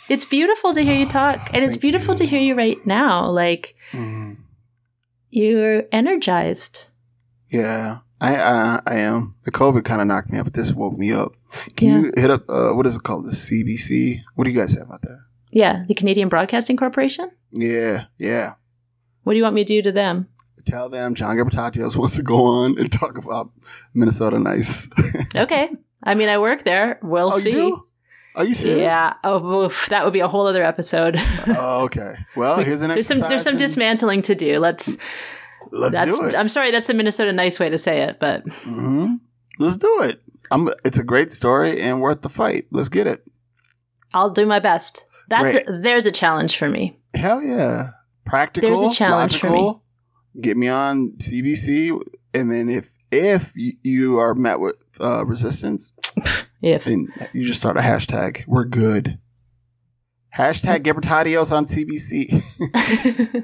it's 0.10 0.26
beautiful 0.26 0.74
to 0.74 0.82
hear 0.84 0.94
you 0.94 1.08
talk, 1.08 1.50
and 1.54 1.64
it's 1.64 1.76
Thank 1.76 1.82
beautiful 1.82 2.14
you. 2.14 2.18
to 2.20 2.26
hear 2.26 2.40
you 2.40 2.56
right 2.56 2.84
now. 2.86 3.30
Like 3.30 3.76
Mm. 3.92 4.38
you're 5.30 5.84
energized. 5.92 6.90
Yeah, 7.52 8.00
I 8.22 8.36
uh, 8.36 8.82
I 8.86 8.96
am. 8.96 9.36
The 9.44 9.52
COVID 9.52 9.84
kind 9.86 10.02
of 10.02 10.08
knocked 10.08 10.32
me 10.32 10.38
out, 10.40 10.46
but 10.46 10.54
this 10.54 10.74
woke 10.74 10.98
me 10.98 11.12
up. 11.12 11.34
Can 11.76 11.88
Yeah. 11.90 12.00
you 12.00 12.12
hit 12.18 12.30
up 12.32 12.50
uh, 12.50 12.72
what 12.74 12.86
is 12.86 12.96
it 12.98 13.04
called? 13.04 13.26
The 13.26 13.32
CBC. 13.32 14.22
What 14.36 14.46
do 14.46 14.52
you 14.52 14.58
guys 14.60 14.74
have 14.78 14.92
out 14.92 15.02
there? 15.04 15.22
Yeah, 15.52 15.84
the 15.88 15.94
Canadian 15.96 16.30
Broadcasting 16.30 16.78
Corporation. 16.78 17.32
Yeah, 17.54 18.06
yeah. 18.18 18.54
What 19.24 19.34
do 19.34 19.38
you 19.38 19.44
want 19.44 19.56
me 19.56 19.64
to 19.64 19.74
do 19.76 19.82
to 19.82 19.92
them? 19.92 20.28
Tell 20.66 20.90
them 20.90 21.16
John 21.16 21.38
Gebretatose 21.38 21.96
wants 21.96 22.18
to 22.18 22.24
go 22.24 22.44
on 22.44 22.78
and 22.78 22.92
talk 22.92 23.18
about 23.18 23.52
Minnesota 23.94 24.38
nice. 24.40 24.90
Okay. 25.36 25.70
I 26.08 26.16
mean, 26.16 26.30
I 26.30 26.38
work 26.38 26.64
there. 26.64 27.00
We'll 27.04 27.34
oh, 27.34 27.38
see. 27.38 27.52
you? 27.52 27.88
Are 28.36 28.46
you 28.46 28.56
serious? 28.56 28.82
Yeah. 28.82 29.16
Oh, 29.24 29.66
oof, 29.66 29.88
that 29.90 30.06
would 30.06 30.14
be 30.14 30.22
a 30.22 30.28
whole 30.28 30.48
other 30.48 30.64
episode. 30.64 31.20
Oh, 31.50 31.86
okay. 31.86 32.18
Well, 32.36 32.58
here's 32.64 32.82
an 32.82 32.90
there's 32.90 33.08
some 33.08 33.20
there's 33.20 33.44
some 33.44 33.54
in- 33.54 33.60
dismantling 33.60 34.22
to 34.24 34.36
do. 34.36 34.60
Let's. 34.60 34.98
Let's 35.72 35.94
that's. 35.94 36.18
do 36.18 36.26
it. 36.28 36.36
I'm 36.36 36.48
sorry. 36.48 36.72
That's 36.72 36.88
the 36.88 36.94
Minnesota 36.94 37.34
nice 37.34 37.60
way 37.60 37.70
to 37.70 37.78
say 37.78 38.02
it, 38.04 38.20
but 38.20 38.44
hmm 38.48 39.16
Let's 39.60 39.78
do 39.78 40.02
it. 40.04 40.22
I'm, 40.52 40.70
it's 40.86 40.98
a 40.98 41.04
great 41.04 41.32
story 41.32 41.82
and 41.82 42.00
worth 42.00 42.22
the 42.22 42.30
fight. 42.30 42.68
Let's 42.72 42.90
get 42.90 43.08
it. 43.08 43.26
I'll 44.14 44.30
do 44.30 44.46
my 44.46 44.60
best. 44.60 45.06
That's 45.30 45.54
a, 45.54 45.64
there's 45.82 46.06
a 46.06 46.12
challenge 46.12 46.58
for 46.58 46.70
me. 46.70 47.00
Hell 47.14 47.42
yeah. 47.42 47.90
Practical. 48.26 48.70
There's 48.70 48.82
a 48.82 48.96
challenge 48.96 49.40
for 49.40 49.50
me. 49.50 49.76
Get 50.40 50.56
me 50.56 50.68
on 50.68 51.14
CBC. 51.18 52.00
And 52.34 52.52
then 52.52 52.70
if 52.70 52.94
if 53.12 53.54
you, 53.56 53.74
you 53.84 54.20
are 54.20 54.36
met 54.36 54.60
with 54.60 54.76
uh, 55.00 55.26
resistance, 55.26 55.94
If 56.62 56.86
then 56.86 57.08
you 57.34 57.46
just 57.46 57.60
start 57.60 57.78
a 57.78 57.82
hashtag. 57.82 58.44
We're 58.48 58.66
good. 58.66 59.20
Hashtag 60.36 60.84
Gebretatose 60.84 61.52
on 61.52 61.66
CBC. 61.66 62.34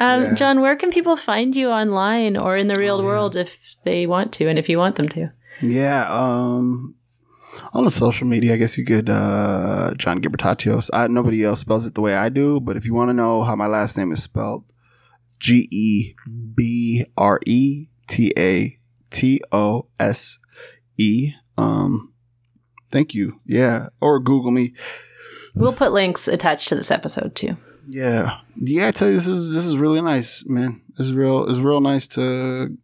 um, 0.00 0.22
Yeah. 0.24 0.34
John, 0.34 0.60
where 0.60 0.76
can 0.76 0.90
people 0.90 1.16
find 1.16 1.54
you 1.54 1.68
online 1.70 2.36
or 2.36 2.56
in 2.56 2.66
the 2.68 2.74
real 2.76 2.96
Oh, 2.96 3.00
yeah. 3.00 3.06
world 3.06 3.36
if 3.36 3.76
they 3.84 4.06
want 4.06 4.32
to, 4.34 4.48
and 4.48 4.58
if 4.58 4.68
you 4.68 4.78
want 4.78 4.96
them 4.96 5.08
to? 5.10 5.30
yeah. 5.62 6.06
Um. 6.10 6.94
On 7.72 7.84
the 7.84 7.90
social 7.90 8.26
media, 8.26 8.52
I 8.52 8.56
guess 8.58 8.76
you 8.76 8.84
could 8.84 9.08
uh, 9.08 9.94
John 9.96 10.20
Gebretatose. 10.20 10.90
I, 10.92 11.06
nobody 11.06 11.42
else 11.42 11.60
spells 11.60 11.86
it 11.86 11.94
the 11.94 12.02
way 12.02 12.14
I 12.14 12.28
do, 12.28 12.60
but 12.60 12.76
if 12.76 12.84
you 12.84 12.92
want 12.92 13.08
to 13.08 13.14
know 13.14 13.42
how 13.42 13.56
my 13.56 13.66
last 13.66 13.96
name 13.96 14.12
is 14.12 14.22
spelled, 14.22 14.64
G 15.40 15.66
E 15.70 16.14
B 16.54 17.04
R 17.16 17.40
E 17.46 17.86
T 18.08 18.30
A 18.36 18.78
T 19.10 19.40
O 19.52 19.88
S 19.98 20.38
E. 20.98 21.32
Um, 21.58 22.12
thank 22.90 23.14
you. 23.14 23.40
Yeah, 23.46 23.88
or 24.00 24.18
Google 24.20 24.50
me. 24.50 24.74
We'll 25.54 25.72
put 25.72 25.92
links 25.92 26.28
attached 26.28 26.68
to 26.68 26.74
this 26.74 26.90
episode 26.90 27.34
too. 27.34 27.56
Yeah, 27.88 28.38
yeah. 28.56 28.88
I 28.88 28.90
tell 28.90 29.08
you, 29.08 29.14
this 29.14 29.26
is 29.26 29.54
this 29.54 29.66
is 29.66 29.76
really 29.76 30.02
nice, 30.02 30.44
man. 30.46 30.82
It's 30.98 31.10
real. 31.10 31.48
It's 31.48 31.58
real 31.58 31.80
nice 31.80 32.06
to 32.08 32.76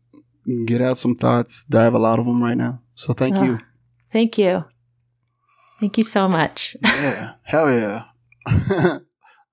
get 0.66 0.80
out 0.80 0.98
some 0.98 1.14
thoughts. 1.14 1.66
I 1.74 1.82
have 1.82 1.94
a 1.94 1.98
lot 1.98 2.18
of 2.18 2.26
them 2.26 2.42
right 2.42 2.56
now. 2.56 2.80
So 2.94 3.12
thank 3.12 3.36
you. 3.36 3.58
Ah. 3.60 3.66
Thank 4.10 4.38
you. 4.38 4.64
Thank 5.80 5.98
you 5.98 6.04
so 6.04 6.28
much. 6.28 6.76
Yeah, 6.84 7.32
hell 7.42 7.72
yeah. 7.72 8.04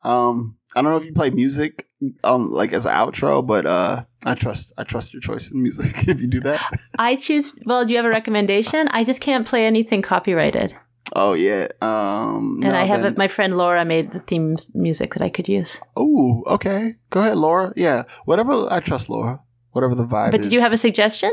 um, 0.04 0.58
I 0.76 0.82
don't 0.82 0.92
know 0.92 0.98
if 0.98 1.06
you 1.06 1.14
play 1.14 1.32
music, 1.32 1.88
um, 2.24 2.52
like 2.52 2.74
as 2.74 2.86
an 2.86 2.94
outro, 2.94 3.46
but 3.46 3.66
uh, 3.66 4.04
I 4.26 4.36
trust 4.36 4.74
I 4.78 4.84
trust 4.84 5.14
your 5.14 5.22
choice 5.22 5.52
in 5.52 5.64
music 5.64 6.08
if 6.08 6.20
you 6.22 6.28
do 6.28 6.40
that. 6.42 6.62
I 7.00 7.16
choose. 7.16 7.54
Well, 7.66 7.86
do 7.86 7.94
you 7.94 7.98
have 7.98 8.06
a 8.06 8.10
recommendation? 8.10 8.88
I 8.90 9.04
just 9.04 9.22
can't 9.22 9.48
play 9.48 9.66
anything 9.66 10.02
copyrighted, 10.02 10.76
Oh 11.16 11.34
yeah. 11.34 11.68
Um, 11.82 12.60
and 12.62 12.72
no, 12.74 12.76
I 12.76 12.84
have 12.84 13.02
then- 13.02 13.14
it. 13.14 13.18
My 13.18 13.28
friend 13.28 13.58
Laura 13.58 13.84
made 13.86 14.12
the 14.12 14.20
theme 14.20 14.56
music 14.76 15.14
that 15.14 15.24
I 15.24 15.30
could 15.30 15.48
use. 15.48 15.80
Oh, 15.96 16.44
okay. 16.48 16.96
Go 17.10 17.22
ahead, 17.22 17.38
Laura. 17.38 17.74
Yeah, 17.76 18.04
whatever. 18.26 18.68
I 18.70 18.80
trust 18.80 19.10
Laura. 19.10 19.40
Whatever 19.72 19.96
the 19.96 20.06
vibe. 20.06 20.32
But 20.32 20.42
did 20.42 20.52
you 20.52 20.62
have 20.62 20.74
a 20.74 20.78
suggestion? 20.78 21.32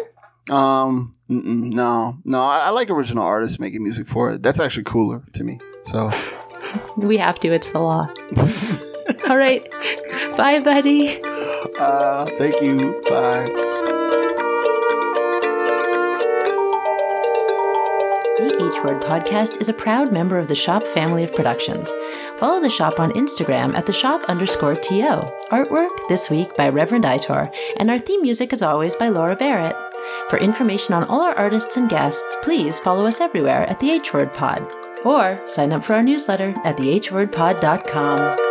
Um, 0.51 1.13
no, 1.29 2.19
no. 2.25 2.43
I, 2.43 2.67
I 2.67 2.71
like 2.71 2.89
original 2.91 3.25
artists 3.25 3.59
making 3.59 3.83
music 3.83 4.07
for 4.07 4.31
it. 4.31 4.43
That's 4.43 4.61
actually 4.61 4.85
cooler 4.85 5.25
to 5.33 5.43
me. 5.45 5.59
So, 5.85 6.11
We 6.97 7.17
have 7.17 7.41
to. 7.41 7.53
It's 7.53 7.71
the 7.73 7.81
law. 7.81 8.09
All 9.29 9.37
right. 9.37 9.69
Bye, 10.37 10.61
buddy. 10.61 11.21
Uh, 11.79 12.27
thank 12.39 12.61
you. 12.61 13.01
Bye. 13.09 13.47
The 18.39 18.53
H 18.77 18.85
Word 18.85 19.03
Podcast 19.03 19.61
is 19.61 19.69
a 19.69 19.73
proud 19.73 20.13
member 20.13 20.39
of 20.39 20.49
the 20.49 20.55
Shop 20.55 20.83
family 20.85 21.25
of 21.25 21.33
productions. 21.35 21.95
Follow 22.39 22.61
the 22.61 22.69
Shop 22.71 23.01
on 23.01 23.11
Instagram 23.13 23.75
at 23.75 23.87
the 23.87 23.93
Shop 23.93 24.23
underscore 24.29 24.75
TO. 24.75 25.23
Artwork 25.51 25.89
this 26.09 26.29
week 26.29 26.55
by 26.57 26.69
Reverend 26.69 27.05
Itor, 27.05 27.51
and 27.79 27.91
our 27.91 27.99
theme 27.99 28.21
music, 28.23 28.53
as 28.53 28.63
always, 28.63 28.95
by 28.95 29.09
Laura 29.09 29.37
Barrett. 29.37 29.75
For 30.29 30.39
information 30.39 30.95
on 30.95 31.05
all 31.05 31.23
our 31.23 31.35
artists 31.35 31.77
and 31.77 31.89
guests, 31.89 32.37
please 32.43 32.79
follow 32.79 33.07
us 33.07 33.21
everywhere 33.21 33.63
at 33.69 33.81
the 33.81 33.91
H 33.91 34.13
Word 34.13 34.33
Pod. 34.35 34.67
or 35.05 35.41
sign 35.47 35.73
up 35.73 35.83
for 35.85 35.95
our 35.95 36.03
newsletter 36.03 36.55
at 36.65 36.77
thehwordpod.com. 36.77 38.46